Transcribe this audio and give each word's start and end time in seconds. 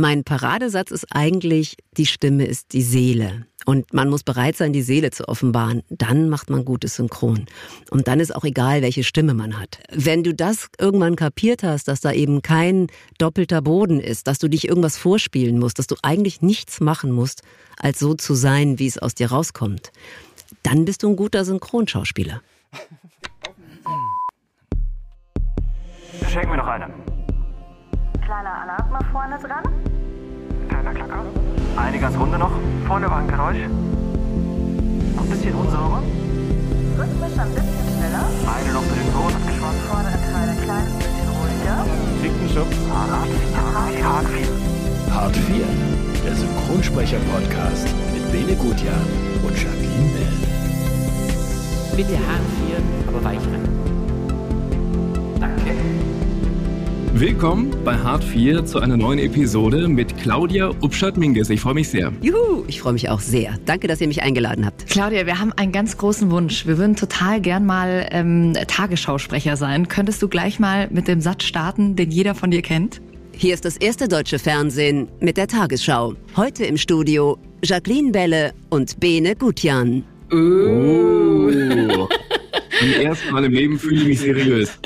Mein 0.00 0.24
Paradesatz 0.24 0.92
ist 0.92 1.06
eigentlich, 1.10 1.76
die 1.98 2.06
Stimme 2.06 2.46
ist 2.46 2.72
die 2.72 2.80
Seele. 2.80 3.44
Und 3.66 3.92
man 3.92 4.08
muss 4.08 4.22
bereit 4.22 4.56
sein, 4.56 4.72
die 4.72 4.80
Seele 4.80 5.10
zu 5.10 5.28
offenbaren. 5.28 5.82
Dann 5.90 6.30
macht 6.30 6.48
man 6.48 6.64
gutes 6.64 6.96
Synchron. 6.96 7.44
Und 7.90 8.08
dann 8.08 8.18
ist 8.18 8.34
auch 8.34 8.44
egal, 8.44 8.80
welche 8.80 9.04
Stimme 9.04 9.34
man 9.34 9.60
hat. 9.60 9.78
Wenn 9.92 10.24
du 10.24 10.32
das 10.32 10.68
irgendwann 10.78 11.16
kapiert 11.16 11.62
hast, 11.62 11.86
dass 11.86 12.00
da 12.00 12.12
eben 12.12 12.40
kein 12.40 12.86
doppelter 13.18 13.60
Boden 13.60 14.00
ist, 14.00 14.26
dass 14.26 14.38
du 14.38 14.48
dich 14.48 14.66
irgendwas 14.66 14.96
vorspielen 14.96 15.58
musst, 15.58 15.78
dass 15.78 15.86
du 15.86 15.96
eigentlich 16.02 16.40
nichts 16.40 16.80
machen 16.80 17.10
musst, 17.10 17.42
als 17.76 17.98
so 17.98 18.14
zu 18.14 18.32
sein, 18.32 18.78
wie 18.78 18.86
es 18.86 18.96
aus 18.96 19.14
dir 19.14 19.30
rauskommt, 19.30 19.92
dann 20.62 20.86
bist 20.86 21.02
du 21.02 21.10
ein 21.10 21.16
guter 21.16 21.44
Synchronschauspieler. 21.44 22.40
Schenken 26.26 26.52
wir 26.52 26.56
noch 26.56 26.68
eine. 26.68 26.90
Kleiner 28.30 28.62
Alarm 28.62 29.04
vorne 29.10 29.38
dran. 29.40 29.89
Kleiner 30.80 30.94
Klacker. 30.94 31.24
Eine 31.76 31.98
ganz 31.98 32.16
runde 32.16 32.38
noch. 32.38 32.52
Vorne 32.86 33.10
war 33.10 33.18
ein 33.18 33.28
Geräusch. 33.28 33.58
Noch 35.14 35.24
ein 35.24 35.30
bisschen 35.30 35.54
unsauber. 35.54 36.02
Rhythmisch 36.98 37.38
ein 37.38 37.52
bisschen 37.52 37.84
schneller. 37.98 38.24
Eine 38.48 38.72
noch 38.72 38.82
für 38.84 38.94
den 38.96 39.12
Ton 39.12 39.28
abgeschwommen. 39.28 39.80
Vordere 39.90 40.16
Teil 40.32 40.48
ein 40.48 40.60
kleines 40.64 40.92
bisschen 40.96 41.28
ruhiger. 41.36 41.84
Schub. 42.54 42.66
Hart 42.90 43.28
4. 43.92 44.04
Hart 44.08 44.26
4. 44.26 45.14
Hart 45.14 45.36
4, 45.36 45.66
der 46.24 46.34
Synchronsprecher-Podcast 46.34 47.88
mit 48.14 48.32
Bene 48.32 48.56
Gutjahr 48.56 49.04
und 49.42 49.54
Jacqueline 49.54 50.10
Bell. 50.14 50.34
Bitte 51.96 52.14
Hart 52.14 52.46
4, 52.66 52.78
aber 53.08 53.22
weich 53.24 53.38
rein. 53.38 53.68
Danke. 55.38 55.99
Willkommen 57.14 57.74
bei 57.84 57.96
Hart 57.96 58.22
4 58.22 58.64
zu 58.64 58.78
einer 58.78 58.96
neuen 58.96 59.18
Episode 59.18 59.88
mit 59.88 60.16
Claudia 60.16 60.68
Upschat-Minges. 60.80 61.50
Ich 61.50 61.60
freue 61.60 61.74
mich 61.74 61.88
sehr. 61.88 62.12
Juhu, 62.22 62.62
ich 62.68 62.80
freue 62.80 62.92
mich 62.92 63.08
auch 63.08 63.18
sehr. 63.18 63.58
Danke, 63.66 63.88
dass 63.88 64.00
ihr 64.00 64.06
mich 64.06 64.22
eingeladen 64.22 64.64
habt. 64.64 64.86
Claudia, 64.86 65.26
wir 65.26 65.40
haben 65.40 65.52
einen 65.52 65.72
ganz 65.72 65.96
großen 65.96 66.30
Wunsch. 66.30 66.68
Wir 66.68 66.78
würden 66.78 66.94
total 66.94 67.40
gern 67.40 67.66
mal 67.66 68.08
ähm, 68.12 68.54
Tagesschausprecher 68.68 69.56
sein. 69.56 69.88
Könntest 69.88 70.22
du 70.22 70.28
gleich 70.28 70.60
mal 70.60 70.88
mit 70.92 71.08
dem 71.08 71.20
Satz 71.20 71.42
starten, 71.42 71.96
den 71.96 72.12
jeder 72.12 72.36
von 72.36 72.52
dir 72.52 72.62
kennt? 72.62 73.02
Hier 73.36 73.54
ist 73.54 73.64
das 73.64 73.76
erste 73.76 74.06
deutsche 74.06 74.38
Fernsehen 74.38 75.08
mit 75.18 75.36
der 75.36 75.48
Tagesschau. 75.48 76.14
Heute 76.36 76.64
im 76.64 76.76
Studio 76.76 77.38
Jacqueline 77.64 78.12
Belle 78.12 78.52
und 78.70 79.00
Bene 79.00 79.34
Gutjan. 79.34 80.04
Oh. 80.32 82.06
Zum 82.78 82.92
ersten 83.02 83.32
Mal 83.32 83.44
im 83.44 83.52
Leben 83.52 83.78
fühle 83.80 83.96
ich 83.96 84.04
mich 84.06 84.20
seriös. 84.20 84.78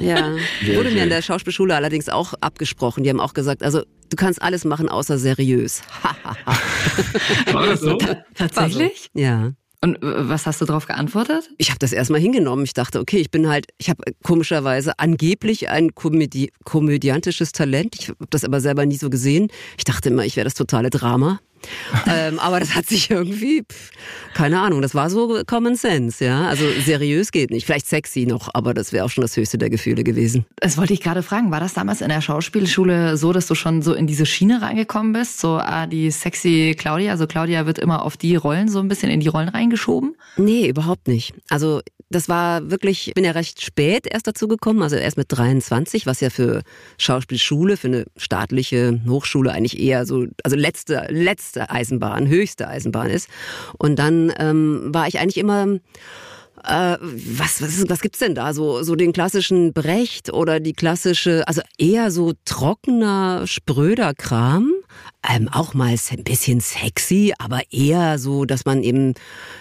Ja, 0.00 0.32
Sehr 0.64 0.76
wurde 0.76 0.90
mir 0.90 1.04
in 1.04 1.10
der 1.10 1.22
Schauspielschule 1.22 1.74
allerdings 1.74 2.08
auch 2.08 2.34
abgesprochen. 2.40 3.04
Die 3.04 3.10
haben 3.10 3.20
auch 3.20 3.34
gesagt, 3.34 3.62
also 3.62 3.82
du 4.10 4.16
kannst 4.16 4.42
alles 4.42 4.64
machen 4.64 4.88
außer 4.88 5.18
seriös. 5.18 5.82
War 7.52 7.66
das 7.66 7.80
so? 7.80 7.98
Tatsächlich? 8.34 9.10
ja. 9.14 9.52
Und 9.84 10.02
äh, 10.02 10.28
was 10.28 10.46
hast 10.46 10.62
du 10.62 10.64
darauf 10.64 10.86
geantwortet? 10.86 11.50
Ich 11.58 11.68
habe 11.68 11.78
das 11.78 11.92
erstmal 11.92 12.20
hingenommen. 12.20 12.64
Ich 12.64 12.72
dachte, 12.72 13.00
okay, 13.00 13.18
ich 13.18 13.30
bin 13.30 13.48
halt, 13.48 13.66
ich 13.76 13.90
habe 13.90 14.02
komischerweise 14.22 14.98
angeblich 14.98 15.68
ein 15.68 15.94
Komödi 15.94 16.50
komödiantisches 16.64 17.52
Talent. 17.52 17.94
Ich 17.98 18.08
habe 18.08 18.26
das 18.30 18.44
aber 18.44 18.62
selber 18.62 18.86
nie 18.86 18.96
so 18.96 19.10
gesehen. 19.10 19.48
Ich 19.76 19.84
dachte 19.84 20.08
immer, 20.08 20.24
ich 20.24 20.36
wäre 20.36 20.44
das 20.44 20.54
totale 20.54 20.88
Drama. 20.88 21.38
ähm, 22.06 22.38
aber 22.38 22.60
das 22.60 22.74
hat 22.74 22.86
sich 22.86 23.10
irgendwie, 23.10 23.62
pff, 23.62 23.90
keine 24.34 24.60
Ahnung, 24.60 24.82
das 24.82 24.94
war 24.94 25.10
so 25.10 25.42
Common 25.46 25.76
Sense, 25.76 26.24
ja. 26.24 26.48
Also 26.48 26.64
seriös 26.84 27.32
geht 27.32 27.50
nicht. 27.50 27.66
Vielleicht 27.66 27.86
sexy 27.86 28.26
noch, 28.26 28.50
aber 28.52 28.74
das 28.74 28.92
wäre 28.92 29.04
auch 29.04 29.10
schon 29.10 29.22
das 29.22 29.36
höchste 29.36 29.58
der 29.58 29.70
Gefühle 29.70 30.04
gewesen. 30.04 30.44
Das 30.56 30.76
wollte 30.76 30.92
ich 30.92 31.00
gerade 31.00 31.22
fragen. 31.22 31.50
War 31.50 31.60
das 31.60 31.74
damals 31.74 32.00
in 32.00 32.08
der 32.08 32.20
Schauspielschule 32.20 33.16
so, 33.16 33.32
dass 33.32 33.46
du 33.46 33.54
schon 33.54 33.82
so 33.82 33.94
in 33.94 34.06
diese 34.06 34.26
Schiene 34.26 34.62
reingekommen 34.62 35.12
bist? 35.12 35.40
So, 35.40 35.58
ah, 35.58 35.86
die 35.86 36.10
sexy 36.10 36.74
Claudia. 36.76 37.12
Also 37.12 37.26
Claudia 37.26 37.66
wird 37.66 37.78
immer 37.78 38.02
auf 38.02 38.16
die 38.16 38.36
Rollen 38.36 38.68
so 38.68 38.80
ein 38.80 38.88
bisschen 38.88 39.10
in 39.10 39.20
die 39.20 39.28
Rollen 39.28 39.48
reingeschoben. 39.48 40.16
Nee, 40.36 40.68
überhaupt 40.68 41.08
nicht. 41.08 41.34
Also 41.48 41.80
das 42.10 42.28
war 42.28 42.70
wirklich, 42.70 43.08
ich 43.08 43.14
bin 43.14 43.24
ja 43.24 43.32
recht 43.32 43.62
spät 43.62 44.06
erst 44.10 44.26
dazu 44.26 44.48
gekommen, 44.48 44.82
also 44.82 44.96
erst 44.96 45.16
mit 45.16 45.26
23, 45.28 46.06
was 46.06 46.20
ja 46.20 46.30
für 46.30 46.62
Schauspielschule, 46.98 47.76
für 47.76 47.88
eine 47.88 48.04
staatliche 48.16 49.00
Hochschule 49.08 49.52
eigentlich 49.52 49.78
eher 49.78 50.06
so, 50.06 50.26
also 50.42 50.56
letzte, 50.56 51.06
letzte 51.10 51.70
Eisenbahn, 51.70 52.28
höchste 52.28 52.68
Eisenbahn 52.68 53.10
ist. 53.10 53.28
Und 53.78 53.98
dann 53.98 54.32
ähm, 54.38 54.90
war 54.92 55.08
ich 55.08 55.18
eigentlich 55.18 55.38
immer 55.38 55.78
äh, 56.64 56.96
was, 57.00 57.62
was, 57.62 57.88
was 57.88 58.00
gibt's 58.00 58.20
denn 58.20 58.34
da? 58.34 58.54
So, 58.54 58.82
so 58.82 58.94
den 58.94 59.12
klassischen 59.12 59.72
Brecht 59.72 60.32
oder 60.32 60.60
die 60.60 60.72
klassische, 60.72 61.46
also 61.46 61.62
eher 61.78 62.10
so 62.10 62.32
trockener, 62.44 63.46
spröder 63.46 64.14
Kram. 64.14 64.72
Ähm, 65.28 65.48
auch 65.50 65.72
mal 65.74 65.94
ein 66.10 66.24
bisschen 66.24 66.60
sexy, 66.60 67.32
aber 67.38 67.62
eher 67.70 68.18
so, 68.18 68.44
dass 68.44 68.64
man 68.64 68.82
eben 68.82 69.14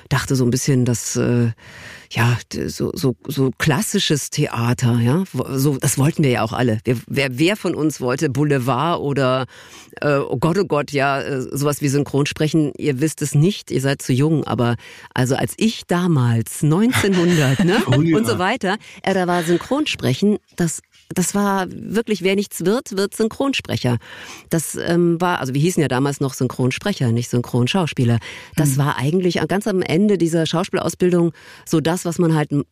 dachte, 0.10 0.36
so 0.36 0.44
ein 0.44 0.52
bisschen 0.52 0.84
das, 0.84 1.16
äh, 1.16 1.52
ja, 2.12 2.38
so, 2.68 2.92
so, 2.94 3.16
so 3.28 3.52
klassisches 3.58 4.30
Theater, 4.30 5.00
ja. 5.00 5.24
So, 5.50 5.78
das 5.78 5.98
wollten 5.98 6.24
wir 6.24 6.32
ja 6.32 6.42
auch 6.44 6.54
alle. 6.54 6.80
Wir, 6.84 6.98
wer, 7.08 7.40
wer 7.40 7.56
von 7.56 7.76
uns 7.76 8.02
wollte 8.02 8.30
Boulevard 8.30 9.00
oder, 9.00 9.46
äh, 10.02 10.18
oh 10.18 10.38
Gott, 10.38 10.58
oh 10.58 10.66
Gott, 10.66 10.92
ja, 10.92 11.22
äh, 11.22 11.42
sowas 11.42 11.82
wie 11.82 11.88
Synchronsprechen? 11.88 12.74
Ihr 12.78 13.00
wisst 13.00 13.22
es 13.22 13.34
nicht, 13.34 13.72
ihr 13.72 13.82
seid 13.82 14.02
zu 14.02 14.12
jung, 14.14 14.44
aber 14.44 14.76
also 15.14 15.36
als 15.36 15.54
ich 15.58 15.84
damals, 15.88 16.62
1900, 16.64 17.64
ne, 17.64 17.82
Oh 17.88 18.02
ja. 18.02 18.18
und 18.18 18.28
so 18.28 18.38
weiter, 18.38 18.78
äh, 19.02 19.14
da 19.14 19.28
war 19.28 19.44
Synchronsprechen, 19.44 20.38
das 20.56 20.82
das 21.14 21.36
war 21.36 21.68
wirklich, 21.70 22.22
wer 22.24 22.36
nichts 22.36 22.66
wird, 22.66 22.98
wird 22.98 23.16
Synchronsprecher. 23.16 23.98
Das 24.50 24.76
ähm, 24.76 25.20
war, 25.22 25.40
also 25.40 25.54
wir 25.54 25.62
hießen 25.62 25.82
ja 25.82 25.88
damals 25.88 26.20
noch 26.20 26.34
Synchronsprecher, 26.34 27.12
nicht 27.12 27.30
Synchronschauspieler. 27.30 28.20
Das 28.56 28.78
war 28.78 28.98
eigentlich 28.98 29.40
ganz 29.48 29.68
am 29.68 29.82
Ende 29.82 30.18
dieser 30.18 30.46
Schauspielausbildung 30.46 31.32
so 31.66 31.80
das, 31.82 32.06
was 32.06 32.20
man 32.20 32.36
halt 32.36 32.52
m, 32.52 32.64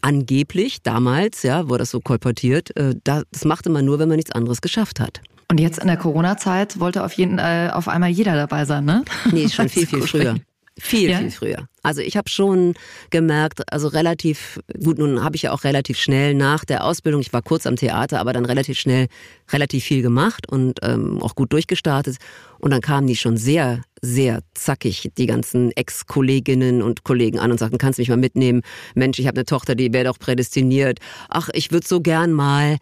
angeblich 0.00 0.82
damals, 0.82 1.42
ja, 1.42 1.68
wurde 1.68 1.78
das 1.82 1.90
so 1.90 2.00
kolportiert, 2.00 2.76
äh, 2.76 2.94
da- 3.04 3.22
das 3.30 3.44
machte 3.44 3.70
man 3.70 3.84
nur, 3.84 3.98
wenn 3.98 4.08
man 4.08 4.16
nichts 4.16 4.32
anderes 4.32 4.60
geschafft 4.60 5.00
hat. 5.00 5.20
Und 5.50 5.60
jetzt 5.60 5.78
in 5.78 5.86
der 5.86 5.96
Corona-Zeit 5.98 6.80
wollte 6.80 7.04
auf 7.04 7.12
jeden 7.12 7.38
äh, 7.38 7.70
auf 7.72 7.86
einmal 7.88 8.08
jeder 8.10 8.34
dabei 8.36 8.64
sein, 8.64 8.84
ne? 8.84 9.04
Nee, 9.32 9.48
schon 9.48 9.68
viel, 9.68 9.86
viel 9.86 10.02
früher. 10.02 10.36
Viel, 10.78 11.10
Ja? 11.10 11.18
viel 11.18 11.30
früher. 11.30 11.68
Also 11.82 12.00
ich 12.00 12.16
habe 12.16 12.30
schon 12.30 12.74
gemerkt, 13.10 13.72
also 13.72 13.88
relativ, 13.88 14.60
gut, 14.82 14.98
nun 14.98 15.22
habe 15.22 15.36
ich 15.36 15.42
ja 15.42 15.52
auch 15.52 15.64
relativ 15.64 15.98
schnell 15.98 16.34
nach 16.34 16.64
der 16.64 16.84
Ausbildung, 16.84 17.20
ich 17.20 17.32
war 17.32 17.42
kurz 17.42 17.66
am 17.66 17.76
Theater, 17.76 18.20
aber 18.20 18.32
dann 18.32 18.44
relativ 18.44 18.78
schnell 18.78 19.08
relativ 19.50 19.84
viel 19.84 20.00
gemacht 20.00 20.48
und 20.48 20.78
ähm, 20.82 21.20
auch 21.20 21.34
gut 21.34 21.52
durchgestartet. 21.52 22.16
Und 22.58 22.70
dann 22.70 22.80
kamen 22.80 23.08
die 23.08 23.16
schon 23.16 23.36
sehr, 23.36 23.82
sehr 24.00 24.40
zackig, 24.54 25.10
die 25.18 25.26
ganzen 25.26 25.72
Ex-Kolleginnen 25.72 26.82
und 26.82 27.02
Kollegen 27.02 27.38
an 27.40 27.50
und 27.50 27.58
sagten, 27.58 27.78
kannst 27.78 27.98
du 27.98 28.02
mich 28.02 28.08
mal 28.08 28.16
mitnehmen? 28.16 28.62
Mensch, 28.94 29.18
ich 29.18 29.26
habe 29.26 29.36
eine 29.38 29.44
Tochter, 29.44 29.74
die 29.74 29.92
wäre 29.92 30.04
doch 30.04 30.18
prädestiniert. 30.18 31.00
Ach, 31.28 31.48
ich 31.52 31.72
würde 31.72 31.86
so 31.86 32.00
gern 32.00 32.32
mal. 32.32 32.78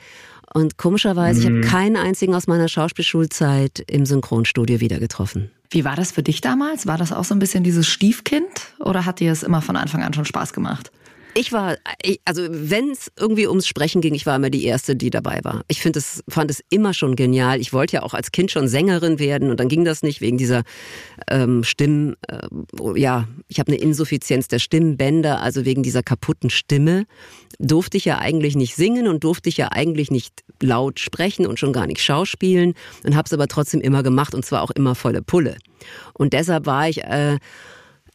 Und 0.53 0.77
komischerweise, 0.78 1.41
ich 1.41 1.47
habe 1.47 1.61
keinen 1.61 1.97
einzigen 1.97 2.34
aus 2.34 2.47
meiner 2.47 2.69
Schauspielschulzeit 2.69 3.84
im 3.87 4.05
Synchronstudio 4.05 4.81
wieder 4.81 4.99
getroffen. 4.99 5.50
Wie 5.71 5.84
war 5.84 5.94
das 5.94 6.11
für 6.11 6.25
dich 6.25 6.41
damals? 6.41 6.88
War 6.88 6.99
das 6.99 7.12
auch 7.12 7.22
so 7.22 7.34
ein 7.34 7.38
bisschen 7.38 7.62
dieses 7.62 7.87
Stiefkind 7.87 8.75
oder 8.81 9.06
hat 9.06 9.21
dir 9.21 9.31
es 9.31 9.44
immer 9.44 9.62
von 9.62 9.77
Anfang 9.77 10.03
an 10.03 10.12
schon 10.12 10.25
Spaß 10.25 10.53
gemacht? 10.53 10.91
Ich 11.34 11.52
war, 11.52 11.76
ich- 12.02 12.20
also 12.24 12.46
wenn 12.50 12.91
es 12.91 13.10
irgendwie 13.16 13.46
ums 13.46 13.66
Sprechen 13.66 14.00
ging, 14.00 14.14
ich 14.14 14.26
war 14.26 14.36
immer 14.36 14.50
die 14.50 14.64
Erste, 14.64 14.96
die 14.96 15.10
dabei 15.10 15.41
war. 15.42 15.64
Ich 15.68 15.80
finde 15.80 16.00
es, 16.00 16.22
fand 16.28 16.50
es 16.50 16.62
immer 16.70 16.92
schon 16.92 17.14
genial. 17.14 17.60
Ich 17.60 17.72
wollte 17.72 17.96
ja 17.96 18.02
auch 18.02 18.14
als 18.14 18.32
Kind 18.32 18.50
schon 18.50 18.66
Sängerin 18.68 19.18
werden 19.18 19.50
und 19.50 19.60
dann 19.60 19.69
ging 19.69 19.84
das 19.84 20.02
nicht 20.02 20.20
wegen 20.20 20.38
dieser 20.38 20.62
ähm, 21.30 21.62
Stimmen. 21.62 22.16
Äh, 22.28 22.48
ja, 23.00 23.28
ich 23.48 23.60
habe 23.60 23.70
eine 23.72 23.80
Insuffizienz 23.80 24.48
der 24.48 24.58
Stimmbänder, 24.58 25.40
also 25.40 25.64
wegen 25.64 25.82
dieser 25.82 26.02
kaputten 26.02 26.50
Stimme 26.50 27.06
durfte 27.58 27.96
ich 27.98 28.06
ja 28.06 28.19
eigentlich 28.19 28.56
nicht 28.56 28.74
singen 28.74 29.06
und 29.06 29.22
durfte 29.22 29.50
ich 29.50 29.56
ja 29.58 29.69
eigentlich 29.70 30.10
nicht 30.10 30.42
laut 30.62 30.98
sprechen 30.98 31.46
und 31.46 31.58
schon 31.58 31.72
gar 31.72 31.86
nicht 31.86 32.02
schauspielen 32.02 32.74
und 33.04 33.14
habe 33.14 33.26
es 33.26 33.32
aber 33.32 33.48
trotzdem 33.48 33.80
immer 33.82 34.02
gemacht 34.02 34.34
und 34.34 34.44
zwar 34.44 34.62
auch 34.62 34.70
immer 34.70 34.94
volle 34.94 35.20
Pulle. 35.22 35.56
Und 36.14 36.32
deshalb 36.32 36.66
war 36.66 36.88
ich 36.88 37.05
äh, 37.05 37.38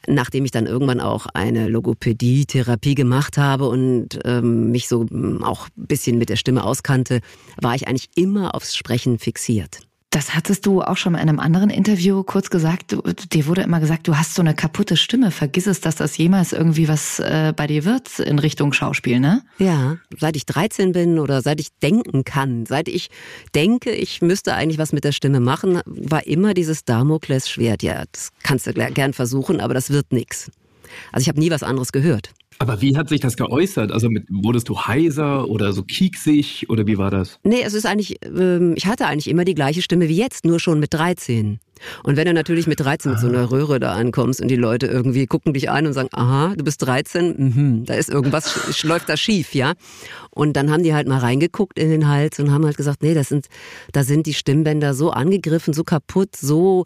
nachdem 0.07 0.45
ich 0.45 0.51
dann 0.51 0.65
irgendwann 0.65 0.99
auch 0.99 1.27
eine 1.33 1.67
Logopädie-Therapie 1.67 2.95
gemacht 2.95 3.37
habe 3.37 3.67
und 3.67 4.19
ähm, 4.23 4.71
mich 4.71 4.87
so 4.87 5.05
ähm, 5.11 5.43
auch 5.43 5.67
ein 5.77 5.87
bisschen 5.87 6.17
mit 6.17 6.29
der 6.29 6.35
Stimme 6.35 6.63
auskannte, 6.63 7.21
war 7.61 7.75
ich 7.75 7.87
eigentlich 7.87 8.09
immer 8.15 8.55
aufs 8.55 8.75
Sprechen 8.75 9.19
fixiert. 9.19 9.84
Das 10.15 10.33
hattest 10.33 10.65
du 10.65 10.81
auch 10.81 10.95
schon 10.95 11.13
in 11.15 11.19
einem 11.19 11.41
anderen 11.41 11.69
Interview 11.69 12.23
kurz 12.23 12.49
gesagt. 12.49 12.93
Du, 12.93 13.01
dir 13.01 13.47
wurde 13.47 13.63
immer 13.63 13.81
gesagt, 13.81 14.07
du 14.07 14.15
hast 14.15 14.33
so 14.33 14.41
eine 14.41 14.55
kaputte 14.55 14.95
Stimme. 14.95 15.29
Vergiss 15.29 15.67
es, 15.67 15.81
dass 15.81 15.97
das 15.97 16.15
jemals 16.15 16.53
irgendwie 16.53 16.87
was 16.87 17.19
äh, 17.19 17.51
bei 17.53 17.67
dir 17.67 17.83
wird 17.83 18.19
in 18.19 18.39
Richtung 18.39 18.71
Schauspiel, 18.71 19.19
ne? 19.19 19.41
Ja, 19.59 19.97
seit 20.17 20.37
ich 20.37 20.45
13 20.45 20.93
bin 20.93 21.19
oder 21.19 21.41
seit 21.41 21.59
ich 21.59 21.67
denken 21.83 22.23
kann, 22.23 22.65
seit 22.65 22.87
ich 22.87 23.09
denke, 23.55 23.91
ich 23.91 24.21
müsste 24.21 24.53
eigentlich 24.53 24.77
was 24.77 24.93
mit 24.93 25.03
der 25.03 25.11
Stimme 25.11 25.41
machen, 25.41 25.81
war 25.85 26.25
immer 26.25 26.53
dieses 26.53 26.85
Damoklesschwert. 26.85 27.83
Ja, 27.83 28.05
das 28.09 28.29
kannst 28.41 28.67
du 28.67 28.73
gern 28.73 29.11
versuchen, 29.11 29.59
aber 29.59 29.73
das 29.73 29.89
wird 29.89 30.13
nix. 30.13 30.49
Also 31.11 31.23
ich 31.23 31.29
habe 31.29 31.39
nie 31.39 31.51
was 31.51 31.63
anderes 31.63 31.91
gehört. 31.91 32.31
Aber 32.57 32.81
wie 32.81 32.95
hat 32.95 33.09
sich 33.09 33.19
das 33.19 33.35
geäußert? 33.35 33.91
Also 33.91 34.09
mit, 34.09 34.25
wurdest 34.29 34.69
du 34.69 34.79
heiser 34.79 35.49
oder 35.49 35.73
so 35.73 35.83
kieksig 35.83 36.69
oder 36.69 36.87
wie 36.87 36.97
war 36.97 37.11
das? 37.11 37.39
Nee, 37.43 37.61
es 37.63 37.73
ist 37.73 37.85
eigentlich, 37.85 38.17
ähm, 38.23 38.73
ich 38.77 38.85
hatte 38.85 39.07
eigentlich 39.07 39.27
immer 39.27 39.43
die 39.43 39.55
gleiche 39.55 39.81
Stimme 39.81 40.07
wie 40.07 40.15
jetzt, 40.15 40.45
nur 40.45 40.59
schon 40.59 40.79
mit 40.79 40.93
13. 40.93 41.59
Und 42.03 42.15
wenn 42.15 42.25
du 42.25 42.33
natürlich 42.33 42.67
mit 42.67 42.79
13 42.79 43.11
mit 43.11 43.19
so 43.19 43.27
einer 43.27 43.51
Röhre 43.51 43.81
da 43.81 43.93
ankommst 43.93 44.39
und 44.39 44.47
die 44.47 44.55
Leute 44.55 44.87
irgendwie 44.87 45.27
gucken 45.27 45.53
dich 45.53 45.69
an 45.69 45.85
und 45.85 45.91
sagen, 45.91 46.07
aha, 46.13 46.53
du 46.55 46.63
bist 46.63 46.81
13, 46.81 47.35
mhm, 47.37 47.85
da 47.85 47.95
ist 47.95 48.09
irgendwas, 48.09 48.81
läuft 48.83 49.09
da 49.09 49.17
schief, 49.17 49.53
ja. 49.53 49.73
Und 50.29 50.53
dann 50.53 50.71
haben 50.71 50.83
die 50.83 50.93
halt 50.93 51.09
mal 51.09 51.19
reingeguckt 51.19 51.77
in 51.77 51.89
den 51.89 52.07
Hals 52.07 52.39
und 52.39 52.51
haben 52.51 52.65
halt 52.65 52.77
gesagt, 52.77 53.03
nee, 53.03 53.13
das 53.13 53.27
sind, 53.27 53.47
da 53.91 54.03
sind 54.03 54.25
die 54.27 54.33
Stimmbänder 54.33 54.93
so 54.93 55.11
angegriffen, 55.11 55.73
so 55.73 55.83
kaputt, 55.83 56.37
so 56.37 56.85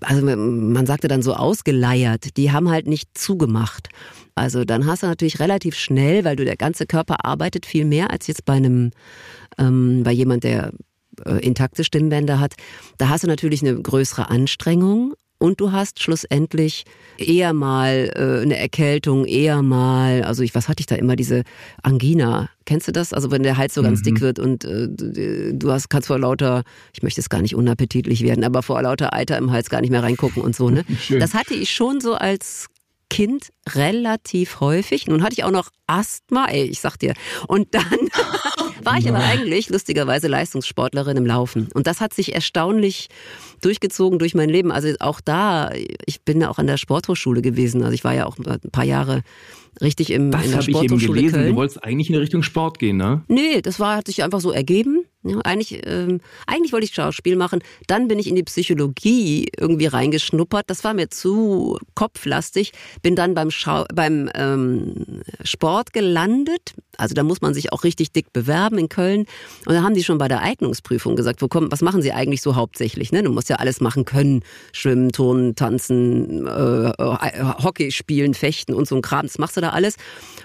also 0.00 0.24
man 0.24 0.86
sagte 0.86 1.08
dann 1.08 1.22
so 1.22 1.34
ausgeleiert, 1.34 2.36
die 2.36 2.52
haben 2.52 2.70
halt 2.70 2.86
nicht 2.86 3.16
zugemacht. 3.16 3.88
Also 4.34 4.64
dann 4.64 4.86
hast 4.86 5.02
du 5.02 5.06
natürlich 5.06 5.40
relativ 5.40 5.74
schnell, 5.76 6.24
weil 6.24 6.36
du 6.36 6.44
der 6.44 6.56
ganze 6.56 6.86
Körper 6.86 7.24
arbeitet 7.24 7.66
viel 7.66 7.84
mehr 7.84 8.10
als 8.10 8.26
jetzt 8.26 8.44
bei 8.44 8.54
einem, 8.54 8.92
ähm, 9.58 10.02
bei 10.04 10.12
jemand, 10.12 10.44
der 10.44 10.72
äh, 11.26 11.44
intakte 11.44 11.84
Stimmbänder 11.84 12.40
hat. 12.40 12.54
Da 12.98 13.08
hast 13.08 13.24
du 13.24 13.28
natürlich 13.28 13.62
eine 13.62 13.80
größere 13.80 14.30
Anstrengung 14.30 15.14
und 15.42 15.60
du 15.60 15.72
hast 15.72 16.00
schlussendlich 16.02 16.84
eher 17.18 17.52
mal 17.52 18.10
äh, 18.14 18.42
eine 18.42 18.56
Erkältung, 18.56 19.24
eher 19.26 19.60
mal, 19.62 20.22
also 20.22 20.42
ich, 20.42 20.54
was 20.54 20.68
hatte 20.68 20.80
ich 20.80 20.86
da 20.86 20.94
immer, 20.94 21.16
diese 21.16 21.42
Angina. 21.82 22.48
Kennst 22.64 22.86
du 22.88 22.92
das? 22.92 23.12
Also 23.12 23.30
wenn 23.30 23.42
der 23.42 23.56
Hals 23.56 23.74
so 23.74 23.82
ganz 23.82 24.00
Mhm. 24.00 24.04
dick 24.04 24.20
wird 24.20 24.38
und 24.38 24.64
äh, 24.64 24.88
du 25.52 25.70
hast, 25.72 25.90
kannst 25.90 26.06
vor 26.06 26.18
lauter, 26.18 26.62
ich 26.94 27.02
möchte 27.02 27.20
es 27.20 27.28
gar 27.28 27.42
nicht 27.42 27.54
unappetitlich 27.56 28.22
werden, 28.22 28.44
aber 28.44 28.62
vor 28.62 28.80
lauter 28.82 29.12
Eiter 29.12 29.36
im 29.36 29.50
Hals 29.50 29.68
gar 29.68 29.80
nicht 29.80 29.90
mehr 29.90 30.02
reingucken 30.02 30.42
und 30.42 30.54
so, 30.56 30.70
ne? 30.70 30.84
Schön. 31.00 31.20
Das 31.20 31.34
hatte 31.34 31.54
ich 31.54 31.70
schon 31.70 32.00
so 32.00 32.14
als 32.14 32.66
Kind 33.10 33.48
relativ 33.74 34.60
häufig. 34.60 35.06
Nun 35.06 35.22
hatte 35.22 35.34
ich 35.34 35.44
auch 35.44 35.50
noch 35.50 35.68
Asthma, 35.86 36.46
ey, 36.46 36.62
ich 36.64 36.80
sag 36.80 36.96
dir. 36.98 37.12
Und 37.46 37.74
dann 37.74 37.82
war 38.84 38.98
ich 38.98 39.08
aber 39.08 39.18
eigentlich 39.18 39.68
lustigerweise 39.70 40.28
Leistungssportlerin 40.28 41.16
im 41.16 41.26
Laufen. 41.26 41.68
Und 41.74 41.86
das 41.86 42.00
hat 42.00 42.14
sich 42.14 42.34
erstaunlich 42.34 43.08
durchgezogen 43.60 44.18
durch 44.18 44.34
mein 44.34 44.48
Leben. 44.48 44.72
Also 44.72 44.92
auch 45.00 45.20
da, 45.20 45.70
ich 46.06 46.22
bin 46.22 46.40
ja 46.40 46.50
auch 46.50 46.58
an 46.58 46.66
der 46.66 46.76
Sporthochschule 46.76 47.42
gewesen. 47.42 47.82
Also 47.82 47.94
ich 47.94 48.04
war 48.04 48.14
ja 48.14 48.26
auch 48.26 48.36
ein 48.38 48.70
paar 48.70 48.84
Jahre 48.84 49.22
richtig 49.80 50.10
im, 50.10 50.30
Das 50.30 50.44
in 50.44 50.50
der 50.50 50.60
habe 50.60 50.62
ich 50.62 50.68
eben 50.68 50.78
Sporthochschule 50.78 51.20
gelesen. 51.20 51.34
Köln. 51.34 51.48
Du 51.50 51.56
wolltest 51.56 51.84
eigentlich 51.84 52.10
in 52.10 52.16
Richtung 52.16 52.42
Sport 52.42 52.78
gehen, 52.78 52.96
ne? 52.96 53.22
Nee, 53.28 53.62
das 53.62 53.80
war, 53.80 53.96
hat 53.96 54.06
sich 54.06 54.22
einfach 54.22 54.40
so 54.40 54.50
ergeben. 54.50 55.04
Ja, 55.24 55.38
eigentlich, 55.44 55.80
ähm, 55.86 56.20
eigentlich 56.48 56.72
wollte 56.72 56.84
ich 56.84 56.94
Schauspiel 56.94 57.36
machen. 57.36 57.60
Dann 57.86 58.08
bin 58.08 58.18
ich 58.18 58.26
in 58.26 58.34
die 58.34 58.42
Psychologie 58.42 59.48
irgendwie 59.56 59.86
reingeschnuppert. 59.86 60.68
Das 60.68 60.82
war 60.82 60.94
mir 60.94 61.10
zu 61.10 61.78
kopflastig. 61.94 62.72
Bin 63.02 63.14
dann 63.14 63.34
beim, 63.34 63.52
Schau 63.52 63.84
beim 63.94 64.28
ähm, 64.34 65.22
Sport 65.44 65.92
gelandet. 65.92 66.74
Also 66.96 67.14
da 67.14 67.22
muss 67.22 67.40
man 67.40 67.54
sich 67.54 67.72
auch 67.72 67.84
richtig 67.84 68.10
dick 68.10 68.32
bewerben 68.32 68.78
in 68.78 68.88
Köln. 68.88 69.26
Und 69.64 69.74
da 69.74 69.82
haben 69.82 69.94
die 69.94 70.02
schon 70.02 70.18
bei 70.18 70.26
der 70.26 70.42
Eignungsprüfung 70.42 71.14
gesagt, 71.14 71.40
wo 71.40 71.46
kommen, 71.46 71.70
was 71.70 71.82
machen 71.82 72.02
sie 72.02 72.12
eigentlich 72.12 72.42
so 72.42 72.56
hauptsächlich? 72.56 73.12
Ne? 73.12 73.22
Du 73.22 73.30
musst 73.30 73.48
ja 73.48 73.56
alles 73.56 73.80
machen 73.80 74.04
können. 74.04 74.42
Schwimmen, 74.72 75.12
Turnen, 75.12 75.54
Tanzen, 75.54 76.48
äh, 76.48 76.88
äh, 76.88 77.44
Hockey 77.62 77.92
spielen, 77.92 78.34
Fechten 78.34 78.74
und 78.74 78.88
so 78.88 78.96
ein 78.96 79.02
Kram. 79.02 79.26
Das 79.26 79.38
machst 79.38 79.56
du 79.56 79.60
da 79.60 79.70
alles. 79.70 79.94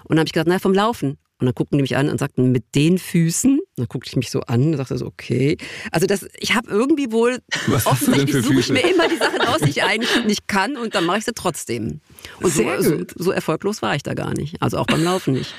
Und 0.03 0.11
dann 0.11 0.19
habe 0.19 0.27
ich 0.27 0.33
gesagt, 0.33 0.49
na, 0.49 0.59
vom 0.59 0.75
Laufen. 0.75 1.17
Und 1.39 1.45
dann 1.45 1.55
guckten 1.55 1.79
die 1.79 1.81
mich 1.83 1.97
an 1.97 2.09
und 2.09 2.19
sagten, 2.19 2.51
mit 2.51 2.75
den 2.75 2.99
Füßen. 2.99 3.59
Dann 3.77 3.85
guckte 3.87 4.09
ich 4.09 4.15
mich 4.15 4.31
so 4.31 4.41
an 4.41 4.63
und 4.71 4.77
sagte 4.77 4.97
so, 4.97 5.05
okay. 5.05 5.55
Also 5.91 6.07
das, 6.07 6.25
ich 6.39 6.55
habe 6.55 6.67
irgendwie 6.69 7.11
wohl, 7.11 7.37
Was 7.67 7.85
offensichtlich 7.85 8.43
suche 8.43 8.59
ich 8.59 8.69
mir 8.69 8.79
immer 8.79 9.07
die 9.07 9.17
Sachen 9.17 9.39
aus, 9.41 9.59
die 9.61 9.69
ich 9.69 9.83
eigentlich 9.83 10.25
nicht 10.25 10.47
kann 10.47 10.75
und 10.77 10.95
dann 10.95 11.05
mache 11.05 11.19
ich 11.19 11.25
sie 11.25 11.33
trotzdem. 11.33 12.01
Und 12.41 12.51
so, 12.51 12.63
Sehr 12.63 12.81
so, 12.83 12.97
gut. 12.97 13.13
so 13.15 13.31
erfolglos 13.31 13.83
war 13.83 13.95
ich 13.95 14.01
da 14.01 14.15
gar 14.15 14.33
nicht. 14.33 14.61
Also 14.63 14.79
auch 14.79 14.87
beim 14.87 15.03
Laufen 15.03 15.33
nicht. 15.35 15.53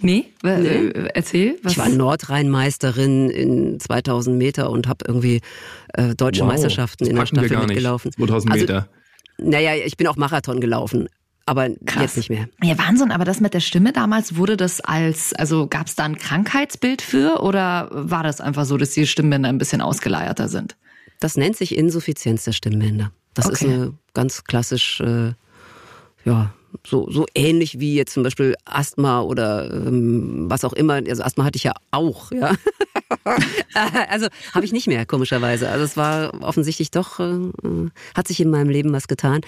Nee? 0.00 0.26
Äh, 0.44 1.08
Erzähl. 1.12 1.58
Was? 1.62 1.72
Ich 1.72 1.78
war 1.78 1.88
Nordrhein-Meisterin 1.88 3.30
in 3.30 3.80
2000 3.80 4.36
Meter 4.38 4.70
und 4.70 4.86
habe 4.88 5.04
irgendwie 5.06 5.40
äh, 5.94 6.14
deutsche 6.14 6.42
Wow, 6.42 6.48
Meisterschaften 6.48 7.04
das 7.04 7.10
in 7.10 7.16
der 7.16 7.26
Staffel 7.26 7.48
gar 7.50 7.58
nicht. 7.60 7.68
mitgelaufen. 7.68 8.12
2000 8.12 8.52
Also, 8.52 8.62
Meter. 8.64 8.88
Naja, 9.38 9.74
ich 9.74 9.96
bin 9.96 10.06
auch 10.06 10.16
Marathon 10.16 10.60
gelaufen, 10.60 11.08
aber 11.48 11.70
Krass. 11.86 12.02
jetzt 12.02 12.16
nicht 12.18 12.30
mehr. 12.30 12.48
Ja, 12.62 12.78
Wahnsinn, 12.78 13.10
aber 13.10 13.24
das 13.24 13.40
mit 13.40 13.54
der 13.54 13.60
Stimme 13.60 13.92
damals, 13.92 14.36
wurde 14.36 14.56
das 14.56 14.80
als, 14.80 15.32
also 15.34 15.66
gab 15.66 15.86
es 15.86 15.94
da 15.94 16.04
ein 16.04 16.16
Krankheitsbild 16.18 17.02
für 17.02 17.42
oder 17.42 17.88
war 17.90 18.22
das 18.22 18.40
einfach 18.40 18.64
so, 18.64 18.76
dass 18.76 18.90
die 18.90 19.06
Stimmbänder 19.06 19.48
ein 19.48 19.58
bisschen 19.58 19.80
ausgeleierter 19.80 20.48
sind? 20.48 20.76
Das 21.20 21.36
nennt 21.36 21.56
sich 21.56 21.76
Insuffizienz 21.76 22.44
der 22.44 22.52
Stimmbänder. 22.52 23.10
Das 23.34 23.46
ist 23.46 23.62
Okay. 23.62 23.72
eine 23.72 23.94
ganz 24.14 24.44
klassisch, 24.44 25.00
äh, 25.00 25.32
ja, 26.24 26.52
so, 26.86 27.10
so 27.10 27.26
ähnlich 27.34 27.80
wie 27.80 27.94
jetzt 27.94 28.12
zum 28.12 28.22
Beispiel 28.22 28.54
Asthma 28.64 29.22
oder 29.22 29.72
ähm, 29.72 30.46
was 30.50 30.64
auch 30.64 30.74
immer. 30.74 30.94
Also 30.94 31.22
Asthma 31.22 31.44
hatte 31.44 31.56
ich 31.56 31.64
ja 31.64 31.72
auch, 31.90 32.30
ja. 32.30 32.52
also 34.08 34.26
habe 34.54 34.64
ich 34.64 34.72
nicht 34.72 34.86
mehr, 34.86 35.06
komischerweise. 35.06 35.68
Also 35.68 35.84
es 35.84 35.96
war 35.96 36.42
offensichtlich 36.42 36.90
doch, 36.90 37.20
äh, 37.20 37.50
hat 38.14 38.28
sich 38.28 38.40
in 38.40 38.50
meinem 38.50 38.70
Leben 38.70 38.92
was 38.92 39.08
getan. 39.08 39.40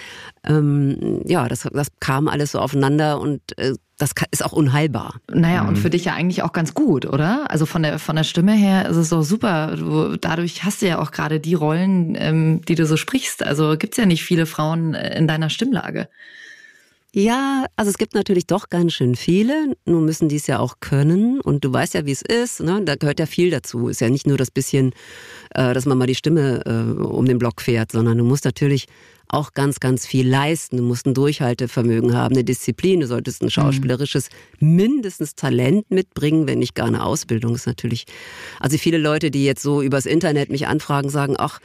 Ähm, 0.45 1.23
ja, 1.27 1.49
das, 1.49 1.69
das 1.73 1.89
kam 2.01 2.29
alles 2.29 2.53
so 2.53 2.59
aufeinander 2.59 3.21
und 3.21 3.41
äh, 3.59 3.75
das 4.01 4.13
ist 4.31 4.45
auch 4.45 4.53
unheilbar. 4.53 5.21
Naja, 5.31 5.69
und 5.69 5.77
für 5.77 5.91
dich 5.91 6.07
ja 6.07 6.15
eigentlich 6.15 6.43
auch 6.43 6.53
ganz 6.53 6.73
gut, 6.73 7.05
oder? 7.05 7.51
Also 7.51 7.67
von 7.67 7.83
der, 7.83 7.99
von 7.99 8.17
der 8.17 8.25
Stimme 8.25 8.53
her 8.53 8.89
ist 8.89 8.97
es 8.97 9.11
doch 9.11 9.23
super. 9.23 9.77
Du, 9.77 10.17
dadurch 10.17 10.65
hast 10.65 10.81
du 10.81 10.87
ja 10.87 10.99
auch 10.99 11.11
gerade 11.11 11.39
die 11.39 11.55
Rollen, 11.55 12.17
ähm, 12.19 12.63
die 12.67 12.77
du 12.77 12.87
so 12.87 12.97
sprichst. 12.97 13.45
Also 13.45 13.77
gibt's 13.77 13.99
ja 13.99 14.07
nicht 14.07 14.25
viele 14.25 14.47
Frauen 14.47 14.95
äh, 14.95 15.19
in 15.19 15.29
deiner 15.29 15.51
Stimmlage. 15.51 16.09
Ja, 17.13 17.67
also 17.75 17.91
es 17.91 17.99
gibt 17.99 18.15
natürlich 18.15 18.47
doch 18.47 18.69
ganz 18.69 18.93
schön 18.93 19.17
viele. 19.17 19.75
Nun 19.85 20.05
müssen 20.05 20.29
die 20.29 20.37
es 20.37 20.47
ja 20.47 20.61
auch 20.61 20.77
können. 20.79 21.41
Und 21.41 21.65
du 21.65 21.73
weißt 21.73 21.95
ja, 21.95 22.07
wie 22.07 22.13
es 22.13 22.23
ist. 22.23 22.61
Ne? 22.61 22.83
Da 22.85 22.95
gehört 22.95 23.19
ja 23.19 23.27
viel 23.27 23.51
dazu. 23.51 23.89
Ist 23.89 24.01
ja 24.01 24.09
nicht 24.09 24.29
nur 24.29 24.37
das 24.37 24.53
bisschen, 24.53 24.93
äh, 25.55 25.75
dass 25.75 25.87
man 25.87 25.99
mal 25.99 26.07
die 26.07 26.15
Stimme 26.15 26.63
äh, 26.65 27.03
um 27.03 27.25
den 27.27 27.39
Block 27.39 27.63
fährt, 27.63 27.91
sondern 27.91 28.17
du 28.17 28.25
musst 28.25 28.45
natürlich 28.45 28.87
auch 29.27 29.55
ganz, 29.55 29.81
ganz 29.81 30.07
viel 30.07 30.29
leisten. 30.29 30.77
Du 30.77 30.85
musst 30.85 31.05
ein 31.05 31.15
Durchhaltevermögen 31.15 32.15
haben, 32.15 32.35
eine 32.35 32.45
Disziplin. 32.45 33.01
Du 33.01 33.09
solltest 33.09 33.43
ein 33.43 33.51
schauspielerisches 33.51 34.29
mindestens 34.61 35.35
Talent 35.35 35.91
mitbringen, 35.91 36.47
wenn 36.47 36.61
nicht 36.61 36.77
gar 36.77 36.87
eine 36.87 37.05
Ausbildung. 37.05 37.57
Ist 37.57 37.67
natürlich. 37.67 38.05
Also 38.61 38.79
viele 38.79 38.99
Leute, 38.99 39.33
die 39.33 39.45
jetzt 39.45 39.63
so 39.63 39.83
übers 39.83 40.07
Internet 40.07 40.51
mich 40.51 40.69
anfragen, 40.69 41.11
sagen, 41.11 41.35
ach, 41.39 41.59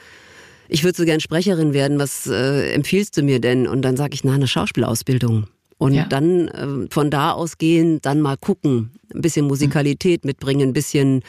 ich 0.67 0.83
würde 0.83 0.97
so 0.97 1.06
gern 1.06 1.19
Sprecherin 1.19 1.73
werden, 1.73 2.00
was 2.00 2.27
äh, 2.27 2.71
empfiehlst 2.73 3.17
du 3.17 3.23
mir 3.23 3.39
denn? 3.39 3.67
Und 3.67 3.81
dann 3.81 3.97
sage 3.97 4.13
ich, 4.13 4.23
na, 4.23 4.33
eine 4.33 4.47
Schauspielausbildung. 4.47 5.47
Und 5.77 5.94
Ja. 5.94 6.06
dann 6.06 6.47
äh, 6.47 6.88
von 6.89 7.12
da 7.12 7.31
aus 7.31 7.57
gehen, 7.57 8.00
dann 8.01 8.21
mal 8.21 8.38
gucken, 8.38 8.91
ein 9.13 9.21
bisschen 9.21 9.45
Musikalität 9.45 10.23
mitbringen, 10.25 10.69
ein 10.69 10.73
bisschen 10.73 11.21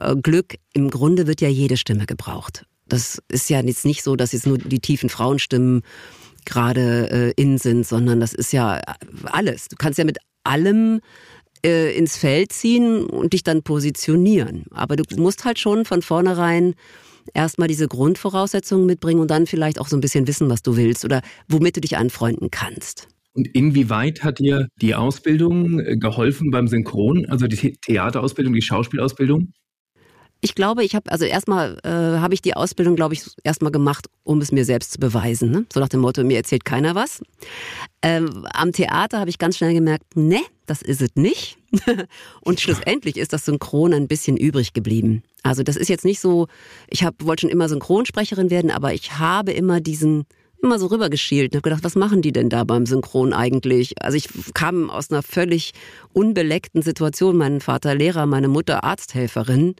äh, 0.00 0.16
Glück. 0.16 0.54
Im 0.72 0.90
Grunde 0.90 1.26
wird 1.26 1.40
ja 1.40 1.48
jede 1.48 1.76
Stimme 1.76 2.06
gebraucht. 2.06 2.64
Das 2.88 3.22
ist 3.28 3.48
ja 3.50 3.60
jetzt 3.62 3.84
nicht 3.84 4.02
so, 4.02 4.16
dass 4.16 4.32
jetzt 4.32 4.46
nur 4.46 4.58
die 4.58 4.80
tiefen 4.80 5.08
Frauenstimmen 5.08 5.82
gerade 6.44 7.10
äh, 7.10 7.32
in 7.40 7.58
sind, 7.58 7.86
sondern 7.86 8.20
das 8.20 8.32
ist 8.32 8.52
ja 8.52 8.80
alles. 9.24 9.68
Du 9.68 9.76
kannst 9.76 9.98
ja 9.98 10.04
mit 10.04 10.18
allem 10.44 11.00
äh, 11.64 11.96
ins 11.96 12.16
Feld 12.16 12.52
ziehen 12.52 13.04
und 13.06 13.32
dich 13.32 13.42
dann 13.42 13.62
positionieren. 13.62 14.64
Aber 14.70 14.96
du 14.96 15.04
musst 15.20 15.44
halt 15.44 15.58
schon 15.58 15.84
von 15.84 16.02
vornherein 16.02 16.74
erstmal 17.34 17.68
diese 17.68 17.88
Grundvoraussetzungen 17.88 18.86
mitbringen 18.86 19.20
und 19.20 19.30
dann 19.30 19.46
vielleicht 19.46 19.80
auch 19.80 19.88
so 19.88 19.96
ein 19.96 20.00
bisschen 20.00 20.26
wissen, 20.26 20.50
was 20.50 20.62
du 20.62 20.76
willst 20.76 21.04
oder 21.04 21.22
womit 21.48 21.76
du 21.76 21.80
dich 21.80 21.96
anfreunden 21.96 22.50
kannst. 22.50 23.08
Und 23.34 23.48
inwieweit 23.48 24.24
hat 24.24 24.38
dir 24.38 24.68
die 24.80 24.94
Ausbildung 24.94 25.78
äh, 25.80 25.96
geholfen 25.96 26.50
beim 26.50 26.68
Synchron, 26.68 27.26
also 27.28 27.46
die 27.46 27.56
The- 27.56 27.76
Theaterausbildung, 27.82 28.54
die 28.54 28.62
Schauspielausbildung? 28.62 29.52
Ich 30.42 30.54
glaube, 30.54 30.84
ich 30.84 30.94
habe 30.94 31.10
also 31.10 31.24
erstmal 31.24 31.78
äh, 31.82 31.88
habe 32.20 32.34
ich 32.34 32.42
die 32.42 32.54
Ausbildung, 32.54 32.94
glaube 32.94 33.14
ich, 33.14 33.22
erstmal 33.42 33.72
gemacht, 33.72 34.06
um 34.22 34.40
es 34.40 34.52
mir 34.52 34.64
selbst 34.64 34.92
zu 34.92 34.98
beweisen. 34.98 35.50
Ne? 35.50 35.66
So 35.72 35.80
nach 35.80 35.88
dem 35.88 36.00
Motto, 36.00 36.22
mir 36.24 36.36
erzählt 36.36 36.64
keiner 36.64 36.94
was. 36.94 37.22
Ähm, 38.02 38.46
am 38.52 38.72
Theater 38.72 39.18
habe 39.18 39.30
ich 39.30 39.38
ganz 39.38 39.56
schnell 39.56 39.72
gemerkt, 39.74 40.14
ne, 40.14 40.40
das 40.66 40.82
ist 40.82 41.00
es 41.00 41.10
nicht. 41.14 41.58
Und 42.42 42.60
schlussendlich 42.60 43.16
ist 43.16 43.32
das 43.32 43.46
Synchron 43.46 43.94
ein 43.94 44.08
bisschen 44.08 44.36
übrig 44.36 44.72
geblieben. 44.72 45.22
Also 45.46 45.62
das 45.62 45.76
ist 45.76 45.88
jetzt 45.88 46.04
nicht 46.04 46.20
so, 46.20 46.46
ich 46.88 47.04
hab, 47.04 47.24
wollte 47.24 47.42
schon 47.42 47.50
immer 47.50 47.68
Synchronsprecherin 47.68 48.50
werden, 48.50 48.70
aber 48.70 48.92
ich 48.92 49.18
habe 49.18 49.52
immer 49.52 49.80
diesen 49.80 50.26
immer 50.62 50.78
so 50.78 50.86
rübergeschielt 50.86 51.52
und 51.52 51.56
habe 51.56 51.68
gedacht, 51.68 51.84
was 51.84 51.96
machen 51.96 52.22
die 52.22 52.32
denn 52.32 52.48
da 52.48 52.64
beim 52.64 52.86
Synchron 52.86 53.32
eigentlich? 53.32 54.02
Also 54.02 54.16
ich 54.16 54.28
kam 54.54 54.90
aus 54.90 55.10
einer 55.10 55.22
völlig 55.22 55.72
unbeleckten 56.12 56.82
Situation. 56.82 57.36
Mein 57.36 57.60
Vater 57.60 57.94
Lehrer, 57.94 58.26
meine 58.26 58.48
Mutter 58.48 58.82
Arzthelferin. 58.82 59.76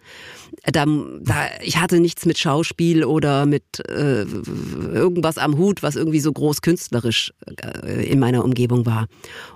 Da, 0.65 0.85
da, 0.85 1.49
ich 1.63 1.79
hatte 1.79 1.99
nichts 1.99 2.27
mit 2.27 2.39
Schauspiel 2.39 3.05
oder 3.05 3.47
mit 3.47 3.65
äh, 3.89 4.23
irgendwas 4.23 5.39
am 5.39 5.57
Hut, 5.57 5.83
was 5.83 5.97
irgendwie 5.97 6.21
so 6.21 6.33
groß 6.33 6.61
künstlerisch 6.61 7.33
äh, 7.83 8.07
in 8.07 8.19
meiner 8.19 8.45
Umgebung 8.45 8.85
war. 8.87 9.07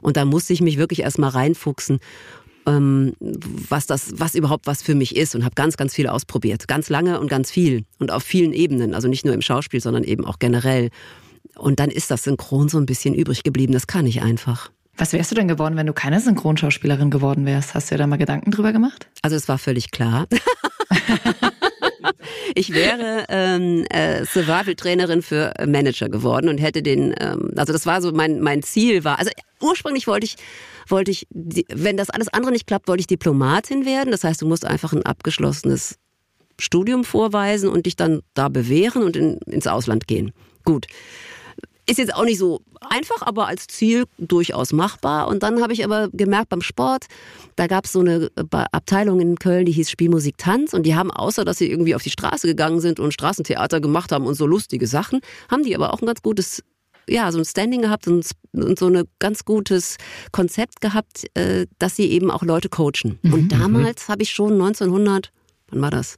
Und 0.00 0.16
da 0.16 0.24
musste 0.24 0.52
ich 0.52 0.62
mich 0.62 0.78
wirklich 0.78 1.00
erstmal 1.00 1.30
reinfuchsen 1.30 2.00
ähm, 2.70 3.14
was 3.20 3.86
das, 3.86 4.12
was 4.16 4.34
überhaupt 4.34 4.66
was 4.66 4.82
für 4.82 4.94
mich 4.94 5.16
ist 5.16 5.34
und 5.34 5.44
habe 5.44 5.54
ganz, 5.54 5.76
ganz 5.76 5.94
viel 5.94 6.06
ausprobiert, 6.06 6.68
ganz 6.68 6.88
lange 6.88 7.20
und 7.20 7.28
ganz 7.28 7.50
viel 7.50 7.84
und 7.98 8.10
auf 8.10 8.22
vielen 8.22 8.52
Ebenen, 8.52 8.94
also 8.94 9.08
nicht 9.08 9.24
nur 9.24 9.34
im 9.34 9.42
Schauspiel, 9.42 9.80
sondern 9.80 10.04
eben 10.04 10.24
auch 10.24 10.38
generell. 10.38 10.90
Und 11.56 11.80
dann 11.80 11.90
ist 11.90 12.10
das 12.10 12.24
Synchron 12.24 12.68
so 12.68 12.78
ein 12.78 12.86
bisschen 12.86 13.14
übrig 13.14 13.42
geblieben. 13.42 13.72
Das 13.72 13.86
kann 13.86 14.06
ich 14.06 14.22
einfach. 14.22 14.70
Was 14.96 15.12
wärst 15.12 15.30
du 15.30 15.34
denn 15.34 15.48
geworden, 15.48 15.76
wenn 15.76 15.86
du 15.86 15.92
keine 15.92 16.20
Synchronschauspielerin 16.20 17.10
geworden 17.10 17.46
wärst? 17.46 17.74
Hast 17.74 17.90
du 17.90 17.94
dir 17.94 18.00
da 18.00 18.06
mal 18.06 18.18
Gedanken 18.18 18.50
drüber 18.50 18.72
gemacht? 18.72 19.08
Also 19.22 19.36
es 19.36 19.48
war 19.48 19.58
völlig 19.58 19.90
klar. 19.90 20.26
ich 22.54 22.72
wäre 22.72 23.24
ähm, 23.28 23.84
äh, 23.90 24.24
Survival-Trainerin 24.24 25.22
für 25.22 25.54
Manager 25.66 26.08
geworden 26.08 26.48
und 26.48 26.58
hätte 26.58 26.82
den, 26.82 27.14
ähm, 27.18 27.52
also 27.56 27.72
das 27.72 27.86
war 27.86 28.02
so 28.02 28.12
mein 28.12 28.40
mein 28.40 28.62
Ziel 28.62 29.04
war. 29.04 29.18
Also 29.18 29.30
ursprünglich 29.60 30.06
wollte 30.06 30.26
ich 30.26 30.36
wollte 30.90 31.10
ich, 31.10 31.26
wenn 31.30 31.96
das 31.96 32.10
alles 32.10 32.28
andere 32.28 32.52
nicht 32.52 32.66
klappt, 32.66 32.88
wollte 32.88 33.00
ich 33.00 33.06
Diplomatin 33.06 33.84
werden. 33.84 34.10
Das 34.10 34.24
heißt, 34.24 34.42
du 34.42 34.46
musst 34.46 34.64
einfach 34.64 34.92
ein 34.92 35.04
abgeschlossenes 35.04 35.96
Studium 36.58 37.04
vorweisen 37.04 37.68
und 37.68 37.86
dich 37.86 37.96
dann 37.96 38.20
da 38.34 38.48
bewähren 38.48 39.02
und 39.02 39.16
in, 39.16 39.38
ins 39.38 39.66
Ausland 39.66 40.06
gehen. 40.06 40.32
Gut. 40.64 40.86
Ist 41.86 41.98
jetzt 41.98 42.14
auch 42.14 42.24
nicht 42.24 42.38
so 42.38 42.60
einfach, 42.88 43.22
aber 43.26 43.48
als 43.48 43.66
Ziel 43.66 44.04
durchaus 44.18 44.72
machbar. 44.72 45.26
Und 45.26 45.42
dann 45.42 45.60
habe 45.60 45.72
ich 45.72 45.84
aber 45.84 46.08
gemerkt 46.12 46.48
beim 46.50 46.62
Sport, 46.62 47.06
da 47.56 47.66
gab 47.66 47.86
es 47.86 47.92
so 47.92 48.00
eine 48.00 48.30
Abteilung 48.72 49.20
in 49.20 49.36
Köln, 49.36 49.66
die 49.66 49.72
hieß 49.72 49.90
Spielmusik 49.90 50.38
Tanz. 50.38 50.72
Und 50.72 50.84
die 50.84 50.94
haben, 50.94 51.10
außer 51.10 51.44
dass 51.44 51.58
sie 51.58 51.70
irgendwie 51.70 51.94
auf 51.94 52.02
die 52.02 52.10
Straße 52.10 52.46
gegangen 52.46 52.80
sind 52.80 53.00
und 53.00 53.12
Straßentheater 53.12 53.80
gemacht 53.80 54.12
haben 54.12 54.26
und 54.26 54.34
so 54.34 54.46
lustige 54.46 54.86
Sachen, 54.86 55.20
haben 55.50 55.64
die 55.64 55.74
aber 55.74 55.92
auch 55.92 56.00
ein 56.00 56.06
ganz 56.06 56.22
gutes, 56.22 56.62
ja, 57.10 57.30
so 57.32 57.38
ein 57.38 57.44
Standing 57.44 57.82
gehabt 57.82 58.06
und, 58.06 58.26
und 58.52 58.78
so 58.78 58.86
ein 58.86 59.04
ganz 59.18 59.44
gutes 59.44 59.96
Konzept 60.32 60.80
gehabt, 60.80 61.24
äh, 61.34 61.66
dass 61.78 61.96
sie 61.96 62.10
eben 62.10 62.30
auch 62.30 62.42
Leute 62.42 62.68
coachen. 62.68 63.18
Und 63.22 63.48
damals 63.52 64.08
habe 64.08 64.22
ich 64.22 64.30
schon 64.30 64.52
1900, 64.52 65.32
wann 65.70 65.82
war 65.82 65.90
das? 65.90 66.16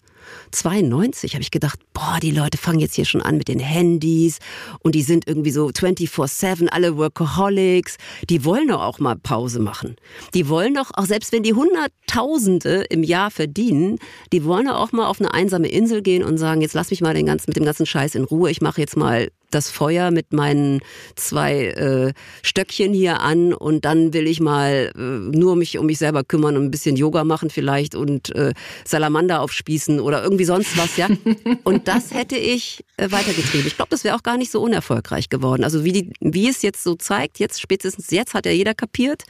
92 0.52 1.34
habe 1.34 1.42
ich 1.42 1.50
gedacht, 1.50 1.80
boah, 1.92 2.18
die 2.22 2.30
Leute 2.30 2.58
fangen 2.58 2.78
jetzt 2.78 2.94
hier 2.94 3.04
schon 3.04 3.22
an 3.22 3.38
mit 3.38 3.48
den 3.48 3.58
Handys 3.58 4.38
und 4.80 4.94
die 4.94 5.02
sind 5.02 5.26
irgendwie 5.26 5.50
so 5.50 5.68
24/7 5.68 6.68
alle 6.68 6.96
Workaholics, 6.96 7.96
die 8.28 8.44
wollen 8.44 8.68
doch 8.68 8.82
auch 8.82 8.98
mal 8.98 9.16
Pause 9.16 9.60
machen. 9.60 9.96
Die 10.34 10.48
wollen 10.48 10.74
doch 10.74 10.90
auch 10.94 11.06
selbst 11.06 11.32
wenn 11.32 11.42
die 11.42 11.54
Hunderttausende 11.54 12.84
im 12.90 13.02
Jahr 13.02 13.30
verdienen, 13.30 13.98
die 14.32 14.44
wollen 14.44 14.66
doch 14.66 14.76
auch 14.76 14.92
mal 14.92 15.06
auf 15.06 15.20
eine 15.20 15.34
einsame 15.34 15.68
Insel 15.68 16.02
gehen 16.02 16.22
und 16.22 16.38
sagen, 16.38 16.60
jetzt 16.60 16.74
lass 16.74 16.90
mich 16.90 17.00
mal 17.00 17.14
den 17.14 17.26
ganzen 17.26 17.46
mit 17.48 17.56
dem 17.56 17.64
ganzen 17.64 17.86
Scheiß 17.86 18.14
in 18.14 18.24
Ruhe, 18.24 18.50
ich 18.50 18.60
mache 18.60 18.80
jetzt 18.80 18.96
mal 18.96 19.30
das 19.54 19.70
Feuer 19.70 20.10
mit 20.10 20.32
meinen 20.32 20.80
zwei 21.16 21.66
äh, 21.66 22.12
Stöckchen 22.42 22.92
hier 22.92 23.20
an 23.20 23.52
und 23.52 23.84
dann 23.84 24.12
will 24.12 24.26
ich 24.26 24.40
mal 24.40 24.92
äh, 24.94 25.00
nur 25.00 25.56
mich 25.56 25.78
um 25.78 25.86
mich 25.86 25.98
selber 25.98 26.24
kümmern 26.24 26.56
und 26.56 26.64
ein 26.64 26.70
bisschen 26.70 26.96
Yoga 26.96 27.24
machen 27.24 27.50
vielleicht 27.50 27.94
und 27.94 28.34
äh, 28.34 28.52
Salamander 28.84 29.40
aufspießen 29.40 30.00
oder 30.00 30.22
irgendwie 30.22 30.44
sonst 30.44 30.76
was, 30.76 30.96
ja. 30.96 31.08
Und 31.64 31.88
das 31.88 32.12
hätte 32.12 32.36
ich 32.36 32.84
äh, 32.96 33.10
weitergetrieben. 33.10 33.66
Ich 33.66 33.76
glaube, 33.76 33.90
das 33.90 34.04
wäre 34.04 34.16
auch 34.16 34.22
gar 34.22 34.36
nicht 34.36 34.50
so 34.50 34.60
unerfolgreich 34.60 35.28
geworden. 35.28 35.64
Also 35.64 35.84
wie, 35.84 35.92
die, 35.92 36.12
wie 36.20 36.48
es 36.48 36.62
jetzt 36.62 36.82
so 36.82 36.94
zeigt, 36.94 37.38
jetzt 37.38 37.60
spätestens 37.60 38.10
jetzt 38.10 38.34
hat 38.34 38.46
ja 38.46 38.52
jeder 38.52 38.74
kapiert, 38.74 39.24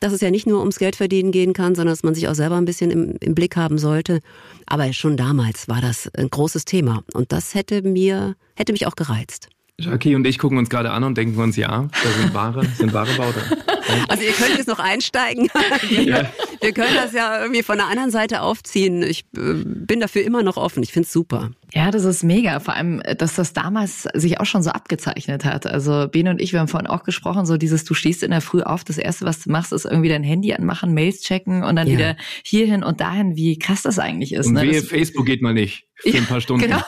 dass 0.00 0.12
es 0.12 0.20
ja 0.20 0.30
nicht 0.30 0.46
nur 0.46 0.60
ums 0.60 0.78
Geld 0.78 0.96
verdienen 0.96 1.30
gehen 1.30 1.52
kann, 1.52 1.74
sondern 1.74 1.92
dass 1.92 2.02
man 2.02 2.14
sich 2.14 2.28
auch 2.28 2.34
selber 2.34 2.56
ein 2.56 2.64
bisschen 2.64 2.90
im, 2.90 3.16
im 3.20 3.34
Blick 3.34 3.56
haben 3.56 3.78
sollte. 3.78 4.20
Aber 4.66 4.92
schon 4.92 5.16
damals 5.16 5.68
war 5.68 5.80
das 5.80 6.10
ein 6.16 6.28
großes 6.28 6.64
Thema 6.64 7.04
und 7.14 7.32
das 7.32 7.54
hätte 7.54 7.82
mir 7.82 8.34
hätte 8.56 8.72
mich 8.72 8.86
auch 8.86 8.96
gereizt. 8.96 9.48
Jackie 9.78 10.14
und 10.14 10.26
ich 10.26 10.38
gucken 10.38 10.58
uns 10.58 10.68
gerade 10.68 10.90
an 10.90 11.04
und 11.04 11.16
denken 11.16 11.40
uns, 11.40 11.56
ja, 11.56 11.88
da 12.02 12.10
sind 12.20 12.34
wahre, 12.34 12.66
sind 12.66 12.92
wahre 12.92 13.16
Worte. 13.18 13.40
Also 14.06 14.22
ihr 14.22 14.32
könnt 14.32 14.56
jetzt 14.56 14.68
noch 14.68 14.78
einsteigen. 14.78 15.48
Ja. 15.90 16.30
Wir 16.60 16.72
können 16.72 16.94
das 16.94 17.12
ja 17.12 17.40
irgendwie 17.40 17.62
von 17.62 17.76
der 17.78 17.86
anderen 17.88 18.10
Seite 18.10 18.42
aufziehen. 18.42 19.02
Ich 19.02 19.20
äh, 19.36 19.54
bin 19.64 20.00
dafür 20.00 20.22
immer 20.22 20.42
noch 20.42 20.56
offen. 20.56 20.82
Ich 20.82 20.92
finde 20.92 21.06
es 21.06 21.12
super. 21.12 21.50
Ja, 21.72 21.90
das 21.90 22.04
ist 22.04 22.22
mega. 22.22 22.60
Vor 22.60 22.74
allem, 22.74 23.00
dass 23.18 23.34
das 23.36 23.52
damals 23.52 24.02
sich 24.14 24.40
auch 24.40 24.44
schon 24.46 24.62
so 24.62 24.70
abgezeichnet 24.70 25.44
hat. 25.44 25.66
Also 25.66 26.08
Bene 26.10 26.30
und 26.30 26.40
ich, 26.40 26.52
wir 26.52 26.60
haben 26.60 26.68
vorhin 26.68 26.86
auch 26.88 27.04
gesprochen, 27.04 27.46
so 27.46 27.56
dieses, 27.56 27.84
du 27.84 27.94
stehst 27.94 28.22
in 28.22 28.30
der 28.30 28.40
Früh 28.40 28.62
auf, 28.62 28.84
das 28.84 28.98
Erste, 28.98 29.24
was 29.24 29.40
du 29.42 29.50
machst, 29.50 29.72
ist 29.72 29.84
irgendwie 29.86 30.08
dein 30.08 30.22
Handy 30.24 30.52
anmachen, 30.52 30.92
Mails 30.92 31.20
checken 31.22 31.62
und 31.64 31.76
dann 31.76 31.86
Ja. 31.86 31.94
wieder 31.94 32.16
hierhin 32.44 32.82
und 32.84 33.00
dahin, 33.00 33.36
wie 33.36 33.58
krass 33.58 33.82
das 33.82 33.98
eigentlich 33.98 34.32
ist. 34.34 34.46
Und 34.48 34.54
ne? 34.54 34.62
wehe, 34.62 34.80
Das- 34.80 34.88
Facebook 34.88 35.26
geht 35.26 35.42
mal 35.42 35.54
nicht 35.54 35.86
für 35.96 36.16
ein 36.16 36.26
paar 36.26 36.40
Stunden. 36.40 36.62
Genau. 36.62 36.78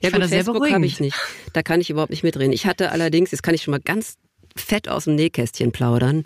Ich 0.00 0.04
Ja, 0.04 0.10
fand 0.10 0.14
gut, 0.14 0.22
das 0.22 0.30
sehr 0.30 0.38
Facebook 0.40 0.54
beruhigend. 0.56 0.74
habe 0.76 0.86
ich 0.86 1.00
nicht. 1.00 1.16
Da 1.52 1.62
kann 1.62 1.80
ich 1.80 1.90
überhaupt 1.90 2.10
nicht 2.10 2.22
mitreden. 2.24 2.52
Ich 2.52 2.66
hatte 2.66 2.90
allerdings, 2.92 3.30
jetzt 3.32 3.42
kann 3.42 3.54
ich 3.54 3.62
schon 3.62 3.72
mal 3.72 3.80
ganz 3.80 4.16
fett 4.56 4.88
aus 4.88 5.04
dem 5.04 5.16
Nähkästchen 5.16 5.72
plaudern. 5.72 6.24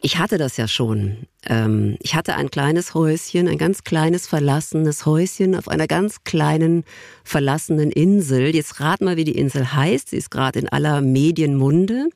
Ich 0.00 0.18
hatte 0.18 0.38
das 0.38 0.56
ja 0.56 0.68
schon. 0.68 1.26
Ähm, 1.46 1.96
ich 2.00 2.14
hatte 2.14 2.36
ein 2.36 2.50
kleines 2.50 2.94
Häuschen, 2.94 3.48
ein 3.48 3.58
ganz 3.58 3.82
kleines 3.82 4.26
verlassenes 4.26 5.06
Häuschen 5.06 5.56
auf 5.56 5.68
einer 5.68 5.88
ganz 5.88 6.22
kleinen 6.24 6.84
verlassenen 7.24 7.90
Insel. 7.90 8.54
Jetzt 8.54 8.80
rat 8.80 9.00
mal, 9.00 9.16
wie 9.16 9.24
die 9.24 9.36
Insel 9.36 9.72
heißt. 9.72 10.10
Sie 10.10 10.16
ist 10.16 10.30
gerade 10.30 10.60
in 10.60 10.68
aller 10.68 11.00
Medienmunde. 11.00 12.08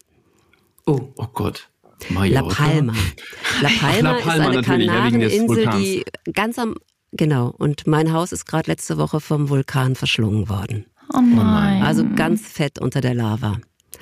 Oh, 0.86 1.00
oh 1.16 1.26
Gott. 1.32 1.68
La 2.08 2.14
Mallorca. 2.20 2.54
Palma. 2.54 2.94
La 3.60 3.68
Palma, 3.80 4.10
La 4.10 4.18
Palma 4.18 4.30
ist 4.32 4.40
eine 4.40 4.54
ja, 4.54 4.62
Kanareninsel, 4.62 5.66
die 5.78 6.04
ganz 6.32 6.58
am 6.58 6.76
Genau, 7.12 7.54
und 7.58 7.86
mein 7.86 8.12
Haus 8.12 8.32
ist 8.32 8.46
gerade 8.46 8.70
letzte 8.70 8.96
Woche 8.96 9.20
vom 9.20 9.50
Vulkan 9.50 9.96
verschlungen 9.96 10.48
worden. 10.48 10.86
Oh 11.12 11.20
nein. 11.20 11.82
Also 11.82 12.08
ganz 12.16 12.48
fett 12.48 12.78
unter 12.78 13.02
der 13.02 13.14
Lava. 13.14 13.58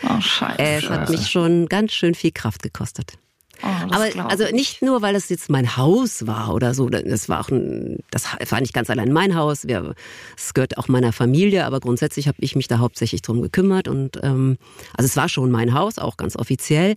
oh, 0.08 0.20
scheiße. 0.20 0.58
Es 0.58 0.88
hat 0.88 1.10
mich 1.10 1.28
schon 1.28 1.66
ganz 1.66 1.92
schön 1.92 2.14
viel 2.14 2.30
Kraft 2.30 2.62
gekostet. 2.62 3.18
Oh, 3.62 3.66
Aber 3.94 4.06
also 4.30 4.44
ich. 4.44 4.52
nicht 4.52 4.82
nur, 4.82 5.02
weil 5.02 5.14
es 5.14 5.28
jetzt 5.28 5.50
mein 5.50 5.76
Haus 5.76 6.26
war 6.26 6.54
oder 6.54 6.74
so. 6.74 6.88
Das 6.88 7.28
war 7.28 7.40
auch 7.40 7.48
ein, 7.50 7.98
das 8.10 8.24
war 8.50 8.60
nicht 8.60 8.74
ganz 8.74 8.90
allein 8.90 9.12
mein 9.12 9.34
Haus. 9.36 9.66
Wir- 9.66 9.94
Es 10.36 10.54
gehört 10.54 10.78
auch 10.78 10.88
meiner 10.88 11.12
Familie, 11.12 11.64
aber 11.66 11.80
grundsätzlich 11.80 12.28
habe 12.28 12.38
ich 12.40 12.56
mich 12.56 12.68
da 12.68 12.78
hauptsächlich 12.78 13.22
drum 13.22 13.42
gekümmert 13.42 13.88
und 13.88 14.18
ähm, 14.22 14.56
also 14.96 15.06
es 15.06 15.16
war 15.16 15.28
schon 15.28 15.50
mein 15.50 15.74
Haus, 15.74 15.98
auch 15.98 16.16
ganz 16.16 16.36
offiziell. 16.36 16.94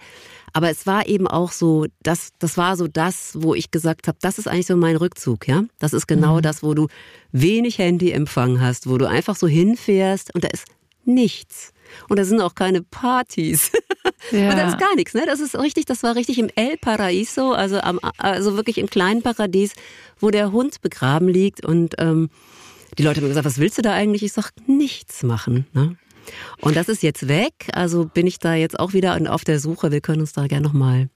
Aber 0.56 0.70
es 0.70 0.86
war 0.86 1.08
eben 1.08 1.28
auch 1.28 1.52
so, 1.52 1.88
das, 2.04 2.30
das 2.38 2.58
war 2.58 2.78
so 2.78 2.88
das, 2.88 3.32
wo 3.42 3.56
ich 3.56 3.72
gesagt 3.72 4.08
habe, 4.08 4.20
das 4.22 4.38
ist 4.38 4.48
eigentlich 4.48 4.68
so 4.68 4.76
mein 4.78 4.96
Rückzug, 4.98 5.48
ja. 5.48 5.64
Das 5.80 5.94
ist 5.94 6.08
genau 6.08 6.42
das, 6.42 6.62
wo 6.62 6.76
du 6.76 6.88
wenig 7.32 7.80
Handyempfang 7.80 8.62
hast, 8.62 8.88
wo 8.88 9.00
du 9.00 9.10
einfach 9.10 9.36
so 9.36 9.48
hinfährst 9.48 10.34
und 10.36 10.44
da 10.44 10.50
ist 10.50 10.66
nichts. 11.06 11.73
Und 12.10 12.20
da 12.20 12.26
sind 12.26 12.42
auch 12.42 12.56
keine 12.56 12.82
Partys. 12.82 13.72
Ja. 14.32 14.50
Und 14.50 14.58
da 14.58 14.68
ist 14.70 14.80
gar 14.80 14.96
nichts, 14.96 15.14
ne? 15.14 15.24
Das 15.26 15.40
ist 15.40 15.58
richtig, 15.58 15.86
das 15.86 16.02
war 16.02 16.16
richtig 16.16 16.40
im 16.40 16.50
El 16.56 16.78
Paraíso, 16.78 17.52
also 17.52 17.80
am, 17.80 18.00
also 18.18 18.56
wirklich 18.56 18.78
im 18.78 18.90
kleinen 18.90 19.22
Paradies, 19.22 19.74
wo 20.20 20.30
der 20.30 20.52
Hund 20.52 20.82
begraben 20.82 21.28
liegt 21.28 21.66
und 21.66 21.96
ähm, 21.98 22.30
die 22.98 23.04
Leute 23.04 23.22
haben 23.22 23.28
gesagt, 23.28 23.46
was 23.46 23.60
willst 23.60 23.78
du 23.78 23.82
da 23.82 23.94
eigentlich? 23.94 24.24
Ich 24.24 24.34
sag, 24.34 24.52
nichts 24.66 25.24
machen, 25.24 25.68
ne? 25.74 25.98
Und 26.62 26.78
das 26.78 26.88
ist 26.88 27.04
jetzt 27.04 27.28
weg, 27.28 27.54
also 27.74 28.06
bin 28.06 28.28
ich 28.28 28.40
da 28.40 28.56
jetzt 28.56 28.80
auch 28.80 28.94
wieder 28.94 29.20
auf 29.32 29.44
der 29.44 29.60
Suche. 29.60 29.92
Wir 29.92 30.02
können 30.02 30.22
uns 30.22 30.34
da 30.34 30.48
gerne 30.48 30.66
nochmal 30.66 31.10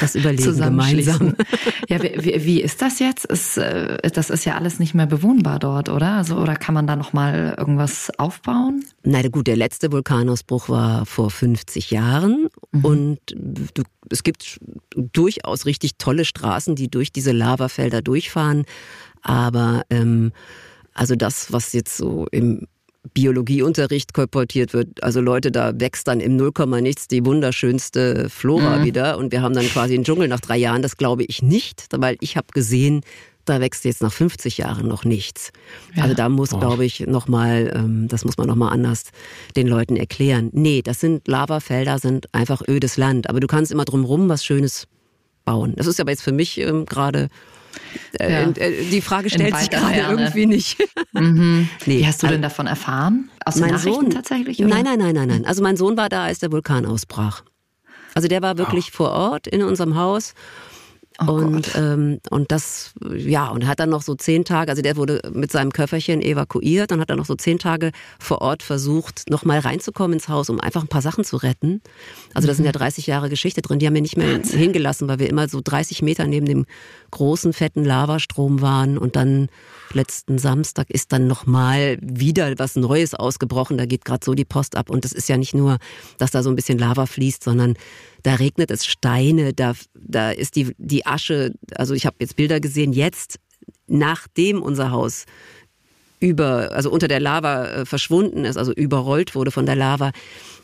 das 0.00 0.14
überlegen 0.14 0.42
Zusammenschließen. 0.42 1.18
gemeinsam. 1.18 1.46
Ja, 1.88 2.02
wie, 2.02 2.44
wie, 2.44 2.60
ist 2.60 2.82
das 2.82 2.98
jetzt? 2.98 3.24
Ist, 3.26 3.58
äh, 3.58 3.98
das 4.10 4.30
ist 4.30 4.44
ja 4.44 4.54
alles 4.54 4.78
nicht 4.78 4.94
mehr 4.94 5.06
bewohnbar 5.06 5.58
dort, 5.58 5.88
oder? 5.88 6.12
Also, 6.14 6.36
oder 6.36 6.56
kann 6.56 6.74
man 6.74 6.86
da 6.86 6.96
noch 6.96 7.12
mal 7.12 7.54
irgendwas 7.58 8.10
aufbauen? 8.18 8.84
Na 9.02 9.22
gut, 9.28 9.46
der 9.46 9.56
letzte 9.56 9.92
Vulkanausbruch 9.92 10.68
war 10.68 11.06
vor 11.06 11.30
50 11.30 11.90
Jahren 11.90 12.48
und 12.82 13.18
du, 13.34 13.82
es 14.10 14.22
gibt 14.22 14.60
durchaus 14.94 15.66
richtig 15.66 15.92
tolle 15.98 16.24
Straßen, 16.24 16.74
die 16.74 16.88
durch 16.88 17.12
diese 17.12 17.32
Lavafelder 17.32 18.02
durchfahren. 18.02 18.64
Aber 19.22 19.82
ähm, 19.90 20.32
also 20.94 21.16
das, 21.16 21.52
was 21.52 21.72
jetzt 21.72 21.96
so 21.96 22.26
im 22.30 22.66
Biologieunterricht 23.14 24.14
kolportiert 24.14 24.72
wird, 24.72 25.02
also 25.02 25.20
Leute, 25.20 25.50
da 25.50 25.72
wächst 25.78 26.06
dann 26.06 26.20
im 26.20 26.36
Nullkomma 26.36 26.80
nichts 26.80 27.08
die 27.08 27.24
wunderschönste 27.24 28.28
Flora 28.30 28.84
wieder 28.84 29.18
und 29.18 29.32
wir 29.32 29.42
haben 29.42 29.54
dann 29.54 29.66
quasi 29.66 29.94
einen 29.94 30.04
Dschungel 30.04 30.28
nach 30.28 30.40
drei 30.40 30.56
Jahren. 30.56 30.82
Das 30.82 30.96
glaube 30.96 31.24
ich 31.24 31.42
nicht, 31.42 31.86
weil 31.96 32.16
ich 32.20 32.36
habe 32.36 32.46
gesehen, 32.52 33.02
da 33.44 33.60
wächst 33.60 33.84
jetzt 33.84 34.02
nach 34.02 34.12
50 34.12 34.58
Jahren 34.58 34.86
noch 34.86 35.04
nichts. 35.04 35.50
Also 35.96 36.14
da 36.14 36.28
muss, 36.28 36.50
glaube 36.50 36.84
ich, 36.84 37.00
nochmal, 37.00 37.72
ähm, 37.74 38.06
das 38.08 38.24
muss 38.24 38.36
man 38.36 38.46
nochmal 38.46 38.72
anders 38.72 39.10
den 39.56 39.66
Leuten 39.66 39.96
erklären. 39.96 40.50
Nee, 40.52 40.82
das 40.82 41.00
sind 41.00 41.26
Lavafelder, 41.26 41.98
sind 41.98 42.32
einfach 42.32 42.62
ödes 42.68 42.96
Land. 42.96 43.28
Aber 43.28 43.40
du 43.40 43.46
kannst 43.46 43.72
immer 43.72 43.84
drumrum 43.84 44.28
was 44.28 44.44
Schönes 44.44 44.86
bauen. 45.44 45.74
Das 45.76 45.86
ist 45.86 46.00
aber 46.00 46.10
jetzt 46.10 46.22
für 46.22 46.32
mich 46.32 46.58
ähm, 46.58 46.86
gerade, 46.86 47.28
Ja. 48.20 48.26
äh, 48.50 48.84
die 48.90 49.00
Frage 49.00 49.30
stellt 49.30 49.56
sich 49.56 49.70
gerade 49.70 49.94
Ferne. 49.94 50.22
irgendwie 50.22 50.46
nicht. 50.46 50.78
Mhm. 51.14 51.68
Nee, 51.86 51.98
Wie 52.00 52.06
hast 52.06 52.22
du 52.22 52.26
also- 52.26 52.34
denn 52.34 52.42
davon 52.42 52.66
erfahren? 52.66 53.30
Aus 53.44 53.54
den 53.54 53.62
mein 53.62 53.70
Nachrichten 53.72 54.00
Sohn 54.02 54.10
tatsächlich? 54.10 54.58
oder? 54.60 54.68
Nein, 54.68 54.84
nein, 54.84 54.98
nein, 54.98 55.14
nein, 55.14 55.28
nein. 55.28 55.44
Also 55.46 55.62
mein 55.62 55.76
Sohn 55.76 55.96
war 55.96 56.08
da, 56.08 56.24
als 56.24 56.38
der 56.38 56.50
Vulkan 56.52 56.86
ausbrach. 56.86 57.42
Also 58.14 58.28
der 58.28 58.40
war 58.42 58.56
wirklich 58.58 58.90
vor 58.92 59.10
Ort 59.10 59.46
in 59.46 59.62
unserem 59.62 59.96
Haus. 59.96 60.34
Oh 61.26 61.32
und, 61.32 61.72
Gott. 61.72 61.76
ähm, 61.76 62.20
und 62.30 62.52
das, 62.52 62.94
ja, 63.14 63.48
und 63.48 63.66
hat 63.66 63.80
dann 63.80 63.90
noch 63.90 64.02
so 64.02 64.14
zehn 64.14 64.44
Tage, 64.44 64.70
also 64.70 64.82
der 64.82 64.96
wurde 64.96 65.20
mit 65.32 65.52
seinem 65.52 65.72
Köfferchen 65.72 66.22
evakuiert 66.22 66.92
und 66.92 67.00
hat 67.00 67.10
dann 67.10 67.18
noch 67.18 67.26
so 67.26 67.34
zehn 67.34 67.58
Tage 67.58 67.92
vor 68.18 68.40
Ort 68.40 68.62
versucht, 68.62 69.30
noch 69.30 69.44
mal 69.44 69.58
reinzukommen 69.58 70.14
ins 70.14 70.28
Haus, 70.28 70.50
um 70.50 70.60
einfach 70.60 70.82
ein 70.82 70.88
paar 70.88 71.02
Sachen 71.02 71.24
zu 71.24 71.36
retten. 71.36 71.80
Also 72.34 72.48
da 72.48 72.54
sind 72.54 72.64
ja 72.64 72.72
30 72.72 73.06
Jahre 73.06 73.28
Geschichte 73.28 73.62
drin. 73.62 73.78
Die 73.78 73.86
haben 73.86 73.94
wir 73.94 74.02
nicht 74.02 74.16
mehr 74.16 74.40
hingelassen, 74.42 75.08
weil 75.08 75.18
wir 75.18 75.28
immer 75.28 75.48
so 75.48 75.60
30 75.62 76.02
Meter 76.02 76.26
neben 76.26 76.46
dem 76.46 76.66
großen, 77.10 77.52
fetten 77.52 77.84
Lavastrom 77.84 78.60
waren. 78.60 78.98
Und 78.98 79.16
dann 79.16 79.48
letzten 79.92 80.38
Samstag 80.38 80.90
ist 80.90 81.12
dann 81.12 81.26
noch 81.26 81.46
mal 81.46 81.98
wieder 82.00 82.58
was 82.58 82.76
Neues 82.76 83.14
ausgebrochen. 83.14 83.78
Da 83.78 83.86
geht 83.86 84.04
gerade 84.04 84.24
so 84.24 84.34
die 84.34 84.44
Post 84.44 84.76
ab. 84.76 84.90
Und 84.90 85.04
das 85.04 85.12
ist 85.12 85.28
ja 85.28 85.36
nicht 85.36 85.54
nur, 85.54 85.78
dass 86.18 86.30
da 86.30 86.42
so 86.42 86.50
ein 86.50 86.56
bisschen 86.56 86.78
Lava 86.78 87.06
fließt, 87.06 87.42
sondern 87.44 87.74
da 88.22 88.34
regnet 88.34 88.70
es 88.70 88.86
Steine, 88.86 89.52
da, 89.52 89.74
da 89.94 90.30
ist 90.30 90.56
die, 90.56 90.74
die 90.78 91.06
Asche, 91.06 91.52
also 91.74 91.94
ich 91.94 92.06
habe 92.06 92.16
jetzt 92.20 92.36
Bilder 92.36 92.60
gesehen, 92.60 92.92
jetzt, 92.92 93.38
nachdem 93.86 94.62
unser 94.62 94.90
Haus 94.90 95.26
über, 96.20 96.70
also 96.72 96.90
unter 96.90 97.08
der 97.08 97.20
Lava 97.20 97.66
äh, 97.66 97.84
verschwunden 97.84 98.44
ist, 98.44 98.56
also 98.56 98.72
überrollt 98.72 99.34
wurde 99.34 99.50
von 99.50 99.66
der 99.66 99.76
Lava, 99.76 100.12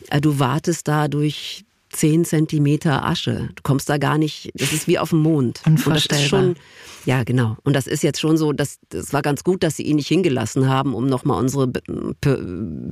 äh, 0.09 0.21
du 0.21 0.39
wartest 0.39 0.87
da 0.87 1.07
durch 1.07 1.65
zehn 1.89 2.25
Zentimeter 2.25 3.05
Asche. 3.05 3.49
Du 3.55 3.63
kommst 3.63 3.89
da 3.89 3.97
gar 3.97 4.17
nicht, 4.17 4.51
das 4.53 4.73
ist 4.73 4.87
wie 4.87 4.99
auf 4.99 5.09
dem 5.09 5.19
Mond. 5.19 5.61
Und 5.65 5.75
das 5.75 5.81
ist 5.81 5.87
Unvorstellbar. 5.87 6.27
schon, 6.27 6.55
ja, 7.05 7.23
genau. 7.23 7.57
Und 7.63 7.75
das 7.75 7.87
ist 7.87 8.03
jetzt 8.03 8.19
schon 8.19 8.37
so, 8.37 8.53
dass 8.53 8.79
das 8.89 9.13
war 9.13 9.21
ganz 9.21 9.43
gut, 9.43 9.63
dass 9.63 9.77
sie 9.77 9.83
ihn 9.83 9.95
nicht 9.95 10.07
hingelassen 10.07 10.67
haben, 10.67 10.93
um 10.93 11.07
nochmal 11.07 11.39
unsere 11.39 11.67
per 11.67 12.39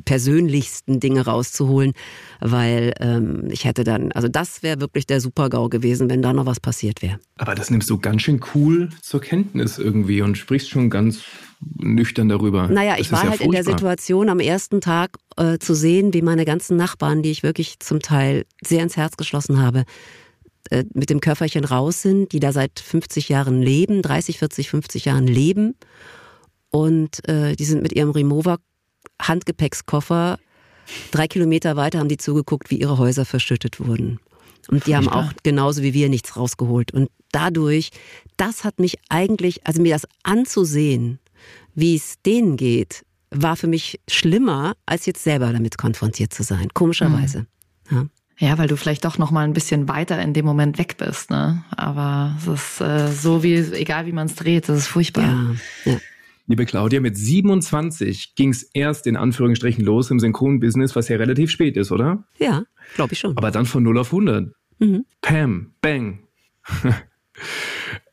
persönlichsten 0.05 0.99
Dinge 0.99 1.25
rauszuholen, 1.25 1.93
weil 2.39 2.93
ähm, 2.99 3.47
ich 3.51 3.65
hätte 3.65 3.83
dann, 3.83 4.11
also 4.13 4.27
das 4.27 4.63
wäre 4.63 4.79
wirklich 4.79 5.05
der 5.05 5.21
Super-GAU 5.21 5.69
gewesen, 5.69 6.09
wenn 6.09 6.21
da 6.21 6.33
noch 6.33 6.45
was 6.45 6.59
passiert 6.59 7.01
wäre. 7.01 7.19
Aber 7.37 7.55
das 7.55 7.69
nimmst 7.69 7.89
du 7.89 7.97
ganz 7.99 8.23
schön 8.23 8.41
cool 8.55 8.89
zur 9.01 9.21
Kenntnis 9.21 9.77
irgendwie 9.77 10.21
und 10.21 10.37
sprichst 10.37 10.69
schon 10.69 10.89
ganz 10.89 11.21
nüchtern 11.59 12.29
darüber. 12.29 12.67
Naja, 12.67 12.91
Das 12.97 13.07
ich 13.07 13.11
war 13.11 13.23
ja 13.23 13.29
halt 13.31 13.41
in 13.41 13.51
der 13.51 13.63
furchtbar. 13.63 13.79
Situation 13.79 14.29
am 14.29 14.39
ersten 14.39 14.81
Tag 14.81 15.17
äh, 15.37 15.57
zu 15.57 15.73
sehen, 15.73 16.13
wie 16.13 16.21
meine 16.21 16.45
ganzen 16.45 16.77
Nachbarn, 16.77 17.23
die 17.23 17.31
ich 17.31 17.43
wirklich 17.43 17.79
zum 17.79 17.99
Teil 17.99 18.45
sehr 18.63 18.83
ins 18.83 18.97
Herz 18.97 19.17
geschlossen 19.17 19.61
habe, 19.61 19.83
äh, 20.69 20.83
mit 20.93 21.09
dem 21.09 21.19
Köfferchen 21.19 21.65
raus 21.65 22.01
sind, 22.01 22.31
die 22.31 22.39
da 22.39 22.51
seit 22.51 22.79
50 22.79 23.29
Jahren 23.29 23.61
leben, 23.61 24.01
30, 24.01 24.39
40, 24.39 24.69
50 24.69 25.05
Jahren 25.05 25.27
leben. 25.27 25.75
Und 26.69 27.27
äh, 27.27 27.55
die 27.55 27.65
sind 27.65 27.81
mit 27.81 27.93
ihrem 27.93 28.11
Remover 28.11 28.57
Handgepäckskoffer 29.21 30.37
drei 31.11 31.27
Kilometer 31.27 31.75
weiter 31.75 31.99
haben 31.99 32.09
die 32.09 32.17
zugeguckt, 32.17 32.69
wie 32.69 32.79
ihre 32.79 32.97
Häuser 32.97 33.25
verschüttet 33.25 33.79
wurden. 33.79 34.19
Und 34.69 34.85
die 34.85 34.95
haben 34.95 35.03
Furchtbar. 35.05 35.29
auch 35.29 35.43
genauso 35.43 35.81
wie 35.81 35.93
wir 35.93 36.09
nichts 36.09 36.35
rausgeholt. 36.35 36.93
Und 36.93 37.09
dadurch, 37.31 37.89
das 38.35 38.63
hat 38.63 38.79
mich 38.79 38.97
eigentlich, 39.09 39.65
also 39.65 39.81
mir 39.81 39.93
das 39.93 40.07
anzusehen, 40.23 41.19
wie 41.77 41.95
es 41.95 42.21
denen 42.23 42.57
geht, 42.57 43.05
war 43.29 43.55
für 43.55 43.67
mich 43.67 43.99
schlimmer, 44.09 44.75
als 44.85 45.05
jetzt 45.05 45.23
selber 45.23 45.53
damit 45.53 45.77
konfrontiert 45.77 46.33
zu 46.33 46.43
sein. 46.43 46.69
Komischerweise. 46.73 47.45
Ja. 47.91 48.05
Ja, 48.39 48.57
weil 48.59 48.67
du 48.67 48.77
vielleicht 48.77 49.03
doch 49.03 49.17
noch 49.17 49.31
mal 49.31 49.45
ein 49.45 49.53
bisschen 49.53 49.87
weiter 49.87 50.21
in 50.21 50.33
dem 50.33 50.45
Moment 50.45 50.77
weg 50.77 50.97
bist, 50.97 51.31
ne? 51.31 51.63
Aber 51.71 52.35
es 52.37 52.47
ist 52.47 52.81
äh, 52.81 53.07
so 53.11 53.41
wie, 53.41 53.55
egal 53.55 54.05
wie 54.05 54.11
man 54.11 54.27
es 54.27 54.35
dreht, 54.35 54.69
das 54.69 54.77
ist 54.77 54.87
furchtbar. 54.87 55.23
Ja, 55.85 55.93
ja. 55.93 55.97
Liebe 56.45 56.65
Claudia, 56.65 57.01
mit 57.01 57.17
27 57.17 58.35
ging 58.35 58.49
es 58.49 58.63
erst 58.73 59.07
in 59.07 59.17
Anführungsstrichen 59.17 59.83
los 59.83 60.11
im 60.11 60.19
Synchronbusiness, 60.19 60.95
was 60.95 61.07
ja 61.09 61.17
relativ 61.17 61.49
spät 61.49 61.77
ist, 61.77 61.91
oder? 61.91 62.25
ja 62.37 62.63
glaube 62.95 63.13
ich 63.13 63.19
schon. 63.19 63.37
Aber 63.37 63.51
dann 63.51 63.65
von 63.65 63.83
0 63.83 63.97
auf 63.97 64.07
100. 64.07 64.53
Mhm. 64.79 65.05
Pam, 65.21 65.73
bang. 65.81 66.19
also 66.83 66.93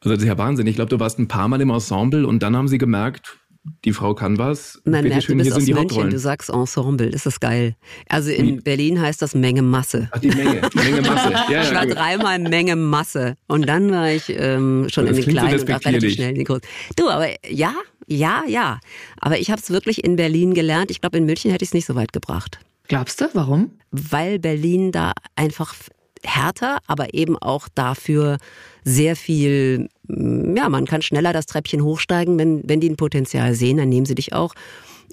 das 0.05 0.19
ist 0.19 0.25
ja 0.25 0.39
Wahnsinn. 0.39 0.67
Ich 0.67 0.77
glaube, 0.77 0.91
du 0.91 1.01
warst 1.01 1.19
ein 1.19 1.29
paar 1.29 1.49
Mal 1.49 1.61
im 1.61 1.71
Ensemble 1.71 2.27
und 2.27 2.43
dann 2.43 2.57
haben 2.57 2.69
sie 2.69 2.79
gemerkt, 2.79 3.39
die 3.85 3.93
Frau 3.93 4.15
kann 4.15 4.39
was. 4.39 4.81
Man 4.85 5.03
Bitte 5.03 5.09
merkt, 5.09 5.23
du 5.23 5.27
schön, 5.27 5.39
bist 5.39 5.49
hier 5.49 5.57
aus 5.57 5.65
sind 5.65 5.69
die 5.69 5.81
München, 5.81 6.11
du 6.11 6.19
sagst 6.19 6.51
Ensemble, 6.51 7.07
ist 7.07 7.27
das 7.27 7.41
geil. 7.41 7.77
Also 8.09 8.31
in 8.31 8.47
Wie? 8.47 8.61
Berlin 8.61 9.01
heißt 9.01 9.23
das 9.23 9.35
Menge 9.35 9.63
Masse. 9.63 10.09
Ach, 10.13 10.19
die 10.19 10.29
Menge, 10.29 10.61
Menge 10.75 11.03
Masse. 11.03 11.33
Ja, 11.51 11.63
Ich 11.63 11.71
ja, 11.71 11.75
war 11.75 11.87
dreimal 11.87 12.39
Menge 12.39 12.77
Masse. 12.77 13.37
Und 13.47 13.67
dann 13.67 13.91
war 13.91 14.11
ich 14.11 14.29
ähm, 14.29 14.87
schon 14.91 15.07
Das 15.07 15.17
in 15.17 15.23
den 15.23 15.25
klingt 15.25 15.41
so 15.41 15.47
kleinen 15.47 15.61
und 15.61 15.73
auch 15.73 15.85
relativ 15.87 16.13
schnell 16.15 16.31
in 16.31 16.35
den 16.37 16.45
großen. 16.45 16.63
Du, 16.97 17.09
aber 17.09 17.29
ja, 17.49 17.75
ja, 18.07 18.43
ja. 18.47 18.81
Aber 19.21 19.39
ich 19.39 19.51
habe 19.51 19.61
es 19.61 19.71
wirklich 19.71 20.05
in 20.05 20.17
Berlin 20.17 20.55
gelernt. 20.55 20.91
Ich 20.91 21.01
glaube, 21.01 21.19
in 21.19 21.25
München 21.25 21.51
hätte 21.51 21.65
ich 21.65 21.71
es 21.71 21.75
nicht 21.75 21.87
so 21.87 21.95
weit 21.95 22.13
gebracht. 22.13 22.59
Glaubst 22.89 23.21
du? 23.21 23.29
Warum? 23.33 23.71
Weil 23.91 24.39
Berlin 24.39 24.93
da 24.93 25.13
einfach 25.37 25.75
härter, 26.23 26.79
aber 26.87 27.15
eben 27.15 27.37
auch 27.39 27.69
dafür 27.75 28.39
sehr 28.85 29.17
viel, 29.17 29.89
ja, 30.09 30.69
man 30.69 30.87
kann 30.87 31.03
schneller 31.03 31.33
das 31.33 31.47
Treppchen 31.47 31.83
hochsteigen, 31.83 32.39
wenn, 32.39 32.63
wenn 32.69 32.81
die 32.81 32.91
ein 32.91 32.97
Potenzial 32.97 33.55
sehen, 33.55 33.79
dann 33.79 33.89
nehmen 33.89 34.07
sie 34.07 34.15
dich 34.15 34.33
auch. 34.33 34.55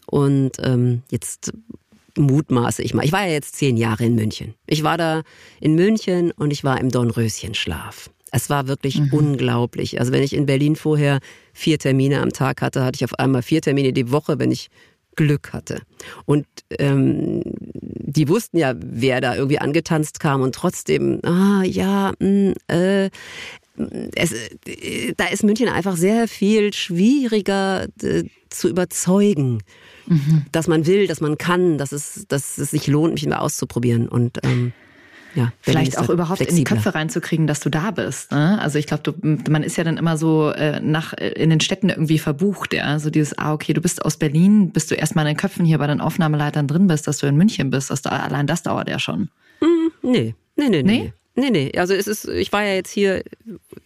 Und 0.05 0.53
ähm, 0.61 1.03
jetzt 1.09 1.53
mutmaße 2.17 2.81
ich 2.81 2.93
mal. 2.93 3.05
Ich 3.05 3.11
war 3.11 3.25
ja 3.25 3.31
jetzt 3.31 3.55
zehn 3.55 3.77
Jahre 3.77 4.05
in 4.05 4.15
München. 4.15 4.53
Ich 4.67 4.83
war 4.83 4.97
da 4.97 5.23
in 5.59 5.75
München 5.75 6.31
und 6.31 6.51
ich 6.51 6.63
war 6.63 6.79
im 6.79 6.89
Dornröschenschlaf. 6.89 8.09
Es 8.31 8.49
war 8.49 8.67
wirklich 8.67 9.01
unglaublich. 9.11 9.99
Also 9.99 10.11
wenn 10.11 10.23
ich 10.23 10.33
in 10.33 10.45
Berlin 10.45 10.75
vorher 10.75 11.19
vier 11.53 11.77
Termine 11.77 12.21
am 12.21 12.31
Tag 12.31 12.61
hatte, 12.61 12.83
hatte 12.83 12.97
ich 12.97 13.05
auf 13.05 13.19
einmal 13.19 13.41
vier 13.41 13.61
Termine 13.61 13.93
die 13.93 14.11
Woche, 14.11 14.39
wenn 14.39 14.51
ich 14.51 14.69
Glück 15.15 15.51
hatte. 15.51 15.81
Und 16.25 16.45
ähm, 16.79 17.41
die 17.43 18.29
wussten 18.29 18.57
ja, 18.57 18.73
wer 18.77 19.19
da 19.21 19.35
irgendwie 19.35 19.59
angetanzt 19.59 20.19
kam 20.19 20.41
und 20.41 20.55
trotzdem, 20.55 21.19
ah 21.23 21.63
ja, 21.63 22.13
mh, 22.19 22.53
äh, 22.67 23.09
es, 24.15 24.31
äh, 24.65 25.13
da 25.17 25.25
ist 25.27 25.43
München 25.43 25.67
einfach 25.69 25.95
sehr 25.95 26.27
viel 26.27 26.73
schwieriger 26.73 27.87
äh, 28.01 28.23
zu 28.49 28.67
überzeugen, 28.69 29.63
dass 30.51 30.67
man 30.67 30.85
will, 30.85 31.07
dass 31.07 31.21
man 31.21 31.37
kann, 31.37 31.77
dass 31.77 31.91
es, 31.93 32.25
dass 32.27 32.57
es 32.57 32.71
sich 32.71 32.87
lohnt, 32.87 33.13
mich 33.13 33.23
immer 33.23 33.41
auszuprobieren. 33.41 34.09
Und 34.09 34.39
ähm, 34.43 34.73
ja, 35.35 35.53
Vielleicht 35.61 35.97
auch 35.97 36.07
da 36.07 36.13
überhaupt 36.13 36.41
in 36.41 36.47
die 36.47 36.51
flexibler. 36.51 36.75
Köpfe 36.75 36.95
reinzukriegen, 36.95 37.47
dass 37.47 37.61
du 37.61 37.69
da 37.69 37.91
bist. 37.91 38.31
Ne? 38.31 38.59
Also 38.59 38.77
ich 38.77 38.87
glaube, 38.87 39.13
man 39.49 39.63
ist 39.63 39.77
ja 39.77 39.85
dann 39.85 39.95
immer 39.95 40.17
so 40.17 40.49
äh, 40.51 40.81
nach 40.81 41.13
äh, 41.13 41.29
in 41.29 41.49
den 41.49 41.61
Städten 41.61 41.89
irgendwie 41.89 42.19
verbucht, 42.19 42.73
ja. 42.73 42.99
So 42.99 43.09
dieses, 43.09 43.37
ah, 43.37 43.53
okay, 43.53 43.71
du 43.73 43.79
bist 43.79 44.03
aus 44.03 44.17
Berlin, 44.17 44.71
bis 44.71 44.87
du 44.87 44.95
erstmal 44.95 45.25
in 45.25 45.33
den 45.33 45.37
Köpfen 45.37 45.63
hier 45.65 45.77
bei 45.77 45.87
den 45.87 46.01
Aufnahmeleitern 46.01 46.67
drin 46.67 46.87
bist, 46.87 47.07
dass 47.07 47.19
du 47.19 47.27
in 47.27 47.37
München 47.37 47.69
bist. 47.69 47.89
Das, 47.89 48.05
allein 48.05 48.47
das 48.47 48.63
dauert 48.63 48.89
ja 48.89 48.99
schon. 48.99 49.29
Nee, 50.01 50.35
nee, 50.57 50.69
nee, 50.69 50.83
Nee? 50.83 50.83
nee. 50.83 51.13
Nee, 51.35 51.49
nee. 51.49 51.71
Also 51.77 51.93
es 51.93 52.07
ist, 52.07 52.27
ich 52.27 52.51
war 52.51 52.63
ja 52.65 52.73
jetzt 52.73 52.91
hier, 52.91 53.23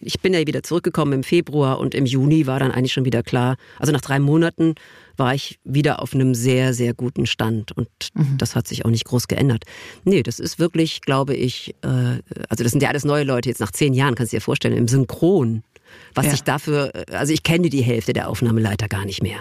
ich 0.00 0.20
bin 0.20 0.34
ja 0.34 0.44
wieder 0.46 0.62
zurückgekommen 0.64 1.12
im 1.12 1.22
Februar 1.22 1.78
und 1.78 1.94
im 1.94 2.04
Juni 2.04 2.46
war 2.46 2.58
dann 2.58 2.72
eigentlich 2.72 2.92
schon 2.92 3.04
wieder 3.04 3.22
klar. 3.22 3.56
Also 3.78 3.92
nach 3.92 4.00
drei 4.00 4.18
Monaten 4.18 4.74
war 5.16 5.32
ich 5.34 5.58
wieder 5.64 6.02
auf 6.02 6.12
einem 6.12 6.34
sehr, 6.34 6.74
sehr 6.74 6.92
guten 6.92 7.24
Stand 7.26 7.72
und 7.72 7.88
das 8.36 8.56
hat 8.56 8.66
sich 8.66 8.84
auch 8.84 8.90
nicht 8.90 9.04
groß 9.04 9.28
geändert. 9.28 9.64
Nee, 10.04 10.22
das 10.24 10.40
ist 10.40 10.58
wirklich, 10.58 11.00
glaube 11.02 11.34
ich, 11.34 11.74
äh, 11.82 12.20
also 12.48 12.64
das 12.64 12.72
sind 12.72 12.82
ja 12.82 12.88
alles 12.88 13.04
neue 13.04 13.24
Leute 13.24 13.48
jetzt 13.48 13.60
nach 13.60 13.70
zehn 13.72 13.94
Jahren, 13.94 14.16
kannst 14.16 14.32
du 14.32 14.36
dir 14.38 14.42
vorstellen, 14.42 14.76
im 14.76 14.88
Synchron. 14.88 15.62
Was 16.14 16.26
Ja. 16.26 16.32
ich 16.34 16.42
dafür, 16.42 16.92
also 17.12 17.32
ich 17.32 17.44
kenne 17.44 17.70
die 17.70 17.82
Hälfte 17.82 18.12
der 18.12 18.28
Aufnahmeleiter 18.28 18.88
gar 18.88 19.04
nicht 19.04 19.22
mehr. 19.22 19.38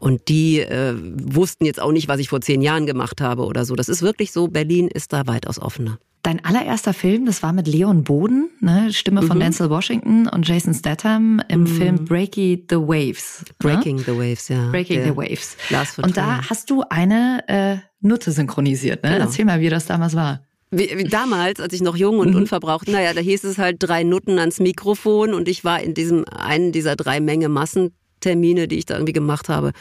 Und 0.00 0.28
die 0.28 0.60
äh, 0.60 0.94
wussten 0.98 1.66
jetzt 1.66 1.80
auch 1.80 1.92
nicht, 1.92 2.08
was 2.08 2.20
ich 2.20 2.30
vor 2.30 2.40
zehn 2.40 2.62
Jahren 2.62 2.86
gemacht 2.86 3.20
habe 3.20 3.44
oder 3.44 3.66
so. 3.66 3.76
Das 3.76 3.90
ist 3.90 4.00
wirklich 4.00 4.32
so, 4.32 4.48
Berlin 4.48 4.88
ist 4.88 5.12
da 5.12 5.26
weitaus 5.26 5.58
offener. 5.60 5.98
Dein 6.22 6.44
allererster 6.44 6.92
Film, 6.92 7.24
das 7.24 7.42
war 7.42 7.54
mit 7.54 7.66
Leon 7.66 8.04
Boden, 8.04 8.50
ne? 8.60 8.92
Stimme 8.92 9.22
von 9.22 9.40
Denzel 9.40 9.70
Washington 9.70 10.28
und 10.28 10.46
Jason 10.46 10.74
Statham 10.74 11.40
im 11.48 11.66
Film 11.66 12.04
Breaky 12.04 12.66
the 12.68 12.76
Waves. 12.76 13.42
ne? 13.46 13.54
Breaking 13.58 13.98
the 14.00 14.12
Waves, 14.12 14.48
ja. 14.48 14.70
Breaking 14.70 14.96
Der 15.02 15.12
the 15.12 15.16
Waves. 15.16 15.56
Lars 15.70 15.98
Und 15.98 16.18
da 16.18 16.42
hast 16.50 16.68
du 16.68 16.82
eine 16.90 17.42
äh, 17.48 17.76
Nutte 18.02 18.32
synchronisiert, 18.32 19.02
ne? 19.02 19.12
Genau. 19.12 19.24
Erzähl 19.24 19.46
mal, 19.46 19.60
wie 19.60 19.70
das 19.70 19.86
damals 19.86 20.14
war. 20.14 20.42
Wie, 20.70 20.90
wie 20.94 21.04
damals, 21.04 21.58
als 21.58 21.72
ich 21.72 21.80
noch 21.80 21.96
jung 21.96 22.18
und 22.18 22.34
unverbraucht, 22.34 22.86
naja, 22.88 23.14
da 23.14 23.20
hieß 23.20 23.44
es 23.44 23.56
halt 23.58 23.76
drei 23.80 24.04
Nutten 24.04 24.38
ans 24.38 24.60
Mikrofon 24.60 25.32
und 25.32 25.48
ich 25.48 25.64
war 25.64 25.80
in 25.82 25.94
diesem 25.94 26.24
einen 26.28 26.70
dieser 26.70 26.96
drei 26.96 27.20
Menge 27.20 27.48
Massentermine, 27.48 28.68
die 28.68 28.76
ich 28.76 28.86
da 28.86 28.94
irgendwie 28.94 29.14
gemacht 29.14 29.48
habe. 29.48 29.72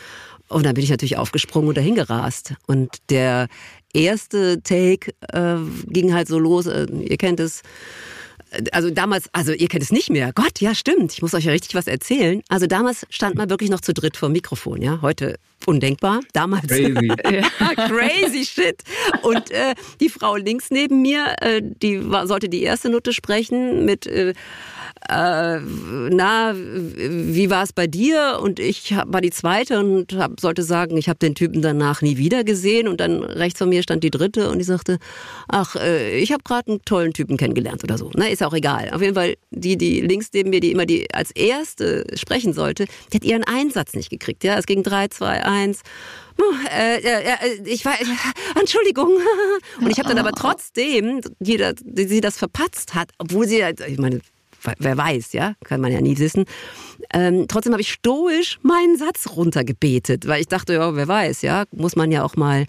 Und 0.47 0.65
dann 0.65 0.73
bin 0.73 0.83
ich 0.83 0.89
natürlich 0.89 1.17
aufgesprungen 1.17 1.69
und 1.69 1.77
dahin 1.77 1.93
gerast. 1.93 2.55
Und 2.65 2.89
der 3.11 3.47
erste 3.93 4.61
Take 4.61 5.13
äh, 5.33 5.57
ging 5.87 6.13
halt 6.13 6.27
so 6.27 6.39
los, 6.39 6.65
äh, 6.65 6.87
ihr 6.91 7.17
kennt 7.17 7.39
es, 7.39 7.61
also 8.71 8.89
damals, 8.89 9.29
also 9.33 9.53
ihr 9.53 9.67
kennt 9.67 9.83
es 9.83 9.91
nicht 9.91 10.09
mehr. 10.09 10.31
Gott, 10.33 10.59
ja 10.59 10.73
stimmt, 10.73 11.13
ich 11.13 11.21
muss 11.21 11.33
euch 11.33 11.45
ja 11.45 11.51
richtig 11.51 11.75
was 11.75 11.87
erzählen. 11.87 12.41
Also 12.49 12.67
damals 12.67 13.05
stand 13.09 13.35
man 13.35 13.49
wirklich 13.49 13.69
noch 13.69 13.81
zu 13.81 13.93
dritt 13.93 14.17
vor 14.17 14.29
dem 14.29 14.33
Mikrofon, 14.33 14.81
ja. 14.81 14.99
Heute 15.01 15.37
undenkbar, 15.65 16.21
damals 16.33 16.67
Crazy. 16.67 17.07
crazy 17.87 18.45
shit. 18.45 18.83
Und 19.21 19.51
äh, 19.51 19.75
die 19.99 20.09
Frau 20.09 20.35
links 20.35 20.71
neben 20.71 21.01
mir, 21.01 21.35
äh, 21.41 21.61
die 21.63 22.09
war, 22.09 22.27
sollte 22.27 22.49
die 22.49 22.63
erste 22.63 22.89
Note 22.89 23.13
sprechen 23.13 23.85
mit 23.85 24.05
äh, 25.07 25.59
na, 25.59 26.53
wie 26.55 27.49
war 27.49 27.63
es 27.63 27.73
bei 27.73 27.87
dir? 27.87 28.39
Und 28.41 28.59
ich 28.59 28.93
war 29.05 29.21
die 29.21 29.31
zweite 29.31 29.79
und 29.79 30.13
hab, 30.13 30.39
sollte 30.39 30.63
sagen, 30.63 30.97
ich 30.97 31.07
habe 31.07 31.19
den 31.19 31.35
Typen 31.35 31.61
danach 31.61 32.01
nie 32.01 32.17
wieder 32.17 32.43
gesehen. 32.43 32.87
Und 32.87 32.99
dann 32.99 33.23
rechts 33.23 33.59
von 33.59 33.69
mir 33.69 33.81
stand 33.81 34.03
die 34.03 34.11
dritte 34.11 34.49
und 34.49 34.59
die 34.59 34.65
sagte, 34.65 34.99
ach, 35.47 35.75
äh, 35.75 36.19
ich 36.19 36.31
habe 36.31 36.43
gerade 36.43 36.71
einen 36.71 36.81
tollen 36.85 37.13
Typen 37.13 37.37
kennengelernt 37.37 37.83
oder 37.83 37.97
so. 37.97 38.11
Na, 38.15 38.27
ist 38.27 38.43
auch 38.43 38.53
egal. 38.53 38.89
Auf 38.91 39.01
jeden 39.01 39.15
Fall, 39.15 39.35
die, 39.51 39.77
die 39.77 40.01
links 40.01 40.29
neben 40.33 40.49
mir, 40.49 40.59
die 40.59 40.71
immer 40.71 40.85
die 40.85 41.13
als 41.13 41.31
erste 41.31 42.05
sprechen 42.15 42.53
sollte, 42.53 42.85
die 43.11 43.17
hat 43.17 43.23
ihren 43.23 43.43
Einsatz 43.43 43.93
nicht 43.93 44.09
gekriegt. 44.09 44.43
Ja, 44.43 44.57
es 44.57 44.65
ging 44.65 44.83
drei, 44.83 45.07
zwei, 45.07 45.43
eins. 45.45 45.81
Äh, 46.71 46.97
äh, 47.01 47.61
ich 47.65 47.85
war, 47.85 47.95
Entschuldigung. 48.59 49.17
Und 49.81 49.89
ich 49.89 49.99
habe 49.99 50.09
dann 50.09 50.19
aber 50.19 50.31
trotzdem, 50.31 51.21
die, 51.39 51.63
die 51.81 52.07
sie 52.07 52.21
das 52.21 52.37
verpatzt 52.37 52.95
hat, 52.95 53.11
obwohl 53.17 53.47
sie, 53.47 53.63
ich 53.87 53.97
meine, 53.97 54.21
wer 54.77 54.97
weiß, 54.97 55.33
ja, 55.33 55.53
kann 55.63 55.81
man 55.81 55.91
ja 55.91 56.01
nie 56.01 56.17
wissen. 56.17 56.45
Ähm, 57.13 57.45
trotzdem 57.47 57.73
habe 57.73 57.81
ich 57.81 57.91
stoisch 57.91 58.59
meinen 58.61 58.97
Satz 58.97 59.29
runtergebetet, 59.35 60.27
weil 60.27 60.41
ich 60.41 60.47
dachte, 60.47 60.73
ja, 60.73 60.95
wer 60.95 61.07
weiß, 61.07 61.41
ja, 61.41 61.65
muss 61.71 61.95
man 61.95 62.11
ja 62.11 62.23
auch 62.23 62.35
mal 62.35 62.65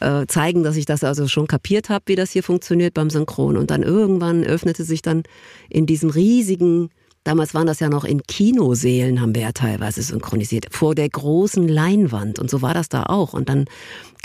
äh, 0.00 0.26
zeigen, 0.26 0.62
dass 0.62 0.76
ich 0.76 0.86
das 0.86 1.04
also 1.04 1.28
schon 1.28 1.46
kapiert 1.46 1.88
habe, 1.88 2.04
wie 2.06 2.16
das 2.16 2.30
hier 2.30 2.42
funktioniert 2.42 2.94
beim 2.94 3.10
Synchron. 3.10 3.56
Und 3.56 3.70
dann 3.70 3.82
irgendwann 3.82 4.44
öffnete 4.44 4.84
sich 4.84 5.02
dann 5.02 5.22
in 5.68 5.86
diesem 5.86 6.10
riesigen 6.10 6.90
Damals 7.24 7.54
waren 7.54 7.68
das 7.68 7.78
ja 7.78 7.88
noch 7.88 8.04
in 8.04 8.24
Kinosälen, 8.24 9.20
haben 9.20 9.34
wir 9.34 9.42
ja 9.42 9.52
teilweise 9.52 10.02
synchronisiert, 10.02 10.66
vor 10.70 10.96
der 10.96 11.08
großen 11.08 11.68
Leinwand. 11.68 12.40
Und 12.40 12.50
so 12.50 12.62
war 12.62 12.74
das 12.74 12.88
da 12.88 13.04
auch. 13.04 13.32
Und 13.32 13.48
dann 13.48 13.66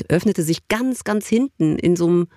öffnete 0.10 0.42
sich 0.42 0.68
ganz, 0.68 1.04
ganz 1.04 1.28
hinten 1.28 1.78
in 1.78 1.96
so 1.96 2.08
einem 2.08 2.28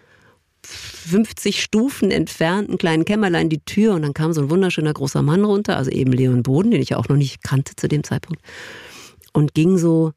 50 0.66 1.62
Stufen 1.62 2.10
entfernten 2.10 2.78
kleinen 2.78 3.04
Kämmerlein 3.04 3.48
die 3.48 3.64
Tür 3.64 3.94
und 3.94 4.02
dann 4.02 4.14
kam 4.14 4.32
so 4.32 4.42
ein 4.42 4.50
wunderschöner 4.50 4.92
großer 4.92 5.22
Mann 5.22 5.44
runter, 5.44 5.76
also 5.76 5.90
eben 5.90 6.12
Leon 6.12 6.42
Boden, 6.42 6.70
den 6.70 6.82
ich 6.82 6.90
ja 6.90 6.96
auch 6.96 7.08
noch 7.08 7.16
nicht 7.16 7.42
kannte 7.42 7.74
zu 7.76 7.88
dem 7.88 8.04
Zeitpunkt, 8.04 8.42
und 9.32 9.54
ging 9.54 9.78
so 9.78 10.12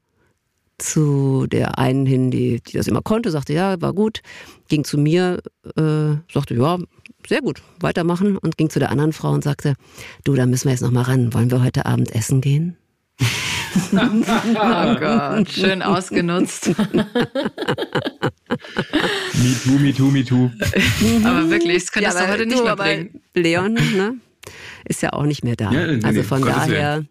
zu 0.78 1.46
der 1.46 1.78
einen 1.78 2.04
hin, 2.04 2.30
die, 2.30 2.60
die 2.60 2.76
das 2.76 2.88
immer 2.88 3.02
konnte, 3.02 3.30
sagte, 3.30 3.52
ja, 3.52 3.80
war 3.80 3.92
gut, 3.92 4.20
ging 4.68 4.84
zu 4.84 4.98
mir, 4.98 5.40
äh, 5.76 6.16
sagte, 6.32 6.54
ja, 6.54 6.78
sehr 7.26 7.40
gut, 7.40 7.62
weitermachen 7.80 8.36
und 8.36 8.56
ging 8.58 8.70
zu 8.70 8.78
der 8.78 8.90
anderen 8.90 9.12
Frau 9.12 9.30
und 9.30 9.44
sagte, 9.44 9.74
du, 10.24 10.34
da 10.34 10.46
müssen 10.46 10.64
wir 10.64 10.72
jetzt 10.72 10.82
noch 10.82 10.90
mal 10.90 11.02
ran, 11.02 11.32
wollen 11.32 11.50
wir 11.50 11.62
heute 11.62 11.86
Abend 11.86 12.14
essen 12.14 12.40
gehen? 12.40 12.76
oh 13.92 14.94
Gott, 14.98 15.48
schön 15.48 15.82
ausgenutzt. 15.82 16.70
me 19.34 19.54
too, 19.64 19.78
me 19.78 19.92
too, 19.92 20.10
me 20.10 20.24
too. 20.24 20.50
Aber 21.24 21.50
wirklich, 21.50 21.84
das 21.84 21.92
könntest 21.92 22.18
ja, 22.18 22.26
du 22.26 22.32
heute 22.32 22.46
nicht 22.46 22.64
mehr 22.64 22.76
bringen. 22.76 23.20
Leon, 23.34 23.74
ne? 23.74 24.14
Ist 24.86 25.02
ja 25.02 25.12
auch 25.12 25.24
nicht 25.24 25.44
mehr 25.44 25.56
da. 25.56 25.70
Ja, 25.72 25.86
nee, 25.86 26.04
also 26.04 26.22
von 26.22 26.40
nee, 26.40 26.48
daher. 26.48 27.04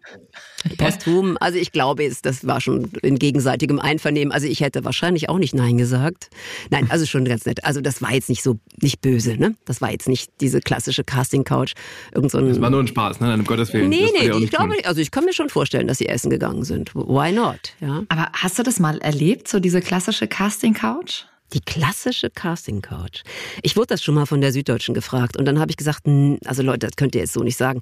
Posthum, 0.78 1.36
also 1.40 1.58
ich 1.58 1.72
glaube, 1.72 2.10
das 2.22 2.46
war 2.46 2.60
schon 2.60 2.90
in 3.02 3.18
gegenseitigem 3.18 3.78
Einvernehmen. 3.78 4.32
Also 4.32 4.46
ich 4.46 4.60
hätte 4.60 4.84
wahrscheinlich 4.84 5.28
auch 5.28 5.38
nicht 5.38 5.54
Nein 5.54 5.76
gesagt. 5.76 6.30
Nein, 6.70 6.86
also 6.90 7.04
schon 7.04 7.24
ganz 7.26 7.44
nett. 7.44 7.64
Also 7.64 7.80
das 7.80 8.00
war 8.00 8.12
jetzt 8.12 8.30
nicht 8.30 8.42
so, 8.42 8.58
nicht 8.80 9.02
böse, 9.02 9.36
ne? 9.36 9.56
Das 9.66 9.82
war 9.82 9.90
jetzt 9.90 10.08
nicht 10.08 10.30
diese 10.40 10.60
klassische 10.60 11.04
Casting-Couch. 11.04 11.74
Irgend 12.14 12.30
so 12.30 12.38
ein 12.38 12.48
das 12.48 12.60
war 12.60 12.70
nur 12.70 12.80
ein 12.80 12.86
Spaß, 12.86 13.20
ne? 13.20 13.34
Um 13.34 13.44
Gottes 13.44 13.72
Willen. 13.74 13.90
Nee, 13.90 14.08
nee, 14.18 14.30
ich 14.38 14.50
glaube, 14.50 14.74
also 14.84 15.00
ich 15.00 15.10
kann 15.10 15.24
mir 15.24 15.34
schon 15.34 15.50
vorstellen, 15.50 15.86
dass 15.86 15.98
sie 15.98 16.08
essen 16.08 16.30
gegangen 16.30 16.64
sind. 16.64 16.94
Why 16.94 17.30
not? 17.32 17.74
Ja. 17.80 18.04
Aber 18.08 18.28
hast 18.32 18.58
du 18.58 18.62
das 18.62 18.80
mal 18.80 18.98
erlebt, 18.98 19.48
so 19.48 19.60
diese 19.60 19.82
klassische 19.82 20.26
Casting-Couch? 20.26 21.24
Die 21.54 21.60
klassische 21.60 22.30
Casting 22.30 22.82
Couch. 22.82 23.22
Ich 23.62 23.76
wurde 23.76 23.88
das 23.88 24.02
schon 24.02 24.16
mal 24.16 24.26
von 24.26 24.40
der 24.40 24.52
Süddeutschen 24.52 24.94
gefragt 24.94 25.36
und 25.36 25.44
dann 25.44 25.60
habe 25.60 25.70
ich 25.70 25.76
gesagt, 25.76 26.06
also 26.44 26.62
Leute, 26.62 26.86
das 26.86 26.96
könnt 26.96 27.14
ihr 27.14 27.20
jetzt 27.20 27.32
so 27.32 27.42
nicht 27.42 27.56
sagen. 27.56 27.80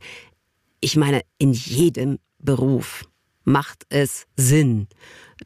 Ich 0.80 0.96
meine, 0.96 1.22
in 1.38 1.52
jedem 1.52 2.18
Beruf 2.38 3.04
macht 3.44 3.84
es 3.88 4.26
Sinn, 4.36 4.88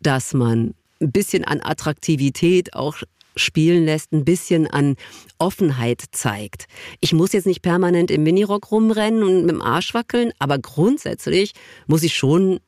dass 0.01 0.35
man 0.35 0.75
ein 1.01 1.13
bisschen 1.13 1.45
an 1.45 1.61
Attraktivität 1.63 2.75
auch 2.75 2.97
spielen 3.37 3.85
lässt, 3.85 4.13
ein 4.13 4.25
bisschen 4.25 4.67
an 4.67 4.97
Offenheit 5.39 6.03
zeigt. 6.11 6.67
Ich 7.01 7.13
muss 7.13 7.33
jetzt 7.33 7.47
nicht 7.47 7.63
permanent 7.63 8.11
im 8.11 8.23
Minirock 8.23 8.71
rumrennen 8.71 9.23
und 9.23 9.43
mit 9.43 9.51
dem 9.51 9.63
Arsch 9.63 9.95
wackeln, 9.95 10.33
aber 10.39 10.59
grundsätzlich 10.59 11.53
muss 11.87 12.03
ich 12.03 12.17
schon 12.17 12.61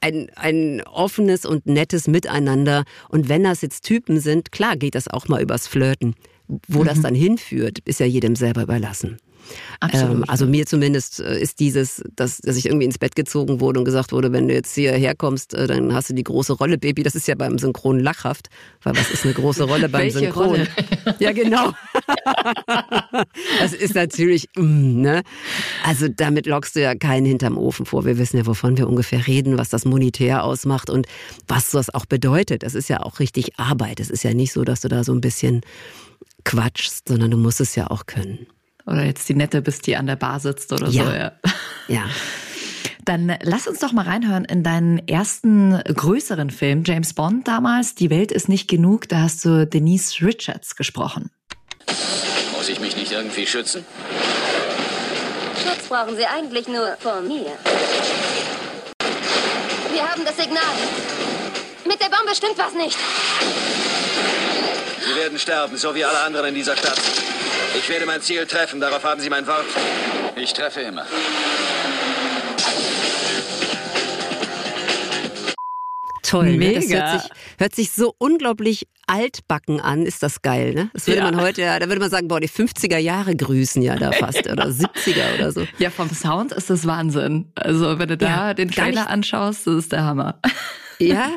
ein, 0.00 0.30
ein 0.36 0.82
offenes 0.82 1.44
und 1.44 1.66
nettes 1.66 2.08
Miteinander. 2.08 2.84
Und 3.08 3.28
wenn 3.28 3.44
das 3.44 3.62
jetzt 3.62 3.84
Typen 3.84 4.20
sind, 4.20 4.52
klar 4.52 4.76
geht 4.76 4.94
das 4.94 5.08
auch 5.08 5.28
mal 5.28 5.42
übers 5.42 5.66
Flirten. 5.68 6.14
Wo 6.68 6.82
mhm. 6.82 6.86
das 6.86 7.00
dann 7.00 7.14
hinführt, 7.14 7.80
ist 7.80 8.00
ja 8.00 8.06
jedem 8.06 8.36
selber 8.36 8.62
überlassen. 8.62 9.18
Ähm, 9.92 10.24
also 10.26 10.46
mir 10.46 10.66
zumindest 10.66 11.20
äh, 11.20 11.40
ist 11.40 11.60
dieses, 11.60 12.02
dass, 12.14 12.38
dass 12.38 12.56
ich 12.56 12.66
irgendwie 12.66 12.86
ins 12.86 12.98
Bett 12.98 13.16
gezogen 13.16 13.60
wurde 13.60 13.78
und 13.78 13.84
gesagt 13.84 14.12
wurde, 14.12 14.32
wenn 14.32 14.48
du 14.48 14.54
jetzt 14.54 14.74
hierher 14.74 15.14
kommst, 15.14 15.54
äh, 15.54 15.66
dann 15.66 15.94
hast 15.94 16.10
du 16.10 16.14
die 16.14 16.24
große 16.24 16.54
Rolle, 16.54 16.78
Baby. 16.78 17.02
Das 17.02 17.14
ist 17.14 17.28
ja 17.28 17.34
beim 17.34 17.58
Synchron 17.58 18.00
lachhaft, 18.00 18.48
weil 18.82 18.96
was 18.96 19.10
ist 19.10 19.24
eine 19.24 19.34
große 19.34 19.64
Rolle 19.64 19.88
beim 19.88 20.02
Welche 20.02 20.18
Synchron? 20.18 20.46
Rolle? 20.46 20.68
Ja, 21.18 21.32
genau. 21.32 21.72
das 23.60 23.72
ist 23.72 23.94
natürlich, 23.94 24.48
mm, 24.56 25.00
ne? 25.00 25.22
Also 25.84 26.08
damit 26.08 26.46
lockst 26.46 26.76
du 26.76 26.82
ja 26.82 26.94
keinen 26.94 27.26
hinterm 27.26 27.56
Ofen 27.56 27.86
vor. 27.86 28.04
Wir 28.04 28.18
wissen 28.18 28.36
ja, 28.36 28.46
wovon 28.46 28.76
wir 28.76 28.88
ungefähr 28.88 29.26
reden, 29.26 29.56
was 29.56 29.68
das 29.68 29.84
monetär 29.84 30.44
ausmacht 30.44 30.90
und 30.90 31.06
was 31.46 31.70
das 31.70 31.94
auch 31.94 32.06
bedeutet. 32.06 32.62
Das 32.62 32.74
ist 32.74 32.88
ja 32.88 33.02
auch 33.02 33.20
richtig 33.20 33.58
Arbeit. 33.58 34.00
Es 34.00 34.10
ist 34.10 34.24
ja 34.24 34.34
nicht 34.34 34.52
so, 34.52 34.64
dass 34.64 34.80
du 34.80 34.88
da 34.88 35.04
so 35.04 35.12
ein 35.12 35.20
bisschen 35.20 35.62
quatschst, 36.44 37.08
sondern 37.08 37.30
du 37.30 37.36
musst 37.36 37.60
es 37.60 37.74
ja 37.74 37.88
auch 37.88 38.06
können. 38.06 38.46
Oder 38.86 39.04
jetzt 39.04 39.28
die 39.28 39.34
Nette 39.34 39.62
bist, 39.62 39.86
die 39.86 39.96
an 39.96 40.06
der 40.06 40.16
Bar 40.16 40.40
sitzt 40.40 40.72
oder 40.72 40.88
ja. 40.88 41.04
so. 41.04 41.10
Ja. 41.10 41.32
ja. 41.88 42.04
Dann 43.04 43.36
lass 43.42 43.68
uns 43.68 43.78
doch 43.78 43.92
mal 43.92 44.04
reinhören 44.04 44.44
in 44.44 44.62
deinen 44.62 44.98
ersten 45.06 45.78
größeren 45.78 46.50
Film, 46.50 46.82
James 46.84 47.14
Bond 47.14 47.46
damals. 47.46 47.94
Die 47.94 48.10
Welt 48.10 48.32
ist 48.32 48.48
nicht 48.48 48.68
genug. 48.68 49.08
Da 49.08 49.22
hast 49.22 49.44
du 49.44 49.66
Denise 49.66 50.22
Richards 50.22 50.74
gesprochen. 50.74 51.30
Muss 52.56 52.68
ich 52.68 52.80
mich 52.80 52.96
nicht 52.96 53.12
irgendwie 53.12 53.46
schützen? 53.46 53.84
Schutz 55.62 55.88
brauchen 55.88 56.16
Sie 56.16 56.26
eigentlich 56.26 56.66
nur 56.66 56.96
vor 56.98 57.20
mir. 57.20 57.52
Wir 59.92 60.02
haben 60.10 60.24
das 60.24 60.36
Signal. 60.36 60.62
Mit 61.86 62.00
der 62.00 62.06
Bombe 62.06 62.34
stimmt 62.34 62.58
was 62.58 62.74
nicht. 62.74 62.98
Sie 65.06 65.14
werden 65.14 65.38
sterben, 65.38 65.76
so 65.76 65.94
wie 65.94 66.04
alle 66.04 66.18
anderen 66.20 66.48
in 66.48 66.54
dieser 66.56 66.76
Stadt. 66.76 67.00
Ich 67.78 67.88
werde 67.90 68.06
mein 68.06 68.22
Ziel 68.22 68.46
treffen, 68.46 68.80
darauf 68.80 69.04
haben 69.04 69.20
Sie 69.20 69.28
mein 69.28 69.46
Wort. 69.46 69.66
Ich 70.36 70.52
treffe 70.52 70.80
immer. 70.80 71.04
Toll, 76.22 76.56
ne? 76.56 76.72
das 76.74 76.90
hört 76.90 77.20
sich, 77.20 77.30
hört 77.58 77.74
sich, 77.74 77.90
so 77.92 78.14
unglaublich 78.18 78.86
altbacken 79.06 79.80
an, 79.80 80.06
ist 80.06 80.22
das 80.22 80.42
geil, 80.42 80.74
ne? 80.74 80.90
Das 80.92 81.06
würde 81.06 81.18
ja. 81.18 81.24
man 81.30 81.40
heute, 81.40 81.62
da 81.62 81.86
würde 81.86 82.00
man 82.00 82.10
sagen, 82.10 82.26
boah, 82.26 82.40
die 82.40 82.48
50er 82.48 82.98
Jahre 82.98 83.36
grüßen 83.36 83.80
ja 83.82 83.96
da 83.96 84.10
fast 84.18 84.50
oder 84.50 84.66
70er 84.66 85.34
oder 85.34 85.52
so. 85.52 85.66
Ja, 85.78 85.90
vom 85.90 86.10
Sound 86.10 86.52
ist 86.52 86.70
das 86.70 86.86
Wahnsinn. 86.86 87.52
Also 87.54 87.98
wenn 87.98 88.08
du 88.08 88.16
da 88.16 88.26
ja, 88.26 88.54
den 88.54 88.70
Trailer 88.70 89.08
anschaust, 89.08 89.66
das 89.66 89.74
ist 89.74 89.92
der 89.92 90.04
Hammer. 90.04 90.40
Ja, 90.98 91.36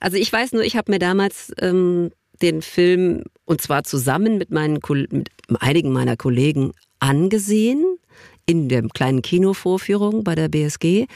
also 0.00 0.16
ich 0.16 0.32
weiß 0.32 0.52
nur, 0.52 0.62
ich 0.62 0.78
habe 0.78 0.90
mir 0.90 0.98
damals 0.98 1.52
ähm, 1.60 2.10
den 2.44 2.60
Film 2.62 3.24
und 3.46 3.62
zwar 3.62 3.84
zusammen 3.84 4.36
mit, 4.38 4.50
meinen, 4.50 4.78
mit 5.10 5.30
einigen 5.60 5.92
meiner 5.92 6.16
Kollegen 6.16 6.72
angesehen 7.00 7.82
in 8.46 8.68
der 8.68 8.82
kleinen 8.88 9.22
Kinovorführung 9.22 10.24
bei 10.24 10.34
der 10.34 10.48
BSG 10.48 11.06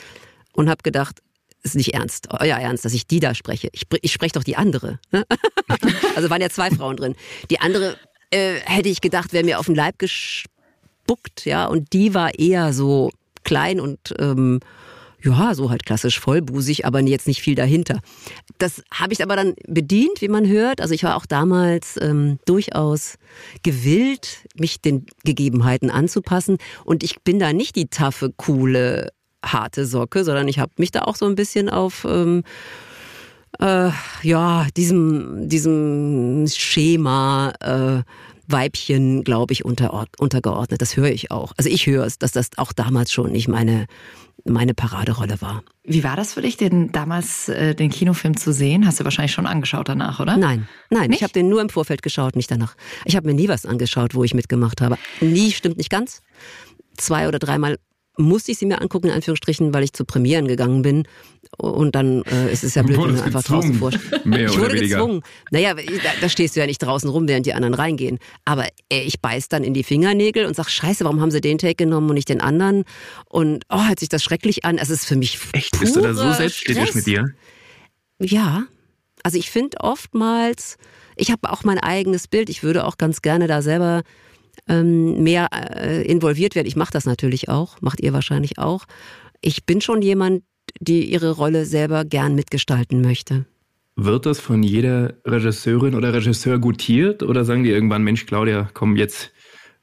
und 0.54 0.70
habe 0.70 0.82
gedacht, 0.82 1.20
ist 1.62 1.74
nicht 1.74 1.92
ernst, 1.92 2.28
euer 2.30 2.56
Ernst, 2.56 2.84
dass 2.84 2.94
ich 2.94 3.06
die 3.06 3.20
da 3.20 3.34
spreche. 3.34 3.68
Ich, 3.72 3.82
ich 4.00 4.12
spreche 4.12 4.32
doch 4.32 4.44
die 4.44 4.56
andere. 4.56 5.00
Ne? 5.12 5.24
also 6.16 6.30
waren 6.30 6.40
ja 6.40 6.48
zwei 6.48 6.70
Frauen 6.70 6.96
drin. 6.96 7.14
Die 7.50 7.60
andere 7.60 7.96
äh, 8.30 8.54
hätte 8.64 8.88
ich 8.88 9.02
gedacht, 9.02 9.34
wäre 9.34 9.44
mir 9.44 9.58
auf 9.58 9.66
den 9.66 9.74
Leib 9.74 9.98
gespuckt, 9.98 11.44
ja, 11.44 11.66
und 11.66 11.92
die 11.92 12.14
war 12.14 12.38
eher 12.38 12.72
so 12.72 13.10
klein 13.44 13.80
und 13.80 14.14
ähm, 14.18 14.60
ja, 15.28 15.54
so 15.54 15.70
halt 15.70 15.84
klassisch 15.84 16.18
vollbusig, 16.18 16.86
aber 16.86 17.00
jetzt 17.00 17.26
nicht 17.26 17.42
viel 17.42 17.54
dahinter. 17.54 18.00
Das 18.58 18.82
habe 18.92 19.12
ich 19.12 19.22
aber 19.22 19.36
dann 19.36 19.54
bedient, 19.66 20.20
wie 20.20 20.28
man 20.28 20.46
hört. 20.46 20.80
Also 20.80 20.94
ich 20.94 21.04
war 21.04 21.16
auch 21.16 21.26
damals 21.26 21.98
ähm, 22.00 22.38
durchaus 22.46 23.18
gewillt, 23.62 24.46
mich 24.58 24.80
den 24.80 25.06
Gegebenheiten 25.24 25.90
anzupassen. 25.90 26.58
Und 26.84 27.02
ich 27.02 27.20
bin 27.22 27.38
da 27.38 27.52
nicht 27.52 27.76
die 27.76 27.88
taffe, 27.88 28.32
coole, 28.36 29.12
harte 29.44 29.86
Socke, 29.86 30.24
sondern 30.24 30.48
ich 30.48 30.58
habe 30.58 30.72
mich 30.78 30.90
da 30.90 31.02
auch 31.02 31.16
so 31.16 31.26
ein 31.26 31.34
bisschen 31.34 31.68
auf 31.68 32.06
ähm, 32.08 32.42
äh, 33.60 33.90
ja 34.22 34.66
diesem 34.76 35.48
diesem 35.48 36.46
Schema 36.48 37.52
äh, 37.60 38.02
Weibchen, 38.50 39.24
glaube 39.24 39.52
ich, 39.52 39.64
unter, 39.64 40.06
untergeordnet. 40.18 40.80
Das 40.80 40.96
höre 40.96 41.10
ich 41.10 41.30
auch. 41.30 41.52
Also 41.58 41.68
ich 41.68 41.86
höre 41.86 42.06
es, 42.06 42.18
dass 42.18 42.32
das 42.32 42.48
auch 42.56 42.72
damals 42.72 43.12
schon 43.12 43.30
nicht 43.30 43.46
meine 43.46 43.86
meine 44.50 44.74
Paraderolle 44.74 45.40
war. 45.40 45.62
Wie 45.84 46.04
war 46.04 46.16
das 46.16 46.34
für 46.34 46.42
dich, 46.42 46.56
den 46.56 46.92
damals 46.92 47.48
äh, 47.48 47.74
den 47.74 47.90
Kinofilm 47.90 48.36
zu 48.36 48.52
sehen? 48.52 48.86
Hast 48.86 49.00
du 49.00 49.04
wahrscheinlich 49.04 49.32
schon 49.32 49.46
angeschaut 49.46 49.88
danach, 49.88 50.20
oder? 50.20 50.36
Nein, 50.36 50.68
nein, 50.90 51.10
nicht? 51.10 51.18
ich 51.18 51.22
habe 51.22 51.32
den 51.32 51.48
nur 51.48 51.60
im 51.60 51.68
Vorfeld 51.68 52.02
geschaut, 52.02 52.36
nicht 52.36 52.50
danach. 52.50 52.76
Ich 53.04 53.16
habe 53.16 53.26
mir 53.26 53.34
nie 53.34 53.48
was 53.48 53.66
angeschaut, 53.66 54.14
wo 54.14 54.24
ich 54.24 54.34
mitgemacht 54.34 54.80
habe. 54.80 54.98
Nie 55.20 55.52
stimmt 55.52 55.78
nicht 55.78 55.90
ganz. 55.90 56.22
Zwei 56.96 57.28
oder 57.28 57.38
dreimal 57.38 57.78
musste 58.18 58.52
ich 58.52 58.58
sie 58.58 58.66
mir 58.66 58.80
angucken, 58.80 59.06
in 59.06 59.12
Anführungsstrichen, 59.12 59.72
weil 59.72 59.84
ich 59.84 59.92
zu 59.92 60.04
Premieren 60.04 60.48
gegangen 60.48 60.82
bin. 60.82 61.04
Und 61.56 61.94
dann 61.94 62.22
äh, 62.24 62.52
ist 62.52 62.62
es 62.62 62.74
ja 62.74 62.82
blöd, 62.82 62.98
wenn 62.98 63.16
du 63.16 63.22
einfach 63.22 63.42
draußen 63.42 63.74
vor. 63.74 63.90
Mehr 64.24 64.46
ich 64.46 64.58
wurde 64.58 64.74
weniger. 64.74 64.96
gezwungen. 64.98 65.22
Naja, 65.50 65.74
da, 65.74 65.82
da 66.20 66.28
stehst 66.28 66.54
du 66.54 66.60
ja 66.60 66.66
nicht 66.66 66.78
draußen 66.78 67.08
rum, 67.08 67.26
während 67.26 67.46
die 67.46 67.54
anderen 67.54 67.74
reingehen. 67.74 68.18
Aber 68.44 68.66
äh, 68.92 69.00
ich 69.00 69.20
beiß 69.20 69.48
dann 69.48 69.64
in 69.64 69.74
die 69.74 69.82
Fingernägel 69.82 70.44
und 70.46 70.54
sag, 70.54 70.68
scheiße, 70.68 71.04
warum 71.04 71.20
haben 71.20 71.30
sie 71.30 71.40
den 71.40 71.58
Take 71.58 71.76
genommen 71.76 72.08
und 72.08 72.14
nicht 72.14 72.28
den 72.28 72.40
anderen? 72.40 72.84
Und 73.26 73.64
oh, 73.70 73.86
hört 73.86 73.98
sich 73.98 74.08
das 74.08 74.22
schrecklich 74.22 74.64
an. 74.64 74.78
Es 74.78 74.90
ist 74.90 75.04
für 75.04 75.16
mich 75.16 75.38
Echt? 75.52 75.78
Bist 75.80 75.96
du 75.96 76.00
da 76.00 76.14
so 76.14 76.32
selbstkritisch 76.32 76.90
Stress. 76.90 76.94
mit 76.94 77.06
dir? 77.06 77.34
Ja, 78.20 78.64
also 79.22 79.38
ich 79.38 79.50
finde 79.50 79.78
oftmals, 79.80 80.76
ich 81.16 81.30
habe 81.30 81.50
auch 81.50 81.64
mein 81.64 81.78
eigenes 81.78 82.28
Bild. 82.28 82.50
Ich 82.50 82.62
würde 82.62 82.84
auch 82.84 82.98
ganz 82.98 83.22
gerne 83.22 83.46
da 83.46 83.62
selber 83.62 84.02
ähm, 84.68 85.22
mehr 85.22 85.48
äh, 85.52 86.02
involviert 86.02 86.54
werden. 86.54 86.66
Ich 86.66 86.76
mache 86.76 86.92
das 86.92 87.04
natürlich 87.04 87.48
auch, 87.48 87.80
macht 87.80 88.00
ihr 88.00 88.12
wahrscheinlich 88.12 88.58
auch. 88.58 88.84
Ich 89.40 89.64
bin 89.66 89.80
schon 89.80 90.02
jemand, 90.02 90.42
die 90.80 91.10
ihre 91.10 91.32
Rolle 91.32 91.64
selber 91.64 92.04
gern 92.04 92.34
mitgestalten 92.34 93.00
möchte. 93.00 93.46
Wird 93.96 94.26
das 94.26 94.38
von 94.38 94.62
jeder 94.62 95.14
Regisseurin 95.24 95.94
oder 95.94 96.12
Regisseur 96.12 96.58
gutiert 96.58 97.22
oder 97.22 97.44
sagen 97.44 97.64
die 97.64 97.70
irgendwann, 97.70 98.04
Mensch, 98.04 98.26
Claudia, 98.26 98.70
komm, 98.72 98.96
jetzt 98.96 99.32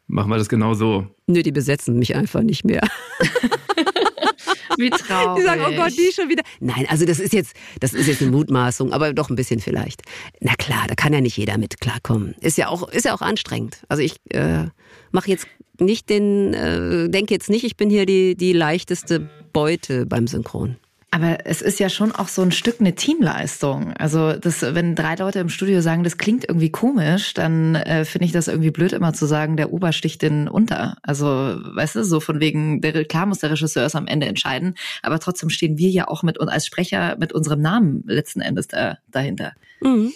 machen 0.07 0.29
wir 0.29 0.37
das 0.37 0.47
genau 0.47 0.73
so? 0.73 1.07
Nö, 1.27 1.43
die 1.43 1.51
besetzen 1.51 1.99
mich 1.99 2.15
einfach 2.15 2.41
nicht 2.41 2.63
mehr. 2.63 2.81
Wie 4.77 4.89
traurig. 4.89 5.37
Die 5.37 5.43
sagen, 5.43 5.61
oh 5.67 5.75
Gott, 5.75 5.91
die 5.97 6.11
schon 6.13 6.29
wieder. 6.29 6.43
Nein, 6.59 6.85
also 6.89 7.05
das 7.05 7.19
ist 7.19 7.33
jetzt, 7.33 7.55
das 7.79 7.93
ist 7.93 8.07
jetzt 8.07 8.21
eine 8.21 8.31
Mutmaßung, 8.31 8.93
aber 8.93 9.13
doch 9.13 9.29
ein 9.29 9.35
bisschen 9.35 9.59
vielleicht. 9.59 10.01
Na 10.39 10.53
klar, 10.55 10.85
da 10.87 10.95
kann 10.95 11.13
ja 11.13 11.21
nicht 11.21 11.37
jeder 11.37 11.57
mit 11.57 11.79
klarkommen. 11.79 12.35
Ist 12.41 12.57
ja 12.57 12.67
auch, 12.67 12.89
ist 12.89 13.05
ja 13.05 13.13
auch 13.13 13.21
anstrengend. 13.21 13.83
Also 13.87 14.01
ich 14.01 14.15
äh, 14.29 14.65
mache 15.11 15.29
jetzt 15.29 15.47
nicht 15.79 16.09
den, 16.09 16.53
äh, 16.53 17.09
denke 17.09 17.33
jetzt 17.33 17.49
nicht, 17.49 17.63
ich 17.63 17.77
bin 17.77 17.89
hier 17.89 18.05
die, 18.05 18.35
die 18.35 18.53
leichteste 18.53 19.29
Beute 19.55 20.05
beim 20.05 20.27
Synchron. 20.27 20.75
Aber 21.11 21.45
es 21.45 21.61
ist 21.61 21.79
ja 21.79 21.87
schon 21.87 22.11
auch 22.11 22.27
so 22.27 22.41
ein 22.41 22.51
Stück 22.51 22.81
eine 22.81 22.93
Teamleistung. 22.93 23.93
Also 23.93 24.33
das, 24.33 24.61
wenn 24.61 24.95
drei 24.95 25.15
Leute 25.15 25.39
im 25.39 25.47
Studio 25.47 25.79
sagen, 25.79 26.03
das 26.03 26.17
klingt 26.17 26.43
irgendwie 26.43 26.71
komisch, 26.71 27.33
dann 27.33 27.75
äh, 27.75 28.03
finde 28.03 28.25
ich 28.25 28.33
das 28.33 28.49
irgendwie 28.49 28.71
blöd, 28.71 28.91
immer 28.91 29.13
zu 29.13 29.25
sagen, 29.25 29.55
der 29.55 29.71
Ober 29.71 29.93
sticht 29.93 30.21
den 30.23 30.49
unter. 30.49 30.97
Also, 31.03 31.25
weißt 31.25 31.95
du, 31.95 32.03
so 32.03 32.19
von 32.19 32.41
wegen, 32.41 32.81
der, 32.81 33.05
klar 33.05 33.27
muss 33.27 33.39
der 33.39 33.51
Regisseur 33.51 33.85
es 33.85 33.95
am 33.95 34.07
Ende 34.07 34.25
entscheiden, 34.25 34.75
aber 35.03 35.19
trotzdem 35.19 35.49
stehen 35.49 35.77
wir 35.77 35.89
ja 35.89 36.09
auch 36.09 36.21
mit 36.21 36.37
und 36.37 36.49
als 36.49 36.65
Sprecher 36.65 37.15
mit 37.17 37.31
unserem 37.31 37.61
Namen 37.61 38.03
letzten 38.05 38.41
Endes 38.41 38.67
da, 38.67 38.97
dahinter. 39.09 39.53
Mhm. 39.79 40.11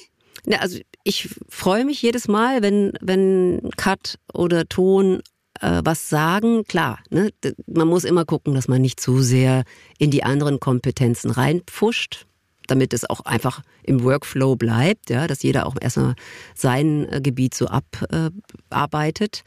Na, 0.45 0.57
also 0.57 0.79
ich 1.05 1.29
freue 1.47 1.85
mich 1.85 2.01
jedes 2.01 2.27
Mal, 2.27 2.61
wenn, 2.61 2.91
wenn 2.99 3.69
Cut 3.77 4.19
oder 4.33 4.67
Ton 4.67 5.21
äh, 5.61 5.81
was 5.83 6.09
sagen. 6.09 6.63
Klar, 6.65 6.99
ne? 7.09 7.31
man 7.67 7.87
muss 7.87 8.03
immer 8.03 8.25
gucken, 8.25 8.53
dass 8.53 8.67
man 8.67 8.81
nicht 8.81 8.99
zu 8.99 9.21
sehr 9.21 9.63
in 9.97 10.11
die 10.11 10.23
anderen 10.23 10.59
Kompetenzen 10.59 11.31
reinpfuscht, 11.31 12.25
damit 12.67 12.93
es 12.93 13.09
auch 13.09 13.21
einfach 13.21 13.61
im 13.83 14.03
Workflow 14.03 14.55
bleibt, 14.55 15.09
ja, 15.09 15.27
dass 15.27 15.43
jeder 15.43 15.65
auch 15.65 15.75
erstmal 15.79 16.15
sein 16.55 17.07
äh, 17.11 17.21
Gebiet 17.21 17.53
so 17.53 17.67
abarbeitet. 17.67 19.43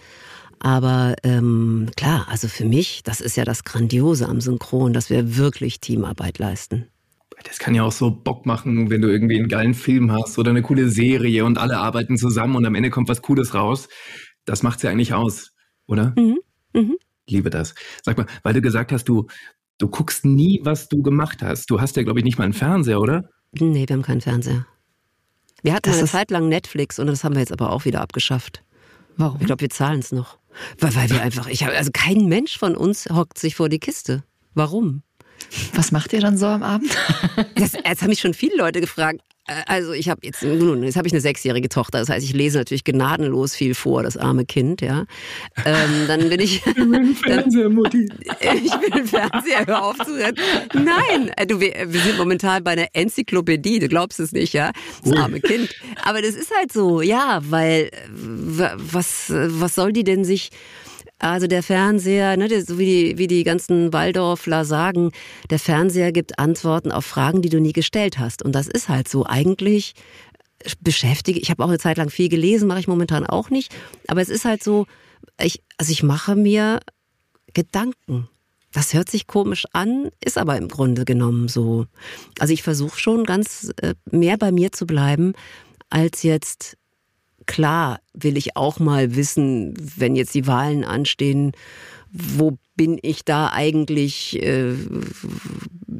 Aber 0.58 1.16
ähm, 1.24 1.90
klar, 1.96 2.26
also 2.28 2.46
für 2.46 2.64
mich, 2.64 3.02
das 3.02 3.20
ist 3.20 3.36
ja 3.36 3.44
das 3.44 3.64
Grandiose 3.64 4.28
am 4.28 4.40
Synchron, 4.40 4.92
dass 4.92 5.10
wir 5.10 5.36
wirklich 5.36 5.80
Teamarbeit 5.80 6.38
leisten. 6.38 6.86
Das 7.42 7.58
kann 7.58 7.74
ja 7.74 7.82
auch 7.82 7.92
so 7.92 8.12
Bock 8.12 8.46
machen, 8.46 8.88
wenn 8.88 9.02
du 9.02 9.08
irgendwie 9.08 9.38
einen 9.38 9.48
geilen 9.48 9.74
Film 9.74 10.12
hast 10.12 10.38
oder 10.38 10.50
eine 10.50 10.62
coole 10.62 10.88
Serie 10.88 11.44
und 11.44 11.58
alle 11.58 11.78
arbeiten 11.78 12.16
zusammen 12.16 12.54
und 12.54 12.64
am 12.64 12.76
Ende 12.76 12.90
kommt 12.90 13.08
was 13.08 13.22
Cooles 13.22 13.54
raus. 13.54 13.88
Das 14.44 14.62
macht's 14.62 14.82
ja 14.82 14.90
eigentlich 14.90 15.14
aus, 15.14 15.50
oder? 15.86 16.14
Mhm. 16.16 16.38
Mhm. 16.72 16.96
Liebe 17.28 17.50
das. 17.50 17.74
Sag 18.02 18.16
mal, 18.18 18.26
weil 18.42 18.54
du 18.54 18.60
gesagt 18.60 18.92
hast, 18.92 19.04
du, 19.08 19.26
du 19.78 19.88
guckst 19.88 20.24
nie, 20.24 20.60
was 20.64 20.88
du 20.88 21.02
gemacht 21.02 21.42
hast. 21.42 21.70
Du 21.70 21.80
hast 21.80 21.96
ja, 21.96 22.02
glaube 22.02 22.18
ich, 22.20 22.24
nicht 22.24 22.38
mal 22.38 22.44
einen 22.44 22.52
Fernseher, 22.52 23.00
oder? 23.00 23.28
Nee, 23.52 23.86
wir 23.88 23.94
haben 23.94 24.02
keinen 24.02 24.20
Fernseher. 24.20 24.66
Wir 25.62 25.72
hatten 25.74 25.82
Das 25.90 25.96
eine 25.96 26.04
ist- 26.04 26.12
Zeit 26.12 26.30
lang 26.30 26.48
Netflix 26.48 26.98
und 26.98 27.06
das 27.06 27.22
haben 27.24 27.34
wir 27.34 27.40
jetzt 27.40 27.52
aber 27.52 27.70
auch 27.70 27.84
wieder 27.84 28.00
abgeschafft. 28.00 28.62
Warum? 29.16 29.38
Ich 29.40 29.46
glaube, 29.46 29.60
wir 29.60 29.70
zahlen 29.70 30.00
es 30.00 30.10
noch. 30.10 30.38
Weil, 30.78 30.94
weil 30.96 31.10
wir 31.10 31.22
einfach, 31.22 31.46
ich 31.48 31.62
habe, 31.64 31.76
also 31.76 31.90
kein 31.92 32.26
Mensch 32.26 32.58
von 32.58 32.76
uns 32.76 33.06
hockt 33.12 33.38
sich 33.38 33.54
vor 33.54 33.68
die 33.68 33.78
Kiste. 33.78 34.24
Warum? 34.54 35.02
Was 35.74 35.92
macht 35.92 36.12
ihr 36.12 36.20
dann 36.20 36.36
so 36.38 36.46
am 36.46 36.62
Abend? 36.62 36.96
Das, 37.56 37.72
jetzt 37.72 38.02
haben 38.02 38.08
mich 38.10 38.20
schon 38.20 38.34
viele 38.34 38.56
Leute 38.56 38.80
gefragt. 38.80 39.20
Äh, 39.46 39.62
Also 39.66 39.92
ich 39.92 40.08
habe 40.08 40.20
jetzt, 40.24 40.42
nun, 40.42 40.82
jetzt 40.84 40.96
habe 40.96 41.06
ich 41.08 41.12
eine 41.12 41.20
sechsjährige 41.20 41.68
Tochter. 41.68 41.98
Das 41.98 42.08
heißt, 42.08 42.24
ich 42.24 42.32
lese 42.32 42.58
natürlich 42.58 42.84
gnadenlos 42.84 43.54
viel 43.54 43.74
vor, 43.74 44.02
das 44.02 44.16
arme 44.16 44.44
Kind, 44.44 44.80
ja. 44.82 45.04
Ähm, 45.64 46.04
dann 46.06 46.28
bin 46.28 46.40
ich, 46.40 46.62
dann, 46.76 47.14
Fernsehmutti. 47.16 48.08
ich 48.40 48.72
will 48.72 48.92
einen 48.92 49.06
Fernseher, 49.06 49.66
hör 49.66 49.82
auf 49.84 49.98
zu 49.98 50.12
reden. 50.14 50.36
Nein, 50.74 51.30
äh, 51.36 51.46
du, 51.46 51.60
wir, 51.60 51.72
wir 51.92 52.00
sind 52.00 52.18
momentan 52.18 52.62
bei 52.64 52.72
einer 52.72 52.86
Enzyklopädie, 52.92 53.78
du 53.80 53.88
glaubst 53.88 54.20
es 54.20 54.32
nicht, 54.32 54.52
ja? 54.52 54.70
Das 55.04 55.12
arme 55.16 55.40
Kind. 55.40 55.74
Aber 56.04 56.22
das 56.22 56.34
ist 56.34 56.50
halt 56.56 56.72
so, 56.72 57.00
ja, 57.02 57.40
weil 57.42 57.90
äh, 57.92 58.08
wa- 58.10 58.74
was, 58.76 59.30
äh, 59.30 59.48
was 59.60 59.74
soll 59.74 59.92
die 59.92 60.04
denn 60.04 60.24
sich 60.24 60.50
also 61.22 61.46
der 61.46 61.62
Fernseher, 61.62 62.36
ne, 62.36 62.48
so 62.62 62.78
wie 62.78 62.86
die, 62.86 63.18
wie 63.18 63.26
die 63.28 63.44
ganzen 63.44 63.92
Waldorfler 63.92 64.64
sagen, 64.64 65.12
der 65.50 65.58
Fernseher 65.58 66.12
gibt 66.12 66.38
Antworten 66.38 66.90
auf 66.90 67.06
Fragen, 67.06 67.42
die 67.42 67.48
du 67.48 67.60
nie 67.60 67.72
gestellt 67.72 68.18
hast. 68.18 68.42
Und 68.42 68.52
das 68.52 68.66
ist 68.66 68.88
halt 68.88 69.08
so. 69.08 69.24
Eigentlich 69.24 69.94
beschäftige, 70.80 71.40
ich 71.40 71.50
habe 71.50 71.62
auch 71.64 71.68
eine 71.68 71.78
Zeit 71.78 71.96
lang 71.96 72.10
viel 72.10 72.28
gelesen, 72.28 72.68
mache 72.68 72.80
ich 72.80 72.88
momentan 72.88 73.26
auch 73.26 73.50
nicht. 73.50 73.74
Aber 74.08 74.20
es 74.20 74.28
ist 74.28 74.44
halt 74.44 74.62
so, 74.62 74.86
ich, 75.40 75.62
also 75.78 75.92
ich 75.92 76.02
mache 76.02 76.36
mir 76.36 76.80
Gedanken. 77.54 78.28
Das 78.72 78.94
hört 78.94 79.10
sich 79.10 79.26
komisch 79.26 79.64
an, 79.72 80.08
ist 80.24 80.38
aber 80.38 80.56
im 80.56 80.68
Grunde 80.68 81.04
genommen 81.04 81.48
so. 81.48 81.86
Also 82.38 82.54
ich 82.54 82.62
versuche 82.62 82.98
schon 82.98 83.24
ganz 83.24 83.70
äh, 83.82 83.94
mehr 84.10 84.38
bei 84.38 84.50
mir 84.50 84.72
zu 84.72 84.86
bleiben, 84.86 85.34
als 85.90 86.22
jetzt 86.22 86.76
klar 87.46 88.00
will 88.14 88.36
ich 88.36 88.56
auch 88.56 88.78
mal 88.78 89.14
wissen, 89.14 89.74
wenn 89.96 90.16
jetzt 90.16 90.34
die 90.34 90.46
Wahlen 90.46 90.84
anstehen, 90.84 91.52
wo 92.12 92.58
bin 92.76 92.98
ich 93.00 93.24
da 93.24 93.50
eigentlich 93.52 94.42
äh, 94.42 94.74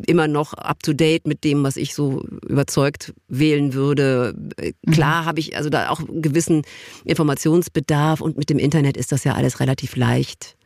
immer 0.07 0.29
noch 0.29 0.53
up 0.55 0.83
to 0.83 0.93
date 0.93 1.27
mit 1.27 1.45
dem, 1.45 1.63
was 1.63 1.77
ich 1.77 1.95
so 1.95 2.23
überzeugt 2.47 3.15
wählen 3.29 3.73
würde. 3.73 4.35
Äh, 4.57 4.73
Klar 4.91 5.25
habe 5.25 5.41
ich 5.41 5.57
also 5.57 5.71
da 5.71 5.89
auch 5.89 6.01
einen 6.01 6.23
gewissen 6.23 6.63
Informationsbedarf 7.05 8.21
und 8.21 8.37
mit 8.37 8.51
dem 8.51 8.59
Internet 8.59 8.97
ist 8.97 9.13
das 9.13 9.25
ja 9.25 9.35
alles 9.35 9.61
relativ 9.61 9.97
leicht 9.97 10.57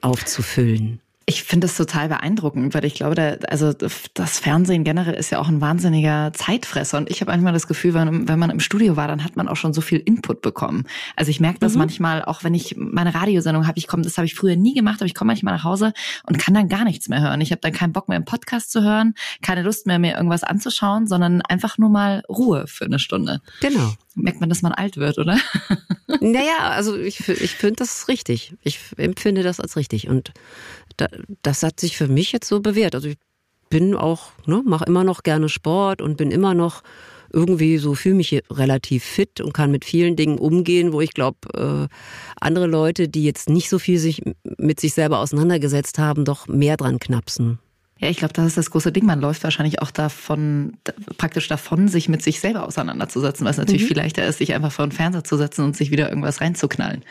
aufzufüllen. 0.00 1.00
Ich 1.28 1.42
finde 1.42 1.66
es 1.66 1.76
total 1.76 2.08
beeindruckend, 2.08 2.72
weil 2.72 2.86
ich 2.86 2.94
glaube, 2.94 3.14
da, 3.14 3.32
also 3.50 3.74
das 3.74 4.38
Fernsehen 4.38 4.82
generell 4.82 5.12
ist 5.12 5.28
ja 5.28 5.38
auch 5.38 5.48
ein 5.48 5.60
wahnsinniger 5.60 6.32
Zeitfresser. 6.32 6.96
Und 6.96 7.10
ich 7.10 7.20
habe 7.20 7.30
manchmal 7.30 7.52
das 7.52 7.66
Gefühl, 7.66 7.92
wenn, 7.92 8.26
wenn 8.26 8.38
man 8.38 8.48
im 8.48 8.60
Studio 8.60 8.96
war, 8.96 9.08
dann 9.08 9.22
hat 9.22 9.36
man 9.36 9.46
auch 9.46 9.56
schon 9.56 9.74
so 9.74 9.82
viel 9.82 9.98
Input 9.98 10.40
bekommen. 10.40 10.84
Also 11.16 11.30
ich 11.30 11.38
merke 11.38 11.58
das 11.58 11.74
manchmal, 11.74 12.24
auch 12.24 12.44
wenn 12.44 12.54
ich 12.54 12.76
meine 12.78 13.14
Radiosendung 13.14 13.66
habe, 13.66 13.76
ich 13.76 13.88
komme, 13.88 14.04
das 14.04 14.16
habe 14.16 14.24
ich 14.24 14.34
früher 14.34 14.56
nie 14.56 14.72
gemacht, 14.72 15.02
aber 15.02 15.04
ich 15.04 15.14
komme 15.14 15.28
manchmal 15.28 15.52
nach 15.52 15.64
Hause 15.64 15.92
und 16.26 16.38
kann 16.38 16.54
dann 16.54 16.70
gar 16.70 16.84
nichts 16.84 17.10
mehr 17.10 17.20
hören. 17.20 17.42
Ich 17.42 17.50
habe 17.50 17.60
dann 17.60 17.74
keinen 17.74 17.92
Bock 17.92 18.08
mehr 18.08 18.16
im 18.16 18.24
Podcast 18.24 18.72
zu 18.72 18.82
hören, 18.82 19.12
keine 19.42 19.60
Lust 19.60 19.86
mehr, 19.86 19.98
mir 19.98 20.16
irgendwas 20.16 20.44
anzuschauen, 20.44 21.06
sondern 21.06 21.42
einfach 21.42 21.76
nur 21.76 21.90
mal 21.90 22.22
Ruhe 22.30 22.66
für 22.68 22.86
eine 22.86 22.98
Stunde. 22.98 23.42
Genau. 23.60 23.92
Merkt 24.14 24.40
man, 24.40 24.48
dass 24.48 24.62
man 24.62 24.72
alt 24.72 24.96
wird, 24.96 25.18
oder? 25.18 25.38
Naja, 26.20 26.70
also 26.70 26.96
ich, 26.96 27.28
ich 27.28 27.54
finde 27.54 27.76
das 27.76 28.08
richtig. 28.08 28.54
Ich 28.62 28.80
empfinde 28.96 29.42
das 29.42 29.60
als 29.60 29.76
richtig. 29.76 30.08
Und 30.08 30.32
das 31.42 31.62
hat 31.62 31.80
sich 31.80 31.96
für 31.96 32.08
mich 32.08 32.32
jetzt 32.32 32.48
so 32.48 32.60
bewährt. 32.60 32.94
Also 32.94 33.08
ich 33.08 33.16
bin 33.70 33.94
auch, 33.94 34.30
ne, 34.46 34.62
mache 34.64 34.84
immer 34.86 35.04
noch 35.04 35.22
gerne 35.22 35.48
Sport 35.48 36.02
und 36.02 36.16
bin 36.16 36.30
immer 36.30 36.54
noch 36.54 36.82
irgendwie 37.32 37.76
so, 37.78 37.94
fühle 37.94 38.14
mich 38.14 38.42
relativ 38.50 39.04
fit 39.04 39.40
und 39.40 39.52
kann 39.52 39.70
mit 39.70 39.84
vielen 39.84 40.16
Dingen 40.16 40.38
umgehen, 40.38 40.92
wo 40.92 41.00
ich 41.00 41.12
glaube, 41.12 41.88
äh, 41.90 41.94
andere 42.40 42.66
Leute, 42.66 43.08
die 43.08 43.24
jetzt 43.24 43.50
nicht 43.50 43.68
so 43.68 43.78
viel 43.78 43.98
sich 43.98 44.22
mit 44.56 44.80
sich 44.80 44.94
selber 44.94 45.18
auseinandergesetzt 45.18 45.98
haben, 45.98 46.24
doch 46.24 46.46
mehr 46.48 46.76
dran 46.76 46.98
knapsen. 46.98 47.58
Ja, 47.98 48.08
ich 48.08 48.18
glaube, 48.18 48.32
das 48.32 48.46
ist 48.46 48.56
das 48.56 48.70
große 48.70 48.92
Ding. 48.92 49.04
Man 49.04 49.20
läuft 49.20 49.42
wahrscheinlich 49.42 49.82
auch 49.82 49.90
davon, 49.90 50.78
praktisch 51.16 51.48
davon, 51.48 51.88
sich 51.88 52.08
mit 52.08 52.22
sich 52.22 52.40
selber 52.40 52.64
auseinanderzusetzen, 52.64 53.44
weil 53.44 53.50
es 53.50 53.58
natürlich 53.58 53.84
viel 53.84 53.96
leichter 53.96 54.24
ist, 54.24 54.38
sich 54.38 54.54
einfach 54.54 54.70
vor 54.70 54.86
den 54.86 54.92
Fernseher 54.92 55.24
zu 55.24 55.36
setzen 55.36 55.64
und 55.64 55.76
sich 55.76 55.90
wieder 55.90 56.08
irgendwas 56.08 56.40
reinzuknallen. 56.40 57.04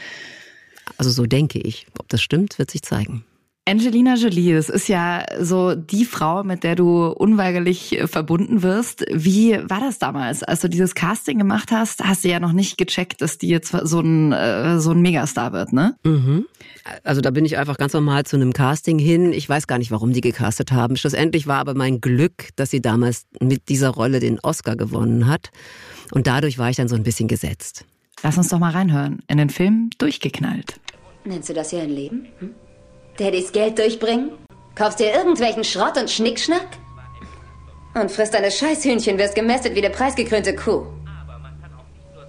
Also 0.97 1.11
so 1.11 1.25
denke 1.25 1.59
ich. 1.59 1.87
Ob 1.99 2.07
das 2.07 2.21
stimmt, 2.21 2.57
wird 2.57 2.71
sich 2.71 2.83
zeigen. 2.83 3.25
Angelina 3.67 4.15
Jolie, 4.15 4.53
das 4.53 4.69
ist 4.69 4.87
ja 4.87 5.25
so 5.41 5.75
die 5.75 6.05
Frau, 6.05 6.45
mit 6.45 6.63
der 6.63 6.75
du 6.75 7.07
unweigerlich 7.07 7.99
äh, 7.99 8.07
verbunden 8.07 8.63
wirst. 8.63 9.03
Wie 9.11 9.59
war 9.69 9.81
das 9.81 9.99
damals, 9.99 10.41
als 10.41 10.61
du 10.61 10.69
dieses 10.69 10.95
Casting 10.95 11.37
gemacht 11.37 11.69
hast? 11.71 12.01
Hast 12.01 12.23
du 12.23 12.29
ja 12.29 12.39
noch 12.39 12.53
nicht 12.53 12.77
gecheckt, 12.77 13.21
dass 13.21 13.37
die 13.37 13.49
jetzt 13.49 13.75
so 13.83 13.99
ein 13.99 14.31
äh, 14.31 14.79
so 14.79 14.91
ein 14.91 15.01
Megastar 15.01 15.51
wird, 15.51 15.73
ne? 15.73 15.97
Mhm. 16.05 16.45
Also 17.03 17.19
da 17.19 17.29
bin 17.31 17.43
ich 17.43 17.57
einfach 17.57 17.75
ganz 17.75 17.91
normal 17.91 18.23
zu 18.23 18.37
einem 18.37 18.53
Casting 18.53 18.99
hin. 18.99 19.33
Ich 19.33 19.49
weiß 19.49 19.67
gar 19.67 19.79
nicht, 19.79 19.91
warum 19.91 20.13
die 20.13 20.21
gecastet 20.21 20.71
haben. 20.71 20.95
Schlussendlich 20.95 21.45
war 21.45 21.59
aber 21.59 21.73
mein 21.73 21.99
Glück, 21.99 22.51
dass 22.55 22.71
sie 22.71 22.81
damals 22.81 23.25
mit 23.41 23.67
dieser 23.67 23.89
Rolle 23.89 24.21
den 24.21 24.39
Oscar 24.39 24.77
gewonnen 24.77 25.27
hat. 25.27 25.51
Und 26.11 26.27
dadurch 26.27 26.57
war 26.57 26.69
ich 26.69 26.77
dann 26.77 26.87
so 26.87 26.95
ein 26.95 27.03
bisschen 27.03 27.27
gesetzt. 27.27 27.83
Lass 28.23 28.37
uns 28.37 28.47
doch 28.47 28.59
mal 28.59 28.71
reinhören 28.71 29.19
in 29.27 29.37
den 29.37 29.49
Film 29.49 29.89
Durchgeknallt. 29.97 30.79
Nennst 31.25 31.49
du 31.49 31.53
das 31.53 31.71
hier 31.71 31.81
ein 31.81 31.89
Leben? 31.89 32.27
Hm? 32.39 32.55
Daddys 33.19 33.51
Geld 33.51 33.77
durchbringen? 33.79 34.31
Kaufst 34.75 34.99
dir 34.99 35.13
irgendwelchen 35.13 35.63
Schrott 35.63 35.97
und 35.97 36.09
Schnickschnack? 36.09 36.67
Und 37.95 38.11
frisst 38.11 38.33
deine 38.33 38.51
Scheißhühnchen, 38.51 39.17
wirst 39.17 39.35
gemästet 39.35 39.75
wie 39.75 39.83
eine 39.83 39.93
preisgekrönte 39.93 40.55
Kuh. 40.55 40.85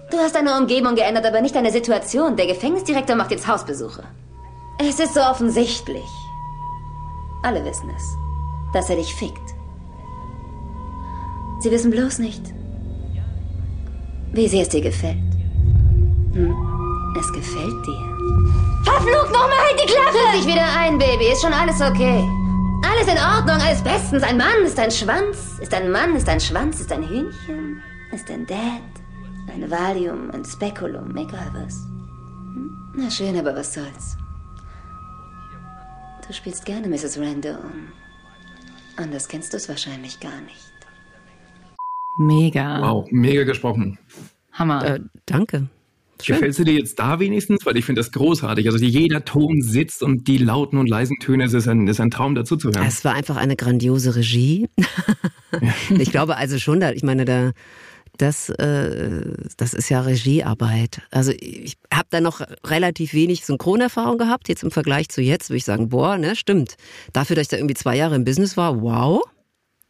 Du 0.09 0.17
hast 0.17 0.35
deine 0.35 0.57
Umgebung 0.57 0.95
geändert, 0.95 1.25
aber 1.25 1.41
nicht 1.41 1.55
deine 1.55 1.71
Situation. 1.71 2.35
Der 2.35 2.47
Gefängnisdirektor 2.47 3.15
macht 3.15 3.29
jetzt 3.29 3.47
Hausbesuche. 3.47 4.03
Es 4.79 4.99
ist 4.99 5.13
so 5.13 5.21
offensichtlich. 5.21 6.09
Alle 7.43 7.63
wissen 7.63 7.91
es, 7.95 8.03
dass 8.73 8.89
er 8.89 8.95
dich 8.95 9.13
fickt. 9.13 9.53
Sie 11.59 11.69
wissen 11.69 11.91
bloß 11.91 12.19
nicht, 12.19 12.41
wie 14.31 14.47
sehr 14.47 14.63
es 14.63 14.69
dir 14.69 14.81
gefällt. 14.81 15.17
Hm? 16.33 16.55
Es 17.19 17.31
gefällt 17.31 17.85
dir. 17.85 18.08
Verflucht 18.83 19.31
nochmal 19.31 19.59
halt 19.67 19.79
die 19.81 19.91
Klappe! 19.91 20.17
Krieg 20.31 20.43
dich 20.43 20.53
wieder 20.53 20.67
ein, 20.77 20.97
Baby. 20.97 21.31
Ist 21.31 21.41
schon 21.41 21.53
alles 21.53 21.81
okay. 21.81 22.27
Alles 22.83 23.07
in 23.07 23.17
Ordnung, 23.17 23.57
alles 23.65 23.83
bestens. 23.83 24.23
Ein 24.23 24.37
Mann 24.37 24.63
ist 24.65 24.79
ein 24.79 24.91
Schwanz. 24.91 25.59
Ist 25.59 25.73
ein 25.73 25.91
Mann, 25.91 26.15
ist 26.15 26.29
ein 26.29 26.39
Schwanz, 26.39 26.79
ist 26.79 26.91
ein 26.91 27.07
Hühnchen. 27.07 27.81
Ist 28.11 28.29
ein 28.31 28.45
Dad. 28.45 28.81
Ein 29.53 29.69
Valium, 29.69 30.31
ein 30.31 30.45
Spekulum, 30.45 31.15
egal 31.17 31.51
was. 31.53 31.75
Hm? 32.53 32.93
Na 32.95 33.09
schön, 33.09 33.37
aber 33.37 33.55
was 33.55 33.73
soll's. 33.73 34.17
Du 36.25 36.33
spielst 36.33 36.65
gerne 36.65 36.87
Mrs. 36.87 37.17
Randall. 37.17 37.59
Anders 38.97 39.27
kennst 39.27 39.53
du 39.53 39.57
es 39.57 39.67
wahrscheinlich 39.67 40.19
gar 40.19 40.39
nicht. 40.41 40.73
Mega. 42.17 42.81
Wow, 42.81 43.07
mega 43.11 43.43
gesprochen. 43.43 43.97
Hammer. 44.51 44.85
Äh, 44.85 44.99
danke. 45.25 45.69
Schön. 46.21 46.35
Gefällt 46.35 46.55
sie 46.55 46.65
dir 46.65 46.73
jetzt 46.73 46.99
da 46.99 47.19
wenigstens? 47.19 47.65
Weil 47.65 47.77
ich 47.77 47.85
finde 47.85 48.01
das 48.01 48.11
großartig. 48.11 48.67
Also 48.67 48.83
jeder 48.83 49.23
Ton 49.23 49.61
sitzt 49.61 50.03
und 50.03 50.27
die 50.27 50.37
lauten 50.37 50.77
und 50.77 50.87
leisen 50.87 51.17
Töne, 51.19 51.45
es 51.45 51.53
ist 51.53 51.67
ein, 51.67 51.87
es 51.87 51.97
ist 51.97 52.01
ein 52.01 52.11
Traum 52.11 52.35
dazu 52.35 52.57
zu 52.57 52.69
hören. 52.69 52.85
Es 52.85 53.05
war 53.05 53.13
einfach 53.13 53.37
eine 53.37 53.55
grandiose 53.55 54.15
Regie. 54.15 54.67
ich 55.89 56.11
glaube 56.11 56.35
also 56.35 56.59
schon, 56.59 56.81
da, 56.81 56.91
ich 56.91 57.03
meine, 57.03 57.23
da, 57.23 57.51
das, 58.17 58.49
äh, 58.49 59.33
das 59.55 59.73
ist 59.73 59.89
ja 59.89 60.01
Regiearbeit. 60.01 61.01
Also 61.09 61.31
ich 61.39 61.77
habe 61.93 62.07
da 62.09 62.19
noch 62.19 62.41
relativ 62.65 63.13
wenig 63.13 63.45
Synchronerfahrung 63.45 64.17
gehabt, 64.17 64.49
jetzt 64.49 64.63
im 64.63 64.71
Vergleich 64.71 65.07
zu 65.09 65.21
jetzt, 65.21 65.49
würde 65.49 65.57
ich 65.57 65.65
sagen, 65.65 65.89
boah, 65.89 66.17
ne, 66.17 66.35
stimmt. 66.35 66.75
Dafür, 67.13 67.37
dass 67.37 67.43
ich 67.43 67.49
da 67.49 67.57
irgendwie 67.57 67.75
zwei 67.75 67.95
Jahre 67.95 68.15
im 68.15 68.25
Business 68.25 68.57
war, 68.57 68.81
wow. 68.81 69.21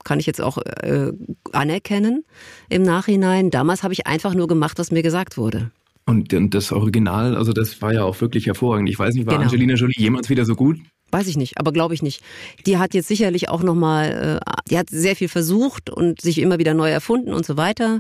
Kann 0.06 0.20
ich 0.20 0.28
jetzt 0.28 0.40
auch 0.40 0.58
äh, 0.60 1.12
anerkennen 1.52 2.24
im 2.70 2.84
Nachhinein. 2.84 3.50
Damals 3.50 3.84
habe 3.84 3.94
ich 3.94 4.08
einfach 4.08 4.34
nur 4.34 4.48
gemacht, 4.48 4.80
was 4.80 4.92
mir 4.92 5.04
gesagt 5.04 5.36
wurde. 5.36 5.72
Und, 6.10 6.34
und 6.34 6.56
das 6.56 6.72
Original, 6.72 7.36
also 7.36 7.54
das 7.54 7.82
war 7.84 7.94
ja 7.94 8.04
auch 8.04 8.20
wirklich 8.20 8.48
hervorragend. 8.48 8.90
Ich 8.90 8.98
weiß 8.98 9.14
nicht, 9.14 9.28
war 9.28 9.36
Genau. 9.36 9.46
Angelina 9.46 9.76
Jolie 9.76 9.94
jemals 9.96 10.30
wieder 10.30 10.44
so 10.44 10.56
gut? 10.56 10.80
Weiß 11.12 11.28
ich 11.28 11.38
nicht, 11.38 11.60
aber 11.60 11.72
glaube 11.72 11.94
ich 11.94 12.02
nicht. 12.02 12.24
Die 12.66 12.78
hat 12.80 12.96
jetzt 12.96 13.08
sicherlich 13.08 13.50
auch 13.50 13.62
nochmal, 13.62 14.40
äh, 14.42 14.52
die 14.70 14.78
hat 14.78 14.90
sehr 14.90 15.16
viel 15.16 15.28
versucht 15.28 15.90
und 15.90 16.20
sich 16.20 16.40
immer 16.40 16.58
wieder 16.58 16.74
neu 16.74 16.90
erfunden 16.90 17.32
und 17.32 17.46
so 17.46 17.58
weiter. 17.58 18.00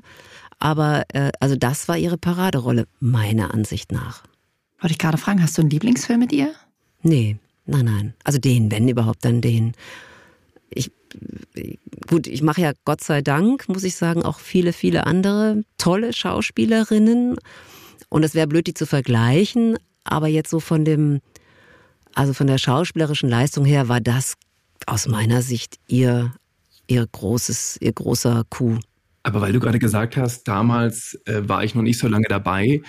Aber 0.58 1.04
äh, 1.14 1.32
also 1.40 1.56
das 1.56 1.88
war 1.88 1.98
ihre 1.98 2.18
Paraderolle, 2.18 2.88
meiner 3.00 3.54
Ansicht 3.54 3.92
nach. 3.92 4.24
Wollte 4.80 4.94
ich 4.94 4.98
gerade 5.00 5.18
fragen, 5.18 5.42
hast 5.44 5.58
du 5.58 5.62
einen 5.62 5.70
Lieblingsfilm 5.70 6.20
mit 6.20 6.32
ihr? 6.32 6.52
Nee, 7.04 7.38
nein, 7.68 7.86
nein. 7.86 8.14
Also 8.24 8.40
den, 8.40 8.72
wenn 8.72 8.88
überhaupt, 8.88 9.24
dann 9.24 9.42
den. 9.42 9.74
Ich, 10.72 10.92
gut, 12.08 12.26
ich 12.26 12.42
mache 12.42 12.62
ja 12.62 12.74
Gott 12.86 13.02
sei 13.02 13.22
Dank, 13.22 13.70
muss 13.70 13.84
ich 13.84 13.96
sagen, 13.96 14.24
auch 14.24 14.40
viele, 14.40 14.74
viele 14.74 15.06
andere 15.06 15.64
tolle 15.78 16.14
Schauspielerinnen. 16.14 17.38
Und 18.10 18.24
es 18.24 18.36
wäre 18.36 18.48
blöd, 18.48 18.68
die 18.68 18.74
zu 18.74 18.86
vergleichen. 18.86 19.78
Aber 20.04 20.28
jetzt 20.28 20.50
so 20.50 20.60
von 20.60 20.86
dem, 20.86 21.20
also 22.14 22.34
von 22.34 22.48
der 22.48 22.58
schauspielerischen 22.58 23.30
Leistung 23.30 23.66
her 23.66 23.88
war 23.88 24.02
das 24.02 24.36
aus 24.88 25.08
meiner 25.08 25.42
Sicht 25.42 25.78
ihr, 25.88 26.34
ihr 26.88 27.06
großes, 27.06 27.78
ihr 27.82 27.94
großer 27.94 28.44
Coup. 28.50 28.80
Aber 29.24 29.42
weil 29.42 29.54
du 29.54 29.60
gerade 29.60 29.80
gesagt 29.80 30.18
hast, 30.18 30.48
damals 30.48 31.20
äh, 31.26 31.42
war 31.48 31.64
ich 31.64 31.76
noch 31.76 31.84
nicht 31.84 32.00
so 32.00 32.08
lange 32.08 32.26
dabei. 32.30 32.82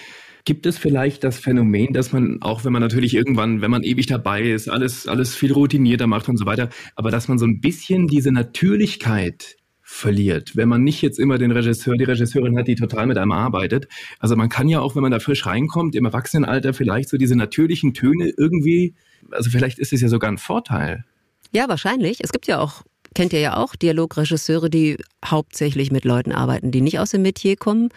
Gibt 0.46 0.64
es 0.64 0.78
vielleicht 0.78 1.22
das 1.22 1.38
Phänomen, 1.38 1.92
dass 1.92 2.12
man, 2.12 2.40
auch 2.40 2.64
wenn 2.64 2.72
man 2.72 2.80
natürlich 2.80 3.14
irgendwann, 3.14 3.61
wenn 3.61 3.70
man 3.70 3.83
ewig 3.83 4.06
dabei 4.06 4.42
ist, 4.42 4.70
alles, 4.70 5.06
alles 5.06 5.35
viel 5.35 5.52
routinierter 5.52 6.06
macht 6.06 6.28
und 6.28 6.38
so 6.38 6.46
weiter, 6.46 6.70
aber 6.94 7.11
dass 7.11 7.28
man 7.28 7.38
so 7.38 7.44
ein 7.44 7.61
bisschen 7.61 8.06
diese 8.06 8.33
Natürlichkeit 8.33 9.56
verliert, 9.92 10.57
wenn 10.57 10.68
man 10.68 10.85
nicht 10.85 11.03
jetzt 11.03 11.18
immer 11.18 11.37
den 11.37 11.50
Regisseur, 11.50 11.96
die 11.96 12.05
Regisseurin 12.05 12.57
hat, 12.57 12.68
die 12.68 12.76
total 12.76 13.07
mit 13.07 13.18
einem 13.18 13.33
arbeitet. 13.33 13.88
Also 14.20 14.37
man 14.37 14.48
kann 14.48 14.68
ja 14.68 14.81
auch, 14.81 14.94
wenn 14.94 15.03
man 15.03 15.11
da 15.11 15.18
frisch 15.18 15.44
reinkommt, 15.44 15.96
im 15.96 16.05
Erwachsenenalter 16.05 16.72
vielleicht 16.72 17.09
so 17.09 17.16
diese 17.16 17.35
natürlichen 17.35 17.92
Töne 17.92 18.33
irgendwie, 18.38 18.94
also 19.33 19.50
vielleicht 19.50 19.81
ist 19.81 19.92
es 19.92 20.00
ja 20.00 20.09
sogar 20.09 20.31
ein 20.31 20.38
Vorteil. 20.38 21.05
Ja, 21.53 21.68
wahrscheinlich. 21.68 22.18
Es 22.22 22.31
gibt 22.31 22.46
ja 22.46 22.61
auch, 22.61 22.83
kennt 23.14 23.33
ihr 23.33 23.40
ja 23.40 23.57
auch, 23.57 23.74
Dialogregisseure, 23.74 24.70
die 24.70 24.96
hauptsächlich 25.24 25.90
mit 25.90 26.05
Leuten 26.05 26.31
arbeiten, 26.31 26.70
die 26.70 26.83
nicht 26.83 27.00
aus 27.00 27.11
dem 27.11 27.22
Metier 27.22 27.57
kommen. 27.57 27.88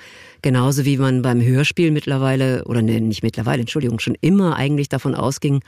Genauso 0.42 0.86
wie 0.86 0.98
man 0.98 1.22
beim 1.22 1.42
Hörspiel 1.42 1.92
mittlerweile, 1.92 2.66
oder 2.66 2.82
nee, 2.82 3.00
nicht 3.00 3.22
mittlerweile, 3.22 3.62
Entschuldigung, 3.62 4.00
schon 4.00 4.18
immer 4.20 4.56
eigentlich 4.56 4.90
davon 4.90 5.14
ausging, 5.14 5.62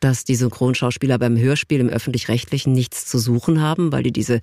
dass 0.00 0.24
die 0.24 0.34
Synchronschauspieler 0.34 1.18
beim 1.18 1.36
Hörspiel 1.38 1.78
im 1.80 1.88
öffentlich-rechtlichen 1.88 2.72
nichts 2.72 3.06
zu 3.06 3.18
suchen 3.18 3.60
haben, 3.60 3.92
weil 3.92 4.02
die 4.02 4.12
diese 4.12 4.40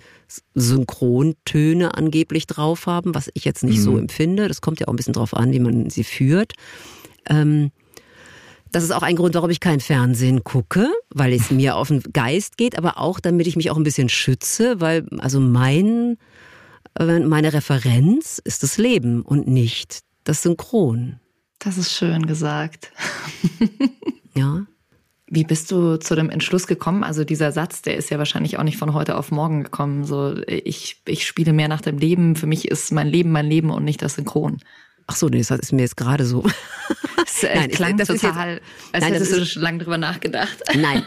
Synchrontöne 0.54 1.94
angeblich 1.94 2.46
drauf 2.46 2.86
haben, 2.86 3.14
was 3.14 3.30
ich 3.34 3.44
jetzt 3.44 3.64
nicht 3.64 3.78
Mhm. 3.78 3.82
so 3.82 3.98
empfinde. 3.98 4.48
Das 4.48 4.60
kommt 4.60 4.80
ja 4.80 4.86
auch 4.88 4.92
ein 4.92 4.96
bisschen 4.96 5.14
drauf 5.14 5.34
an, 5.34 5.52
wie 5.52 5.58
man 5.60 5.90
sie 5.90 6.04
führt. 6.04 6.52
Ähm, 7.28 7.70
das 8.70 8.84
ist 8.84 8.90
auch 8.90 9.02
ein 9.02 9.16
Grund, 9.16 9.34
warum 9.34 9.50
ich 9.50 9.60
kein 9.60 9.80
Fernsehen 9.80 10.44
gucke, 10.44 10.88
weil 11.10 11.32
es 11.32 11.50
mir 11.50 11.74
auf 11.76 11.88
den 11.88 12.02
Geist 12.12 12.56
geht, 12.58 12.76
aber 12.76 12.98
auch 12.98 13.18
damit 13.18 13.46
ich 13.46 13.56
mich 13.56 13.70
auch 13.70 13.76
ein 13.76 13.82
bisschen 13.82 14.08
schütze, 14.10 14.80
weil 14.80 15.06
also 15.18 15.40
mein, 15.40 16.18
äh, 16.98 17.18
meine 17.20 17.52
Referenz 17.52 18.40
ist 18.44 18.62
das 18.62 18.76
Leben 18.78 19.22
und 19.22 19.48
nicht 19.48 20.00
das 20.24 20.42
Synchron. 20.42 21.18
Das 21.58 21.78
ist 21.78 21.92
schön 21.92 22.26
gesagt. 22.26 22.92
Ja. 24.36 24.66
Wie 25.30 25.44
bist 25.44 25.70
du 25.70 25.98
zu 25.98 26.14
dem 26.14 26.30
Entschluss 26.30 26.66
gekommen? 26.66 27.04
Also 27.04 27.22
dieser 27.24 27.52
Satz, 27.52 27.82
der 27.82 27.96
ist 27.96 28.10
ja 28.10 28.16
wahrscheinlich 28.18 28.58
auch 28.58 28.62
nicht 28.62 28.78
von 28.78 28.94
heute 28.94 29.16
auf 29.16 29.30
morgen 29.30 29.62
gekommen. 29.64 30.04
So, 30.04 30.34
ich, 30.46 31.02
ich 31.06 31.26
spiele 31.26 31.52
mehr 31.52 31.68
nach 31.68 31.82
dem 31.82 31.98
Leben. 31.98 32.34
Für 32.34 32.46
mich 32.46 32.68
ist 32.68 32.92
mein 32.92 33.08
Leben 33.08 33.30
mein 33.30 33.46
Leben 33.46 33.70
und 33.70 33.84
nicht 33.84 34.00
das 34.00 34.14
Synchron. 34.14 34.58
Ach 35.06 35.16
so, 35.16 35.28
nee, 35.28 35.38
das 35.42 35.50
ist 35.50 35.72
mir 35.72 35.82
jetzt 35.82 35.96
gerade 35.96 36.24
so. 36.24 36.44
Das 37.16 37.42
äh, 37.42 37.54
Nein, 37.56 37.70
klang 37.70 37.96
das 37.98 38.08
ist 38.08 38.22
total, 38.22 38.54
jetzt- 38.54 38.62
als 38.92 39.04
Nein, 39.04 39.12
hättest 39.12 39.32
du 39.32 39.36
ist- 39.42 39.50
schon 39.52 39.62
lange 39.62 39.78
drüber 39.84 39.98
nachgedacht. 39.98 40.56
Nein. 40.74 41.02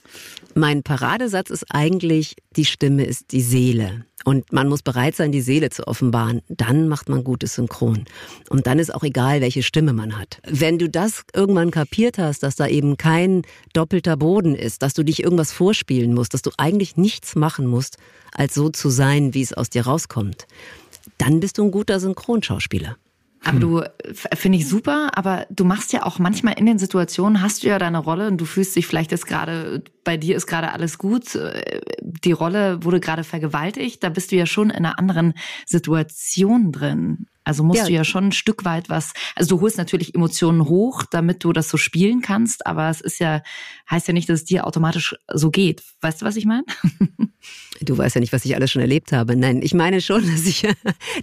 Mein 0.54 0.82
Paradesatz 0.82 1.50
ist 1.50 1.66
eigentlich, 1.70 2.36
die 2.56 2.64
Stimme 2.64 3.04
ist 3.04 3.32
die 3.32 3.42
Seele. 3.42 4.04
Und 4.28 4.52
man 4.52 4.68
muss 4.68 4.82
bereit 4.82 5.16
sein, 5.16 5.32
die 5.32 5.40
Seele 5.40 5.70
zu 5.70 5.86
offenbaren. 5.86 6.42
Dann 6.50 6.86
macht 6.86 7.08
man 7.08 7.24
gutes 7.24 7.54
Synchron. 7.54 8.04
Und 8.50 8.66
dann 8.66 8.78
ist 8.78 8.94
auch 8.94 9.02
egal, 9.02 9.40
welche 9.40 9.62
Stimme 9.62 9.94
man 9.94 10.18
hat. 10.18 10.42
Wenn 10.46 10.78
du 10.78 10.86
das 10.86 11.22
irgendwann 11.34 11.70
kapiert 11.70 12.18
hast, 12.18 12.42
dass 12.42 12.54
da 12.54 12.66
eben 12.66 12.98
kein 12.98 13.40
doppelter 13.72 14.18
Boden 14.18 14.54
ist, 14.54 14.82
dass 14.82 14.92
du 14.92 15.02
dich 15.02 15.22
irgendwas 15.22 15.50
vorspielen 15.50 16.12
musst, 16.12 16.34
dass 16.34 16.42
du 16.42 16.50
eigentlich 16.58 16.98
nichts 16.98 17.36
machen 17.36 17.66
musst, 17.66 17.96
als 18.34 18.52
so 18.52 18.68
zu 18.68 18.90
sein, 18.90 19.32
wie 19.32 19.40
es 19.40 19.54
aus 19.54 19.70
dir 19.70 19.86
rauskommt, 19.86 20.46
dann 21.16 21.40
bist 21.40 21.56
du 21.56 21.64
ein 21.64 21.70
guter 21.70 21.98
Synchronschauspieler. 21.98 22.98
Aber 23.44 23.58
du 23.60 23.80
f- 24.04 24.26
finde 24.34 24.58
ich 24.58 24.68
super, 24.68 25.10
aber 25.14 25.46
du 25.50 25.64
machst 25.64 25.92
ja 25.92 26.04
auch 26.04 26.18
manchmal 26.18 26.54
in 26.58 26.66
den 26.66 26.78
Situationen 26.78 27.40
hast 27.40 27.62
du 27.62 27.68
ja 27.68 27.78
deine 27.78 27.98
Rolle 27.98 28.26
und 28.28 28.38
du 28.40 28.44
fühlst 28.44 28.74
dich 28.76 28.86
vielleicht 28.86 29.12
ist 29.12 29.26
gerade 29.26 29.82
bei 30.04 30.16
dir 30.16 30.36
ist 30.36 30.46
gerade 30.46 30.72
alles 30.72 30.98
gut, 30.98 31.34
äh, 31.34 31.80
die 32.02 32.32
Rolle 32.32 32.82
wurde 32.84 33.00
gerade 33.00 33.24
vergewaltigt, 33.24 34.02
da 34.02 34.08
bist 34.08 34.32
du 34.32 34.36
ja 34.36 34.46
schon 34.46 34.70
in 34.70 34.76
einer 34.84 34.98
anderen 34.98 35.34
Situation 35.66 36.72
drin. 36.72 37.26
Also 37.48 37.64
musst 37.64 37.80
Ja. 37.80 37.86
du 37.86 37.92
ja 37.92 38.04
schon 38.04 38.26
ein 38.26 38.32
Stück 38.32 38.64
weit 38.64 38.88
was, 38.90 39.12
also 39.34 39.56
du 39.56 39.62
holst 39.62 39.78
natürlich 39.78 40.14
Emotionen 40.14 40.66
hoch, 40.66 41.02
damit 41.10 41.42
du 41.42 41.52
das 41.52 41.68
so 41.70 41.76
spielen 41.78 42.20
kannst, 42.20 42.66
aber 42.66 42.90
es 42.90 43.00
ist 43.00 43.18
ja 43.20 43.42
heißt 43.90 44.06
ja 44.06 44.12
nicht, 44.14 44.28
dass 44.28 44.40
es 44.40 44.44
dir 44.44 44.66
automatisch 44.66 45.14
so 45.32 45.50
geht. 45.50 45.82
Weißt 46.02 46.20
du, 46.20 46.26
was 46.26 46.36
ich 46.36 46.44
meine? 46.46 46.64
Du 47.80 47.96
weißt 47.96 48.16
ja 48.16 48.20
nicht, 48.20 48.32
was 48.32 48.44
ich 48.44 48.56
alles 48.56 48.72
schon 48.72 48.82
erlebt 48.82 49.12
habe. 49.12 49.36
Nein, 49.36 49.62
ich 49.62 49.72
meine 49.72 50.00
schon, 50.00 50.26
dass 50.32 50.44
ich 50.46 50.66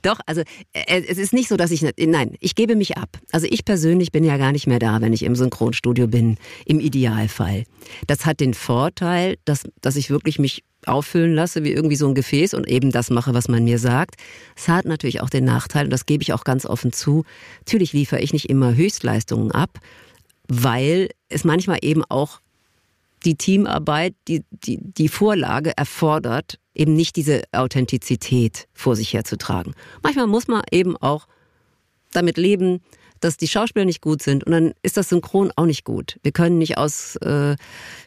doch, 0.01 0.19
also 0.25 0.41
äh, 0.71 1.03
es 1.05 1.17
ist 1.17 1.33
nicht 1.33 1.49
so, 1.49 1.57
dass 1.57 1.69
ich 1.69 1.85
nein, 1.99 2.37
ich 2.39 2.55
gebe 2.55 2.77
mich 2.77 2.97
ab. 2.97 3.19
Also 3.33 3.45
ich 3.49 3.65
persönlich 3.65 4.13
bin 4.13 4.23
ja 4.23 4.37
gar 4.37 4.53
nicht 4.53 4.65
mehr 4.65 4.79
da, 4.79 5.01
wenn 5.01 5.11
ich 5.11 5.23
im 5.23 5.35
Synchronstudio 5.35 6.07
bin, 6.07 6.37
im 6.65 6.79
Idealfall. 6.79 7.65
Das 8.07 8.25
hat 8.25 8.39
den 8.39 8.53
Vorteil, 8.53 9.35
dass 9.43 9.63
dass 9.81 9.97
ich 9.97 10.09
wirklich 10.09 10.39
mich 10.39 10.63
auffüllen 10.87 11.33
lasse 11.33 11.63
wie 11.63 11.71
irgendwie 11.71 11.95
so 11.95 12.07
ein 12.07 12.15
Gefäß 12.15 12.53
und 12.53 12.67
eben 12.67 12.91
das 12.91 13.09
mache, 13.09 13.33
was 13.33 13.47
man 13.47 13.63
mir 13.63 13.79
sagt. 13.79 14.15
Es 14.55 14.67
hat 14.67 14.85
natürlich 14.85 15.21
auch 15.21 15.29
den 15.29 15.45
Nachteil 15.45 15.85
und 15.85 15.91
das 15.91 16.05
gebe 16.05 16.23
ich 16.23 16.33
auch 16.33 16.43
ganz 16.43 16.65
offen 16.65 16.91
zu. 16.93 17.23
Natürlich 17.59 17.93
liefere 17.93 18.19
ich 18.19 18.33
nicht 18.33 18.49
immer 18.49 18.75
Höchstleistungen 18.75 19.51
ab, 19.51 19.79
weil 20.47 21.09
es 21.29 21.43
manchmal 21.43 21.79
eben 21.81 22.03
auch 22.05 22.39
die 23.25 23.35
Teamarbeit, 23.35 24.13
die, 24.27 24.43
die, 24.51 24.77
die 24.81 25.09
Vorlage 25.09 25.75
erfordert, 25.75 26.59
eben 26.73 26.95
nicht 26.95 27.15
diese 27.15 27.43
Authentizität 27.51 28.67
vor 28.73 28.95
sich 28.95 29.13
herzutragen. 29.13 29.73
Manchmal 30.03 30.27
muss 30.27 30.47
man 30.47 30.61
eben 30.71 30.95
auch 30.97 31.27
damit 32.11 32.37
leben, 32.37 32.81
dass 33.19 33.37
die 33.37 33.47
Schauspieler 33.47 33.85
nicht 33.85 34.01
gut 34.01 34.21
sind 34.21 34.43
und 34.43 34.51
dann 34.51 34.73
ist 34.81 34.97
das 34.97 35.09
Synchron 35.09 35.51
auch 35.55 35.65
nicht 35.65 35.83
gut. 35.83 36.19
Wir 36.23 36.31
können 36.31 36.57
nicht 36.57 36.77
aus 36.77 37.15
äh, 37.17 37.55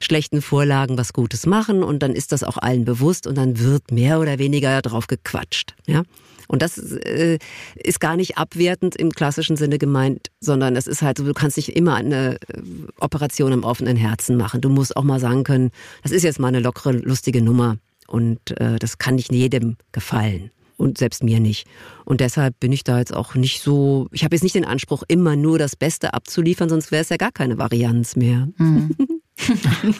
schlechten 0.00 0.42
Vorlagen 0.42 0.98
was 0.98 1.12
Gutes 1.12 1.46
machen 1.46 1.82
und 1.82 2.02
dann 2.02 2.14
ist 2.14 2.32
das 2.32 2.44
auch 2.44 2.56
allen 2.56 2.84
bewusst 2.84 3.26
und 3.26 3.36
dann 3.36 3.58
wird 3.58 3.90
mehr 3.90 4.20
oder 4.20 4.38
weniger 4.38 4.80
drauf 4.82 5.06
gequatscht. 5.06 5.74
Ja? 5.86 6.02
Und 6.48 6.62
das 6.62 6.78
äh, 6.78 7.38
ist 7.76 8.00
gar 8.00 8.16
nicht 8.16 8.38
abwertend 8.38 8.96
im 8.96 9.12
klassischen 9.12 9.56
Sinne 9.56 9.78
gemeint, 9.78 10.28
sondern 10.40 10.76
es 10.76 10.86
ist 10.86 11.02
halt 11.02 11.18
so, 11.18 11.24
du 11.24 11.34
kannst 11.34 11.58
nicht 11.58 11.76
immer 11.76 11.94
eine 11.94 12.36
äh, 12.48 12.62
Operation 13.00 13.52
im 13.52 13.64
offenen 13.64 13.96
Herzen 13.96 14.36
machen. 14.36 14.60
Du 14.60 14.70
musst 14.70 14.96
auch 14.96 15.04
mal 15.04 15.20
sagen 15.20 15.44
können, 15.44 15.70
das 16.02 16.12
ist 16.12 16.22
jetzt 16.22 16.40
mal 16.40 16.48
eine 16.48 16.60
lockere, 16.60 16.92
lustige 16.92 17.42
Nummer 17.42 17.76
und 18.06 18.58
äh, 18.58 18.78
das 18.78 18.98
kann 18.98 19.16
nicht 19.16 19.30
jedem 19.30 19.76
gefallen 19.92 20.50
und 20.78 20.96
selbst 20.96 21.22
mir 21.22 21.40
nicht. 21.40 21.66
Und 22.04 22.20
deshalb 22.20 22.58
bin 22.60 22.72
ich 22.72 22.84
da 22.84 22.98
jetzt 22.98 23.12
auch 23.12 23.34
nicht 23.34 23.62
so, 23.62 24.08
ich 24.12 24.24
habe 24.24 24.34
jetzt 24.34 24.42
nicht 24.42 24.54
den 24.54 24.64
Anspruch, 24.64 25.02
immer 25.08 25.36
nur 25.36 25.58
das 25.58 25.76
Beste 25.76 26.14
abzuliefern, 26.14 26.70
sonst 26.70 26.90
wäre 26.90 27.02
es 27.02 27.10
ja 27.10 27.16
gar 27.18 27.32
keine 27.32 27.58
Varianz 27.58 28.16
mehr. 28.16 28.48
Mhm. 28.56 28.96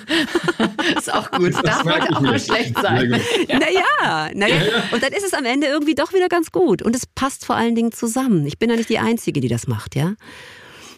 ist 0.97 1.13
auch 1.13 1.31
gut. 1.31 1.55
Das 1.55 1.63
Darf 1.63 1.85
heute 1.85 2.17
auch 2.17 2.21
mal 2.21 2.41
schlecht 2.41 2.77
sein. 2.81 3.21
Ja. 3.49 3.59
Naja, 3.59 4.31
naja. 4.35 4.63
Und 4.93 5.03
dann 5.03 5.13
ist 5.13 5.25
es 5.25 5.35
am 5.35 5.45
Ende 5.45 5.67
irgendwie 5.67 5.95
doch 5.95 6.13
wieder 6.13 6.29
ganz 6.29 6.51
gut. 6.51 6.83
Und 6.83 6.97
es 6.97 7.07
passt 7.07 7.45
vor 7.45 7.57
allen 7.57 7.75
Dingen 7.75 7.93
zusammen. 7.93 8.47
Ich 8.47 8.59
bin 8.59 8.71
ja 8.71 8.77
nicht 8.77 8.89
die 8.89 8.99
Einzige, 8.99 9.41
die 9.41 9.49
das 9.49 9.67
macht, 9.67 9.95
ja. 9.95 10.15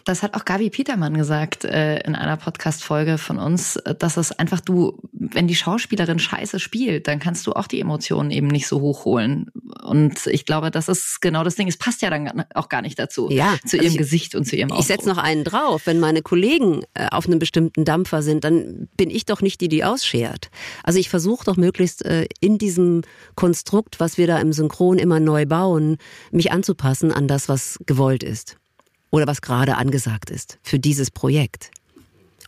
Das 0.05 0.23
hat 0.23 0.33
auch 0.33 0.45
Gabi 0.45 0.69
Petermann 0.69 1.15
gesagt 1.15 1.63
äh, 1.65 1.99
in 2.01 2.15
einer 2.15 2.37
Podcast-Folge 2.37 3.17
von 3.17 3.37
uns, 3.37 3.79
dass 3.99 4.17
es 4.17 4.31
einfach 4.31 4.59
du, 4.59 4.99
wenn 5.11 5.47
die 5.47 5.55
Schauspielerin 5.55 6.19
scheiße 6.19 6.59
spielt, 6.59 7.07
dann 7.07 7.19
kannst 7.19 7.45
du 7.47 7.53
auch 7.53 7.67
die 7.67 7.79
Emotionen 7.79 8.31
eben 8.31 8.47
nicht 8.47 8.67
so 8.67 8.81
hochholen. 8.81 9.51
Und 9.83 10.27
ich 10.27 10.45
glaube, 10.45 10.71
das 10.71 10.87
ist 10.87 11.21
genau 11.21 11.43
das 11.43 11.55
Ding. 11.55 11.67
Es 11.67 11.77
passt 11.77 12.01
ja 12.01 12.09
dann 12.09 12.43
auch 12.53 12.69
gar 12.69 12.81
nicht 12.81 12.97
dazu. 12.97 13.29
Ja, 13.31 13.57
zu 13.65 13.77
ihrem 13.77 13.85
also 13.85 13.95
ich, 13.95 13.97
Gesicht 13.97 14.35
und 14.35 14.45
zu 14.45 14.55
ihrem 14.55 14.71
Ausdruck. 14.71 14.81
Ich 14.81 14.87
setze 14.87 15.09
noch 15.09 15.17
einen 15.17 15.43
drauf. 15.43 15.83
Wenn 15.85 15.99
meine 15.99 16.21
Kollegen 16.21 16.83
äh, 16.93 17.07
auf 17.11 17.27
einem 17.27 17.39
bestimmten 17.39 17.85
Dampfer 17.85 18.21
sind, 18.21 18.43
dann 18.43 18.87
bin 18.97 19.09
ich 19.09 19.25
doch 19.25 19.41
nicht 19.41 19.61
die, 19.61 19.69
die 19.69 19.83
ausschert. 19.83 20.49
Also 20.83 20.99
ich 20.99 21.09
versuche 21.09 21.45
doch 21.45 21.57
möglichst 21.57 22.05
äh, 22.05 22.27
in 22.39 22.57
diesem 22.57 23.01
Konstrukt, 23.35 23.99
was 23.99 24.17
wir 24.17 24.27
da 24.27 24.39
im 24.39 24.53
Synchron 24.53 24.97
immer 24.97 25.19
neu 25.19 25.45
bauen, 25.45 25.97
mich 26.31 26.51
anzupassen 26.51 27.11
an 27.11 27.27
das, 27.27 27.49
was 27.49 27.79
gewollt 27.85 28.23
ist 28.23 28.60
oder 29.11 29.27
was 29.27 29.41
gerade 29.41 29.77
angesagt 29.77 30.29
ist 30.29 30.57
für 30.63 30.79
dieses 30.79 31.11
Projekt. 31.11 31.69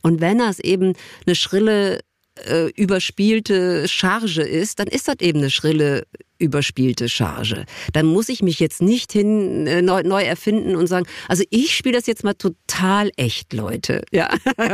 Und 0.02 0.20
wenn 0.20 0.40
das 0.40 0.60
eben 0.60 0.94
eine 1.26 1.36
schrille, 1.36 2.00
äh, 2.46 2.70
überspielte 2.72 3.88
Charge 3.88 4.42
ist, 4.42 4.80
dann 4.80 4.88
ist 4.88 5.08
das 5.08 5.16
eben 5.20 5.40
eine 5.40 5.50
schrille, 5.50 6.06
überspielte 6.40 7.08
Charge. 7.08 7.66
Dann 7.94 8.06
muss 8.06 8.28
ich 8.28 8.42
mich 8.42 8.60
jetzt 8.60 8.82
nicht 8.82 9.12
hin 9.12 9.68
äh, 9.68 9.82
neu, 9.82 10.04
neu 10.04 10.24
erfinden 10.24 10.76
und 10.76 10.88
sagen, 10.88 11.06
also 11.28 11.44
ich 11.52 11.76
spiele 11.76 11.96
das 11.96 12.08
jetzt 12.08 12.24
mal 12.24 12.34
total 12.34 13.12
echt, 13.18 13.54
Leute. 13.54 14.04
Ja, 14.12 14.30
also, 14.58 14.74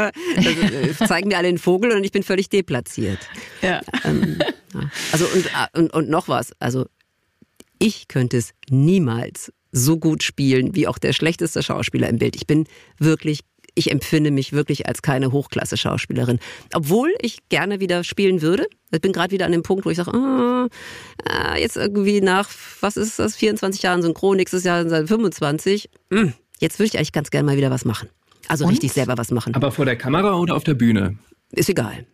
äh, 0.49 1.07
zeigen 1.07 1.29
mir 1.29 1.37
alle 1.37 1.47
den 1.47 1.57
Vogel 1.57 1.91
und 1.91 2.03
ich 2.03 2.11
bin 2.11 2.23
völlig 2.23 2.49
deplatziert. 2.49 3.19
Ja. 3.61 3.81
Ähm, 4.03 4.39
ja. 4.73 4.91
Also 5.11 5.25
und, 5.25 5.45
äh, 5.45 5.79
und, 5.79 5.93
und 5.93 6.09
noch 6.09 6.27
was, 6.27 6.51
also 6.59 6.85
ich 7.77 8.07
könnte 8.07 8.37
es 8.37 8.53
niemals 8.69 9.53
so 9.71 9.97
gut 9.97 10.23
spielen 10.23 10.75
wie 10.75 10.87
auch 10.87 10.97
der 10.97 11.13
schlechteste 11.13 11.63
Schauspieler 11.63 12.09
im 12.09 12.17
Bild. 12.17 12.35
Ich 12.35 12.47
bin 12.47 12.65
wirklich 12.97 13.41
ich 13.75 13.91
empfinde 13.91 14.31
mich 14.31 14.51
wirklich 14.51 14.87
als 14.87 15.01
keine 15.01 15.31
Hochklasse-Schauspielerin. 15.31 16.39
Obwohl 16.73 17.13
ich 17.21 17.47
gerne 17.49 17.79
wieder 17.79 18.03
spielen 18.03 18.41
würde. 18.41 18.67
Ich 18.91 18.99
bin 18.99 19.13
gerade 19.13 19.31
wieder 19.31 19.45
an 19.45 19.51
dem 19.51 19.63
Punkt, 19.63 19.85
wo 19.85 19.89
ich 19.89 19.97
sage, 19.97 20.11
ah, 20.13 20.67
ah, 21.25 21.55
jetzt 21.55 21.77
irgendwie 21.77 22.19
nach, 22.19 22.49
was 22.81 22.97
ist 22.97 23.19
das, 23.19 23.35
24 23.35 23.81
Jahren 23.81 24.01
Synchron, 24.01 24.37
nächstes 24.37 24.63
Jahr 24.63 24.87
sind 24.87 25.07
25. 25.07 25.89
Hm, 26.11 26.33
jetzt 26.59 26.79
würde 26.79 26.87
ich 26.87 26.97
eigentlich 26.97 27.13
ganz 27.13 27.29
gerne 27.29 27.45
mal 27.45 27.57
wieder 27.57 27.71
was 27.71 27.85
machen. 27.85 28.09
Also 28.47 28.65
Und? 28.65 28.71
richtig 28.71 28.91
selber 28.91 29.17
was 29.17 29.31
machen. 29.31 29.53
Aber 29.55 29.71
vor 29.71 29.85
der 29.85 29.95
Kamera 29.95 30.35
oder 30.35 30.55
auf 30.55 30.63
der 30.63 30.73
Bühne? 30.73 31.17
Ist 31.51 31.69
egal. 31.69 32.05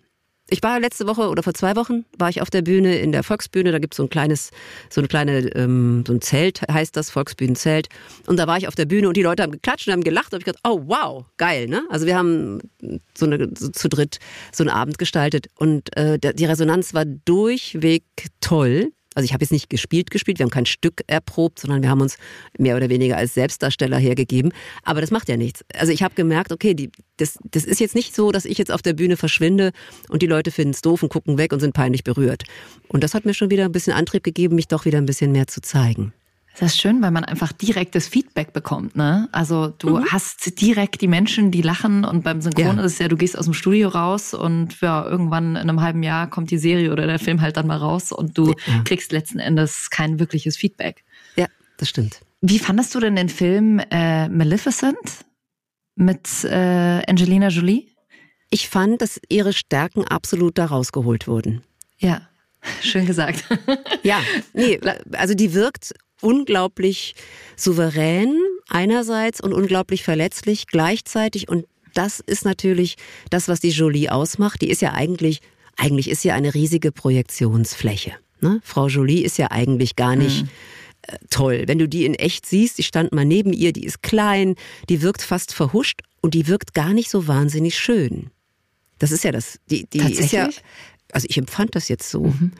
Ich 0.48 0.62
war 0.62 0.80
letzte 0.80 1.08
Woche 1.08 1.30
oder 1.30 1.41
vor 1.41 1.56
zwei 1.56 1.76
Wochen 1.76 2.06
war 2.20 2.30
ich 2.30 2.39
auf 2.39 2.52
der 2.52 2.62
Bühne 2.62 3.00
in 3.00 3.12
der 3.12 3.24
Volksbühne. 3.24 3.72
Da 3.72 3.80
gibt's 3.80 3.98
so 3.98 4.04
ein 4.04 4.10
kleines, 4.10 4.52
so 4.91 5.02
ein 5.02 5.08
kleine, 5.08 5.39
ähm, 5.56 6.04
so 6.06 6.14
ein 6.14 6.22
Zelt 6.22 6.62
heißt 6.72 6.96
das 6.96 7.10
Volksbühnenzelt. 7.10 7.89
Und 8.28 8.38
da 8.38 8.46
war 8.46 8.58
ich 8.58 8.68
auf 8.68 8.76
der 8.76 8.86
Bühne 8.86 9.08
und 9.08 9.18
die 9.18 9.24
Leute 9.24 9.41
haben 9.41 9.52
geklatscht 9.52 9.88
und 9.88 9.93
haben 9.93 10.04
gelacht. 10.04 10.34
Und 10.34 10.39
ich 10.39 10.46
gedacht, 10.46 10.62
oh 10.64 10.82
wow, 10.86 11.26
geil, 11.38 11.68
ne? 11.68 11.84
Also 11.89 12.06
wir 12.06 12.16
haben 12.16 12.60
so 13.18 13.26
eine 13.26 13.50
so 13.58 13.70
zu 13.70 13.89
dritt 13.89 14.20
so 14.52 14.64
einen 14.64 14.70
Abend 14.70 15.00
gestaltet 15.00 15.48
und 15.58 15.96
äh, 15.98 16.20
die 16.20 16.46
Resonanz 16.46 16.93
war 16.93 17.06
durchweg 17.06 18.04
toll. 18.39 18.91
Also 19.16 19.26
ich 19.26 19.34
habe 19.34 19.43
jetzt 19.43 19.51
nicht 19.51 19.70
gespielt 19.70 20.11
gespielt, 20.11 20.39
wir 20.39 20.43
haben 20.43 20.51
kein 20.51 20.66
Stück 20.66 21.01
erprobt, 21.07 21.59
sondern 21.59 21.82
wir 21.82 21.89
haben 21.89 22.01
uns 22.01 22.18
mehr 22.57 22.76
oder 22.76 22.89
weniger 22.89 23.18
als 23.18 23.34
Selbstdarsteller 23.34 23.97
hergegeben. 23.97 24.53
Aber 24.84 25.01
das 25.01 25.09
macht 25.09 25.30
ja 25.30 25.38
nichts. 25.38 25.66
Also 25.74 25.91
ich 25.91 26.03
habe 26.03 26.13
gemerkt, 26.16 26.51
okay, 26.51 26.74
die, 26.74 26.91
das, 27.18 27.39
das 27.49 27.66
ist 27.66 27.80
jetzt 27.80 27.95
nicht 27.95 28.13
so, 28.13 28.32
dass 28.32 28.45
ich 28.45 28.57
jetzt 28.57 28.72
auf 28.72 28.82
der 28.82 28.93
Bühne 28.93 29.18
verschwinde 29.18 29.72
und 30.09 30.22
die 30.22 30.28
Leute 30.28 30.51
finden 30.51 30.72
es 30.72 30.82
doof 30.82 31.01
und 31.01 31.09
gucken 31.09 31.38
weg 31.38 31.53
und 31.53 31.61
sind 31.61 31.74
peinlich 31.74 32.03
berührt. 32.03 32.43
Und 32.89 33.03
das 33.03 33.13
hat 33.13 33.26
mir 33.26 33.34
schon 33.34 33.49
wieder 33.49 33.66
ein 33.66 33.72
bisschen 33.72 33.93
Antrieb 33.93 34.24
gegeben, 34.24 34.55
mich 34.55 34.68
doch 34.68 34.86
wieder 34.86 34.97
ein 34.97 35.05
bisschen 35.05 35.32
mehr 35.32 35.47
zu 35.47 35.61
zeigen. 35.61 36.13
Das 36.60 36.74
ist 36.74 36.80
schön, 36.80 37.01
weil 37.01 37.12
man 37.12 37.26
einfach 37.26 37.51
direktes 37.51 38.08
Feedback 38.08 38.53
bekommt. 38.53 38.95
Ne? 38.95 39.28
Also 39.32 39.68
du 39.68 39.97
mhm. 39.97 40.06
hast 40.12 40.62
direkt 40.62 41.01
die 41.01 41.08
Menschen, 41.08 41.51
die 41.51 41.62
lachen 41.62 42.06
und 42.06 42.24
beim 42.24 42.41
Synchron 42.41 42.78
ja. 42.78 42.84
ist 42.84 42.93
es 42.93 42.99
ja, 42.99 43.08
du 43.08 43.18
gehst 43.18 43.38
aus 43.38 43.45
dem 43.45 43.53
Studio 43.53 43.89
raus 43.89 44.34
und 44.34 44.80
ja, 44.80 45.06
irgendwann 45.06 45.51
in 45.51 45.58
einem 45.58 45.82
halben 45.82 46.01
Jahr 46.03 46.30
kommt 46.30 46.51
die 46.51 46.58
Serie 46.58 46.91
oder 46.91 47.08
der 47.08 47.20
Film 47.20 47.41
halt 47.41 47.58
dann 47.58 47.68
mal 47.68 47.78
raus 47.78 48.12
und 48.12 48.38
du 48.38 48.49
ja. 48.68 48.82
kriegst 48.86 49.12
letzten 49.12 49.39
Endes 49.39 49.89
kein 49.89 50.20
wirkliches 50.20 50.56
Feedback. 50.56 51.03
Ja, 51.36 51.47
das 51.78 51.89
stimmt. 51.89 52.22
Wie 52.41 52.60
fandest 52.60 52.95
du 52.95 52.99
denn 52.99 53.16
den 53.16 53.30
Film 53.30 53.80
äh, 53.91 54.30
Maleficent 54.30 55.26
mit 55.95 56.43
äh, 56.43 57.01
Angelina 57.08 57.49
Jolie? 57.49 57.88
Ich 58.49 58.70
fand, 58.70 59.01
dass 59.01 59.20
ihre 59.28 59.51
Stärken 59.51 60.06
absolut 60.06 60.58
da 60.58 60.66
rausgeholt 60.66 61.28
wurden. 61.28 61.64
Ja. 61.97 62.22
Schön 62.82 63.06
gesagt. 63.06 63.43
ja, 64.03 64.22
nee, 64.53 64.80
also 65.14 65.34
die 65.34 65.53
wirkt 65.53 65.93
unglaublich 66.22 67.16
souverän 67.55 68.36
einerseits 68.70 69.41
und 69.41 69.53
unglaublich 69.53 70.03
verletzlich 70.03 70.68
gleichzeitig. 70.68 71.47
Und 71.49 71.66
das 71.93 72.20
ist 72.20 72.45
natürlich 72.45 72.95
das, 73.30 73.47
was 73.47 73.59
die 73.59 73.70
Jolie 73.70 74.09
ausmacht. 74.09 74.61
Die 74.61 74.70
ist 74.70 74.82
ja 74.82 74.93
eigentlich, 74.93 75.41
eigentlich 75.78 76.09
ist 76.09 76.22
sie 76.22 76.32
eine 76.32 76.53
riesige 76.53 76.91
Projektionsfläche. 76.91 78.13
Ne? 78.41 78.59
Frau 78.63 78.88
Jolie 78.88 79.24
ist 79.24 79.38
ja 79.38 79.51
eigentlich 79.51 79.95
gar 79.95 80.16
nicht. 80.16 80.43
Mhm 80.43 80.49
toll. 81.30 81.63
Wenn 81.68 81.80
du 81.80 81.88
die 81.88 82.05
in 82.05 82.16
echt 82.16 82.45
siehst, 82.45 82.80
ich 82.80 82.88
stand 82.88 83.13
mal 83.13 83.26
neben 83.26 83.53
ihr, 83.53 83.74
die 83.74 83.86
ist 83.86 84.01
klein, 84.01 84.55
die 84.89 85.01
wirkt 85.01 85.22
fast 85.22 85.53
verhuscht 85.53 86.01
und 86.22 86.34
die 86.34 86.47
wirkt 86.47 86.74
gar 86.74 86.93
nicht 86.93 87.09
so 87.09 87.28
wahnsinnig 87.28 87.78
schön. 87.78 88.32
Das 88.99 89.11
ist 89.11 89.24
ja 89.24 89.32
das. 89.32 89.59
Die, 89.70 89.86
die 89.88 89.99
ist 89.99 90.32
ja. 90.32 90.49
Also 91.11 91.28
ich 91.30 91.38
empfand 91.38 91.76
das 91.76 91.88
jetzt 91.88 92.09
so. 92.09 92.24
Mhm. 92.24 92.51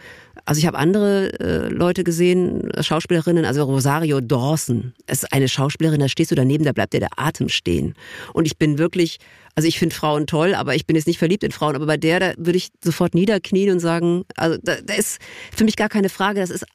Also 0.46 0.60
ich 0.60 0.68
habe 0.68 0.78
andere 0.78 1.40
äh, 1.40 1.70
Leute 1.70 2.04
gesehen, 2.04 2.72
Schauspielerinnen, 2.80 3.46
also 3.46 3.64
Rosario 3.64 4.22
Dawson 4.22 4.94
ist 5.08 5.34
eine 5.34 5.48
Schauspielerin, 5.48 6.00
da 6.00 6.08
stehst 6.08 6.30
du 6.32 6.36
daneben, 6.36 6.64
da 6.64 6.72
bleibt 6.72 6.94
dir 6.94 7.00
der 7.00 7.18
Atem 7.18 7.50
stehen. 7.50 7.96
Und 8.34 8.46
ich 8.46 8.58
bin 8.58 8.78
wirklich, 8.78 9.18
also 9.56 9.68
ich 9.68 9.80
finde 9.80 9.96
Frauen 9.96 10.28
toll, 10.28 10.54
aber 10.54 10.76
ich 10.76 10.86
bin 10.86 10.96
jetzt 10.96 11.08
nicht 11.08 11.18
verliebt 11.18 11.44
in 11.44 11.52
Frauen. 11.52 11.76
Aber 11.76 11.88
bei 11.88 11.98
der, 11.98 12.20
da 12.20 12.34
würde 12.38 12.58
ich 12.58 12.70
sofort 12.84 13.16
niederknien 13.16 13.72
und 13.72 13.80
sagen, 13.80 14.24
also 14.38 14.60
da, 14.62 14.76
da 14.84 14.94
ist 14.94 15.20
für 15.56 15.64
mich 15.64 15.76
gar 15.76 15.90
keine 15.90 16.10
Frage, 16.10 16.40
das 16.40 16.52
ist 16.52 16.66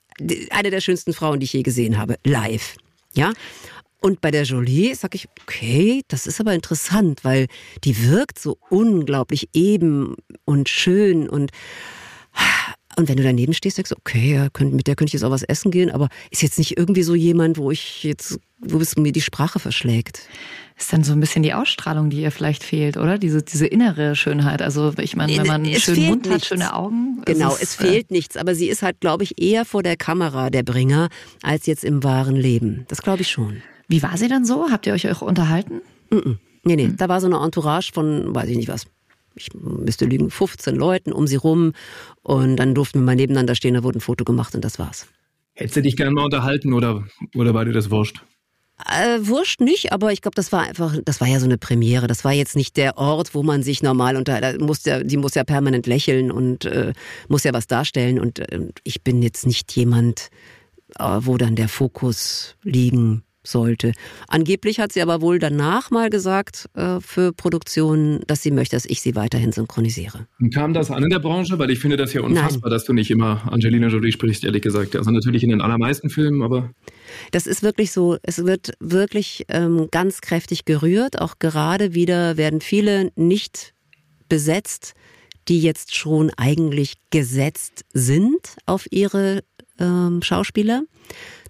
eine 0.50 0.70
der 0.70 0.80
schönsten 0.80 1.12
Frauen, 1.12 1.38
die 1.38 1.44
ich 1.44 1.52
je 1.52 1.62
gesehen 1.62 1.96
habe, 1.96 2.16
live. 2.24 2.76
Ja, 3.14 3.32
und 4.00 4.20
bei 4.20 4.30
der 4.30 4.44
Jolie 4.44 4.94
sag 4.94 5.14
ich, 5.14 5.28
okay, 5.42 6.02
das 6.08 6.26
ist 6.26 6.40
aber 6.40 6.54
interessant, 6.54 7.22
weil 7.22 7.46
die 7.84 8.08
wirkt 8.08 8.38
so 8.38 8.56
unglaublich 8.70 9.48
eben 9.52 10.16
und 10.44 10.68
schön 10.68 11.28
und 11.28 11.50
und 13.00 13.08
wenn 13.08 13.16
du 13.16 13.22
daneben 13.22 13.54
stehst, 13.54 13.76
sagst 13.76 13.92
du, 13.92 13.96
okay, 13.96 14.34
ja, 14.34 14.48
könnt, 14.50 14.74
mit 14.74 14.86
der 14.86 14.94
könnte 14.94 15.08
ich 15.08 15.14
jetzt 15.14 15.24
auch 15.24 15.30
was 15.30 15.42
essen 15.42 15.70
gehen, 15.70 15.90
aber 15.90 16.08
ist 16.30 16.42
jetzt 16.42 16.58
nicht 16.58 16.76
irgendwie 16.76 17.02
so 17.02 17.14
jemand, 17.14 17.58
wo 17.58 17.70
ich 17.70 18.04
jetzt, 18.04 18.38
wo 18.58 18.78
es 18.78 18.96
mir 18.96 19.12
die 19.12 19.20
Sprache 19.20 19.58
verschlägt. 19.58 20.28
Ist 20.78 20.92
dann 20.92 21.02
so 21.02 21.12
ein 21.12 21.20
bisschen 21.20 21.42
die 21.42 21.52
Ausstrahlung, 21.52 22.10
die 22.10 22.22
ihr 22.22 22.30
vielleicht 22.30 22.62
fehlt, 22.62 22.96
oder? 22.96 23.18
Diese, 23.18 23.42
diese 23.42 23.66
innere 23.66 24.16
Schönheit. 24.16 24.62
Also 24.62 24.92
ich 24.98 25.16
meine, 25.16 25.36
wenn 25.36 25.46
man 25.46 25.64
einen 25.64 25.74
es 25.74 25.82
schönen 25.82 26.06
Mund 26.06 26.26
nichts. 26.26 26.42
hat, 26.42 26.46
schöne 26.46 26.74
Augen. 26.74 27.22
Genau, 27.26 27.52
es, 27.54 27.62
es 27.62 27.74
fehlt 27.74 28.10
äh, 28.10 28.14
nichts. 28.14 28.36
Aber 28.36 28.54
sie 28.54 28.68
ist 28.68 28.82
halt, 28.82 29.00
glaube 29.00 29.24
ich, 29.24 29.40
eher 29.40 29.64
vor 29.64 29.82
der 29.82 29.96
Kamera 29.96 30.48
der 30.48 30.62
Bringer 30.62 31.08
als 31.42 31.66
jetzt 31.66 31.84
im 31.84 32.02
wahren 32.02 32.36
Leben. 32.36 32.86
Das 32.88 33.02
glaube 33.02 33.22
ich 33.22 33.30
schon. 33.30 33.62
Wie 33.88 34.02
war 34.02 34.16
sie 34.16 34.28
dann 34.28 34.46
so? 34.46 34.70
Habt 34.70 34.86
ihr 34.86 34.94
euch 34.94 35.10
auch 35.10 35.20
unterhalten? 35.22 35.82
Mm 36.10 36.16
-mm. 36.16 36.36
Nee, 36.62 36.76
nee, 36.76 36.88
mhm. 36.88 36.96
da 36.96 37.08
war 37.08 37.20
so 37.20 37.26
eine 37.26 37.42
Entourage 37.42 37.92
von, 37.92 38.34
weiß 38.34 38.48
ich 38.48 38.56
nicht 38.56 38.68
was, 38.68 38.86
ich 39.34 39.48
müsste 39.54 40.04
lügen, 40.04 40.30
15 40.30 40.74
Leuten 40.74 41.12
um 41.12 41.26
sie 41.26 41.36
rum. 41.36 41.72
Und 42.22 42.56
dann 42.56 42.74
durften 42.74 43.00
wir 43.00 43.06
mal 43.06 43.16
nebeneinander 43.16 43.54
stehen, 43.54 43.74
da 43.74 43.82
wurde 43.82 43.98
ein 43.98 44.02
Foto 44.02 44.24
gemacht 44.24 44.54
und 44.54 44.64
das 44.64 44.78
war's. 44.78 45.06
Hättest 45.54 45.76
du 45.76 45.82
dich 45.82 45.96
gerne 45.96 46.12
mal 46.12 46.24
unterhalten 46.24 46.72
oder, 46.72 47.06
oder 47.34 47.54
war 47.54 47.64
dir 47.64 47.72
das 47.72 47.90
wurscht? 47.90 48.22
Äh, 48.86 49.18
wurscht 49.20 49.60
nicht, 49.60 49.92
aber 49.92 50.12
ich 50.12 50.22
glaube, 50.22 50.36
das 50.36 50.52
war 50.52 50.62
einfach, 50.62 50.96
das 51.04 51.20
war 51.20 51.28
ja 51.28 51.38
so 51.38 51.44
eine 51.44 51.58
Premiere. 51.58 52.06
Das 52.06 52.24
war 52.24 52.32
jetzt 52.32 52.56
nicht 52.56 52.76
der 52.76 52.96
Ort, 52.96 53.34
wo 53.34 53.42
man 53.42 53.62
sich 53.62 53.82
normal 53.82 54.16
unter, 54.16 54.58
muss 54.58 54.84
ja, 54.84 55.02
die 55.02 55.18
muss 55.18 55.34
ja 55.34 55.44
permanent 55.44 55.86
lächeln 55.86 56.30
und 56.30 56.64
äh, 56.64 56.92
muss 57.28 57.44
ja 57.44 57.52
was 57.52 57.66
darstellen. 57.66 58.18
Und 58.18 58.38
äh, 58.38 58.68
ich 58.84 59.02
bin 59.02 59.22
jetzt 59.22 59.46
nicht 59.46 59.74
jemand, 59.76 60.30
äh, 60.98 61.18
wo 61.20 61.36
dann 61.36 61.56
der 61.56 61.68
Fokus 61.68 62.56
liegen 62.62 63.22
sollte. 63.42 63.92
Angeblich 64.28 64.80
hat 64.80 64.92
sie 64.92 65.02
aber 65.02 65.20
wohl 65.20 65.38
danach 65.38 65.90
mal 65.90 66.10
gesagt 66.10 66.66
äh, 66.74 67.00
für 67.00 67.32
Produktionen, 67.32 68.20
dass 68.26 68.42
sie 68.42 68.50
möchte, 68.50 68.76
dass 68.76 68.84
ich 68.84 69.00
sie 69.00 69.14
weiterhin 69.14 69.52
synchronisiere. 69.52 70.26
Und 70.40 70.54
kam 70.54 70.74
das 70.74 70.90
an 70.90 71.02
in 71.02 71.10
der 71.10 71.18
Branche? 71.18 71.58
Weil 71.58 71.70
ich 71.70 71.78
finde 71.78 71.96
das 71.96 72.12
ja 72.12 72.20
unfassbar, 72.20 72.68
Nein. 72.68 72.70
dass 72.70 72.84
du 72.84 72.92
nicht 72.92 73.10
immer 73.10 73.50
Angelina 73.50 73.88
Jolie 73.88 74.12
sprichst, 74.12 74.44
ehrlich 74.44 74.62
gesagt. 74.62 74.94
Also 74.96 75.10
natürlich 75.10 75.42
in 75.42 75.50
den 75.50 75.60
allermeisten 75.60 76.10
Filmen, 76.10 76.42
aber. 76.42 76.70
Das 77.32 77.46
ist 77.46 77.62
wirklich 77.62 77.92
so. 77.92 78.18
Es 78.22 78.44
wird 78.44 78.72
wirklich 78.78 79.46
ähm, 79.48 79.88
ganz 79.90 80.20
kräftig 80.20 80.64
gerührt. 80.64 81.20
Auch 81.20 81.38
gerade 81.38 81.94
wieder 81.94 82.36
werden 82.36 82.60
viele 82.60 83.10
nicht 83.16 83.74
besetzt, 84.28 84.94
die 85.48 85.60
jetzt 85.60 85.94
schon 85.94 86.30
eigentlich 86.36 86.94
gesetzt 87.10 87.84
sind 87.92 88.56
auf 88.66 88.86
ihre 88.90 89.42
ähm, 89.78 90.22
Schauspieler. 90.22 90.82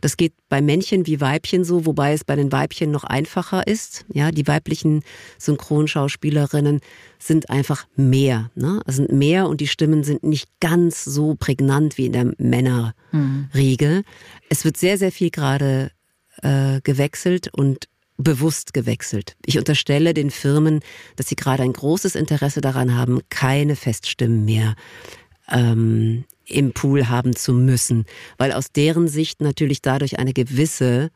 Das 0.00 0.16
geht 0.16 0.32
bei 0.48 0.62
Männchen 0.62 1.06
wie 1.06 1.20
Weibchen 1.20 1.64
so, 1.64 1.84
wobei 1.84 2.14
es 2.14 2.24
bei 2.24 2.34
den 2.34 2.50
Weibchen 2.50 2.90
noch 2.90 3.04
einfacher 3.04 3.66
ist. 3.66 4.06
Ja, 4.12 4.30
die 4.30 4.46
weiblichen 4.46 5.02
Synchronschauspielerinnen 5.38 6.80
sind 7.18 7.50
einfach 7.50 7.86
mehr, 7.96 8.50
ne? 8.54 8.80
Es 8.86 8.96
sind 8.96 9.12
mehr 9.12 9.48
und 9.48 9.60
die 9.60 9.66
Stimmen 9.66 10.02
sind 10.02 10.22
nicht 10.22 10.48
ganz 10.60 11.04
so 11.04 11.34
prägnant 11.34 11.98
wie 11.98 12.06
in 12.06 12.12
der 12.12 12.32
Männerriege. 12.38 12.94
Mhm. 13.90 14.04
Es 14.48 14.64
wird 14.64 14.78
sehr, 14.78 14.96
sehr 14.96 15.12
viel 15.12 15.30
gerade 15.30 15.90
äh, 16.42 16.80
gewechselt 16.82 17.50
und 17.52 17.89
bewusst 18.22 18.74
gewechselt. 18.74 19.36
Ich 19.46 19.58
unterstelle 19.58 20.14
den 20.14 20.30
Firmen, 20.30 20.80
dass 21.16 21.28
sie 21.28 21.36
gerade 21.36 21.62
ein 21.62 21.72
großes 21.72 22.14
Interesse 22.14 22.60
daran 22.60 22.96
haben, 22.96 23.20
keine 23.28 23.76
Feststimmen 23.76 24.44
mehr 24.44 24.74
ähm, 25.50 26.24
im 26.46 26.72
Pool 26.72 27.08
haben 27.08 27.34
zu 27.36 27.52
müssen, 27.52 28.06
weil 28.38 28.52
aus 28.52 28.72
deren 28.72 29.08
Sicht 29.08 29.40
natürlich 29.40 29.82
dadurch 29.82 30.18
eine 30.18 30.32
gewisse 30.32 31.10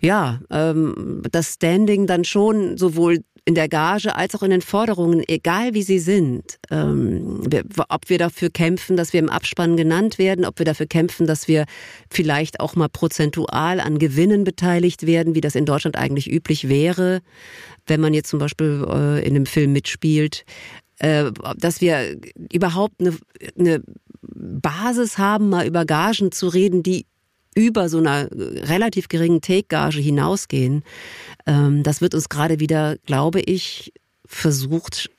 ja, 0.00 0.40
ähm, 0.50 1.22
das 1.30 1.54
Standing 1.54 2.06
dann 2.06 2.24
schon 2.24 2.76
sowohl 2.76 3.24
in 3.46 3.54
der 3.54 3.68
Gage 3.68 4.14
als 4.16 4.34
auch 4.34 4.42
in 4.42 4.50
den 4.50 4.62
Forderungen, 4.62 5.22
egal 5.28 5.74
wie 5.74 5.82
sie 5.82 5.98
sind, 5.98 6.58
ähm, 6.70 7.42
ob 7.88 8.08
wir 8.08 8.18
dafür 8.18 8.48
kämpfen, 8.48 8.96
dass 8.96 9.12
wir 9.12 9.20
im 9.20 9.28
Abspann 9.28 9.76
genannt 9.76 10.18
werden, 10.18 10.46
ob 10.46 10.58
wir 10.58 10.64
dafür 10.64 10.86
kämpfen, 10.86 11.26
dass 11.26 11.46
wir 11.46 11.66
vielleicht 12.10 12.60
auch 12.60 12.74
mal 12.74 12.88
prozentual 12.88 13.80
an 13.80 13.98
Gewinnen 13.98 14.44
beteiligt 14.44 15.06
werden, 15.06 15.34
wie 15.34 15.42
das 15.42 15.56
in 15.56 15.66
Deutschland 15.66 15.96
eigentlich 15.96 16.30
üblich 16.30 16.68
wäre, 16.70 17.20
wenn 17.86 18.00
man 18.00 18.14
jetzt 18.14 18.30
zum 18.30 18.38
Beispiel 18.38 18.86
äh, 18.88 19.26
in 19.26 19.36
einem 19.36 19.46
Film 19.46 19.72
mitspielt, 19.72 20.46
äh, 20.98 21.30
dass 21.58 21.82
wir 21.82 22.16
überhaupt 22.50 23.00
eine, 23.00 23.14
eine 23.58 23.82
Basis 24.22 25.18
haben, 25.18 25.50
mal 25.50 25.66
über 25.66 25.84
Gagen 25.84 26.32
zu 26.32 26.48
reden, 26.48 26.82
die 26.82 27.04
über 27.54 27.88
so 27.88 27.98
einer 27.98 28.28
relativ 28.32 29.08
geringen 29.08 29.40
Take-Gage 29.40 30.00
hinausgehen. 30.00 30.82
Ähm, 31.46 31.82
das 31.82 32.00
wird 32.00 32.14
uns 32.14 32.28
gerade 32.28 32.60
wieder, 32.60 32.96
glaube 33.06 33.40
ich, 33.40 33.92
versucht 34.26 35.10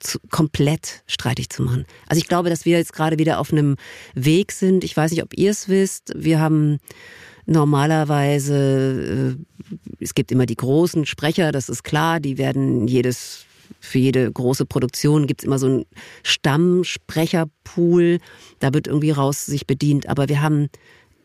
zu, 0.00 0.18
komplett 0.30 1.02
streitig 1.06 1.50
zu 1.50 1.62
machen. 1.62 1.86
Also 2.06 2.18
ich 2.18 2.28
glaube, 2.28 2.50
dass 2.50 2.64
wir 2.64 2.78
jetzt 2.78 2.92
gerade 2.92 3.18
wieder 3.18 3.38
auf 3.38 3.52
einem 3.52 3.76
Weg 4.14 4.52
sind. 4.52 4.84
Ich 4.84 4.96
weiß 4.96 5.10
nicht, 5.10 5.22
ob 5.22 5.36
ihr 5.36 5.50
es 5.50 5.68
wisst. 5.68 6.12
Wir 6.16 6.40
haben 6.40 6.78
normalerweise, 7.46 9.36
äh, 9.36 9.74
es 10.00 10.14
gibt 10.14 10.32
immer 10.32 10.46
die 10.46 10.56
großen 10.56 11.06
Sprecher, 11.06 11.52
das 11.52 11.68
ist 11.68 11.82
klar, 11.82 12.20
die 12.20 12.38
werden 12.38 12.86
jedes 12.86 13.46
für 13.80 13.98
jede 13.98 14.30
große 14.30 14.64
Produktion 14.66 15.26
gibt 15.26 15.42
es 15.42 15.46
immer 15.46 15.58
so 15.58 15.66
einen 15.66 15.84
Stammsprecherpool. 16.22 18.18
Da 18.60 18.72
wird 18.72 18.86
irgendwie 18.86 19.10
raus 19.10 19.46
sich 19.46 19.66
bedient. 19.66 20.08
Aber 20.08 20.28
wir 20.28 20.40
haben 20.40 20.68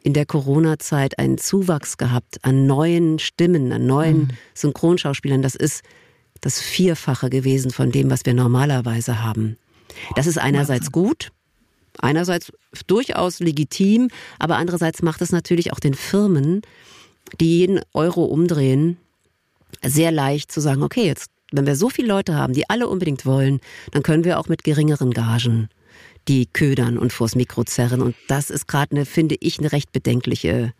in 0.07 0.13
der 0.13 0.25
Corona-Zeit 0.25 1.19
einen 1.19 1.37
Zuwachs 1.37 1.97
gehabt 1.97 2.37
an 2.43 2.65
neuen 2.65 3.19
Stimmen, 3.19 3.73
an 3.73 3.85
neuen 3.85 4.19
mhm. 4.19 4.27
Synchronschauspielern. 4.53 5.41
Das 5.41 5.53
ist 5.53 5.83
das 6.39 6.61
Vierfache 6.61 7.29
gewesen 7.29 7.71
von 7.71 7.91
dem, 7.91 8.09
was 8.09 8.25
wir 8.25 8.33
normalerweise 8.33 9.21
haben. 9.21 9.57
Das 10.15 10.25
ist 10.25 10.37
einerseits 10.37 10.93
gut, 10.93 11.33
einerseits 11.99 12.53
durchaus 12.87 13.41
legitim, 13.41 14.07
aber 14.39 14.55
andererseits 14.55 15.01
macht 15.01 15.21
es 15.21 15.33
natürlich 15.33 15.73
auch 15.73 15.79
den 15.81 15.93
Firmen, 15.93 16.61
die 17.41 17.57
jeden 17.57 17.81
Euro 17.93 18.23
umdrehen, 18.23 18.95
sehr 19.83 20.13
leicht 20.13 20.53
zu 20.53 20.61
sagen, 20.61 20.83
okay, 20.83 21.05
jetzt 21.05 21.31
wenn 21.51 21.65
wir 21.65 21.75
so 21.75 21.89
viele 21.89 22.07
Leute 22.07 22.33
haben, 22.33 22.53
die 22.53 22.69
alle 22.69 22.87
unbedingt 22.87 23.25
wollen, 23.25 23.59
dann 23.91 24.03
können 24.03 24.23
wir 24.23 24.39
auch 24.39 24.47
mit 24.47 24.63
geringeren 24.63 25.11
Gagen 25.11 25.67
die 26.27 26.45
ködern 26.45 26.97
und 26.97 27.13
vors 27.13 27.35
Mikro 27.35 27.63
zerren. 27.63 28.01
Und 28.01 28.15
das 28.27 28.49
ist 28.49 28.67
gerade 28.67 28.95
eine, 28.95 29.05
finde 29.05 29.35
ich, 29.39 29.59
eine 29.59 29.71
recht 29.71 29.91
bedenkliche 29.91 30.73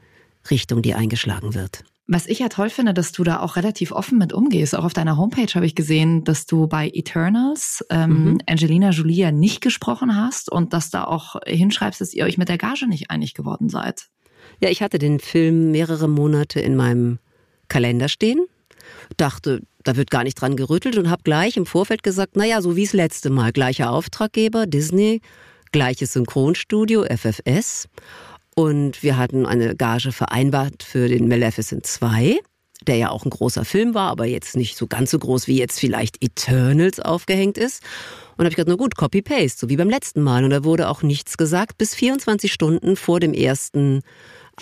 Richtung, 0.49 0.81
die 0.81 0.93
eingeschlagen 0.93 1.53
wird. 1.53 1.83
Was 2.09 2.25
ich 2.25 2.39
ja 2.39 2.47
toll 2.47 2.69
finde, 2.69 2.93
dass 2.93 3.11
du 3.11 3.25
da 3.25 3.41
auch 3.41 3.57
relativ 3.57 3.91
offen 3.91 4.17
mit 4.17 4.31
umgehst. 4.31 4.73
Auch 4.75 4.85
auf 4.85 4.93
deiner 4.93 5.17
Homepage 5.17 5.53
habe 5.53 5.65
ich 5.65 5.75
gesehen, 5.75 6.23
dass 6.23 6.45
du 6.45 6.67
bei 6.67 6.89
Eternals 6.93 7.85
ähm, 7.89 8.23
mhm. 8.23 8.37
Angelina 8.47 8.91
Jolie 8.91 9.23
ja 9.23 9.31
nicht 9.31 9.59
gesprochen 9.59 10.15
hast 10.15 10.49
und 10.49 10.71
dass 10.71 10.89
da 10.89 11.03
auch 11.03 11.35
hinschreibst, 11.45 11.99
dass 11.99 12.13
ihr 12.13 12.23
euch 12.23 12.37
mit 12.37 12.47
der 12.47 12.57
Gage 12.57 12.87
nicht 12.87 13.11
einig 13.11 13.33
geworden 13.33 13.67
seid. 13.67 14.07
Ja, 14.61 14.69
ich 14.69 14.81
hatte 14.81 14.99
den 14.99 15.19
Film 15.19 15.71
mehrere 15.71 16.07
Monate 16.07 16.61
in 16.61 16.77
meinem 16.77 17.19
Kalender 17.67 18.07
stehen, 18.07 18.45
dachte, 19.17 19.61
da 19.87 19.95
wird 19.95 20.11
gar 20.11 20.23
nicht 20.23 20.39
dran 20.39 20.57
gerüttelt 20.57 20.97
und 20.97 21.09
habe 21.09 21.23
gleich 21.23 21.55
im 21.55 21.65
Vorfeld 21.65 22.03
gesagt, 22.03 22.35
naja, 22.35 22.61
so 22.61 22.75
wie 22.75 22.83
es 22.83 22.93
letzte 22.93 23.29
Mal, 23.29 23.51
gleicher 23.51 23.91
Auftraggeber, 23.91 24.67
Disney, 24.67 25.21
gleiches 25.71 26.13
Synchronstudio, 26.13 27.05
FFS. 27.05 27.87
Und 28.55 29.03
wir 29.03 29.17
hatten 29.17 29.45
eine 29.45 29.75
Gage 29.75 30.11
vereinbart 30.11 30.83
für 30.83 31.07
den 31.07 31.27
Maleficent 31.27 31.85
2, 31.85 32.39
der 32.85 32.95
ja 32.97 33.09
auch 33.09 33.23
ein 33.23 33.29
großer 33.29 33.65
Film 33.65 33.93
war, 33.93 34.09
aber 34.09 34.25
jetzt 34.25 34.55
nicht 34.55 34.75
so 34.75 34.87
ganz 34.87 35.11
so 35.11 35.19
groß, 35.19 35.47
wie 35.47 35.57
jetzt 35.57 35.79
vielleicht 35.79 36.21
Eternals 36.23 36.99
aufgehängt 36.99 37.57
ist. 37.57 37.81
Und 38.31 38.45
habe 38.45 38.49
ich 38.49 38.55
gesagt, 38.55 38.69
na 38.69 38.75
gut, 38.75 38.95
Copy-Paste, 38.95 39.59
so 39.59 39.69
wie 39.69 39.77
beim 39.77 39.89
letzten 39.89 40.21
Mal. 40.21 40.43
Und 40.43 40.49
da 40.49 40.63
wurde 40.63 40.89
auch 40.89 41.01
nichts 41.01 41.37
gesagt 41.37 41.77
bis 41.77 41.95
24 41.95 42.51
Stunden 42.51 42.95
vor 42.95 43.19
dem 43.19 43.33
ersten 43.33 44.01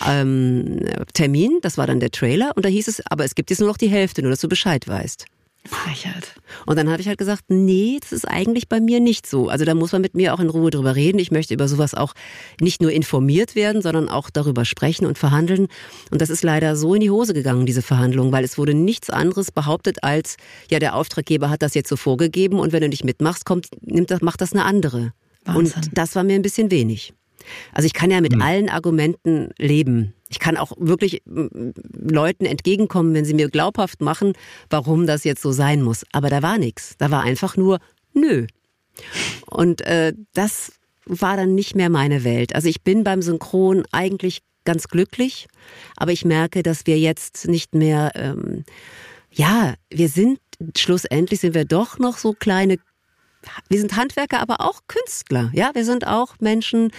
ähm, 0.06 0.80
Termin, 1.14 1.60
das 1.62 1.78
war 1.78 1.88
dann 1.88 2.00
der 2.00 2.12
Trailer, 2.12 2.52
und 2.56 2.66
da 2.66 2.70
hieß 2.70 2.88
es, 2.88 3.02
aber 3.10 3.24
es 3.24 3.36
gibt 3.36 3.50
jetzt 3.50 3.60
nur 3.60 3.70
noch 3.70 3.78
die 3.78 3.88
Hälfte, 3.88 4.22
nur 4.22 4.32
dass 4.32 4.42
du 4.42 4.50
Bescheid 4.50 4.88
weißt. 4.88 5.26
Frechheit. 5.68 6.36
Und 6.66 6.78
dann 6.78 6.90
habe 6.90 7.02
ich 7.02 7.08
halt 7.08 7.18
gesagt, 7.18 7.46
nee, 7.48 7.98
das 8.00 8.12
ist 8.12 8.26
eigentlich 8.26 8.70
bei 8.70 8.80
mir 8.80 9.00
nicht 9.00 9.26
so. 9.26 9.50
Also 9.50 9.66
da 9.66 9.74
muss 9.74 9.92
man 9.92 10.02
mit 10.02 10.14
mir 10.14 10.34
auch 10.34 10.40
in 10.40 10.50
Ruhe 10.50 10.70
drüber 10.70 10.96
reden. 10.96 11.18
Ich 11.18 11.32
möchte 11.32 11.54
über 11.54 11.68
sowas 11.68 11.96
auch 11.96 12.14
nicht 12.60 12.82
nur 12.82 12.92
informiert 12.92 13.56
werden, 13.56 13.82
sondern 13.82 14.08
auch 14.08 14.30
darüber 14.30 14.64
sprechen 14.66 15.06
und 15.06 15.18
verhandeln. 15.18 15.68
Und 16.12 16.22
das 16.22 16.30
ist 16.30 16.44
leider 16.44 16.76
so 16.76 16.94
in 16.94 17.02
die 17.02 17.10
Hose 17.10 17.34
gegangen, 17.34 17.66
diese 17.66 17.82
Verhandlung, 17.82 18.32
weil 18.32 18.44
es 18.44 18.58
wurde 18.58 18.74
nichts 18.74 19.10
anderes 19.10 19.52
behauptet 19.52 20.04
als, 20.04 20.38
ja, 20.70 20.80
der 20.80 20.96
Auftraggeber 20.96 21.50
hat 21.50 21.62
das 21.62 21.74
jetzt 21.74 21.90
so 21.90 21.96
vorgegeben 21.96 22.60
und 22.60 22.72
wenn 22.72 22.82
du 22.82 22.90
nicht 22.90 23.04
mitmachst, 23.04 23.46
kommt, 23.46 23.68
nimmt 23.82 24.12
das, 24.12 24.22
macht 24.22 24.42
das 24.42 24.54
eine 24.54 24.66
andere. 24.66 25.14
Wahnsinn. 25.46 25.76
Und 25.76 25.98
das 25.98 26.16
war 26.16 26.24
mir 26.24 26.36
ein 26.36 26.42
bisschen 26.42 26.72
wenig. 26.72 27.14
Also 27.74 27.86
ich 27.86 27.94
kann 27.94 28.12
ja 28.12 28.22
mit 28.22 28.36
mhm. 28.36 28.42
allen 28.42 28.70
Argumenten 28.70 29.50
leben. 29.58 30.14
Ich 30.30 30.40
kann 30.40 30.58
auch 30.58 30.74
wirklich 30.78 31.22
Leuten 31.26 32.46
entgegenkommen, 32.46 33.14
wenn 33.14 33.26
sie 33.26 33.34
mir 33.34 33.50
glaubhaft 33.50 34.02
machen, 34.02 34.34
warum 34.70 35.08
das 35.08 35.24
jetzt 35.24 35.42
so 35.42 35.52
sein 35.52 35.82
muss. 35.82 36.04
Aber 36.12 36.30
da 36.30 36.42
war 36.42 36.58
nichts. 36.58 36.96
Da 36.98 37.12
war 37.12 37.24
einfach 37.24 37.58
nur 37.58 37.80
nö. 38.14 38.48
Und 39.46 39.82
äh, 39.82 40.14
das 40.34 40.74
war 41.06 41.38
dann 41.38 41.56
nicht 41.56 41.76
mehr 41.76 41.90
meine 41.90 42.24
Welt. 42.24 42.56
Also 42.56 42.68
ich 42.68 42.82
bin 42.82 43.04
beim 43.04 43.22
Synchron 43.22 43.84
eigentlich 43.92 44.42
ganz 44.64 44.88
glücklich, 44.88 45.48
aber 45.96 46.12
ich 46.12 46.26
merke, 46.26 46.64
dass 46.64 46.88
wir 46.88 46.98
jetzt 46.98 47.48
nicht 47.48 47.76
mehr, 47.76 48.12
ähm, 48.16 48.64
ja, 49.32 49.76
wir 49.90 50.10
sind 50.10 50.40
schlussendlich 50.76 51.42
sind 51.42 51.54
wir 51.54 51.66
doch 51.66 52.00
noch 52.00 52.18
so 52.18 52.34
kleine 52.34 52.78
wir 53.70 53.80
sind 53.80 53.96
Handwerker, 53.96 54.42
aber 54.42 54.62
auch 54.62 54.82
Künstler. 54.88 55.52
Ja, 55.54 55.72
wir 55.74 55.86
sind 55.86 56.08
auch 56.08 56.36
Menschen, 56.40 56.92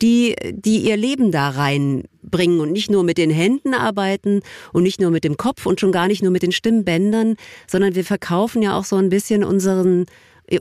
die, 0.00 0.36
die 0.50 0.78
ihr 0.78 0.96
Leben 0.96 1.32
da 1.32 1.50
reinbringen 1.50 2.60
und 2.60 2.72
nicht 2.72 2.90
nur 2.90 3.04
mit 3.04 3.18
den 3.18 3.30
Händen 3.30 3.74
arbeiten 3.74 4.40
und 4.72 4.82
nicht 4.82 5.00
nur 5.00 5.10
mit 5.10 5.24
dem 5.24 5.36
Kopf 5.36 5.66
und 5.66 5.80
schon 5.80 5.92
gar 5.92 6.08
nicht 6.08 6.22
nur 6.22 6.32
mit 6.32 6.42
den 6.42 6.52
Stimmbändern, 6.52 7.36
sondern 7.66 7.94
wir 7.94 8.04
verkaufen 8.04 8.62
ja 8.62 8.76
auch 8.76 8.84
so 8.84 8.96
ein 8.96 9.08
bisschen 9.08 9.44
unseren, 9.44 10.06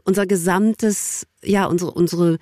unser 0.04 0.26
gesamtes, 0.26 1.28
ja, 1.44 1.66
unsere, 1.66 1.92
unsere, 1.92 2.38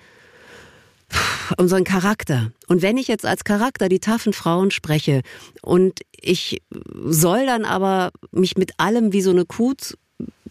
unseren 1.58 1.84
Charakter. 1.84 2.52
Und 2.68 2.82
wenn 2.82 2.96
ich 2.96 3.08
jetzt 3.08 3.26
als 3.26 3.44
Charakter 3.44 3.88
die 3.88 4.00
taffen 4.00 4.32
Frauen 4.32 4.70
spreche 4.70 5.22
und 5.62 6.00
ich 6.12 6.62
soll 7.04 7.46
dann 7.46 7.64
aber 7.64 8.12
mich 8.30 8.56
mit 8.56 8.72
allem 8.78 9.12
wie 9.12 9.22
so 9.22 9.30
eine 9.30 9.44
Kuh 9.44 9.74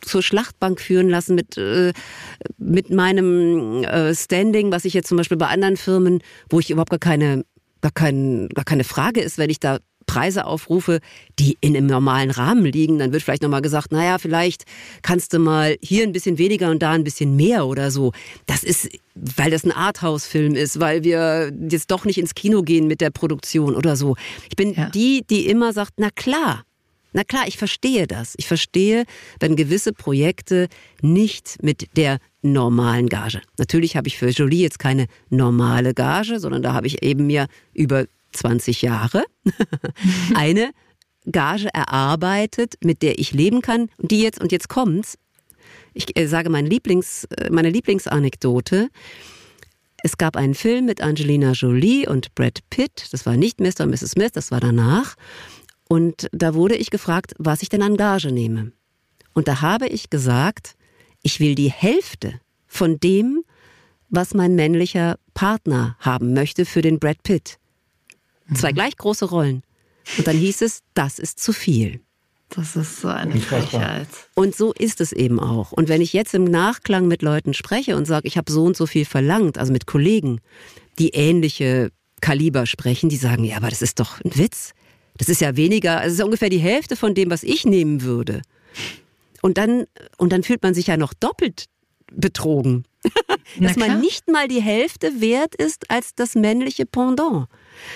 zur 0.01 0.21
Schlachtbank 0.23 0.79
führen 0.81 1.09
lassen 1.09 1.35
mit, 1.35 1.57
äh, 1.57 1.93
mit 2.57 2.89
meinem 2.89 3.83
äh, 3.83 4.13
Standing, 4.15 4.71
was 4.71 4.85
ich 4.85 4.93
jetzt 4.93 5.07
zum 5.07 5.17
Beispiel 5.17 5.37
bei 5.37 5.47
anderen 5.47 5.77
Firmen, 5.77 6.21
wo 6.49 6.59
ich 6.59 6.69
überhaupt 6.69 6.91
gar 6.91 6.99
keine, 6.99 7.43
gar, 7.81 7.91
kein, 7.91 8.49
gar 8.49 8.65
keine 8.65 8.83
Frage 8.83 9.21
ist, 9.21 9.37
wenn 9.37 9.49
ich 9.49 9.59
da 9.59 9.79
Preise 10.05 10.45
aufrufe, 10.45 11.01
die 11.37 11.55
in 11.61 11.77
einem 11.77 11.85
normalen 11.85 12.31
Rahmen 12.31 12.65
liegen, 12.65 12.97
dann 12.97 13.13
wird 13.13 13.21
vielleicht 13.21 13.43
nochmal 13.43 13.61
gesagt, 13.61 13.91
naja, 13.91 14.17
vielleicht 14.17 14.63
kannst 15.03 15.33
du 15.33 15.39
mal 15.39 15.77
hier 15.83 16.01
ein 16.01 16.13
bisschen 16.13 16.39
weniger 16.39 16.71
und 16.71 16.81
da 16.81 16.93
ein 16.93 17.03
bisschen 17.03 17.35
mehr 17.35 17.67
oder 17.67 17.91
so. 17.91 18.11
Das 18.47 18.63
ist, 18.63 18.89
weil 19.13 19.51
das 19.51 19.65
ein 19.65 19.71
Arthouse-Film 19.71 20.55
ist, 20.55 20.79
weil 20.79 21.03
wir 21.03 21.51
jetzt 21.69 21.91
doch 21.91 22.05
nicht 22.05 22.17
ins 22.17 22.33
Kino 22.33 22.63
gehen 22.63 22.87
mit 22.87 23.01
der 23.01 23.11
Produktion 23.11 23.75
oder 23.75 23.95
so. 23.95 24.15
Ich 24.49 24.55
bin 24.55 24.73
Ja. 24.73 24.89
die, 24.89 25.23
die 25.29 25.45
immer 25.47 25.73
sagt, 25.73 25.93
na 25.97 26.09
klar, 26.09 26.63
na 27.13 27.23
klar, 27.23 27.47
ich 27.47 27.57
verstehe 27.57 28.07
das. 28.07 28.33
Ich 28.37 28.47
verstehe, 28.47 29.05
wenn 29.39 29.55
gewisse 29.55 29.93
Projekte 29.93 30.67
nicht 31.01 31.61
mit 31.63 31.97
der 31.97 32.19
normalen 32.41 33.07
Gage. 33.09 33.41
Natürlich 33.57 33.95
habe 33.95 34.07
ich 34.07 34.17
für 34.17 34.29
Jolie 34.29 34.61
jetzt 34.61 34.79
keine 34.79 35.07
normale 35.29 35.93
Gage, 35.93 36.39
sondern 36.39 36.61
da 36.61 36.73
habe 36.73 36.87
ich 36.87 37.03
eben 37.03 37.27
mir 37.27 37.47
über 37.73 38.05
20 38.33 38.81
Jahre 38.81 39.23
eine 40.35 40.71
Gage 41.31 41.69
erarbeitet, 41.73 42.75
mit 42.83 43.01
der 43.01 43.19
ich 43.19 43.33
leben 43.33 43.61
kann. 43.61 43.89
Die 43.97 44.21
jetzt, 44.21 44.39
und 44.39 44.51
jetzt 44.51 44.69
kommt's. 44.69 45.17
Ich 45.93 46.17
äh, 46.17 46.27
sage 46.27 46.49
mein 46.49 46.65
Lieblings, 46.65 47.25
äh, 47.25 47.49
meine 47.49 47.69
Lieblingsanekdote. 47.69 48.89
Es 50.01 50.17
gab 50.17 50.37
einen 50.37 50.55
Film 50.55 50.85
mit 50.85 51.01
Angelina 51.01 51.51
Jolie 51.51 52.07
und 52.07 52.33
Brad 52.35 52.59
Pitt. 52.69 53.07
Das 53.11 53.25
war 53.25 53.35
nicht 53.35 53.59
Mr. 53.59 53.81
und 53.81 53.89
Mrs. 53.89 54.11
Smith, 54.11 54.31
das 54.33 54.51
war 54.51 54.61
danach. 54.61 55.15
Und 55.89 56.29
da 56.31 56.53
wurde 56.53 56.75
ich 56.75 56.91
gefragt, 56.91 57.33
was 57.39 57.63
ich 57.63 57.69
denn 57.69 57.81
an 57.81 57.97
Gage 57.97 58.31
nehme. 58.31 58.71
Und 59.33 59.47
da 59.47 59.61
habe 59.61 59.87
ich 59.87 60.09
gesagt, 60.09 60.75
ich 61.23 61.39
will 61.39 61.55
die 61.55 61.71
Hälfte 61.71 62.39
von 62.67 62.99
dem, 62.99 63.43
was 64.09 64.33
mein 64.33 64.55
männlicher 64.55 65.17
Partner 65.33 65.97
haben 65.99 66.33
möchte 66.33 66.65
für 66.65 66.81
den 66.81 66.99
Brad 66.99 67.23
Pitt. 67.23 67.57
Zwei 68.53 68.71
gleich 68.71 68.97
große 68.97 69.25
Rollen. 69.25 69.63
Und 70.17 70.27
dann 70.27 70.37
hieß 70.37 70.61
es, 70.61 70.81
das 70.93 71.19
ist 71.19 71.39
zu 71.39 71.53
viel. 71.53 72.01
Das 72.49 72.75
ist 72.75 73.01
so 73.01 73.09
eine 73.09 73.39
Frechheit. 73.39 74.07
Und 74.33 74.55
so 74.55 74.73
ist 74.73 75.01
es 75.01 75.11
eben 75.11 75.39
auch. 75.39 75.71
Und 75.71 75.87
wenn 75.87 76.01
ich 76.01 76.13
jetzt 76.13 76.33
im 76.33 76.45
Nachklang 76.45 77.07
mit 77.07 77.21
Leuten 77.21 77.53
spreche 77.53 77.95
und 77.95 78.05
sage, 78.05 78.27
ich 78.27 78.37
habe 78.37 78.51
so 78.51 78.63
und 78.63 78.77
so 78.77 78.87
viel 78.87 79.05
verlangt, 79.05 79.57
also 79.57 79.71
mit 79.71 79.85
Kollegen, 79.85 80.39
die 80.97 81.09
ähnliche 81.09 81.91
Kaliber 82.21 82.65
sprechen, 82.65 83.09
die 83.09 83.17
sagen, 83.17 83.43
ja, 83.43 83.57
aber 83.57 83.69
das 83.69 83.81
ist 83.81 83.99
doch 83.99 84.19
ein 84.21 84.35
Witz. 84.35 84.73
Das 85.19 85.29
ist 85.29 85.41
ja 85.41 85.55
weniger, 85.55 85.97
also 85.99 86.07
es 86.07 86.13
ist 86.13 86.19
ja 86.19 86.25
ungefähr 86.25 86.49
die 86.49 86.57
Hälfte 86.57 86.95
von 86.95 87.13
dem, 87.13 87.29
was 87.29 87.43
ich 87.43 87.65
nehmen 87.65 88.01
würde. 88.01 88.41
Und 89.41 89.57
dann, 89.57 89.85
und 90.17 90.33
dann 90.33 90.41
fühlt 90.43 90.63
man 90.63 90.73
sich 90.73 90.87
ja 90.87 90.97
noch 90.97 91.13
doppelt 91.13 91.65
betrogen. 92.11 92.85
Dass 93.59 93.77
man 93.77 94.01
nicht 94.01 94.27
mal 94.27 94.47
die 94.47 94.61
Hälfte 94.61 95.21
wert 95.21 95.55
ist 95.55 95.89
als 95.91 96.15
das 96.15 96.35
männliche 96.35 96.85
Pendant. 96.85 97.47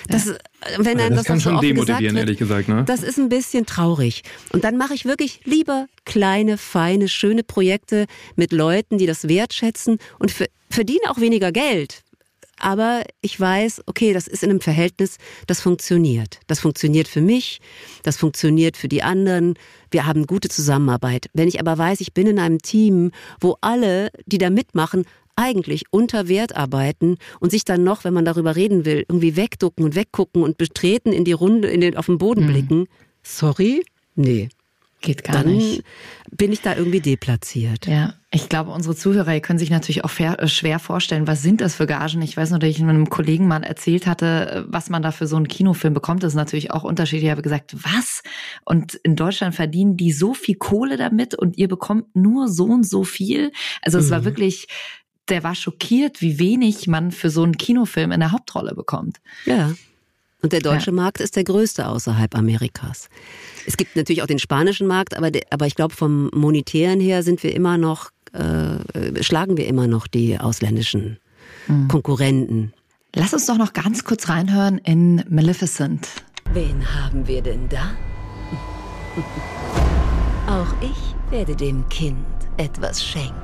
Das, 0.08 0.32
wenn 0.78 0.98
Ja, 0.98 1.06
einem 1.06 1.16
das 1.16 1.24
das, 1.24 1.26
kann 1.26 1.38
so 1.40 1.50
schon 1.50 1.60
gesagt 1.60 1.64
demotivieren, 1.76 2.16
wird, 2.16 2.24
ehrlich 2.26 2.38
gesagt, 2.38 2.68
ne? 2.68 2.84
Das 2.86 3.02
ist 3.02 3.18
ein 3.18 3.28
bisschen 3.28 3.66
traurig. 3.66 4.22
Und 4.52 4.64
dann 4.64 4.76
mache 4.78 4.94
ich 4.94 5.04
wirklich 5.04 5.40
lieber 5.44 5.86
kleine, 6.04 6.56
feine, 6.56 7.08
schöne 7.08 7.42
Projekte 7.42 8.06
mit 8.36 8.52
Leuten, 8.52 8.96
die 8.96 9.06
das 9.06 9.28
wertschätzen 9.28 9.98
und 10.18 10.30
ver- 10.30 10.46
verdiene 10.70 11.10
auch 11.10 11.20
weniger 11.20 11.52
Geld. 11.52 12.03
Aber 12.58 13.02
ich 13.20 13.38
weiß, 13.38 13.82
okay, 13.86 14.12
das 14.12 14.26
ist 14.26 14.42
in 14.42 14.50
einem 14.50 14.60
Verhältnis, 14.60 15.18
das 15.46 15.60
funktioniert. 15.60 16.40
Das 16.46 16.60
funktioniert 16.60 17.08
für 17.08 17.20
mich, 17.20 17.60
das 18.02 18.16
funktioniert 18.16 18.76
für 18.76 18.88
die 18.88 19.02
anderen. 19.02 19.54
Wir 19.90 20.06
haben 20.06 20.26
gute 20.26 20.48
Zusammenarbeit. 20.48 21.28
Wenn 21.32 21.48
ich 21.48 21.60
aber 21.60 21.76
weiß, 21.76 22.00
ich 22.00 22.14
bin 22.14 22.26
in 22.26 22.38
einem 22.38 22.60
Team, 22.60 23.10
wo 23.40 23.56
alle, 23.60 24.10
die 24.26 24.38
da 24.38 24.50
mitmachen, 24.50 25.04
eigentlich 25.36 25.84
unter 25.90 26.28
Wert 26.28 26.54
arbeiten 26.54 27.16
und 27.40 27.50
sich 27.50 27.64
dann 27.64 27.82
noch, 27.82 28.04
wenn 28.04 28.14
man 28.14 28.24
darüber 28.24 28.56
reden 28.56 28.84
will, 28.84 29.04
irgendwie 29.08 29.36
wegducken 29.36 29.84
und 29.84 29.94
weggucken 29.94 30.42
und 30.42 30.58
betreten 30.58 31.12
in 31.12 31.24
die 31.24 31.32
Runde, 31.32 31.68
in 31.68 31.80
den, 31.80 31.96
auf 31.96 32.06
den 32.06 32.18
Boden 32.18 32.46
blicken. 32.46 32.86
Sorry? 33.22 33.84
Nee. 34.14 34.48
Geht 35.04 35.22
gar 35.22 35.42
Dann 35.42 35.52
nicht. 35.54 35.82
bin 36.30 36.50
ich 36.50 36.62
da 36.62 36.74
irgendwie 36.74 37.00
deplatziert. 37.00 37.86
Ja, 37.86 38.14
ich 38.30 38.48
glaube, 38.48 38.70
unsere 38.70 38.96
Zuhörer 38.96 39.38
können 39.40 39.58
sich 39.58 39.68
natürlich 39.68 40.02
auch 40.02 40.18
äh, 40.18 40.48
schwer 40.48 40.78
vorstellen, 40.78 41.26
was 41.26 41.42
sind 41.42 41.60
das 41.60 41.74
für 41.74 41.86
Gagen? 41.86 42.22
Ich 42.22 42.36
weiß 42.38 42.48
nur, 42.50 42.58
dass 42.58 42.70
ich 42.70 42.80
einem 42.80 43.10
Kollegen 43.10 43.46
mal 43.46 43.62
erzählt 43.64 44.06
hatte, 44.06 44.50
äh, 44.50 44.62
was 44.66 44.88
man 44.88 45.02
da 45.02 45.12
für 45.12 45.26
so 45.26 45.36
einen 45.36 45.46
Kinofilm 45.46 45.92
bekommt. 45.92 46.22
Das 46.22 46.32
ist 46.32 46.36
natürlich 46.36 46.70
auch 46.70 46.84
unterschiedlich. 46.84 47.24
Ich 47.26 47.30
habe 47.30 47.42
gesagt, 47.42 47.76
was? 47.84 48.22
Und 48.64 48.94
in 48.94 49.14
Deutschland 49.14 49.54
verdienen 49.54 49.98
die 49.98 50.10
so 50.10 50.32
viel 50.32 50.54
Kohle 50.56 50.96
damit 50.96 51.34
und 51.34 51.58
ihr 51.58 51.68
bekommt 51.68 52.16
nur 52.16 52.48
so 52.48 52.64
und 52.64 52.88
so 52.88 53.04
viel. 53.04 53.52
Also 53.82 53.98
es 53.98 54.10
war 54.10 54.20
Mhm. 54.20 54.24
wirklich, 54.24 54.68
der 55.28 55.42
war 55.44 55.54
schockiert, 55.54 56.22
wie 56.22 56.38
wenig 56.38 56.86
man 56.86 57.10
für 57.10 57.28
so 57.28 57.42
einen 57.42 57.58
Kinofilm 57.58 58.10
in 58.10 58.20
der 58.20 58.32
Hauptrolle 58.32 58.74
bekommt. 58.74 59.18
Ja. 59.44 59.72
Und 60.44 60.52
der 60.52 60.60
deutsche 60.60 60.92
Markt 60.92 61.22
ist 61.22 61.36
der 61.36 61.44
größte 61.44 61.88
außerhalb 61.88 62.36
Amerikas. 62.36 63.08
Es 63.66 63.78
gibt 63.78 63.96
natürlich 63.96 64.20
auch 64.22 64.26
den 64.26 64.38
spanischen 64.38 64.86
Markt, 64.86 65.16
aber, 65.16 65.30
aber 65.48 65.66
ich 65.66 65.74
glaube, 65.74 65.94
vom 65.94 66.28
Monetären 66.34 67.00
her 67.00 67.22
sind 67.22 67.42
wir 67.42 67.54
immer 67.54 67.78
noch, 67.78 68.10
äh, 68.34 69.22
schlagen 69.22 69.56
wir 69.56 69.66
immer 69.66 69.86
noch 69.86 70.06
die 70.06 70.38
ausländischen 70.38 71.18
Konkurrenten. 71.88 72.74
Lass 73.14 73.32
uns 73.32 73.46
doch 73.46 73.56
noch 73.56 73.72
ganz 73.72 74.04
kurz 74.04 74.28
reinhören 74.28 74.76
in 74.84 75.24
Maleficent. 75.30 76.08
Wen 76.52 76.84
haben 76.94 77.26
wir 77.26 77.40
denn 77.40 77.66
da? 77.70 77.92
Auch 80.46 80.74
ich 80.82 81.32
werde 81.32 81.56
dem 81.56 81.88
Kind 81.88 82.18
etwas 82.58 83.02
schenken. 83.02 83.34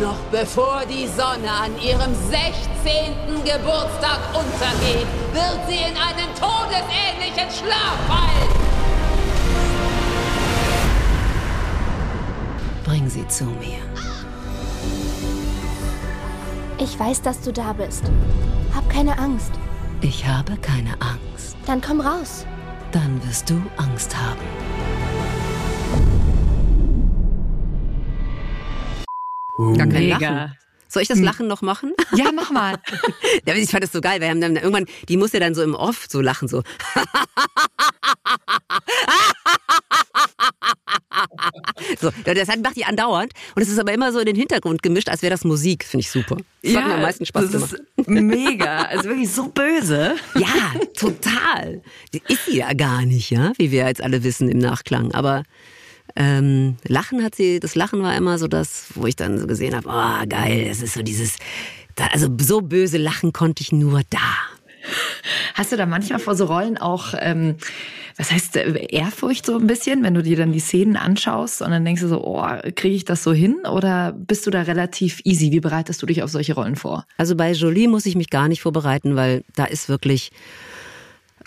Noch 0.00 0.18
bevor 0.30 0.82
die 0.86 1.06
Sonne 1.06 1.50
an 1.50 1.72
ihrem 1.80 2.14
16. 2.14 3.14
Geburtstag 3.44 4.20
untergeht, 4.34 5.06
wird 5.32 5.60
sie 5.66 5.76
in 5.76 5.96
einen 5.96 6.34
todesähnlichen 6.34 7.50
Schlaf 7.50 7.96
fallen. 8.06 8.66
Bring 12.84 13.08
sie 13.08 13.26
zu 13.28 13.44
mir. 13.44 13.78
Ich 16.78 16.98
weiß, 16.98 17.22
dass 17.22 17.40
du 17.40 17.52
da 17.52 17.72
bist. 17.72 18.04
Hab 18.74 18.88
keine 18.90 19.18
Angst. 19.18 19.52
Ich 20.02 20.26
habe 20.26 20.58
keine 20.58 20.92
Angst. 21.00 21.56
Dann 21.64 21.80
komm 21.80 22.02
raus. 22.02 22.44
Dann 22.92 23.20
wirst 23.26 23.48
du 23.48 23.62
Angst 23.78 24.14
haben. 24.14 25.05
Gar 29.56 29.86
kein 29.86 29.88
Mega. 29.88 30.18
Lachen. 30.18 30.56
Soll 30.88 31.02
ich 31.02 31.08
das 31.08 31.18
Lachen 31.18 31.48
noch 31.48 31.62
machen? 31.62 31.92
Ja, 32.14 32.30
mach 32.32 32.50
mal. 32.50 32.76
Ja, 33.46 33.54
ich 33.54 33.70
fand 33.70 33.84
das 33.84 33.92
so 33.92 34.00
geil. 34.00 34.20
Wir 34.20 34.28
haben 34.28 34.40
dann 34.40 34.56
irgendwann, 34.56 34.86
die 35.08 35.16
muss 35.16 35.32
ja 35.32 35.40
dann 35.40 35.54
so 35.54 35.62
im 35.62 35.74
Off 35.74 36.06
so 36.08 36.20
lachen, 36.20 36.48
so. 36.48 36.62
so, 42.00 42.10
ja, 42.24 42.34
das 42.34 42.48
macht 42.58 42.76
die 42.76 42.84
andauernd. 42.84 43.32
Und 43.54 43.62
es 43.62 43.68
ist 43.68 43.78
aber 43.78 43.92
immer 43.92 44.12
so 44.12 44.18
in 44.18 44.26
den 44.26 44.36
Hintergrund 44.36 44.82
gemischt, 44.82 45.08
als 45.08 45.22
wäre 45.22 45.30
das 45.30 45.44
Musik. 45.44 45.84
Finde 45.84 46.02
ich 46.02 46.10
super. 46.10 46.36
Das 46.62 46.76
hat 46.76 46.86
mir 46.86 46.94
am 46.94 47.02
meisten 47.02 47.26
Spaß 47.26 47.50
das 47.50 47.52
gemacht. 47.52 47.76
ist 47.96 48.08
mega. 48.08 48.82
Also 48.82 49.04
wirklich 49.04 49.30
so 49.30 49.48
böse. 49.48 50.16
Ja, 50.34 50.72
total. 50.98 51.82
Die 52.12 52.22
ist 52.28 52.46
sie 52.46 52.58
ja 52.58 52.72
gar 52.74 53.04
nicht, 53.04 53.30
ja, 53.30 53.52
wie 53.58 53.70
wir 53.70 53.86
jetzt 53.86 54.02
alle 54.02 54.22
wissen 54.22 54.48
im 54.48 54.58
Nachklang. 54.58 55.12
Aber 55.12 55.42
ähm, 56.16 56.76
Lachen 56.84 57.22
hat 57.22 57.34
sie, 57.34 57.60
das 57.60 57.74
Lachen 57.74 58.02
war 58.02 58.16
immer 58.16 58.38
so 58.38 58.48
das, 58.48 58.86
wo 58.94 59.06
ich 59.06 59.16
dann 59.16 59.38
so 59.38 59.46
gesehen 59.46 59.76
habe, 59.76 59.88
oh 59.88 60.26
geil, 60.28 60.66
das 60.68 60.82
ist 60.82 60.94
so 60.94 61.02
dieses, 61.02 61.36
da, 61.94 62.06
also 62.06 62.28
so 62.40 62.62
böse 62.62 62.98
Lachen 62.98 63.32
konnte 63.32 63.62
ich 63.62 63.72
nur 63.72 64.02
da. 64.10 64.18
Hast 65.54 65.72
du 65.72 65.76
da 65.76 65.86
manchmal 65.86 66.18
vor 66.18 66.34
so 66.34 66.46
Rollen 66.46 66.78
auch, 66.78 67.14
ähm, 67.18 67.56
was 68.16 68.30
heißt 68.30 68.56
äh, 68.56 68.86
Ehrfurcht 68.86 69.44
so 69.44 69.58
ein 69.58 69.66
bisschen, 69.66 70.02
wenn 70.02 70.14
du 70.14 70.22
dir 70.22 70.36
dann 70.36 70.52
die 70.52 70.60
Szenen 70.60 70.96
anschaust 70.96 71.60
und 71.60 71.70
dann 71.70 71.84
denkst 71.84 72.02
du 72.02 72.08
so, 72.08 72.24
oh, 72.24 72.46
kriege 72.74 72.94
ich 72.94 73.04
das 73.04 73.22
so 73.22 73.32
hin? 73.32 73.56
Oder 73.70 74.12
bist 74.12 74.46
du 74.46 74.50
da 74.50 74.62
relativ 74.62 75.20
easy? 75.24 75.50
Wie 75.50 75.60
bereitest 75.60 76.00
du 76.02 76.06
dich 76.06 76.22
auf 76.22 76.30
solche 76.30 76.54
Rollen 76.54 76.76
vor? 76.76 77.06
Also 77.18 77.36
bei 77.36 77.52
Jolie 77.52 77.88
muss 77.88 78.06
ich 78.06 78.16
mich 78.16 78.30
gar 78.30 78.48
nicht 78.48 78.62
vorbereiten, 78.62 79.16
weil 79.16 79.44
da 79.54 79.64
ist 79.64 79.88
wirklich 79.88 80.30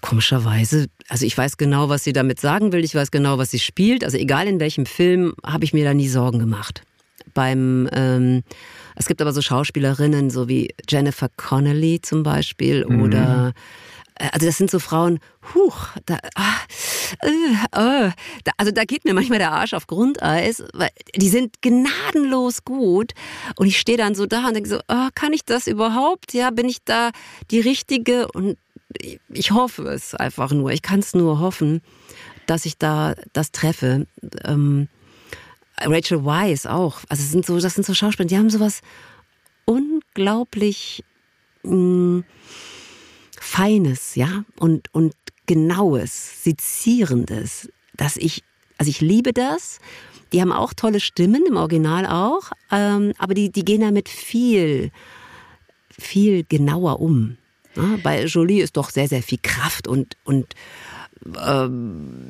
komischerweise, 0.02 0.88
also 1.08 1.26
ich 1.26 1.38
weiß 1.38 1.58
genau, 1.58 1.90
was 1.90 2.04
sie 2.04 2.14
damit 2.14 2.40
sagen 2.40 2.72
will, 2.72 2.84
ich 2.84 2.96
weiß 2.96 3.12
genau, 3.12 3.38
was 3.38 3.52
sie 3.52 3.60
spielt. 3.60 4.04
Also 4.04 4.18
egal 4.18 4.48
in 4.48 4.60
welchem 4.60 4.86
Film, 4.86 5.34
habe 5.46 5.66
ich 5.66 5.74
mir 5.74 5.84
da 5.84 5.94
nie 5.94 6.08
Sorgen 6.08 6.40
gemacht. 6.40 6.84
Beim 7.34 7.90
ähm, 7.94 8.44
es 8.96 9.06
gibt 9.06 9.22
aber 9.22 9.32
so 9.32 9.42
Schauspielerinnen, 9.42 10.30
so 10.30 10.48
wie 10.50 10.74
Jennifer 10.88 11.30
Connelly 11.38 12.02
zum 12.02 12.24
Beispiel 12.24 12.86
Mhm. 12.88 13.02
oder 13.02 13.54
äh, 14.16 14.30
also 14.34 14.46
das 14.46 14.58
sind 14.58 14.70
so 14.70 14.80
Frauen, 14.80 15.20
huch, 15.54 15.88
da, 16.06 16.18
ah, 16.36 16.56
äh, 17.24 18.08
äh, 18.08 18.12
da, 18.44 18.52
also 18.58 18.72
da 18.72 18.84
geht 18.84 19.06
mir 19.06 19.14
manchmal 19.14 19.40
der 19.40 19.52
Arsch 19.52 19.74
auf 19.74 19.88
Grundeis, 19.88 20.64
weil 20.74 20.90
die 21.16 21.30
sind 21.30 21.62
gnadenlos 21.62 22.66
gut 22.66 23.14
und 23.56 23.68
ich 23.68 23.80
stehe 23.80 23.98
dann 23.98 24.16
so 24.16 24.26
da 24.26 24.48
und 24.48 24.56
denke 24.56 24.70
so, 24.70 24.80
ah, 24.88 25.10
kann 25.16 25.34
ich 25.34 25.46
das 25.46 25.68
überhaupt? 25.68 26.34
Ja, 26.34 26.52
bin 26.52 26.68
ich 26.68 26.84
da 26.84 27.12
die 27.52 27.60
Richtige? 27.60 28.28
Und 28.32 28.58
ich- 28.98 29.52
hoffe 29.52 29.84
es 29.90 30.16
einfach 30.16 30.52
nur, 30.52 30.72
ich 30.72 30.82
kann 30.82 31.00
es 31.00 31.14
nur 31.14 31.40
hoffen, 31.40 31.82
dass 32.48 32.66
ich 32.66 32.78
da 32.78 33.16
das 33.34 33.52
treffe. 33.52 34.08
Ähm, 34.44 34.88
Rachel 35.82 36.26
Weisz 36.26 36.66
auch, 36.66 37.02
also 37.10 37.24
sind 37.24 37.46
so, 37.46 37.60
das 37.60 37.76
sind 37.76 37.86
so 37.86 37.94
Schauspieler, 37.94 38.28
die 38.28 38.38
haben 38.38 38.50
sowas 38.50 38.82
unglaublich 39.66 41.04
mh, 41.64 42.24
Feines, 43.40 44.16
ja, 44.16 44.44
und, 44.60 44.94
und 44.94 45.14
Genaues, 45.46 46.44
Sezierendes, 46.44 47.70
dass 47.96 48.18
ich, 48.18 48.44
also 48.78 48.90
ich 48.90 49.02
liebe 49.02 49.34
das. 49.34 49.80
Die 50.32 50.42
haben 50.42 50.52
auch 50.52 50.74
tolle 50.74 51.00
Stimmen, 51.00 51.44
im 51.48 51.58
Original 51.58 52.06
auch, 52.06 52.52
ähm, 52.72 53.14
aber 53.18 53.34
die, 53.34 53.52
die 53.52 53.66
gehen 53.66 53.82
damit 53.82 54.10
viel, 54.10 54.92
viel 55.90 56.44
genauer 56.44 57.00
um. 57.00 57.38
Ja, 57.76 57.98
bei 58.04 58.26
Jolie 58.26 58.62
ist 58.62 58.78
doch 58.78 58.90
sehr, 58.90 59.08
sehr 59.08 59.24
viel 59.24 59.40
Kraft 59.42 59.88
und, 59.88 60.18
und 60.24 60.56
ähm, 61.46 62.28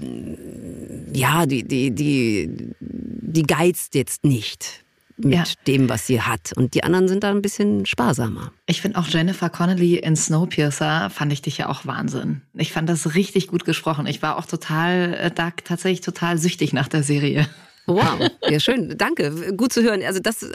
ja, 1.13 1.45
die, 1.45 1.67
die, 1.67 1.91
die, 1.91 2.73
die 2.79 3.43
geizt 3.43 3.95
jetzt 3.95 4.23
nicht 4.25 4.83
mit 5.19 5.33
ja. 5.33 5.43
dem, 5.67 5.89
was 5.89 6.07
sie 6.07 6.21
hat. 6.21 6.53
Und 6.55 6.73
die 6.73 6.83
anderen 6.83 7.07
sind 7.07 7.23
da 7.23 7.29
ein 7.29 7.41
bisschen 7.41 7.85
sparsamer. 7.85 8.51
Ich 8.65 8.81
finde 8.81 8.97
auch 8.97 9.07
Jennifer 9.07 9.49
Connelly 9.49 9.95
in 9.97 10.15
Snowpiercer 10.15 11.09
fand 11.09 11.33
ich 11.33 11.41
dich 11.41 11.57
ja 11.57 11.67
auch 11.67 11.85
Wahnsinn. 11.85 12.41
Ich 12.53 12.71
fand 12.71 12.89
das 12.89 13.15
richtig 13.15 13.47
gut 13.47 13.65
gesprochen. 13.65 14.07
Ich 14.07 14.21
war 14.21 14.37
auch 14.37 14.45
total, 14.45 15.13
äh, 15.15 15.31
da 15.31 15.51
tatsächlich 15.51 16.01
total 16.01 16.37
süchtig 16.37 16.73
nach 16.73 16.87
der 16.87 17.03
Serie. 17.03 17.47
Wow, 17.85 18.29
ja 18.47 18.59
schön, 18.59 18.97
danke, 18.97 19.53
gut 19.55 19.73
zu 19.73 19.81
hören. 19.81 20.03
Also 20.03 20.19
das 20.19 20.45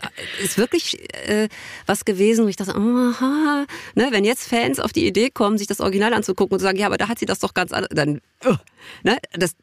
ist 0.43 0.57
wirklich 0.57 0.99
äh, 1.27 1.49
was 1.87 2.05
gewesen, 2.05 2.45
wo 2.45 2.49
ich 2.49 2.57
dachte, 2.57 2.75
aha, 2.75 3.67
ne, 3.95 4.09
wenn 4.11 4.25
jetzt 4.25 4.49
Fans 4.49 4.79
auf 4.79 4.93
die 4.93 5.07
Idee 5.07 5.31
kommen, 5.31 5.59
sich 5.59 5.67
das 5.67 5.81
Original 5.81 6.15
anzugucken 6.15 6.55
und 6.55 6.61
zu 6.61 6.65
sagen, 6.65 6.79
ja, 6.79 6.87
aber 6.87 6.97
da 6.97 7.09
hat 7.09 7.19
sie 7.19 7.27
das 7.27 7.41
doch 7.41 7.55
ganz 7.55 7.73
anders, 7.73 7.91
dann, 7.93 8.21
uh, 8.47 8.55
ne, 9.03 9.19
das, 9.33 9.57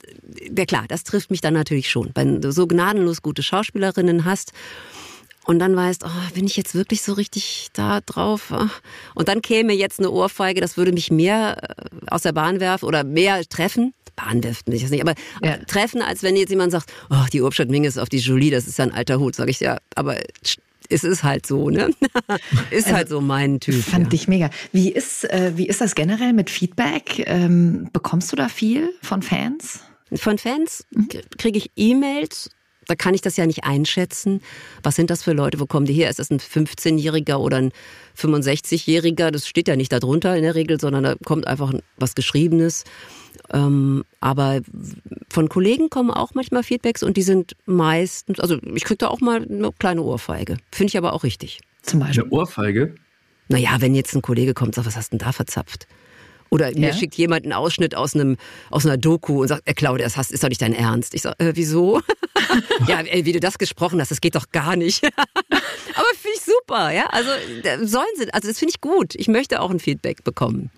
ja 0.58 0.66
klar, 0.66 0.86
das 0.88 1.04
trifft 1.04 1.32
mich 1.32 1.42
dann 1.42 1.54
natürlich 1.54 1.90
schon. 1.90 2.12
Wenn 2.14 2.42
du 2.42 2.52
so 2.52 2.68
gnadenlos 2.68 3.22
gute 3.22 3.44
Schauspielerinnen 3.44 4.26
hast 4.26 4.52
und 5.46 5.60
dann 5.60 5.76
weißt, 5.76 6.04
oh, 6.06 6.34
bin 6.34 6.46
ich 6.46 6.56
jetzt 6.56 6.76
wirklich 6.76 7.02
so 7.02 7.14
richtig 7.14 7.70
da 7.74 8.02
drauf? 8.02 8.54
Und 9.16 9.28
dann 9.28 9.42
käme 9.42 9.74
jetzt 9.74 10.00
eine 10.00 10.12
Ohrfeige, 10.12 10.62
das 10.62 10.78
würde 10.78 10.92
mich 10.92 11.12
mehr 11.12 11.58
äh, 11.64 12.12
aus 12.12 12.22
der 12.22 12.32
Bahn 12.32 12.60
werfen 12.60 12.86
oder 12.86 13.04
mehr 13.04 13.44
treffen. 13.46 13.94
Bahn 14.16 14.44
wirft 14.44 14.68
mich 14.68 14.82
das 14.82 14.92
nicht, 14.92 15.02
aber 15.02 15.16
ja. 15.42 15.58
treffen, 15.58 16.02
als 16.02 16.22
wenn 16.22 16.36
jetzt 16.36 16.50
jemand 16.50 16.72
sagt, 16.72 16.92
oh, 17.10 17.26
die 17.32 17.42
Obstadt 17.42 17.70
ist 17.70 17.98
auf 17.98 18.10
die 18.10 18.20
Julie, 18.20 18.52
das 18.52 18.68
ist 18.68 18.78
ja 18.78 18.86
ein 18.86 18.94
alter 18.94 19.20
Hut, 19.20 19.36
sage 19.36 19.52
ich 19.52 19.60
ja, 19.60 19.78
aber 19.96 20.18
es 20.90 21.04
ist 21.04 21.24
halt 21.24 21.46
so, 21.46 21.70
ne? 21.70 21.90
ist 22.70 22.86
also, 22.86 22.96
halt 22.96 23.10
so 23.10 23.22
mein 23.22 23.60
Typ. 23.60 23.84
Fand 23.84 24.08
ja. 24.08 24.14
ich 24.14 24.28
mega. 24.28 24.50
Wie 24.72 24.92
ist, 24.92 25.24
äh, 25.24 25.54
wie 25.56 25.68
ist 25.68 25.82
das 25.82 25.96
generell 25.96 26.34
mit 26.34 26.50
Feedback? 26.50 27.24
Ähm, 27.28 27.90
bekommst 27.94 28.32
du 28.32 28.36
da 28.36 28.50
viel 28.50 28.94
von 29.02 29.22
Fans? 29.22 29.80
Von 30.14 30.38
Fans 30.38 30.86
mhm. 30.92 31.08
kriege 31.38 31.58
ich 31.58 31.72
E-Mails 31.78 32.50
da 32.92 32.96
kann 32.96 33.14
ich 33.14 33.22
das 33.22 33.38
ja 33.38 33.46
nicht 33.46 33.64
einschätzen. 33.64 34.42
Was 34.84 34.98
sind 34.98 35.10
das 35.10 35.24
für 35.24 35.32
Leute? 35.32 35.62
Wo 35.62 35.66
kommen 35.66 35.86
die 35.86 35.94
her? 35.94 36.10
Ist 36.10 36.20
das 36.20 36.30
ein 36.30 36.40
15-Jähriger 36.40 37.38
oder 37.38 37.56
ein 37.58 37.72
65-Jähriger? 38.18 39.32
Das 39.32 39.48
steht 39.48 39.70
ja 39.70 39.78
nicht 39.78 39.94
darunter 39.94 40.36
in 40.36 40.44
der 40.44 40.56
Regel, 40.56 40.78
sondern 40.78 41.04
da 41.04 41.16
kommt 41.24 41.48
einfach 41.48 41.72
was 41.96 42.16
Geschriebenes. 42.16 42.84
Ähm, 43.54 44.04
aber 44.20 44.60
von 45.30 45.48
Kollegen 45.48 45.90
kommen 45.90 46.12
auch 46.12 46.34
manchmal 46.34 46.64
Feedbacks 46.64 47.02
und 47.02 47.16
die 47.16 47.22
sind 47.22 47.56
meistens, 47.66 48.42
also 48.42 48.58
ich 48.76 48.84
kriege 48.84 48.98
da 48.98 49.08
auch 49.08 49.22
mal 49.22 49.42
eine 49.42 49.72
kleine 49.72 50.02
Ohrfeige. 50.02 50.58
Finde 50.74 50.90
ich 50.90 50.98
aber 50.98 51.14
auch 51.14 51.24
richtig. 51.24 51.62
Zum 51.84 52.02
Beispiel. 52.02 52.24
Eine 52.24 52.34
Ohrfeige? 52.34 52.96
Naja, 53.48 53.78
wenn 53.80 53.96
jetzt 53.96 54.14
ein 54.14 54.22
Kollege 54.22 54.54
kommt 54.54 54.70
und 54.70 54.76
sagt, 54.76 54.88
was 54.88 54.98
hast 54.98 55.14
du 55.14 55.18
denn 55.18 55.26
da 55.26 55.32
verzapft? 55.32 55.88
Oder 56.52 56.72
ja? 56.72 56.80
mir 56.80 56.94
schickt 56.94 57.16
jemand 57.16 57.46
einen 57.46 57.54
Ausschnitt 57.54 57.96
aus 57.96 58.14
einem 58.14 58.36
aus 58.70 58.86
einer 58.86 58.98
Doku 58.98 59.42
und 59.42 59.48
sagt, 59.48 59.64
äh, 59.66 59.74
Claudia, 59.74 60.06
das 60.06 60.32
ist 60.32 60.44
doch 60.44 60.50
nicht 60.50 60.62
dein 60.62 60.74
Ernst. 60.74 61.16
Ich 61.16 61.22
sage, 61.22 61.40
äh, 61.40 61.54
wieso? 61.56 62.02
ja, 62.88 63.00
ey, 63.00 63.26
wie 63.26 63.32
du 63.32 63.40
das 63.40 63.58
gesprochen 63.58 64.02
hast, 64.02 64.12
das 64.12 64.20
geht 64.20 64.36
doch 64.36 64.52
gar 64.52 64.76
nicht. 64.76 65.04
Aber 65.94 66.08
finde 66.16 66.36
ich 66.36 66.42
super, 66.42 66.92
ja. 66.92 67.06
Also 67.08 67.30
sollen 67.86 68.06
sie, 68.18 68.34
also 68.34 68.50
das 68.50 68.60
finde 68.60 68.74
ich 68.76 68.82
gut. 68.82 69.16
Ich 69.16 69.30
möchte 69.30 69.62
auch 69.62 69.72
ein 69.72 69.80
Feedback 69.80 70.26
bekommen. 70.26 70.72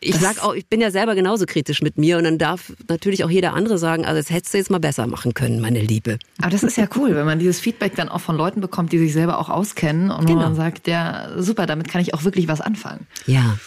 Ich 0.00 0.12
das 0.12 0.20
sag 0.20 0.44
auch, 0.44 0.54
ich 0.54 0.66
bin 0.66 0.80
ja 0.80 0.92
selber 0.92 1.16
genauso 1.16 1.46
kritisch 1.46 1.82
mit 1.82 1.98
mir 1.98 2.18
und 2.18 2.24
dann 2.24 2.38
darf 2.38 2.72
natürlich 2.88 3.24
auch 3.24 3.30
jeder 3.30 3.54
andere 3.54 3.78
sagen, 3.78 4.04
also 4.04 4.20
das 4.20 4.30
hättest 4.30 4.54
du 4.54 4.58
jetzt 4.58 4.70
mal 4.70 4.78
besser 4.78 5.08
machen 5.08 5.34
können, 5.34 5.60
meine 5.60 5.80
Liebe. 5.80 6.18
Aber 6.40 6.50
das 6.50 6.62
ist 6.62 6.76
ja 6.76 6.86
cool, 6.96 7.16
wenn 7.16 7.26
man 7.26 7.40
dieses 7.40 7.58
Feedback 7.58 7.96
dann 7.96 8.08
auch 8.08 8.20
von 8.20 8.36
Leuten 8.36 8.60
bekommt, 8.60 8.92
die 8.92 8.98
sich 8.98 9.12
selber 9.12 9.38
auch 9.38 9.48
auskennen 9.48 10.12
und 10.12 10.26
genau. 10.26 10.42
man 10.42 10.54
sagt, 10.54 10.86
ja, 10.86 11.30
super, 11.38 11.66
damit 11.66 11.88
kann 11.88 12.00
ich 12.00 12.14
auch 12.14 12.22
wirklich 12.22 12.46
was 12.46 12.60
anfangen. 12.60 13.06
Ja. 13.26 13.58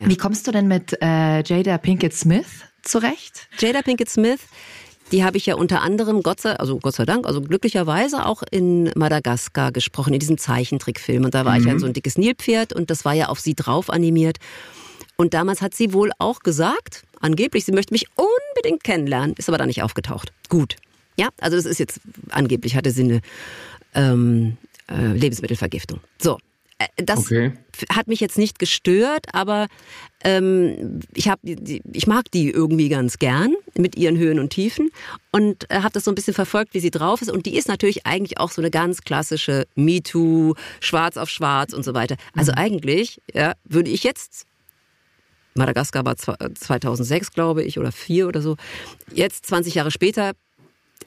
Ja. 0.00 0.08
Wie 0.08 0.16
kommst 0.16 0.46
du 0.46 0.50
denn 0.50 0.66
mit 0.66 0.96
äh, 1.02 1.42
Jada 1.42 1.78
Pinkett 1.78 2.14
Smith 2.14 2.46
zurecht? 2.82 3.48
Jada 3.58 3.82
Pinkett 3.82 4.08
Smith, 4.08 4.40
die 5.12 5.24
habe 5.24 5.36
ich 5.36 5.46
ja 5.46 5.56
unter 5.56 5.82
anderem, 5.82 6.22
Gott 6.22 6.40
sei, 6.40 6.56
also 6.56 6.78
Gott 6.78 6.94
sei 6.94 7.04
Dank, 7.04 7.26
also 7.26 7.40
glücklicherweise 7.42 8.24
auch 8.24 8.42
in 8.50 8.90
Madagaskar 8.94 9.72
gesprochen, 9.72 10.14
in 10.14 10.20
diesem 10.20 10.38
Zeichentrickfilm. 10.38 11.24
Und 11.24 11.34
da 11.34 11.44
war 11.44 11.58
mhm. 11.58 11.60
ich 11.60 11.72
ja 11.72 11.78
so 11.78 11.86
ein 11.86 11.92
dickes 11.92 12.16
Nilpferd 12.16 12.72
und 12.72 12.90
das 12.90 13.04
war 13.04 13.12
ja 13.12 13.28
auf 13.28 13.40
sie 13.40 13.54
drauf 13.54 13.90
animiert. 13.90 14.38
Und 15.16 15.34
damals 15.34 15.60
hat 15.60 15.74
sie 15.74 15.92
wohl 15.92 16.12
auch 16.18 16.40
gesagt, 16.40 17.04
angeblich, 17.20 17.66
sie 17.66 17.72
möchte 17.72 17.92
mich 17.92 18.06
unbedingt 18.14 18.82
kennenlernen, 18.82 19.34
ist 19.36 19.50
aber 19.50 19.58
da 19.58 19.66
nicht 19.66 19.82
aufgetaucht. 19.82 20.32
Gut. 20.48 20.76
Ja, 21.18 21.28
also 21.40 21.56
das 21.58 21.66
ist 21.66 21.78
jetzt, 21.78 22.00
angeblich 22.30 22.74
hatte 22.74 22.90
sie 22.90 23.02
eine 23.02 23.20
ähm, 23.94 24.56
äh, 24.90 25.12
Lebensmittelvergiftung. 25.12 26.00
So, 26.18 26.38
das 26.96 27.18
okay. 27.20 27.52
hat 27.92 28.08
mich 28.08 28.20
jetzt 28.20 28.38
nicht 28.38 28.58
gestört, 28.58 29.26
aber 29.32 29.66
ähm, 30.24 31.00
ich, 31.14 31.28
hab, 31.28 31.40
ich 31.42 32.06
mag 32.06 32.30
die 32.30 32.50
irgendwie 32.50 32.88
ganz 32.88 33.18
gern 33.18 33.54
mit 33.76 33.96
ihren 33.96 34.16
Höhen 34.16 34.38
und 34.38 34.50
Tiefen 34.50 34.90
und 35.30 35.70
äh, 35.70 35.80
habe 35.80 35.92
das 35.92 36.04
so 36.04 36.10
ein 36.10 36.14
bisschen 36.14 36.34
verfolgt, 36.34 36.74
wie 36.74 36.80
sie 36.80 36.90
drauf 36.90 37.22
ist. 37.22 37.30
Und 37.30 37.46
die 37.46 37.56
ist 37.56 37.68
natürlich 37.68 38.06
eigentlich 38.06 38.38
auch 38.38 38.50
so 38.50 38.60
eine 38.62 38.70
ganz 38.70 39.02
klassische 39.02 39.66
MeToo, 39.74 40.54
Schwarz 40.80 41.16
auf 41.16 41.28
Schwarz 41.30 41.72
und 41.72 41.84
so 41.84 41.94
weiter. 41.94 42.16
Also 42.34 42.52
mhm. 42.52 42.58
eigentlich 42.58 43.20
ja, 43.32 43.54
würde 43.64 43.90
ich 43.90 44.04
jetzt 44.04 44.46
Madagaskar 45.54 46.04
war 46.04 46.16
2006, 46.16 47.32
glaube 47.32 47.64
ich, 47.64 47.78
oder 47.78 47.90
vier 47.90 48.28
oder 48.28 48.40
so. 48.40 48.56
Jetzt 49.12 49.46
20 49.46 49.74
Jahre 49.74 49.90
später 49.90 50.32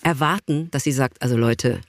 erwarten, 0.03 0.69
dass 0.71 0.83
sie 0.83 0.91
sagt, 0.91 1.21
also 1.21 1.37
Leute, 1.37 1.79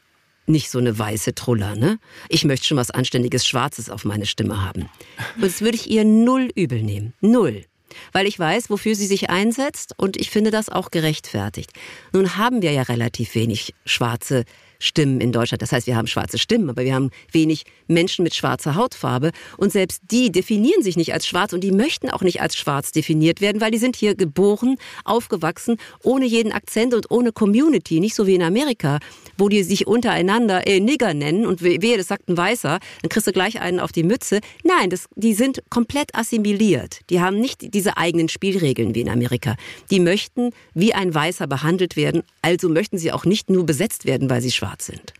nicht 0.46 0.70
so 0.70 0.78
eine 0.78 0.98
weiße 0.98 1.34
Truller, 1.34 1.76
ne? 1.76 1.98
Ich 2.28 2.44
möchte 2.44 2.66
schon 2.66 2.76
was 2.76 2.90
Anständiges 2.90 3.46
Schwarzes 3.46 3.90
auf 3.90 4.04
meine 4.04 4.26
Stimme 4.26 4.62
haben. 4.62 4.88
Und 5.36 5.44
das 5.44 5.60
würde 5.60 5.76
ich 5.76 5.90
ihr 5.90 6.04
null 6.04 6.50
übel 6.54 6.82
nehmen. 6.82 7.14
Null. 7.20 7.64
Weil 8.12 8.26
ich 8.26 8.38
weiß, 8.38 8.70
wofür 8.70 8.94
sie 8.94 9.06
sich 9.06 9.30
einsetzt 9.30 9.94
und 9.96 10.16
ich 10.16 10.30
finde 10.30 10.50
das 10.50 10.68
auch 10.68 10.90
gerechtfertigt. 10.90 11.72
Nun 12.12 12.36
haben 12.36 12.62
wir 12.62 12.72
ja 12.72 12.82
relativ 12.82 13.34
wenig 13.34 13.74
schwarze 13.84 14.44
Stimmen 14.84 15.20
in 15.20 15.32
Deutschland. 15.32 15.62
Das 15.62 15.72
heißt, 15.72 15.86
wir 15.86 15.96
haben 15.96 16.06
schwarze 16.06 16.38
Stimmen, 16.38 16.68
aber 16.68 16.84
wir 16.84 16.94
haben 16.94 17.10
wenig 17.32 17.64
Menschen 17.88 18.22
mit 18.22 18.34
schwarzer 18.34 18.74
Hautfarbe. 18.74 19.30
Und 19.56 19.72
selbst 19.72 20.02
die 20.10 20.30
definieren 20.30 20.82
sich 20.82 20.96
nicht 20.96 21.12
als 21.14 21.26
schwarz 21.26 21.52
und 21.52 21.62
die 21.62 21.72
möchten 21.72 22.10
auch 22.10 22.20
nicht 22.20 22.40
als 22.42 22.56
schwarz 22.56 22.92
definiert 22.92 23.40
werden, 23.40 23.60
weil 23.60 23.70
die 23.70 23.78
sind 23.78 23.96
hier 23.96 24.14
geboren, 24.14 24.76
aufgewachsen, 25.04 25.78
ohne 26.02 26.26
jeden 26.26 26.52
Akzent 26.52 26.94
und 26.94 27.10
ohne 27.10 27.32
Community. 27.32 28.00
Nicht 28.00 28.14
so 28.14 28.26
wie 28.26 28.34
in 28.34 28.42
Amerika, 28.42 28.98
wo 29.38 29.48
die 29.48 29.62
sich 29.62 29.86
untereinander 29.86 30.66
äh, 30.66 30.80
Nigger 30.80 31.14
nennen 31.14 31.46
und 31.46 31.62
wehe, 31.62 31.96
das 31.96 32.08
sagt 32.08 32.28
ein 32.28 32.36
Weißer, 32.36 32.78
dann 33.02 33.08
kriegst 33.08 33.26
du 33.26 33.32
gleich 33.32 33.60
einen 33.60 33.80
auf 33.80 33.92
die 33.92 34.02
Mütze. 34.02 34.40
Nein, 34.64 34.90
das, 34.90 35.06
die 35.16 35.34
sind 35.34 35.62
komplett 35.70 36.14
assimiliert. 36.14 37.00
Die 37.10 37.20
haben 37.20 37.40
nicht 37.40 37.74
diese 37.74 37.96
eigenen 37.96 38.28
Spielregeln 38.28 38.94
wie 38.94 39.00
in 39.00 39.08
Amerika. 39.08 39.56
Die 39.90 40.00
möchten 40.00 40.50
wie 40.74 40.92
ein 40.92 41.14
Weißer 41.14 41.46
behandelt 41.46 41.96
werden, 41.96 42.22
also 42.42 42.68
möchten 42.68 42.98
sie 42.98 43.12
auch 43.12 43.24
nicht 43.24 43.48
nur 43.48 43.64
besetzt 43.64 44.04
werden, 44.04 44.28
weil 44.28 44.42
sie 44.42 44.52
schwarz 44.52 44.73
schwarz 44.74 44.86
sind. 44.86 45.12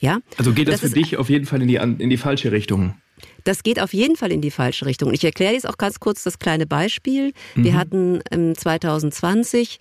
Ja? 0.00 0.18
Also 0.36 0.52
geht 0.52 0.68
das, 0.68 0.80
das 0.80 0.90
für 0.90 0.96
dich 0.96 1.16
auf 1.16 1.28
jeden 1.28 1.46
Fall 1.46 1.62
in 1.62 1.68
die, 1.68 1.76
in 1.76 2.10
die 2.10 2.16
falsche 2.16 2.52
Richtung. 2.52 2.94
Das 3.44 3.62
geht 3.62 3.80
auf 3.80 3.92
jeden 3.92 4.16
Fall 4.16 4.32
in 4.32 4.40
die 4.40 4.50
falsche 4.50 4.86
Richtung. 4.86 5.12
Ich 5.12 5.24
erkläre 5.24 5.52
jetzt 5.52 5.68
auch 5.68 5.78
ganz 5.78 6.00
kurz 6.00 6.24
das 6.24 6.38
kleine 6.38 6.66
Beispiel. 6.66 7.32
Mhm. 7.54 7.64
Wir 7.64 7.74
hatten 7.74 8.20
im 8.30 8.54
2020 8.56 9.78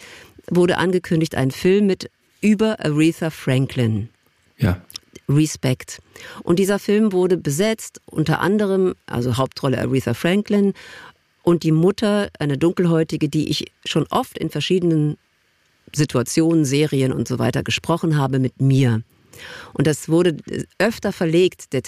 wurde 0.49 0.77
angekündigt 0.77 1.35
ein 1.35 1.51
Film 1.51 1.87
mit 1.87 2.09
über 2.41 2.79
Aretha 2.79 3.29
Franklin. 3.29 4.09
Ja. 4.57 4.81
Respect. 5.29 5.99
Und 6.43 6.59
dieser 6.59 6.77
Film 6.77 7.13
wurde 7.13 7.37
besetzt, 7.37 8.01
unter 8.05 8.41
anderem, 8.41 8.95
also 9.05 9.37
Hauptrolle 9.37 9.79
Aretha 9.79 10.13
Franklin 10.13 10.73
und 11.43 11.63
die 11.63 11.71
Mutter, 11.71 12.29
eine 12.37 12.57
dunkelhäutige, 12.57 13.29
die 13.29 13.49
ich 13.49 13.71
schon 13.85 14.05
oft 14.09 14.37
in 14.37 14.49
verschiedenen 14.49 15.17
Situationen, 15.95 16.65
Serien 16.65 17.11
und 17.13 17.27
so 17.27 17.39
weiter 17.39 17.63
gesprochen 17.63 18.17
habe 18.17 18.39
mit 18.39 18.61
mir. 18.61 19.01
Und 19.73 19.87
das 19.87 20.09
wurde 20.09 20.37
öfter 20.77 21.11
verlegt, 21.11 21.73
der, 21.73 21.81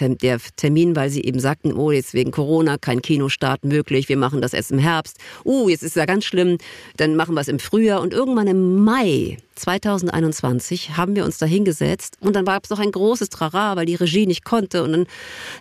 Termin, 0.55 0.95
weil 0.95 1.09
sie 1.09 1.23
eben 1.23 1.39
sagten, 1.39 1.73
oh, 1.73 1.91
jetzt 1.91 2.13
wegen 2.13 2.31
Corona 2.31 2.77
kein 2.77 3.01
Kinostart 3.01 3.63
möglich, 3.65 4.09
wir 4.09 4.17
machen 4.17 4.41
das 4.41 4.53
erst 4.53 4.71
im 4.71 4.79
Herbst. 4.79 5.17
Uh, 5.45 5.69
jetzt 5.69 5.83
ist 5.83 5.91
es 5.91 5.95
ja 5.95 6.05
ganz 6.05 6.25
schlimm, 6.25 6.57
dann 6.97 7.15
machen 7.15 7.35
wir 7.35 7.41
es 7.41 7.47
im 7.47 7.59
Frühjahr. 7.59 8.01
Und 8.01 8.13
irgendwann 8.13 8.47
im 8.47 8.83
Mai 8.83 9.37
2021 9.55 10.97
haben 10.97 11.15
wir 11.15 11.25
uns 11.25 11.37
da 11.37 11.45
hingesetzt 11.45 12.17
und 12.19 12.35
dann 12.35 12.45
gab 12.45 12.63
es 12.63 12.69
noch 12.69 12.79
ein 12.79 12.91
großes 12.91 13.29
Trara, 13.29 13.75
weil 13.75 13.85
die 13.85 13.95
Regie 13.95 14.25
nicht 14.25 14.45
konnte 14.45 14.83
und 14.83 14.91
dann, 14.91 15.05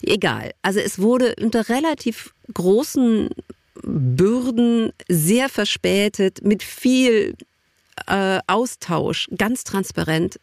egal. 0.03 0.53
Also 0.62 0.80
es 0.80 0.99
wurde 0.99 1.34
unter 1.40 1.68
relativ 1.68 2.32
großen 2.55 3.28
Bürden 3.84 4.93
sehr 5.09 5.49
verspätet, 5.49 6.43
mit 6.45 6.62
viel 6.62 7.34
äh, 8.07 8.40
Austausch 8.46 9.28
ganz 9.36 9.64
transparent 9.64 10.40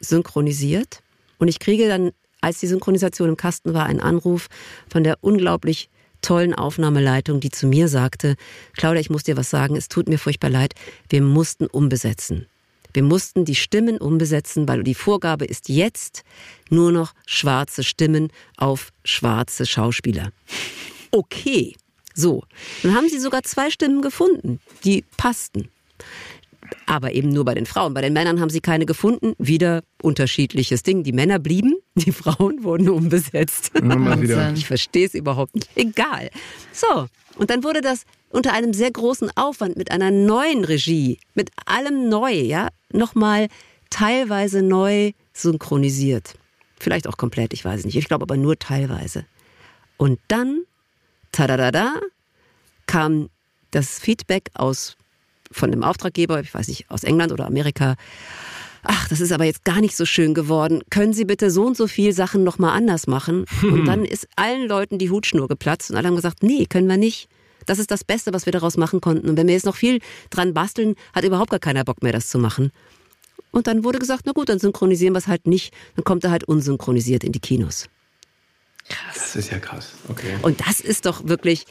synchronisiert. 0.00 1.02
Und 1.38 1.48
ich 1.48 1.58
kriege 1.58 1.88
dann, 1.88 2.12
als 2.40 2.60
die 2.60 2.66
Synchronisation 2.66 3.28
im 3.28 3.36
Kasten 3.36 3.74
war, 3.74 3.86
einen 3.86 4.00
Anruf 4.00 4.48
von 4.88 5.04
der 5.04 5.18
unglaublich 5.20 5.88
tollen 6.22 6.54
Aufnahmeleitung, 6.54 7.40
die 7.40 7.50
zu 7.50 7.66
mir 7.66 7.88
sagte, 7.88 8.36
Claudia, 8.76 9.00
ich 9.00 9.10
muss 9.10 9.24
dir 9.24 9.36
was 9.36 9.50
sagen, 9.50 9.76
es 9.76 9.88
tut 9.88 10.08
mir 10.08 10.18
furchtbar 10.18 10.50
leid, 10.50 10.74
wir 11.08 11.22
mussten 11.22 11.66
umbesetzen. 11.66 12.46
Wir 12.94 13.02
mussten 13.02 13.44
die 13.44 13.54
Stimmen 13.54 13.98
umbesetzen, 13.98 14.68
weil 14.68 14.82
die 14.82 14.94
Vorgabe 14.94 15.44
ist 15.44 15.68
jetzt 15.68 16.24
nur 16.68 16.92
noch 16.92 17.14
schwarze 17.26 17.84
Stimmen 17.84 18.28
auf 18.56 18.92
schwarze 19.04 19.66
Schauspieler. 19.66 20.30
Okay, 21.10 21.74
so. 22.14 22.42
Dann 22.82 22.94
haben 22.94 23.08
sie 23.08 23.18
sogar 23.18 23.42
zwei 23.42 23.70
Stimmen 23.70 24.02
gefunden, 24.02 24.60
die 24.84 25.04
passten. 25.16 25.68
Aber 26.86 27.12
eben 27.12 27.30
nur 27.30 27.44
bei 27.44 27.54
den 27.54 27.66
Frauen. 27.66 27.94
Bei 27.94 28.00
den 28.00 28.12
Männern 28.12 28.40
haben 28.40 28.50
sie 28.50 28.60
keine 28.60 28.86
gefunden. 28.86 29.34
Wieder 29.38 29.82
unterschiedliches 30.02 30.82
Ding. 30.82 31.02
Die 31.02 31.12
Männer 31.12 31.38
blieben, 31.38 31.74
die 31.94 32.12
Frauen 32.12 32.62
wurden 32.64 32.88
umbesetzt. 32.88 33.72
Ich 34.54 34.66
verstehe 34.66 35.06
es 35.06 35.14
überhaupt 35.14 35.54
nicht. 35.54 35.68
Egal. 35.74 36.30
So, 36.72 37.06
und 37.36 37.50
dann 37.50 37.64
wurde 37.64 37.80
das 37.80 38.04
unter 38.30 38.52
einem 38.52 38.72
sehr 38.72 38.90
großen 38.90 39.30
Aufwand 39.36 39.76
mit 39.76 39.90
einer 39.90 40.10
neuen 40.10 40.64
Regie, 40.64 41.18
mit 41.34 41.50
allem 41.66 42.08
neu, 42.08 42.32
ja, 42.32 42.68
nochmal 42.92 43.48
teilweise 43.90 44.62
neu 44.62 45.12
synchronisiert. 45.32 46.34
Vielleicht 46.78 47.06
auch 47.06 47.16
komplett, 47.16 47.52
ich 47.52 47.64
weiß 47.64 47.84
nicht. 47.84 47.96
Ich 47.96 48.06
glaube 48.06 48.22
aber 48.22 48.36
nur 48.36 48.58
teilweise. 48.58 49.24
Und 49.96 50.18
dann, 50.28 50.62
tadadada, 51.30 51.94
kam 52.86 53.28
das 53.70 53.98
Feedback 53.98 54.50
aus 54.54 54.96
von 55.52 55.70
dem 55.70 55.82
Auftraggeber, 55.82 56.40
ich 56.40 56.52
weiß 56.52 56.68
nicht, 56.68 56.90
aus 56.90 57.04
England 57.04 57.32
oder 57.32 57.46
Amerika. 57.46 57.96
Ach, 58.82 59.08
das 59.08 59.20
ist 59.20 59.30
aber 59.30 59.44
jetzt 59.44 59.64
gar 59.64 59.80
nicht 59.80 59.96
so 59.96 60.04
schön 60.04 60.34
geworden. 60.34 60.82
Können 60.90 61.12
Sie 61.12 61.24
bitte 61.24 61.50
so 61.50 61.64
und 61.64 61.76
so 61.76 61.86
viel 61.86 62.12
Sachen 62.12 62.42
nochmal 62.42 62.76
anders 62.76 63.06
machen? 63.06 63.44
Und 63.62 63.84
dann 63.84 64.04
ist 64.04 64.26
allen 64.34 64.66
Leuten 64.66 64.98
die 64.98 65.10
Hutschnur 65.10 65.46
geplatzt 65.46 65.90
und 65.90 65.96
alle 65.96 66.08
haben 66.08 66.16
gesagt, 66.16 66.42
nee, 66.42 66.66
können 66.66 66.88
wir 66.88 66.96
nicht. 66.96 67.28
Das 67.66 67.78
ist 67.78 67.92
das 67.92 68.02
Beste, 68.02 68.32
was 68.32 68.44
wir 68.44 68.52
daraus 68.52 68.76
machen 68.76 69.00
konnten. 69.00 69.28
Und 69.28 69.36
wenn 69.36 69.46
wir 69.46 69.54
jetzt 69.54 69.66
noch 69.66 69.76
viel 69.76 70.00
dran 70.30 70.52
basteln, 70.52 70.96
hat 71.14 71.24
überhaupt 71.24 71.50
gar 71.50 71.60
keiner 71.60 71.84
Bock 71.84 72.02
mehr, 72.02 72.12
das 72.12 72.28
zu 72.28 72.38
machen. 72.38 72.72
Und 73.52 73.68
dann 73.68 73.84
wurde 73.84 74.00
gesagt, 74.00 74.22
na 74.24 74.32
gut, 74.32 74.48
dann 74.48 74.58
synchronisieren 74.58 75.14
wir 75.14 75.18
es 75.18 75.28
halt 75.28 75.46
nicht. 75.46 75.72
Dann 75.94 76.04
kommt 76.04 76.24
er 76.24 76.32
halt 76.32 76.44
unsynchronisiert 76.44 77.22
in 77.22 77.30
die 77.30 77.40
Kinos. 77.40 77.88
Krass. 78.88 79.14
Das 79.14 79.36
ist 79.36 79.50
ja 79.50 79.58
krass. 79.58 79.92
Okay. 80.08 80.38
Und 80.42 80.60
das 80.66 80.80
ist 80.80 81.06
doch 81.06 81.28
wirklich, 81.28 81.66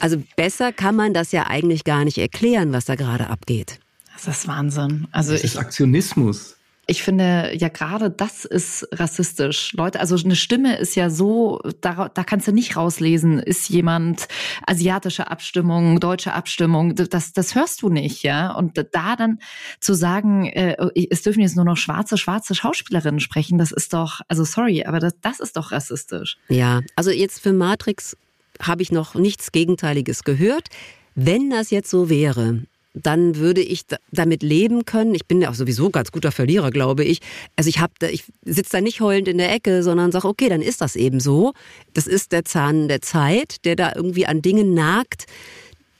also 0.00 0.22
besser 0.36 0.72
kann 0.72 0.96
man 0.96 1.14
das 1.14 1.32
ja 1.32 1.46
eigentlich 1.46 1.84
gar 1.84 2.04
nicht 2.04 2.18
erklären, 2.18 2.72
was 2.72 2.84
da 2.84 2.94
gerade 2.94 3.28
abgeht. 3.28 3.78
Das 4.14 4.26
ist 4.26 4.48
Wahnsinn. 4.48 5.06
Also 5.12 5.32
das 5.32 5.44
ist 5.44 5.56
Aktionismus. 5.56 6.58
Ich 6.90 7.02
finde, 7.02 7.52
ja, 7.54 7.68
gerade 7.68 8.10
das 8.10 8.46
ist 8.46 8.88
rassistisch. 8.92 9.74
Leute, 9.74 10.00
also 10.00 10.16
eine 10.16 10.34
Stimme 10.34 10.78
ist 10.78 10.96
ja 10.96 11.10
so, 11.10 11.60
da, 11.82 12.08
da 12.08 12.24
kannst 12.24 12.48
du 12.48 12.52
nicht 12.52 12.76
rauslesen, 12.76 13.40
ist 13.40 13.68
jemand 13.68 14.26
asiatische 14.66 15.30
Abstimmung, 15.30 16.00
deutsche 16.00 16.32
Abstimmung, 16.32 16.94
das, 16.94 17.34
das 17.34 17.54
hörst 17.54 17.82
du 17.82 17.90
nicht, 17.90 18.22
ja. 18.22 18.52
Und 18.52 18.78
da 18.78 19.16
dann 19.16 19.38
zu 19.80 19.92
sagen, 19.92 20.46
äh, 20.46 20.76
es 21.10 21.20
dürfen 21.20 21.40
jetzt 21.40 21.56
nur 21.56 21.66
noch 21.66 21.76
schwarze, 21.76 22.16
schwarze 22.16 22.54
Schauspielerinnen 22.54 23.20
sprechen, 23.20 23.58
das 23.58 23.70
ist 23.70 23.92
doch, 23.92 24.22
also 24.26 24.44
sorry, 24.44 24.84
aber 24.84 24.98
das, 24.98 25.12
das 25.20 25.40
ist 25.40 25.58
doch 25.58 25.72
rassistisch. 25.72 26.38
Ja, 26.48 26.80
also 26.96 27.10
jetzt 27.10 27.40
für 27.40 27.52
Matrix 27.52 28.16
habe 28.60 28.82
ich 28.82 28.92
noch 28.92 29.14
nichts 29.14 29.52
Gegenteiliges 29.52 30.24
gehört. 30.24 30.68
Wenn 31.14 31.50
das 31.50 31.70
jetzt 31.70 31.90
so 31.90 32.08
wäre, 32.08 32.62
dann 32.94 33.36
würde 33.36 33.60
ich 33.60 33.82
damit 34.12 34.42
leben 34.42 34.84
können. 34.84 35.14
Ich 35.14 35.26
bin 35.26 35.40
ja 35.40 35.50
auch 35.50 35.54
sowieso 35.54 35.90
ganz 35.90 36.12
guter 36.12 36.32
Verlierer, 36.32 36.70
glaube 36.70 37.04
ich. 37.04 37.20
Also 37.56 37.68
ich 37.68 37.78
habe, 37.78 37.92
ich 38.10 38.24
sitze 38.44 38.72
da 38.72 38.80
nicht 38.80 39.00
heulend 39.00 39.28
in 39.28 39.38
der 39.38 39.52
Ecke, 39.52 39.82
sondern 39.82 40.12
sage, 40.12 40.28
okay, 40.28 40.48
dann 40.48 40.62
ist 40.62 40.80
das 40.80 40.96
eben 40.96 41.20
so. 41.20 41.52
Das 41.94 42.06
ist 42.06 42.32
der 42.32 42.44
Zahn 42.44 42.88
der 42.88 43.00
Zeit, 43.02 43.64
der 43.64 43.76
da 43.76 43.92
irgendwie 43.94 44.26
an 44.26 44.42
Dingen 44.42 44.74
nagt, 44.74 45.26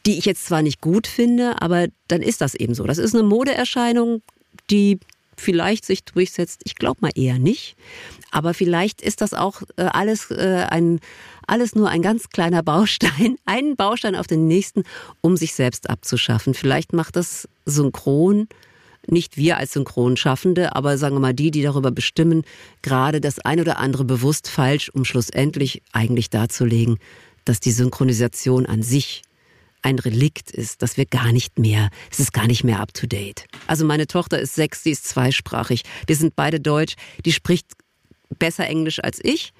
die 0.06 0.18
ich 0.18 0.24
jetzt 0.24 0.46
zwar 0.46 0.62
nicht 0.62 0.80
gut 0.80 1.06
finde, 1.06 1.60
aber 1.60 1.88
dann 2.08 2.22
ist 2.22 2.40
das 2.40 2.54
eben 2.54 2.74
so. 2.74 2.84
Das 2.84 2.98
ist 2.98 3.14
eine 3.14 3.24
Modeerscheinung, 3.24 4.22
die 4.70 4.98
vielleicht 5.36 5.84
sich 5.84 6.04
durchsetzt. 6.04 6.62
Ich 6.64 6.74
glaube 6.76 6.98
mal 7.02 7.12
eher 7.14 7.38
nicht. 7.38 7.76
Aber 8.30 8.54
vielleicht 8.54 9.00
ist 9.02 9.20
das 9.20 9.34
auch 9.34 9.62
äh, 9.76 9.82
alles 9.82 10.30
äh, 10.30 10.66
ein 10.68 11.00
alles 11.48 11.74
nur 11.74 11.88
ein 11.88 12.02
ganz 12.02 12.28
kleiner 12.30 12.62
Baustein, 12.62 13.36
einen 13.44 13.76
Baustein 13.76 14.14
auf 14.14 14.26
den 14.26 14.46
nächsten, 14.46 14.84
um 15.20 15.36
sich 15.36 15.54
selbst 15.54 15.90
abzuschaffen. 15.90 16.54
Vielleicht 16.54 16.92
macht 16.92 17.16
das 17.16 17.48
synchron 17.64 18.48
nicht 19.10 19.36
wir 19.36 19.56
als 19.56 19.72
Synchronschaffende, 19.72 20.76
aber 20.76 20.98
sagen 20.98 21.16
wir 21.16 21.20
mal 21.20 21.34
die, 21.34 21.50
die 21.50 21.62
darüber 21.62 21.90
bestimmen, 21.90 22.42
gerade 22.82 23.20
das 23.20 23.38
ein 23.38 23.60
oder 23.60 23.78
andere 23.78 24.04
bewusst 24.04 24.48
falsch, 24.48 24.90
um 24.90 25.04
schlussendlich 25.04 25.82
eigentlich 25.92 26.30
darzulegen, 26.30 26.98
dass 27.44 27.60
die 27.60 27.72
Synchronisation 27.72 28.66
an 28.66 28.82
sich 28.82 29.22
ein 29.82 29.98
Relikt 29.98 30.50
ist, 30.50 30.82
dass 30.82 30.96
wir 30.96 31.06
gar 31.06 31.32
nicht 31.32 31.58
mehr, 31.58 31.90
es 32.10 32.18
ist 32.18 32.32
gar 32.32 32.46
nicht 32.46 32.64
mehr 32.64 32.80
up 32.80 32.92
to 32.92 33.06
date. 33.06 33.46
Also 33.66 33.84
meine 33.84 34.06
Tochter 34.06 34.38
ist 34.40 34.54
sechs, 34.54 34.82
sie 34.82 34.90
ist 34.90 35.08
zweisprachig. 35.08 35.84
Wir 36.06 36.16
sind 36.16 36.34
beide 36.36 36.60
deutsch. 36.60 36.96
Die 37.24 37.32
spricht 37.32 37.66
besser 38.38 38.66
Englisch 38.66 39.02
als 39.02 39.20
ich, 39.22 39.52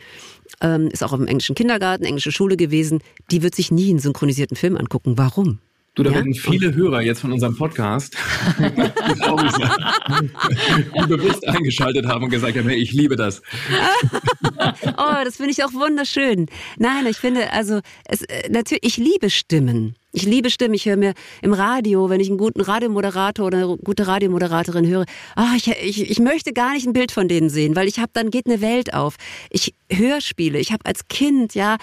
ähm, 0.60 0.88
ist 0.88 1.02
auch 1.02 1.12
im 1.12 1.26
englischen 1.26 1.54
Kindergarten, 1.54 2.04
englische 2.04 2.32
Schule 2.32 2.56
gewesen. 2.56 3.00
Die 3.30 3.42
wird 3.42 3.54
sich 3.54 3.70
nie 3.70 3.90
einen 3.90 3.98
synchronisierten 3.98 4.56
Film 4.56 4.76
angucken. 4.76 5.16
Warum? 5.16 5.60
Du, 5.98 6.04
da 6.04 6.10
ja? 6.10 6.16
werden 6.16 6.32
viele 6.32 6.74
Hörer 6.76 7.02
jetzt 7.02 7.20
von 7.20 7.32
unserem 7.32 7.56
Podcast 7.56 8.16
die 8.56 8.62
bewusst 11.08 11.48
eingeschaltet 11.48 12.06
haben 12.06 12.22
und 12.22 12.30
gesagt 12.30 12.56
haben, 12.56 12.68
hey, 12.68 12.78
ich 12.78 12.92
liebe 12.92 13.16
das. 13.16 13.42
oh, 14.96 15.24
das 15.24 15.36
finde 15.36 15.50
ich 15.50 15.64
auch 15.64 15.72
wunderschön. 15.72 16.46
Nein, 16.76 17.04
ich 17.06 17.16
finde, 17.16 17.52
also 17.52 17.80
es, 18.04 18.22
äh, 18.22 18.48
natürlich, 18.48 18.84
ich 18.84 18.96
liebe 18.96 19.28
Stimmen. 19.28 19.96
Ich 20.12 20.22
liebe 20.22 20.48
Stimmen. 20.50 20.74
Ich 20.74 20.86
höre 20.86 20.96
mir 20.96 21.12
im 21.42 21.52
Radio, 21.52 22.08
wenn 22.08 22.20
ich 22.20 22.28
einen 22.28 22.38
guten 22.38 22.62
Radiomoderator 22.62 23.46
oder 23.46 23.58
eine 23.58 23.76
gute 23.76 24.06
Radiomoderatorin 24.06 24.86
höre, 24.86 25.04
ach, 25.36 25.54
ich, 25.54 25.68
ich, 25.68 26.10
ich 26.10 26.18
möchte 26.18 26.52
gar 26.54 26.72
nicht 26.72 26.86
ein 26.86 26.94
Bild 26.94 27.12
von 27.12 27.28
denen 27.28 27.50
sehen, 27.50 27.76
weil 27.76 27.88
ich 27.88 27.98
habe, 27.98 28.10
dann 28.14 28.30
geht 28.30 28.46
eine 28.46 28.60
Welt 28.62 28.94
auf. 28.94 29.16
Ich 29.50 29.74
Hörspiele. 29.90 30.58
Ich 30.58 30.72
habe 30.72 30.84
als 30.86 31.08
Kind 31.08 31.54
ja 31.54 31.76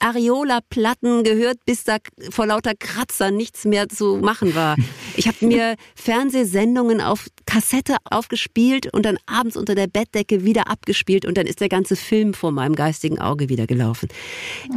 Areola-Platten 0.00 1.24
gehört, 1.24 1.58
bis 1.64 1.84
da 1.84 1.98
vor 2.30 2.46
lauter 2.46 2.74
Kratzern 2.74 3.36
nichts 3.36 3.64
mehr 3.64 3.88
zu 3.88 4.16
machen 4.16 4.54
war. 4.54 4.76
Ich 5.18 5.26
habe 5.26 5.46
mir 5.46 5.76
Fernsehsendungen 5.94 7.00
auf 7.00 7.28
Kassette 7.46 7.96
aufgespielt 8.04 8.92
und 8.92 9.06
dann 9.06 9.16
abends 9.24 9.56
unter 9.56 9.74
der 9.74 9.86
Bettdecke 9.86 10.44
wieder 10.44 10.68
abgespielt 10.68 11.24
und 11.24 11.38
dann 11.38 11.46
ist 11.46 11.60
der 11.60 11.70
ganze 11.70 11.96
Film 11.96 12.34
vor 12.34 12.52
meinem 12.52 12.74
geistigen 12.74 13.18
Auge 13.18 13.48
wieder 13.48 13.66
gelaufen. 13.66 14.10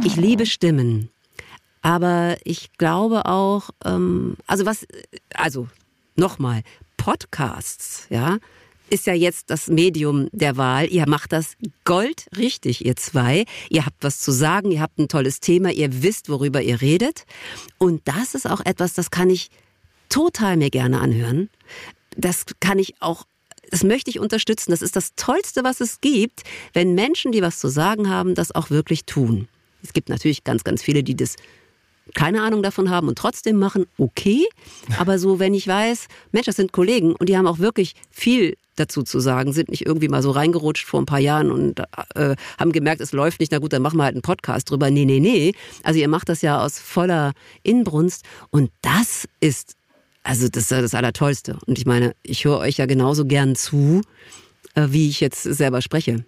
Ich 0.02 0.16
liebe 0.16 0.46
Stimmen. 0.46 1.10
Aber 1.82 2.36
ich 2.44 2.72
glaube 2.76 3.26
auch, 3.26 3.70
ähm, 3.84 4.36
also 4.46 4.66
was, 4.66 4.86
also 5.34 5.68
nochmal, 6.16 6.62
Podcasts, 6.96 8.06
ja, 8.10 8.38
ist 8.90 9.06
ja 9.06 9.14
jetzt 9.14 9.50
das 9.50 9.68
Medium 9.68 10.28
der 10.32 10.56
Wahl. 10.56 10.90
Ihr 10.90 11.08
macht 11.08 11.32
das 11.32 11.54
goldrichtig, 11.84 12.84
ihr 12.84 12.96
zwei. 12.96 13.44
Ihr 13.70 13.86
habt 13.86 14.02
was 14.02 14.20
zu 14.20 14.32
sagen, 14.32 14.72
ihr 14.72 14.80
habt 14.80 14.98
ein 14.98 15.08
tolles 15.08 15.40
Thema, 15.40 15.70
ihr 15.70 16.02
wisst, 16.02 16.28
worüber 16.28 16.60
ihr 16.60 16.80
redet. 16.80 17.24
Und 17.78 18.06
das 18.06 18.34
ist 18.34 18.50
auch 18.50 18.60
etwas, 18.60 18.92
das 18.94 19.10
kann 19.10 19.30
ich 19.30 19.48
total 20.08 20.56
mir 20.56 20.70
gerne 20.70 21.00
anhören. 21.00 21.48
Das 22.16 22.44
kann 22.58 22.78
ich 22.78 23.00
auch 23.00 23.24
das 23.70 23.84
möchte 23.84 24.10
ich 24.10 24.18
unterstützen. 24.18 24.72
Das 24.72 24.82
ist 24.82 24.96
das 24.96 25.14
Tollste, 25.14 25.62
was 25.62 25.80
es 25.80 26.00
gibt, 26.00 26.42
wenn 26.72 26.96
Menschen, 26.96 27.30
die 27.30 27.40
was 27.40 27.60
zu 27.60 27.68
sagen 27.68 28.10
haben, 28.10 28.34
das 28.34 28.52
auch 28.52 28.70
wirklich 28.70 29.04
tun. 29.04 29.46
Es 29.82 29.92
gibt 29.92 30.08
natürlich 30.08 30.42
ganz, 30.42 30.64
ganz 30.64 30.82
viele, 30.82 31.04
die 31.04 31.16
das 31.16 31.36
keine 32.14 32.42
Ahnung 32.42 32.62
davon 32.62 32.90
haben 32.90 33.08
und 33.08 33.18
trotzdem 33.18 33.56
machen, 33.56 33.86
okay. 33.98 34.46
Aber 34.98 35.18
so, 35.18 35.38
wenn 35.38 35.54
ich 35.54 35.66
weiß, 35.66 36.08
Mensch, 36.32 36.46
das 36.46 36.56
sind 36.56 36.72
Kollegen 36.72 37.14
und 37.14 37.28
die 37.28 37.36
haben 37.36 37.46
auch 37.46 37.58
wirklich 37.58 37.94
viel 38.10 38.56
dazu 38.76 39.02
zu 39.02 39.20
sagen, 39.20 39.52
sind 39.52 39.68
nicht 39.68 39.86
irgendwie 39.86 40.08
mal 40.08 40.22
so 40.22 40.30
reingerutscht 40.30 40.86
vor 40.86 41.00
ein 41.00 41.06
paar 41.06 41.18
Jahren 41.18 41.50
und 41.50 41.80
äh, 42.14 42.34
haben 42.58 42.72
gemerkt, 42.72 43.00
es 43.00 43.12
läuft 43.12 43.40
nicht, 43.40 43.52
na 43.52 43.58
gut, 43.58 43.72
dann 43.72 43.82
machen 43.82 43.98
wir 43.98 44.04
halt 44.04 44.14
einen 44.14 44.22
Podcast 44.22 44.70
drüber. 44.70 44.90
Nee, 44.90 45.04
nee, 45.04 45.20
nee. 45.20 45.52
Also 45.82 46.00
ihr 46.00 46.08
macht 46.08 46.28
das 46.28 46.42
ja 46.42 46.64
aus 46.64 46.78
voller 46.78 47.32
Inbrunst 47.62 48.24
und 48.50 48.70
das 48.82 49.28
ist, 49.40 49.76
also 50.22 50.48
das 50.48 50.64
ist 50.64 50.70
das 50.72 50.94
Allertollste. 50.94 51.58
Und 51.66 51.78
ich 51.78 51.86
meine, 51.86 52.14
ich 52.22 52.44
höre 52.44 52.58
euch 52.58 52.78
ja 52.78 52.86
genauso 52.86 53.24
gern 53.26 53.54
zu, 53.54 54.00
äh, 54.74 54.88
wie 54.90 55.08
ich 55.08 55.20
jetzt 55.20 55.42
selber 55.42 55.82
spreche. 55.82 56.24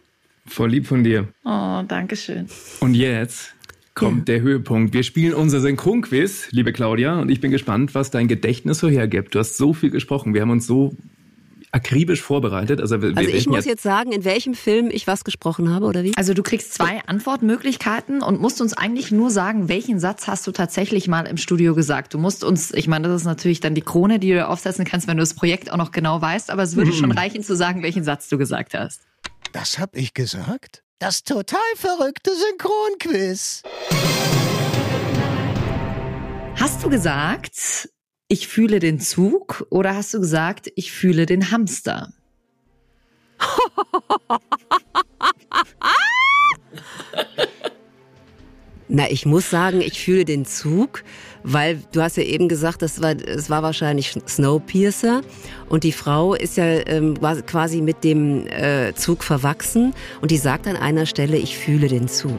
Voll 0.47 0.70
lieb 0.70 0.87
von 0.87 1.05
dir. 1.05 1.29
Oh, 1.45 1.83
danke 1.87 2.16
schön. 2.16 2.49
Und 2.81 2.95
jetzt 2.95 3.55
kommt 3.95 4.28
ja. 4.28 4.34
der 4.34 4.40
Höhepunkt. 4.43 4.95
Wir 4.95 5.03
spielen 5.03 5.34
unser 5.34 5.61
Synchronquiz, 5.61 6.49
liebe 6.51 6.72
Claudia, 6.72 7.20
und 7.20 7.30
ich 7.30 7.40
bin 7.40 7.51
gespannt, 7.51 7.95
was 7.95 8.11
dein 8.11 8.28
Gedächtnis 8.28 8.78
so 8.78 8.88
hergibt. 8.88 9.34
Du 9.34 9.38
hast 9.38 9.57
so 9.57 9.72
viel 9.72 9.90
gesprochen. 9.90 10.34
Wir 10.34 10.43
haben 10.43 10.51
uns 10.51 10.66
so 10.66 10.97
akribisch 11.72 12.20
vorbereitet. 12.20 12.80
Also, 12.80 13.01
wir, 13.01 13.16
also 13.16 13.30
ich 13.30 13.47
muss 13.47 13.64
jetzt 13.64 13.82
sagen, 13.82 14.12
in 14.12 14.24
welchem 14.24 14.55
Film 14.55 14.90
ich 14.90 15.07
was 15.07 15.24
gesprochen 15.24 15.70
habe, 15.70 15.86
oder 15.86 16.05
wie? 16.05 16.12
Also 16.16 16.34
du 16.34 16.43
kriegst 16.43 16.74
zwei 16.74 17.01
Antwortmöglichkeiten 17.07 18.22
und 18.22 18.40
musst 18.40 18.61
uns 18.61 18.74
eigentlich 18.74 19.11
nur 19.11 19.30
sagen, 19.30 19.68
welchen 19.68 19.99
Satz 19.99 20.26
hast 20.26 20.47
du 20.47 20.53
tatsächlich 20.53 21.09
mal 21.09 21.26
im 21.26 21.38
Studio 21.38 21.74
gesagt. 21.74 22.12
Du 22.12 22.18
musst 22.18 22.45
uns, 22.45 22.72
ich 22.72 22.88
meine, 22.88 23.09
das 23.09 23.22
ist 23.22 23.26
natürlich 23.26 23.61
dann 23.61 23.74
die 23.74 23.80
Krone, 23.80 24.18
die 24.18 24.32
du 24.32 24.47
aufsetzen 24.47 24.84
kannst, 24.84 25.09
wenn 25.09 25.16
du 25.16 25.22
das 25.22 25.34
Projekt 25.34 25.72
auch 25.72 25.78
noch 25.78 25.93
genau 25.93 26.20
weißt, 26.20 26.51
aber 26.51 26.62
es 26.62 26.76
würde 26.76 26.90
mhm. 26.90 26.97
schon 26.97 27.12
reichen 27.12 27.43
zu 27.43 27.57
sagen, 27.57 27.82
welchen 27.82 28.05
Satz 28.05 28.28
du 28.28 28.36
gesagt 28.36 28.74
hast. 28.74 29.03
Das 29.53 29.78
hab 29.78 29.97
ich 29.97 30.12
gesagt? 30.12 30.82
Das 31.03 31.24
total 31.24 31.59
verrückte 31.74 32.30
Synchronquiz. 32.32 33.64
Hast 36.55 36.84
du 36.84 36.90
gesagt, 36.90 37.88
ich 38.28 38.46
fühle 38.46 38.78
den 38.78 39.00
Zug 39.00 39.66
oder 39.70 39.96
hast 39.96 40.14
du 40.14 40.20
gesagt, 40.20 40.70
ich 40.76 40.92
fühle 40.92 41.26
den 41.26 41.50
Hamster? 41.50 42.12
Na, 48.95 49.11
ich 49.11 49.24
muss 49.24 49.49
sagen, 49.49 49.80
ich 49.80 50.05
fühle 50.05 50.26
den 50.26 50.45
Zug, 50.45 51.03
weil 51.43 51.78
du 51.93 52.03
hast 52.03 52.18
ja 52.18 52.24
eben 52.24 52.47
gesagt, 52.47 52.82
das 52.82 53.01
war, 53.01 53.12
es 53.12 53.49
war 53.49 53.62
wahrscheinlich 53.62 54.14
Snowpiercer 54.28 55.22
und 55.70 55.82
die 55.82 55.93
Frau 55.93 56.34
ist 56.34 56.59
ja 56.59 56.66
ähm, 56.66 57.18
quasi 57.47 57.80
mit 57.80 58.05
dem 58.05 58.47
äh, 58.49 58.93
Zug 58.95 59.24
verwachsen 59.24 59.95
und 60.20 60.30
die 60.30 60.36
sagt 60.36 60.66
an 60.66 60.76
einer 60.76 61.07
Stelle, 61.07 61.38
ich 61.38 61.57
fühle 61.57 61.88
den 61.88 62.07
Zug. 62.07 62.38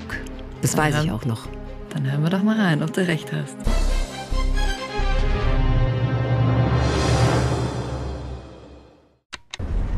Das 0.62 0.78
weiß 0.78 1.04
ich 1.04 1.12
auch 1.12 1.26
noch. 1.26 1.48
Dann 1.90 2.12
hören 2.12 2.22
wir 2.22 2.30
doch 2.30 2.44
mal 2.44 2.62
rein, 2.62 2.84
ob 2.84 2.94
du 2.94 3.02
recht 3.02 3.32
hast. 3.34 3.58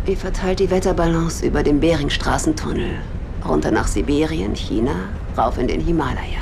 Ihr 0.08 0.16
verteilt 0.16 0.62
die 0.62 0.72
Wetterbalance 0.72 1.46
über 1.46 1.64
den 1.64 1.82
Beringstraßentunnel, 1.82 2.92
runter 3.46 3.72
nach 3.72 3.88
Sibirien, 3.88 4.56
China, 4.56 5.10
rauf 5.38 5.58
in 5.58 5.68
den 5.68 5.82
Himalaya. 5.82 6.42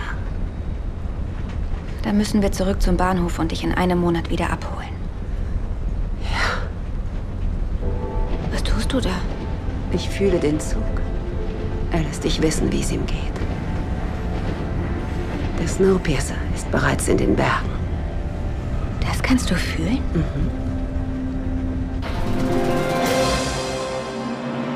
Dann 2.03 2.17
müssen 2.17 2.41
wir 2.41 2.51
zurück 2.51 2.81
zum 2.81 2.97
Bahnhof 2.97 3.39
und 3.39 3.51
dich 3.51 3.63
in 3.63 3.71
einem 3.73 3.99
Monat 3.99 4.29
wieder 4.29 4.49
abholen. 4.49 4.89
Ja. 6.21 6.67
Was 8.51 8.63
tust 8.63 8.91
du 8.91 8.99
da? 8.99 9.15
Ich 9.93 10.09
fühle 10.09 10.39
den 10.39 10.59
Zug. 10.59 10.83
Er 11.91 12.01
lässt 12.01 12.23
dich 12.23 12.41
wissen, 12.41 12.71
wie 12.71 12.81
es 12.81 12.91
ihm 12.91 13.05
geht. 13.05 13.17
Der 15.59 15.67
Snowpiercer 15.67 16.35
ist 16.53 16.69
bereits 16.71 17.07
in 17.07 17.17
den 17.17 17.35
Bergen. 17.35 17.69
Das 18.99 19.21
kannst 19.21 19.49
du 19.49 19.55
fühlen? 19.55 19.99
Mhm. 20.13 20.63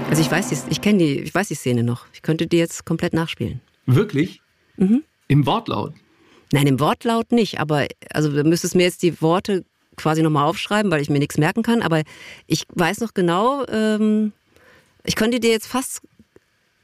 Also 0.09 0.21
ich 0.21 0.31
weiß, 0.31 0.49
die, 0.49 0.57
ich 0.69 0.79
kenne 0.79 0.99
die, 0.99 1.19
ich 1.19 1.35
weiß 1.35 1.49
die 1.49 1.55
Szene 1.55 1.83
noch. 1.83 2.05
Ich 2.13 2.21
könnte 2.21 2.47
die 2.47 2.57
jetzt 2.57 2.85
komplett 2.85 3.13
nachspielen. 3.13 3.59
Wirklich? 3.87 4.41
Mhm. 4.75 5.03
Im 5.27 5.45
Wortlaut? 5.45 5.93
Nein, 6.51 6.67
im 6.67 6.79
Wortlaut 6.79 7.31
nicht, 7.31 7.59
aber 7.59 7.87
also 8.11 8.31
du 8.31 8.43
müsstest 8.43 8.75
mir 8.75 8.83
jetzt 8.83 9.01
die 9.01 9.21
Worte 9.21 9.65
quasi 9.95 10.21
nochmal 10.21 10.47
aufschreiben, 10.47 10.91
weil 10.91 11.01
ich 11.01 11.09
mir 11.09 11.19
nichts 11.19 11.37
merken 11.37 11.63
kann. 11.63 11.81
Aber 11.81 12.03
ich 12.45 12.65
weiß 12.75 13.01
noch 13.01 13.13
genau, 13.13 13.65
ähm, 13.67 14.31
ich 15.03 15.15
könnte 15.15 15.39
dir 15.39 15.49
jetzt 15.49 15.67
fast 15.67 16.01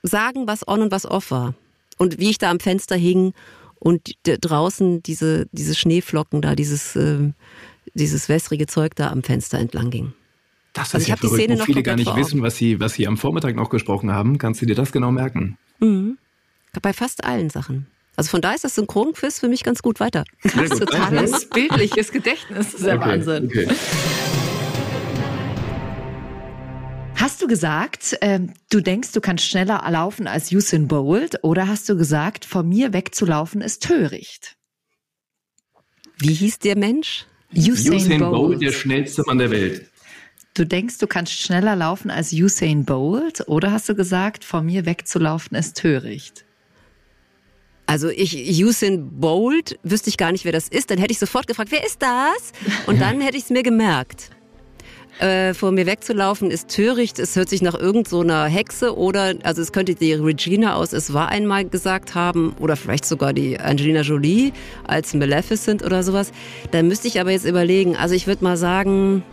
sagen, 0.02 0.48
was 0.48 0.68
on 0.68 0.82
und 0.82 0.92
was 0.92 1.06
off 1.06 1.32
war. 1.32 1.54
Und 1.98 2.20
wie 2.20 2.32
ich 2.32 2.40
da 2.40 2.50
am 2.50 2.60
Fenster 2.60 2.96
hing 2.96 3.34
und 3.80 4.16
draußen 4.24 5.04
diese, 5.04 5.48
diese 5.52 5.76
Schneeflocken 5.76 6.42
da, 6.42 6.56
dieses, 6.56 6.96
äh, 6.96 7.32
dieses 7.94 8.28
wässrige 8.28 8.66
Zeug 8.66 8.96
da 8.96 9.12
am 9.12 9.24
Fenster 9.24 9.60
entlang 9.60 9.92
ging. 9.92 10.14
Das 10.74 10.88
ist 10.88 10.96
also 10.96 11.04
ich 11.04 11.08
ja 11.10 11.12
habe 11.14 11.22
die 11.22 11.28
verrückt, 11.28 11.44
Szene 11.44 11.60
wo 11.60 11.66
viele 11.66 11.84
gar 11.84 11.96
nicht 11.96 12.16
wissen, 12.16 12.42
was 12.42 12.58
sie, 12.58 12.80
was 12.80 12.94
sie 12.94 13.08
am 13.08 13.18
Vormittag 13.18 13.56
noch 13.56 13.70
gesprochen 13.70 14.12
haben. 14.12 14.40
Kannst 14.40 14.62
du 14.62 14.66
dir 14.66 14.76
das 14.76 14.92
genau 14.92 15.12
merken? 15.12 15.58
Mhm. 15.80 16.18
Bei 16.82 16.92
fast 16.94 17.24
allen 17.24 17.50
Sachen. 17.50 17.88
Also 18.16 18.30
von 18.30 18.42
da 18.42 18.54
ist 18.54 18.64
das 18.64 18.76
Synchronquiz 18.76 19.40
für 19.40 19.48
mich 19.48 19.64
ganz 19.64 19.82
gut 19.82 20.00
weiter. 20.00 20.24
Krass, 20.42 20.70
totales 20.70 21.50
bildliches 21.50 22.12
Gedächtnis. 22.12 22.72
Das 22.72 22.80
ist 22.82 22.86
ja 22.86 22.96
Okay, 22.96 23.10
Wahnsinn. 23.10 23.46
okay. 23.48 23.68
Hast 27.16 27.42
du 27.42 27.48
gesagt, 27.48 28.18
äh, 28.22 28.40
du 28.70 28.82
denkst, 28.82 29.14
du 29.14 29.22
kannst 29.22 29.46
schneller 29.46 29.82
laufen 29.90 30.28
als 30.28 30.52
Usain 30.52 30.88
Bolt 30.88 31.40
oder 31.44 31.68
hast 31.68 31.88
du 31.88 31.96
gesagt, 31.96 32.44
vor 32.44 32.64
mir 32.64 32.92
wegzulaufen 32.92 33.62
ist 33.62 33.84
töricht? 33.84 34.56
Wie 36.18 36.34
hieß 36.34 36.60
der 36.60 36.78
Mensch? 36.78 37.26
Usain, 37.56 37.94
Usain 37.94 38.20
Bolt. 38.20 38.32
Bolt, 38.34 38.62
der 38.62 38.72
schnellste 38.74 39.24
Mann 39.26 39.38
der 39.38 39.52
Welt. 39.52 39.88
Du 40.54 40.66
denkst, 40.66 40.98
du 40.98 41.08
kannst 41.08 41.34
schneller 41.34 41.76
laufen 41.76 42.12
als 42.12 42.34
Usain 42.34 42.84
Bolt 42.86 43.48
oder 43.48 43.72
hast 43.72 43.88
du 43.90 43.96
gesagt, 43.96 44.44
vor 44.44 44.62
mir 44.62 44.86
wegzulaufen 44.86 45.56
ist 45.58 45.78
töricht? 45.78 46.46
Also 47.86 48.10
ich, 48.10 48.34
Usain 48.64 49.10
Bolt, 49.20 49.78
wüsste 49.84 50.10
ich 50.10 50.18
gar 50.18 50.32
nicht, 50.32 50.46
wer 50.46 50.52
das 50.54 50.68
ist. 50.70 50.90
Dann 50.90 50.98
hätte 50.98 51.12
ich 51.12 51.20
sofort 51.20 51.48
gefragt, 51.48 51.72
wer 51.72 51.86
ist 51.86 52.02
das? 52.02 52.54
Und 52.88 53.02
dann 53.02 53.20
hätte 53.22 53.38
ich 53.38 53.44
es 53.44 53.50
mir 53.50 53.64
gemerkt. 53.64 54.30
Äh, 55.20 55.54
vor 55.54 55.72
mir 55.72 55.86
wegzulaufen 55.86 56.50
ist 56.50 56.70
töricht. 56.70 57.20
Es 57.20 57.36
hört 57.36 57.48
sich 57.50 57.62
nach 57.62 57.76
irgend 57.76 58.08
so 58.08 58.22
einer 58.22 58.46
Hexe 58.46 58.98
oder, 58.98 59.36
also 59.44 59.62
es 59.62 59.72
könnte 59.72 59.94
die 59.94 60.14
Regina 60.14 60.76
aus 60.76 60.92
Es 60.92 61.14
war 61.14 61.30
einmal 61.30 61.66
gesagt 61.66 62.16
haben 62.16 62.56
oder 62.60 62.76
vielleicht 62.76 63.06
sogar 63.06 63.32
die 63.32 63.60
Angelina 63.60 64.02
Jolie 64.02 64.54
als 64.86 65.14
Maleficent 65.14 65.84
oder 65.84 66.02
sowas. 66.02 66.32
Da 66.72 66.82
müsste 66.82 67.08
ich 67.08 67.20
aber 67.22 67.30
jetzt 67.30 67.46
überlegen. 67.46 67.96
Also 67.96 68.16
ich 68.16 68.26
würde 68.26 68.44
mal 68.44 68.58
sagen, 68.58 69.24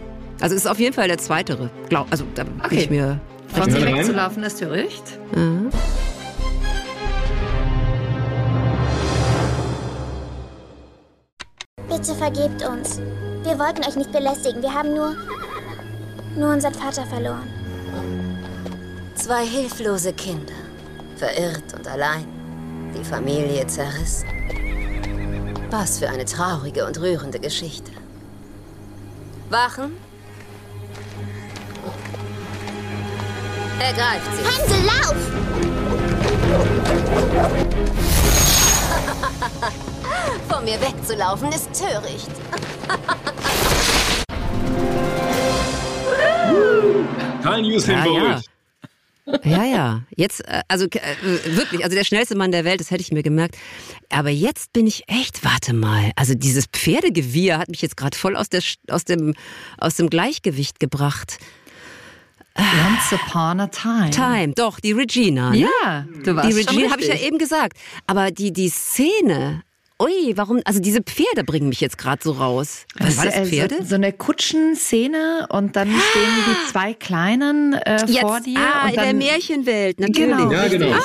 also 0.41 0.55
es 0.55 0.63
ist 0.65 0.71
auf 0.71 0.79
jeden 0.79 0.93
Fall 0.93 1.09
der 1.09 1.19
Zweitere. 1.19 1.71
Glaub, 1.89 2.09
also 2.11 2.25
da 2.35 2.45
bin 2.45 2.61
Okay. 2.63 2.77
ich 2.81 2.91
mir 2.91 3.19
Vor 3.49 3.67
mir 3.67 3.87
wegzulaufen 3.87 4.43
ist 4.43 4.59
töricht? 4.59 5.19
Ja. 5.35 5.63
Bitte 12.01 12.15
vergebt 12.15 12.67
uns. 12.67 12.99
Wir 13.43 13.59
wollten 13.59 13.85
euch 13.85 13.95
nicht 13.95 14.11
belästigen. 14.11 14.63
Wir 14.63 14.73
haben 14.73 14.95
nur. 14.95 15.15
nur 16.35 16.51
unseren 16.51 16.73
Vater 16.73 17.05
verloren. 17.05 17.47
Zwei 19.17 19.45
hilflose 19.45 20.15
Kinder. 20.15 20.55
Verirrt 21.17 21.75
und 21.77 21.87
allein. 21.87 22.25
Die 22.97 23.05
Familie 23.05 23.67
zerrissen. 23.67 24.27
Was 25.69 25.99
für 25.99 26.09
eine 26.09 26.25
traurige 26.25 26.87
und 26.87 26.99
rührende 26.99 27.39
Geschichte. 27.39 27.93
Wachen? 29.51 29.93
Ergreift 33.79 34.31
sie. 34.37 34.45
Hansel, 34.47 34.87
lauf! 34.87 35.17
Von 40.51 40.65
mir 40.65 40.81
wegzulaufen 40.81 41.49
ist 41.53 41.69
töricht. 41.73 42.31
Kein 47.43 47.65
Usain 47.65 48.05
Ja, 48.05 48.13
ja. 48.13 48.41
Ja, 49.45 49.65
ja. 49.65 50.03
Jetzt, 50.17 50.45
äh, 50.49 50.63
also 50.67 50.87
äh, 50.87 51.01
wirklich, 51.57 51.85
also 51.85 51.95
der 51.95 52.03
schnellste 52.03 52.35
Mann 52.35 52.51
der 52.51 52.65
Welt, 52.65 52.81
das 52.81 52.91
hätte 52.91 53.03
ich 53.03 53.13
mir 53.13 53.23
gemerkt. 53.23 53.57
Aber 54.09 54.31
jetzt 54.31 54.73
bin 54.73 54.89
ich 54.89 55.05
echt, 55.09 55.45
warte 55.45 55.73
mal, 55.73 56.11
also 56.17 56.35
dieses 56.35 56.67
Pferdegewirr 56.67 57.59
hat 57.59 57.69
mich 57.69 57.81
jetzt 57.81 57.97
gerade 57.97 58.19
voll 58.19 58.35
aus, 58.35 58.49
der, 58.49 58.63
aus, 58.89 59.05
dem, 59.05 59.35
aus 59.79 59.95
dem 59.95 60.11
Gleichgewicht 60.11 60.81
gebracht. 60.81 61.39
Once 62.57 63.13
upon 63.13 63.61
a 63.61 63.69
time. 63.69 64.11
Time, 64.11 64.53
doch, 64.55 64.81
die 64.81 64.93
Regina. 64.93 65.51
Ne? 65.51 65.61
Ja, 65.61 66.07
du 66.25 66.35
warst 66.35 66.49
Die 66.49 66.65
schon 66.65 66.75
Regina 66.75 66.91
habe 66.91 67.03
ich 67.03 67.09
ja 67.09 67.15
eben 67.15 67.39
gesagt. 67.39 67.79
Aber 68.09 68.33
die, 68.33 68.53
die 68.53 68.69
Szene, 68.69 69.63
ui, 70.01 70.33
warum, 70.37 70.61
also 70.65 70.81
diese 70.81 71.03
Pferde 71.03 71.45
bringen 71.45 71.69
mich 71.69 71.81
jetzt 71.81 71.99
gerade 71.99 72.23
so 72.23 72.33
raus. 72.33 72.87
Was 72.99 73.17
war 73.19 73.27
das, 73.27 73.35
äh, 73.37 73.47
Pferde? 73.47 73.77
So, 73.81 73.85
so 73.91 73.95
eine 73.97 74.13
Kutschenszene 74.13 75.47
und 75.51 75.77
dann 75.77 75.89
stehen 75.89 76.29
die 76.47 76.71
zwei 76.73 76.95
Kleinen 76.95 77.75
äh, 77.75 78.05
Jetzt, 78.07 78.21
vor 78.21 78.41
dir. 78.41 78.59
ah, 78.59 78.83
und 78.85 78.89
in 78.91 78.95
der 78.97 79.05
dann, 79.07 79.19
Märchenwelt, 79.19 80.01
natürlich. 80.01 80.37
Genau, 80.37 80.51
Ja, 80.53 80.69
genau. 80.69 80.93
Ah, 80.93 81.01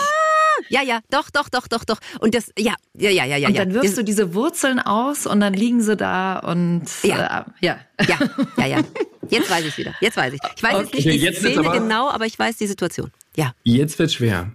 ja, 0.70 0.82
ja, 0.82 1.00
doch, 1.12 1.30
doch, 1.30 1.50
doch, 1.50 1.68
doch, 1.68 1.84
doch. 1.84 2.00
Und 2.20 2.34
das, 2.34 2.52
ja, 2.58 2.74
ja, 2.98 3.10
ja, 3.12 3.26
ja, 3.26 3.38
ja. 3.38 3.50
und 3.50 3.58
dann 3.58 3.74
wirfst 3.74 3.90
Das- 3.90 3.96
du 3.96 4.04
diese 4.04 4.34
Wurzeln 4.34 4.80
aus 4.80 5.28
und 5.28 5.40
dann 5.42 5.54
liegen 5.54 5.82
sie 5.82 5.96
da 5.96 6.40
und 6.40 6.84
Ja. 7.04 7.46
Äh, 7.62 7.66
ja. 7.66 7.80
Ja, 8.08 8.18
ja, 8.58 8.66
ja. 8.66 8.80
Jetzt 9.30 9.50
weiß 9.50 9.66
ich 9.66 9.78
wieder. 9.78 9.94
Jetzt 10.02 10.18
weiß 10.18 10.34
ich. 10.34 10.40
Ich 10.56 10.64
weiß 10.64 10.74
jetzt 10.80 10.94
nicht 10.94 11.06
Okay, 11.08 11.18
die 11.18 11.24
jetzt 11.24 11.40
Szene 11.40 11.60
aber- 11.60 11.80
genau, 11.80 12.10
aber 12.10 12.26
ich 12.26 12.38
weiß 12.40 12.58
die 12.58 12.68
Situation. 12.68 13.12
Ja. 13.36 13.54
Jetzt 13.64 14.00
wird's 14.00 14.14
schwer. 14.14 14.52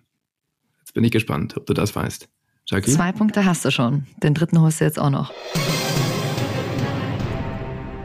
Jetzt 0.80 0.94
bin 0.94 1.04
ich 1.04 1.12
gespannt, 1.12 1.56
ob 1.56 1.66
du 1.66 1.74
das 1.74 1.94
weißt. 1.94 2.28
Jackie? 2.70 2.92
Zwei 2.92 3.10
Punkte 3.10 3.44
hast 3.44 3.64
du 3.64 3.72
schon. 3.72 4.06
Den 4.22 4.32
dritten 4.32 4.60
holst 4.60 4.80
du 4.80 4.84
jetzt 4.84 4.98
auch 4.98 5.10
noch. 5.10 5.32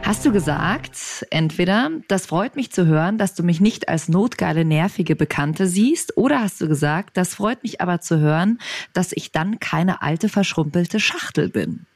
Hast 0.02 0.24
du 0.24 0.32
gesagt, 0.32 1.24
entweder, 1.30 1.90
das 2.08 2.26
freut 2.26 2.56
mich 2.56 2.72
zu 2.72 2.86
hören, 2.86 3.16
dass 3.16 3.34
du 3.34 3.44
mich 3.44 3.60
nicht 3.60 3.88
als 3.88 4.08
notgeile, 4.08 4.64
nervige 4.64 5.14
Bekannte 5.14 5.68
siehst, 5.68 6.16
oder 6.16 6.40
hast 6.40 6.60
du 6.60 6.66
gesagt, 6.68 7.16
das 7.16 7.34
freut 7.36 7.62
mich 7.62 7.80
aber 7.80 8.00
zu 8.00 8.18
hören, 8.18 8.58
dass 8.92 9.12
ich 9.12 9.30
dann 9.30 9.60
keine 9.60 10.02
alte, 10.02 10.28
verschrumpelte 10.28 10.98
Schachtel 10.98 11.48
bin? 11.48 11.86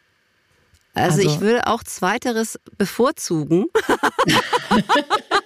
Also, 0.94 1.18
Also- 1.22 1.28
ich 1.28 1.40
würde 1.40 1.66
auch 1.66 1.82
Zweiteres 1.82 2.58
bevorzugen. 2.78 3.66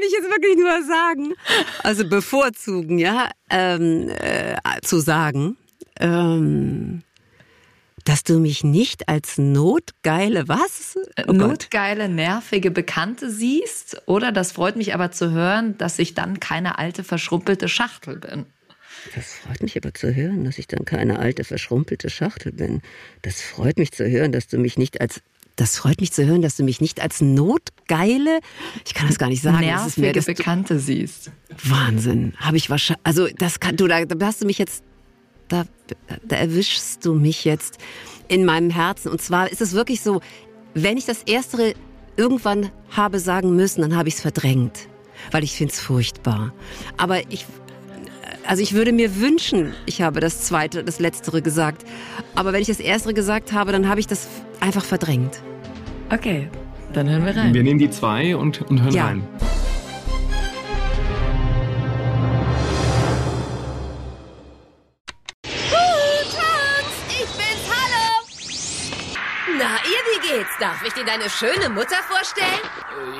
kann 0.00 0.08
ich 0.08 0.12
jetzt 0.12 0.30
wirklich 0.30 0.56
nur 0.56 0.82
sagen. 0.84 1.34
Also 1.82 2.08
bevorzugen, 2.08 2.98
ja, 2.98 3.30
ähm, 3.50 4.08
äh, 4.08 4.56
zu 4.82 5.00
sagen, 5.00 5.56
ähm, 5.98 7.02
dass 8.04 8.24
du 8.24 8.38
mich 8.38 8.64
nicht 8.64 9.08
als 9.08 9.36
notgeile 9.36 10.48
was? 10.48 10.96
Oh 11.28 11.32
notgeile, 11.32 12.08
nervige 12.08 12.70
Bekannte 12.70 13.30
siehst, 13.30 14.02
oder 14.06 14.32
das 14.32 14.52
freut 14.52 14.76
mich 14.76 14.94
aber 14.94 15.10
zu 15.10 15.30
hören, 15.32 15.76
dass 15.76 15.98
ich 15.98 16.14
dann 16.14 16.40
keine 16.40 16.78
alte, 16.78 17.04
verschrumpelte 17.04 17.68
Schachtel 17.68 18.16
bin. 18.16 18.46
Das 19.14 19.34
freut 19.34 19.62
mich 19.62 19.76
aber 19.76 19.94
zu 19.94 20.14
hören, 20.14 20.44
dass 20.44 20.58
ich 20.58 20.66
dann 20.66 20.84
keine 20.84 21.18
alte, 21.18 21.44
verschrumpelte 21.44 22.10
Schachtel 22.10 22.52
bin. 22.52 22.82
Das 23.22 23.40
freut 23.40 23.78
mich 23.78 23.92
zu 23.92 24.08
hören, 24.08 24.32
dass 24.32 24.48
du 24.48 24.58
mich 24.58 24.76
nicht 24.76 25.00
als 25.00 25.22
das 25.60 25.76
freut 25.76 26.00
mich 26.00 26.10
zu 26.10 26.24
hören, 26.24 26.40
dass 26.40 26.56
du 26.56 26.62
mich 26.62 26.80
nicht 26.80 27.02
als 27.02 27.20
notgeile, 27.20 28.40
ich 28.86 28.94
kann 28.94 29.08
das 29.08 29.18
gar 29.18 29.28
nicht 29.28 29.42
sagen, 29.42 29.60
nervige 29.60 30.00
mehr, 30.00 30.12
Bekannte 30.14 30.78
siehst. 30.78 31.30
Wahnsinn, 31.62 32.32
habe 32.38 32.56
ich 32.56 32.70
wahrscheinlich, 32.70 33.04
also 33.04 33.28
das 33.38 33.60
kann 33.60 33.76
du, 33.76 33.86
da, 33.86 34.06
da 34.06 34.26
hast 34.26 34.40
du 34.40 34.46
mich 34.46 34.56
jetzt, 34.56 34.82
da, 35.48 35.64
da 36.24 36.36
erwischst 36.36 37.04
du 37.04 37.12
mich 37.12 37.44
jetzt 37.44 37.76
in 38.28 38.46
meinem 38.46 38.70
Herzen. 38.70 39.10
Und 39.10 39.20
zwar 39.20 39.52
ist 39.52 39.60
es 39.60 39.74
wirklich 39.74 40.00
so, 40.00 40.22
wenn 40.72 40.96
ich 40.96 41.04
das 41.04 41.24
Erstere 41.24 41.74
irgendwann 42.16 42.70
habe 42.90 43.18
sagen 43.18 43.54
müssen, 43.54 43.82
dann 43.82 43.96
habe 43.96 44.08
ich 44.08 44.14
es 44.14 44.20
verdrängt, 44.22 44.88
weil 45.30 45.44
ich 45.44 45.52
finde 45.52 45.74
es 45.74 45.80
furchtbar. 45.80 46.54
Aber 46.96 47.20
ich, 47.30 47.44
also 48.46 48.62
ich 48.62 48.72
würde 48.72 48.92
mir 48.92 49.16
wünschen, 49.20 49.74
ich 49.84 50.00
habe 50.00 50.20
das 50.20 50.40
Zweite, 50.40 50.84
das 50.84 51.00
Letztere 51.00 51.42
gesagt. 51.42 51.84
Aber 52.34 52.54
wenn 52.54 52.62
ich 52.62 52.68
das 52.68 52.80
Erstere 52.80 53.12
gesagt 53.12 53.52
habe, 53.52 53.72
dann 53.72 53.88
habe 53.88 54.00
ich 54.00 54.06
das 54.06 54.26
einfach 54.60 54.84
verdrängt. 54.84 55.40
Okay, 56.12 56.48
dann 56.92 57.08
hören 57.08 57.24
wir 57.26 57.36
rein. 57.36 57.54
Wir 57.54 57.62
nehmen 57.62 57.78
die 57.78 57.90
zwei 57.90 58.36
und, 58.36 58.62
und 58.62 58.82
hören 58.82 58.94
Ja. 58.94 59.06
rein. 59.06 59.28
Tanz, 65.42 66.94
ich 67.08 67.26
bin's, 67.36 67.66
hallo! 67.68 68.26
Na, 69.58 69.76
ihr, 69.84 70.02
wie 70.10 70.28
geht's? 70.36 70.50
Darf 70.58 70.82
ich 70.86 70.92
dir 70.92 71.04
deine 71.04 71.28
schöne 71.30 71.68
Mutter 71.68 71.96
vorstellen? 72.08 72.60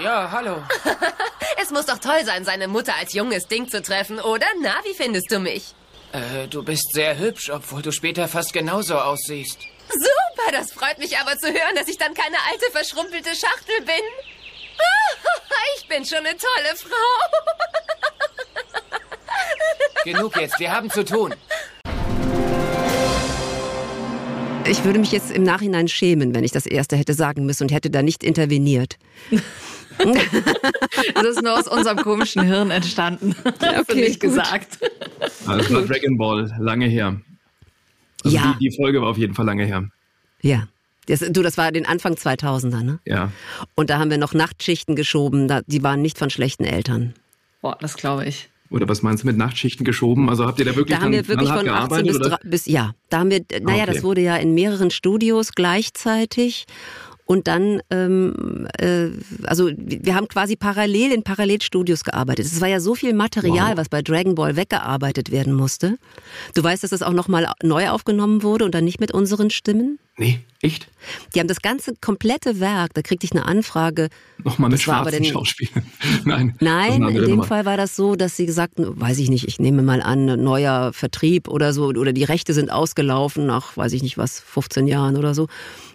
Ja, 0.03 0.31
hallo. 0.31 0.63
es 1.63 1.71
muss 1.71 1.87
doch 1.87 1.99
toll 1.99 2.25
sein, 2.25 2.45
seine 2.45 2.69
Mutter 2.69 2.95
als 2.99 3.13
junges 3.15 3.47
Ding 3.47 3.69
zu 3.69 3.83
treffen, 3.83 4.19
oder? 4.21 4.47
Na, 4.63 4.75
wie 4.85 4.95
findest 4.95 5.31
du 5.31 5.39
mich? 5.39 5.75
Äh, 6.13 6.49
du 6.49 6.63
bist 6.65 6.93
sehr 6.93 7.19
hübsch, 7.19 7.51
obwohl 7.51 7.83
du 7.83 7.93
später 7.93 8.27
fast 8.29 8.53
genauso 8.53 8.99
aussiehst. 8.99 9.59
Super, 9.93 10.53
das 10.53 10.73
freut 10.73 10.99
mich 10.99 11.17
aber 11.19 11.37
zu 11.39 11.49
hören, 11.49 11.75
dass 11.75 11.89
ich 11.89 11.99
dann 11.99 12.15
keine 12.15 12.37
alte, 12.51 12.71
verschrumpelte 12.73 13.31
Schachtel 13.31 13.81
bin. 13.85 14.05
Ich 15.77 15.87
bin 15.89 16.05
schon 16.05 16.19
eine 16.19 16.37
tolle 16.37 16.77
Frau. 16.77 17.11
Genug 20.05 20.41
jetzt, 20.41 20.59
wir 20.59 20.73
haben 20.73 20.91
zu 20.91 21.05
tun. 21.05 21.35
Ich 24.67 24.85
würde 24.85 24.99
mich 25.01 25.11
jetzt 25.13 25.31
im 25.33 25.43
Nachhinein 25.43 25.89
schämen, 25.89 26.35
wenn 26.35 26.45
ich 26.45 26.53
das 26.53 26.65
Erste 26.67 26.97
hätte 26.97 27.13
sagen 27.15 27.45
müssen 27.45 27.65
und 27.65 27.73
hätte 27.73 27.91
da 27.91 28.03
nicht 28.03 28.23
interveniert. 28.23 28.97
Das 31.15 31.25
ist 31.27 31.43
nur 31.43 31.59
aus 31.59 31.67
unserem 31.67 31.99
komischen 31.99 32.43
Hirn 32.43 32.71
entstanden. 32.71 33.35
Okay, 33.45 33.83
Für 33.87 33.95
mich 33.97 34.13
gut. 34.21 34.31
gesagt. 34.31 34.79
Ah, 35.47 35.57
Das 35.57 35.73
war 35.73 35.83
Dragon 35.83 36.17
Ball, 36.17 36.51
lange 36.59 36.87
her. 36.87 37.21
Also 38.25 38.37
Ja. 38.37 38.57
Die, 38.61 38.69
die 38.71 38.77
Folge 38.77 39.01
war 39.03 39.09
auf 39.09 39.19
jeden 39.19 39.35
Fall 39.35 39.47
lange 39.47 39.65
her. 39.65 39.89
Ja. 40.43 40.69
Das, 41.07 41.21
du, 41.21 41.43
das 41.43 41.57
war 41.57 41.73
den 41.73 41.87
Anfang 41.87 42.15
2000er, 42.15 42.83
ne? 42.83 42.99
Ja. 43.05 43.33
Und 43.75 43.91
da 43.91 43.99
haben 43.99 44.11
wir 44.11 44.19
noch 44.19 44.33
Nachtschichten 44.35 44.95
geschoben, 44.97 45.49
da, 45.49 45.63
die 45.67 45.83
waren 45.83 46.03
nicht 46.03 46.19
von 46.19 46.31
schlechten 46.31 46.65
Eltern. 46.65 47.15
Boah, 47.63 47.77
das 47.81 47.97
glaube 47.97 48.27
ich. 48.27 48.49
Oder 48.71 48.89
was 48.89 49.03
meinst 49.03 49.25
du 49.25 49.27
mit 49.27 49.37
Nachtschichten 49.37 49.85
geschoben? 49.85 50.29
Also 50.31 50.47
habt 50.47 50.61
ihr 50.61 50.65
da 50.65 50.77
wirklich 50.77 50.97
Da 50.97 51.03
haben 51.03 51.11
dann 51.13 51.27
wir 51.27 51.29
wirklich 51.29 51.49
von 51.49 51.59
18 51.59 51.65
gearbeitet? 51.67 52.07
bis, 52.07 52.17
oder? 52.17 52.29
drei- 52.29 52.49
bis, 52.49 52.67
ja, 52.67 52.93
da 53.09 53.19
haben 53.19 53.31
wir, 53.31 53.41
naja, 53.63 53.83
Okay. 53.83 53.93
das 53.95 54.03
wurde 54.05 54.21
ja 54.21 54.37
in 54.37 54.55
mehreren 54.55 54.91
Studios 54.93 55.53
gleichzeitig. 55.57 56.67
Und 57.31 57.47
dann, 57.47 57.81
ähm, 57.91 58.67
äh, 58.79 59.11
also 59.45 59.71
wir 59.77 60.17
haben 60.17 60.27
quasi 60.27 60.57
parallel 60.57 61.13
in 61.13 61.23
Parallelstudios 61.23 62.03
gearbeitet. 62.03 62.47
Es 62.47 62.61
war 62.61 62.67
ja 62.67 62.81
so 62.81 62.97
viel 62.97 63.15
Material, 63.15 63.71
Wow. 63.71 63.77
was 63.77 63.89
bei 63.89 64.03
Dragon 64.03 64.35
Ball 64.35 64.57
weggearbeitet 64.57 65.31
werden 65.31 65.53
musste. 65.53 65.97
Du 66.57 66.65
weißt, 66.65 66.83
dass 66.83 66.91
das 66.91 67.03
auch 67.03 67.13
nochmal 67.13 67.53
neu 67.63 67.89
aufgenommen 67.91 68.43
wurde 68.43 68.65
und 68.65 68.75
dann 68.75 68.85
nicht 68.85 68.99
mit 68.99 69.13
unseren 69.13 69.51
Stimmen? 69.51 70.01
Nee, 70.21 70.41
echt? 70.61 70.87
Die 71.35 71.41
haben 71.41 71.49
das 71.49 71.63
ganze 71.63 71.95
komplette 71.99 72.61
Werk, 72.61 72.93
da 72.93 73.01
kriegte 73.01 73.25
ich 73.25 73.33
eine 73.33 73.47
Anfrage. 73.47 74.11
Nochmal 74.45 74.69
mit 74.69 74.79
Das 74.81 74.87
war 74.87 74.97
aber 74.97 75.09
schwarzen 75.11 75.23
den- 75.23 75.33
Schauspielern. 75.33 75.83
Nein. 76.27 76.55
Nein, 76.61 77.03
in 77.09 77.15
dem 77.15 77.31
Nummer. 77.31 77.45
Fall 77.45 77.65
war 77.65 77.79
das 77.79 77.97
so, 77.97 78.17
dass 78.17 78.37
sie 78.37 78.47
sagten, 78.51 79.01
weiß 79.01 79.19
ich 79.19 79.31
nicht, 79.31 79.49
ich 79.49 79.59
nehme 79.59 79.81
mal 79.83 80.03
an, 80.03 80.27
neuer 80.43 80.93
Vertrieb 80.93 81.49
oder 81.49 81.73
so, 81.73 81.87
oder 81.87 82.13
die 82.13 82.25
Rechte 82.25 82.53
sind 82.53 82.71
ausgelaufen 82.71 83.47
nach, 83.47 83.79
weiß 83.79 83.95
ich 83.95 84.03
nicht 84.03 84.19
was, 84.19 84.41
15 84.41 84.87
Jahren 84.87 85.17
oder 85.17 85.35
so. 85.35 85.47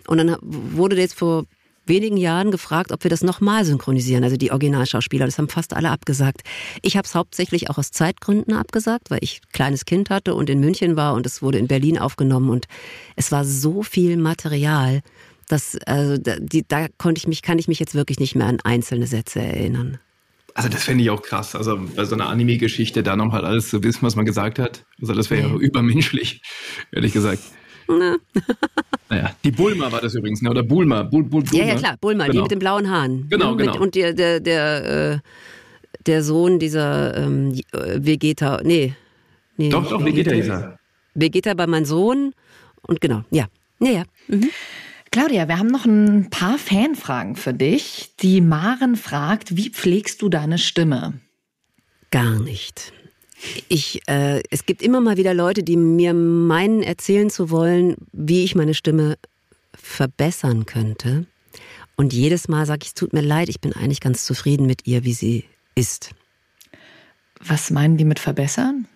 Und 0.07 0.17
dann 0.17 0.35
wurde 0.41 0.95
jetzt 0.97 1.13
vor 1.19 1.45
wenigen 1.87 2.17
Jahren 2.17 2.51
gefragt, 2.51 2.91
ob 2.91 3.03
wir 3.03 3.09
das 3.09 3.23
nochmal 3.23 3.65
synchronisieren, 3.65 4.23
also 4.23 4.37
die 4.37 4.51
Originalschauspieler. 4.51 5.25
Das 5.25 5.37
haben 5.37 5.49
fast 5.49 5.73
alle 5.73 5.89
abgesagt. 5.89 6.41
Ich 6.81 6.97
habe 6.97 7.05
es 7.05 7.15
hauptsächlich 7.15 7.69
auch 7.69 7.77
aus 7.77 7.91
Zeitgründen 7.91 8.53
abgesagt, 8.53 9.11
weil 9.11 9.19
ich 9.21 9.41
kleines 9.51 9.85
Kind 9.85 10.09
hatte 10.09 10.35
und 10.35 10.49
in 10.49 10.59
München 10.59 10.95
war 10.95 11.13
und 11.13 11.25
es 11.25 11.41
wurde 11.41 11.57
in 11.57 11.67
Berlin 11.67 11.97
aufgenommen 11.97 12.49
und 12.49 12.65
es 13.15 13.31
war 13.31 13.45
so 13.45 13.83
viel 13.83 14.17
Material, 14.17 15.01
dass 15.47 15.77
also 15.85 16.17
da, 16.17 16.37
die, 16.39 16.65
da 16.67 16.87
konnte 16.97 17.19
ich 17.19 17.27
mich, 17.27 17.41
kann 17.41 17.59
ich 17.59 17.67
mich 17.67 17.79
jetzt 17.79 17.95
wirklich 17.95 18.19
nicht 18.19 18.35
mehr 18.35 18.47
an 18.47 18.59
einzelne 18.63 19.07
Sätze 19.07 19.41
erinnern. 19.41 19.99
Also 20.55 20.69
das 20.69 20.83
fände 20.83 21.03
ich 21.03 21.09
auch 21.09 21.21
krass. 21.21 21.53
Also 21.53 21.77
bei 21.95 22.05
so 22.05 22.15
einer 22.15 22.29
Anime-Geschichte 22.29 23.03
da 23.03 23.17
nochmal 23.17 23.45
alles 23.45 23.69
zu 23.69 23.83
wissen, 23.83 24.03
was 24.03 24.15
man 24.15 24.25
gesagt 24.25 24.57
hat. 24.57 24.85
Also 25.01 25.13
das 25.13 25.29
wäre 25.29 25.49
ja 25.49 25.55
übermenschlich, 25.55 26.41
ehrlich 26.93 27.11
gesagt. 27.11 27.43
Na. 27.87 28.17
Naja, 29.09 29.35
die 29.43 29.51
Bulma 29.51 29.91
war 29.91 30.01
das 30.01 30.15
übrigens, 30.15 30.41
ne? 30.41 30.49
oder 30.49 30.63
Bulma. 30.63 31.03
Bul, 31.03 31.23
Bul, 31.23 31.43
Bulma. 31.43 31.63
Ja, 31.63 31.73
ja, 31.73 31.75
klar, 31.75 31.97
Bulma, 32.01 32.25
die 32.25 32.31
Genau. 32.31 32.43
mit 32.43 32.51
den 32.51 32.59
blauen 32.59 32.89
Haaren. 32.89 33.27
Genau, 33.29 33.51
ne? 33.51 33.55
Mit, 33.55 33.65
genau. 33.67 33.81
Und 33.81 33.95
der, 33.95 34.13
der, 34.13 34.39
der, 34.39 35.11
äh, 35.13 35.19
der 36.05 36.23
Sohn 36.23 36.59
dieser 36.59 37.15
ähm, 37.15 37.53
äh, 37.71 37.99
Vegeta, 38.03 38.61
nee. 38.63 38.95
nee 39.57 39.69
Doch, 39.69 39.87
doch, 39.89 40.03
Vegeta 40.03 40.31
hieß 40.31 40.47
er. 40.47 40.79
Vegeta 41.13 41.57
war 41.57 41.67
mein 41.67 41.85
Sohn 41.85 42.33
und 42.81 42.99
genau, 43.01 43.23
ja. 43.31 43.45
Ja, 43.79 43.91
ja. 43.91 44.03
Mhm. 44.27 44.49
Claudia, 45.11 45.47
wir 45.47 45.59
haben 45.59 45.67
noch 45.67 45.85
ein 45.85 46.29
paar 46.29 46.57
Fanfragen 46.57 47.35
für 47.35 47.53
dich. 47.53 48.15
Die 48.19 48.41
Maren 48.41 48.95
fragt, 48.97 49.55
wie 49.55 49.69
pflegst 49.69 50.21
du 50.21 50.29
deine 50.29 50.57
Stimme? 50.57 51.13
Gar 52.11 52.39
nicht. 52.39 52.91
Ich, 53.67 54.01
äh, 54.07 54.41
es 54.49 54.65
gibt 54.65 54.81
immer 54.81 55.01
mal 55.01 55.17
wieder 55.17 55.33
Leute, 55.33 55.63
die 55.63 55.77
mir 55.77 56.13
meinen, 56.13 56.83
erzählen 56.83 57.29
zu 57.29 57.49
wollen, 57.49 57.95
wie 58.11 58.43
ich 58.43 58.55
meine 58.55 58.73
Stimme 58.73 59.17
verbessern 59.73 60.65
könnte. 60.65 61.25
Und 61.95 62.13
jedes 62.13 62.47
Mal 62.47 62.65
sage 62.65 62.81
ich, 62.83 62.89
es 62.89 62.93
tut 62.93 63.13
mir 63.13 63.21
leid, 63.21 63.49
ich 63.49 63.61
bin 63.61 63.73
eigentlich 63.73 64.01
ganz 64.01 64.25
zufrieden 64.25 64.65
mit 64.65 64.85
ihr, 64.85 65.03
wie 65.03 65.13
sie 65.13 65.45
ist. 65.75 66.11
Was 67.39 67.71
meinen 67.71 67.97
die 67.97 68.05
mit 68.05 68.19
verbessern? 68.19 68.87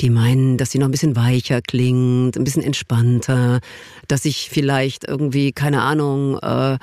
Die 0.00 0.10
meinen, 0.10 0.58
dass 0.58 0.70
sie 0.70 0.78
noch 0.78 0.88
ein 0.88 0.92
bisschen 0.92 1.16
weicher 1.16 1.60
klingt, 1.60 2.36
ein 2.36 2.44
bisschen 2.44 2.62
entspannter, 2.62 3.60
dass 4.08 4.24
ich 4.24 4.48
vielleicht 4.50 5.04
irgendwie, 5.04 5.52
keine 5.52 5.82
Ahnung, 5.82 6.38
äh, 6.38 6.74
äh, 6.74 6.78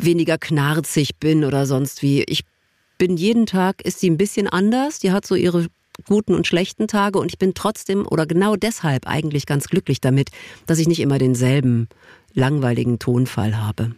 weniger 0.00 0.38
knarzig 0.38 1.16
bin 1.16 1.44
oder 1.44 1.66
sonst 1.66 2.02
wie. 2.02 2.22
Ich 2.24 2.44
bin 2.98 3.16
jeden 3.16 3.46
Tag, 3.46 3.82
ist 3.82 4.00
sie 4.00 4.10
ein 4.10 4.16
bisschen 4.16 4.48
anders. 4.48 4.98
Die 4.98 5.12
hat 5.12 5.26
so 5.26 5.34
ihre 5.34 5.66
guten 6.06 6.34
und 6.34 6.46
schlechten 6.46 6.88
Tage 6.88 7.18
und 7.18 7.30
ich 7.32 7.38
bin 7.38 7.54
trotzdem 7.54 8.06
oder 8.06 8.26
genau 8.26 8.56
deshalb 8.56 9.06
eigentlich 9.06 9.46
ganz 9.46 9.68
glücklich 9.68 10.00
damit, 10.00 10.30
dass 10.66 10.78
ich 10.78 10.88
nicht 10.88 11.00
immer 11.00 11.18
denselben 11.18 11.88
langweiligen 12.34 12.98
Tonfall 12.98 13.56
habe. 13.56 13.92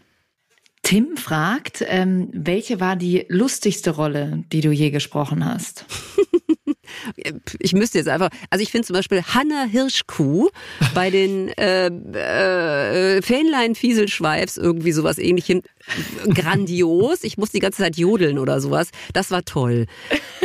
Tim 0.83 1.17
fragt, 1.17 1.85
ähm, 1.87 2.31
welche 2.33 2.81
war 2.81 2.97
die 2.97 3.27
lustigste 3.29 3.91
Rolle, 3.91 4.45
die 4.53 4.61
du 4.61 4.71
je 4.71 4.91
gesprochen 4.91 5.45
hast? 5.45 5.85
ich 7.59 7.73
müsste 7.73 7.99
jetzt 7.99 8.09
einfach, 8.09 8.31
also 8.51 8.63
ich 8.63 8.71
finde 8.71 8.87
zum 8.87 8.95
Beispiel 8.95 9.23
Hanna 9.23 9.65
Hirschkuh 9.71 10.49
bei 10.95 11.11
den 11.11 11.49
äh, 11.59 11.87
äh, 11.87 13.23
Fähnlein 13.23 13.75
Fieselschweifs 13.75 14.57
irgendwie 14.57 14.93
sowas 14.93 15.19
ähnlichem 15.19 15.63
grandios. 16.35 17.25
Ich 17.25 17.39
muss 17.39 17.51
die 17.51 17.61
ganze 17.61 17.83
Zeit 17.83 17.97
jodeln 17.97 18.39
oder 18.39 18.61
sowas. 18.61 18.91
Das 19.13 19.31
war 19.31 19.45
toll. 19.45 19.87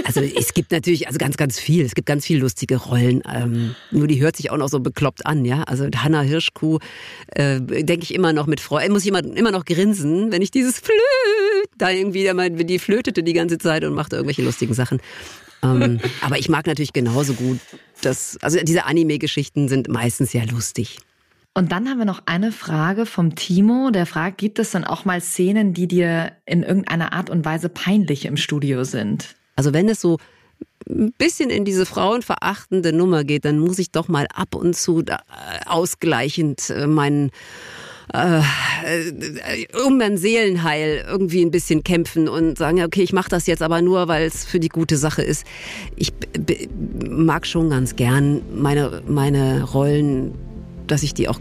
Also 0.05 0.21
es 0.21 0.53
gibt 0.53 0.71
natürlich 0.71 1.07
also 1.07 1.17
ganz, 1.17 1.37
ganz 1.37 1.59
viel. 1.59 1.85
Es 1.85 1.95
gibt 1.95 2.07
ganz 2.07 2.25
viel 2.25 2.39
lustige 2.39 2.77
Rollen. 2.77 3.21
Ähm, 3.31 3.75
nur 3.91 4.07
die 4.07 4.21
hört 4.21 4.35
sich 4.35 4.51
auch 4.51 4.57
noch 4.57 4.69
so 4.69 4.79
bekloppt 4.79 5.25
an, 5.25 5.45
ja. 5.45 5.63
Also 5.63 5.87
Hanna 5.95 6.21
Hirschkuh 6.21 6.79
äh, 7.29 7.61
denke 7.61 8.03
ich 8.03 8.13
immer 8.13 8.33
noch 8.33 8.47
mit 8.47 8.59
Freude. 8.59 8.91
Muss 8.91 9.03
ich 9.03 9.09
immer, 9.09 9.23
immer 9.23 9.51
noch 9.51 9.65
grinsen, 9.65 10.31
wenn 10.31 10.41
ich 10.41 10.51
dieses 10.51 10.79
Flöt 10.79 10.97
da 11.77 11.89
irgendwie 11.89 12.29
die 12.65 12.79
flötete 12.79 13.23
die 13.23 13.33
ganze 13.33 13.57
Zeit 13.57 13.83
und 13.83 13.93
machte 13.93 14.15
irgendwelche 14.15 14.43
lustigen 14.43 14.73
Sachen. 14.73 14.99
Ähm, 15.63 15.99
aber 16.21 16.37
ich 16.37 16.49
mag 16.49 16.67
natürlich 16.67 16.93
genauso 16.93 17.33
gut, 17.33 17.59
dass, 18.01 18.37
also 18.41 18.59
diese 18.61 18.85
Anime-Geschichten 18.85 19.69
sind 19.69 19.87
meistens 19.87 20.33
ja 20.33 20.43
lustig. 20.43 20.99
Und 21.55 21.71
dann 21.71 21.87
haben 21.87 21.99
wir 21.99 22.05
noch 22.05 22.23
eine 22.25 22.51
Frage 22.51 23.05
vom 23.05 23.35
Timo, 23.35 23.91
der 23.91 24.05
fragt, 24.05 24.39
gibt 24.39 24.57
es 24.57 24.71
dann 24.71 24.83
auch 24.83 25.05
mal 25.05 25.21
Szenen, 25.21 25.73
die 25.73 25.87
dir 25.87 26.31
in 26.45 26.63
irgendeiner 26.63 27.13
Art 27.13 27.29
und 27.29 27.45
Weise 27.45 27.69
peinlich 27.69 28.25
im 28.25 28.37
Studio 28.37 28.83
sind? 28.83 29.35
Also 29.55 29.71
wenn 29.71 29.87
es 29.87 30.01
so 30.01 30.17
ein 30.89 31.13
bisschen 31.17 31.51
in 31.51 31.63
diese 31.63 31.85
frauenverachtende 31.85 32.91
Nummer 32.91 33.23
geht, 33.23 33.45
dann 33.45 33.59
muss 33.59 33.77
ich 33.77 33.91
doch 33.91 34.07
mal 34.07 34.27
ab 34.33 34.55
und 34.55 34.75
zu 34.75 35.01
äh, 35.01 35.17
ausgleichend 35.65 36.71
äh, 36.71 36.87
meinen 36.87 37.29
äh, 38.11 38.41
um 39.85 39.97
mein 39.97 40.17
Seelenheil 40.17 41.05
irgendwie 41.07 41.43
ein 41.43 41.51
bisschen 41.51 41.83
kämpfen 41.83 42.27
und 42.27 42.57
sagen, 42.57 42.77
ja, 42.77 42.85
okay, 42.85 43.01
ich 43.01 43.13
mache 43.13 43.29
das 43.29 43.47
jetzt 43.47 43.61
aber 43.61 43.81
nur, 43.81 44.07
weil 44.07 44.25
es 44.25 44.45
für 44.45 44.59
die 44.59 44.69
gute 44.69 44.97
Sache 44.97 45.21
ist. 45.21 45.45
Ich 45.95 46.11
mag 47.09 47.45
schon 47.45 47.69
ganz 47.69 47.95
gern 47.95 48.41
meine, 48.53 49.01
meine 49.07 49.63
Rollen, 49.63 50.33
dass 50.87 51.03
ich 51.03 51.13
die 51.13 51.29
auch 51.29 51.39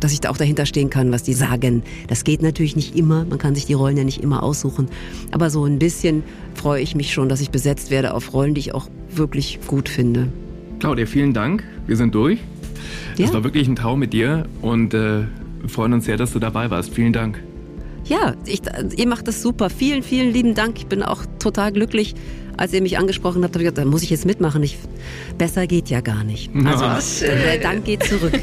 dass 0.00 0.12
ich 0.12 0.20
da 0.20 0.28
auch 0.28 0.36
dahinter 0.36 0.66
stehen 0.66 0.90
kann, 0.90 1.10
was 1.10 1.22
die 1.22 1.32
sagen. 1.32 1.82
Das 2.08 2.24
geht 2.24 2.42
natürlich 2.42 2.76
nicht 2.76 2.96
immer, 2.96 3.24
man 3.24 3.38
kann 3.38 3.54
sich 3.54 3.64
die 3.64 3.72
Rollen 3.72 3.96
ja 3.96 4.04
nicht 4.04 4.22
immer 4.22 4.42
aussuchen. 4.42 4.88
Aber 5.30 5.48
so 5.48 5.64
ein 5.64 5.78
bisschen 5.78 6.22
freue 6.54 6.82
ich 6.82 6.94
mich 6.94 7.14
schon, 7.14 7.30
dass 7.30 7.40
ich 7.40 7.50
besetzt 7.50 7.90
werde 7.90 8.12
auf 8.12 8.34
Rollen, 8.34 8.52
die 8.52 8.60
ich 8.60 8.74
auch 8.74 8.88
wirklich 9.10 9.58
gut 9.66 9.88
finde. 9.88 10.28
Claudia, 10.80 11.06
vielen 11.06 11.32
Dank. 11.32 11.64
Wir 11.86 11.96
sind 11.96 12.14
durch. 12.14 12.40
Es 13.14 13.30
ja. 13.30 13.32
war 13.32 13.44
wirklich 13.44 13.68
ein 13.68 13.76
Traum 13.76 13.98
mit 13.98 14.12
dir 14.12 14.46
und 14.60 14.92
äh, 14.92 15.24
wir 15.60 15.68
freuen 15.68 15.92
uns 15.92 16.04
sehr, 16.04 16.16
dass 16.16 16.32
du 16.32 16.38
dabei 16.38 16.70
warst. 16.70 16.94
Vielen 16.94 17.12
Dank. 17.12 17.42
Ja, 18.04 18.34
ich, 18.44 18.62
ihr 18.96 19.08
macht 19.08 19.26
das 19.26 19.42
super. 19.42 19.68
Vielen, 19.68 20.02
vielen 20.02 20.32
lieben 20.32 20.54
Dank. 20.54 20.78
Ich 20.78 20.86
bin 20.86 21.02
auch 21.02 21.24
total 21.38 21.72
glücklich. 21.72 22.14
Als 22.56 22.72
ihr 22.72 22.80
mich 22.80 22.98
angesprochen 22.98 23.42
habt, 23.42 23.54
habe 23.54 23.64
ich 23.64 23.68
gedacht, 23.68 23.84
da 23.84 23.90
muss 23.90 24.02
ich 24.02 24.10
jetzt 24.10 24.24
mitmachen. 24.24 24.62
Ich, 24.62 24.78
besser 25.36 25.66
geht 25.66 25.90
ja 25.90 26.00
gar 26.00 26.24
nicht. 26.24 26.50
Also, 26.64 27.26
der 27.26 27.58
Dank 27.58 27.84
geht 27.84 28.04
zurück. 28.04 28.32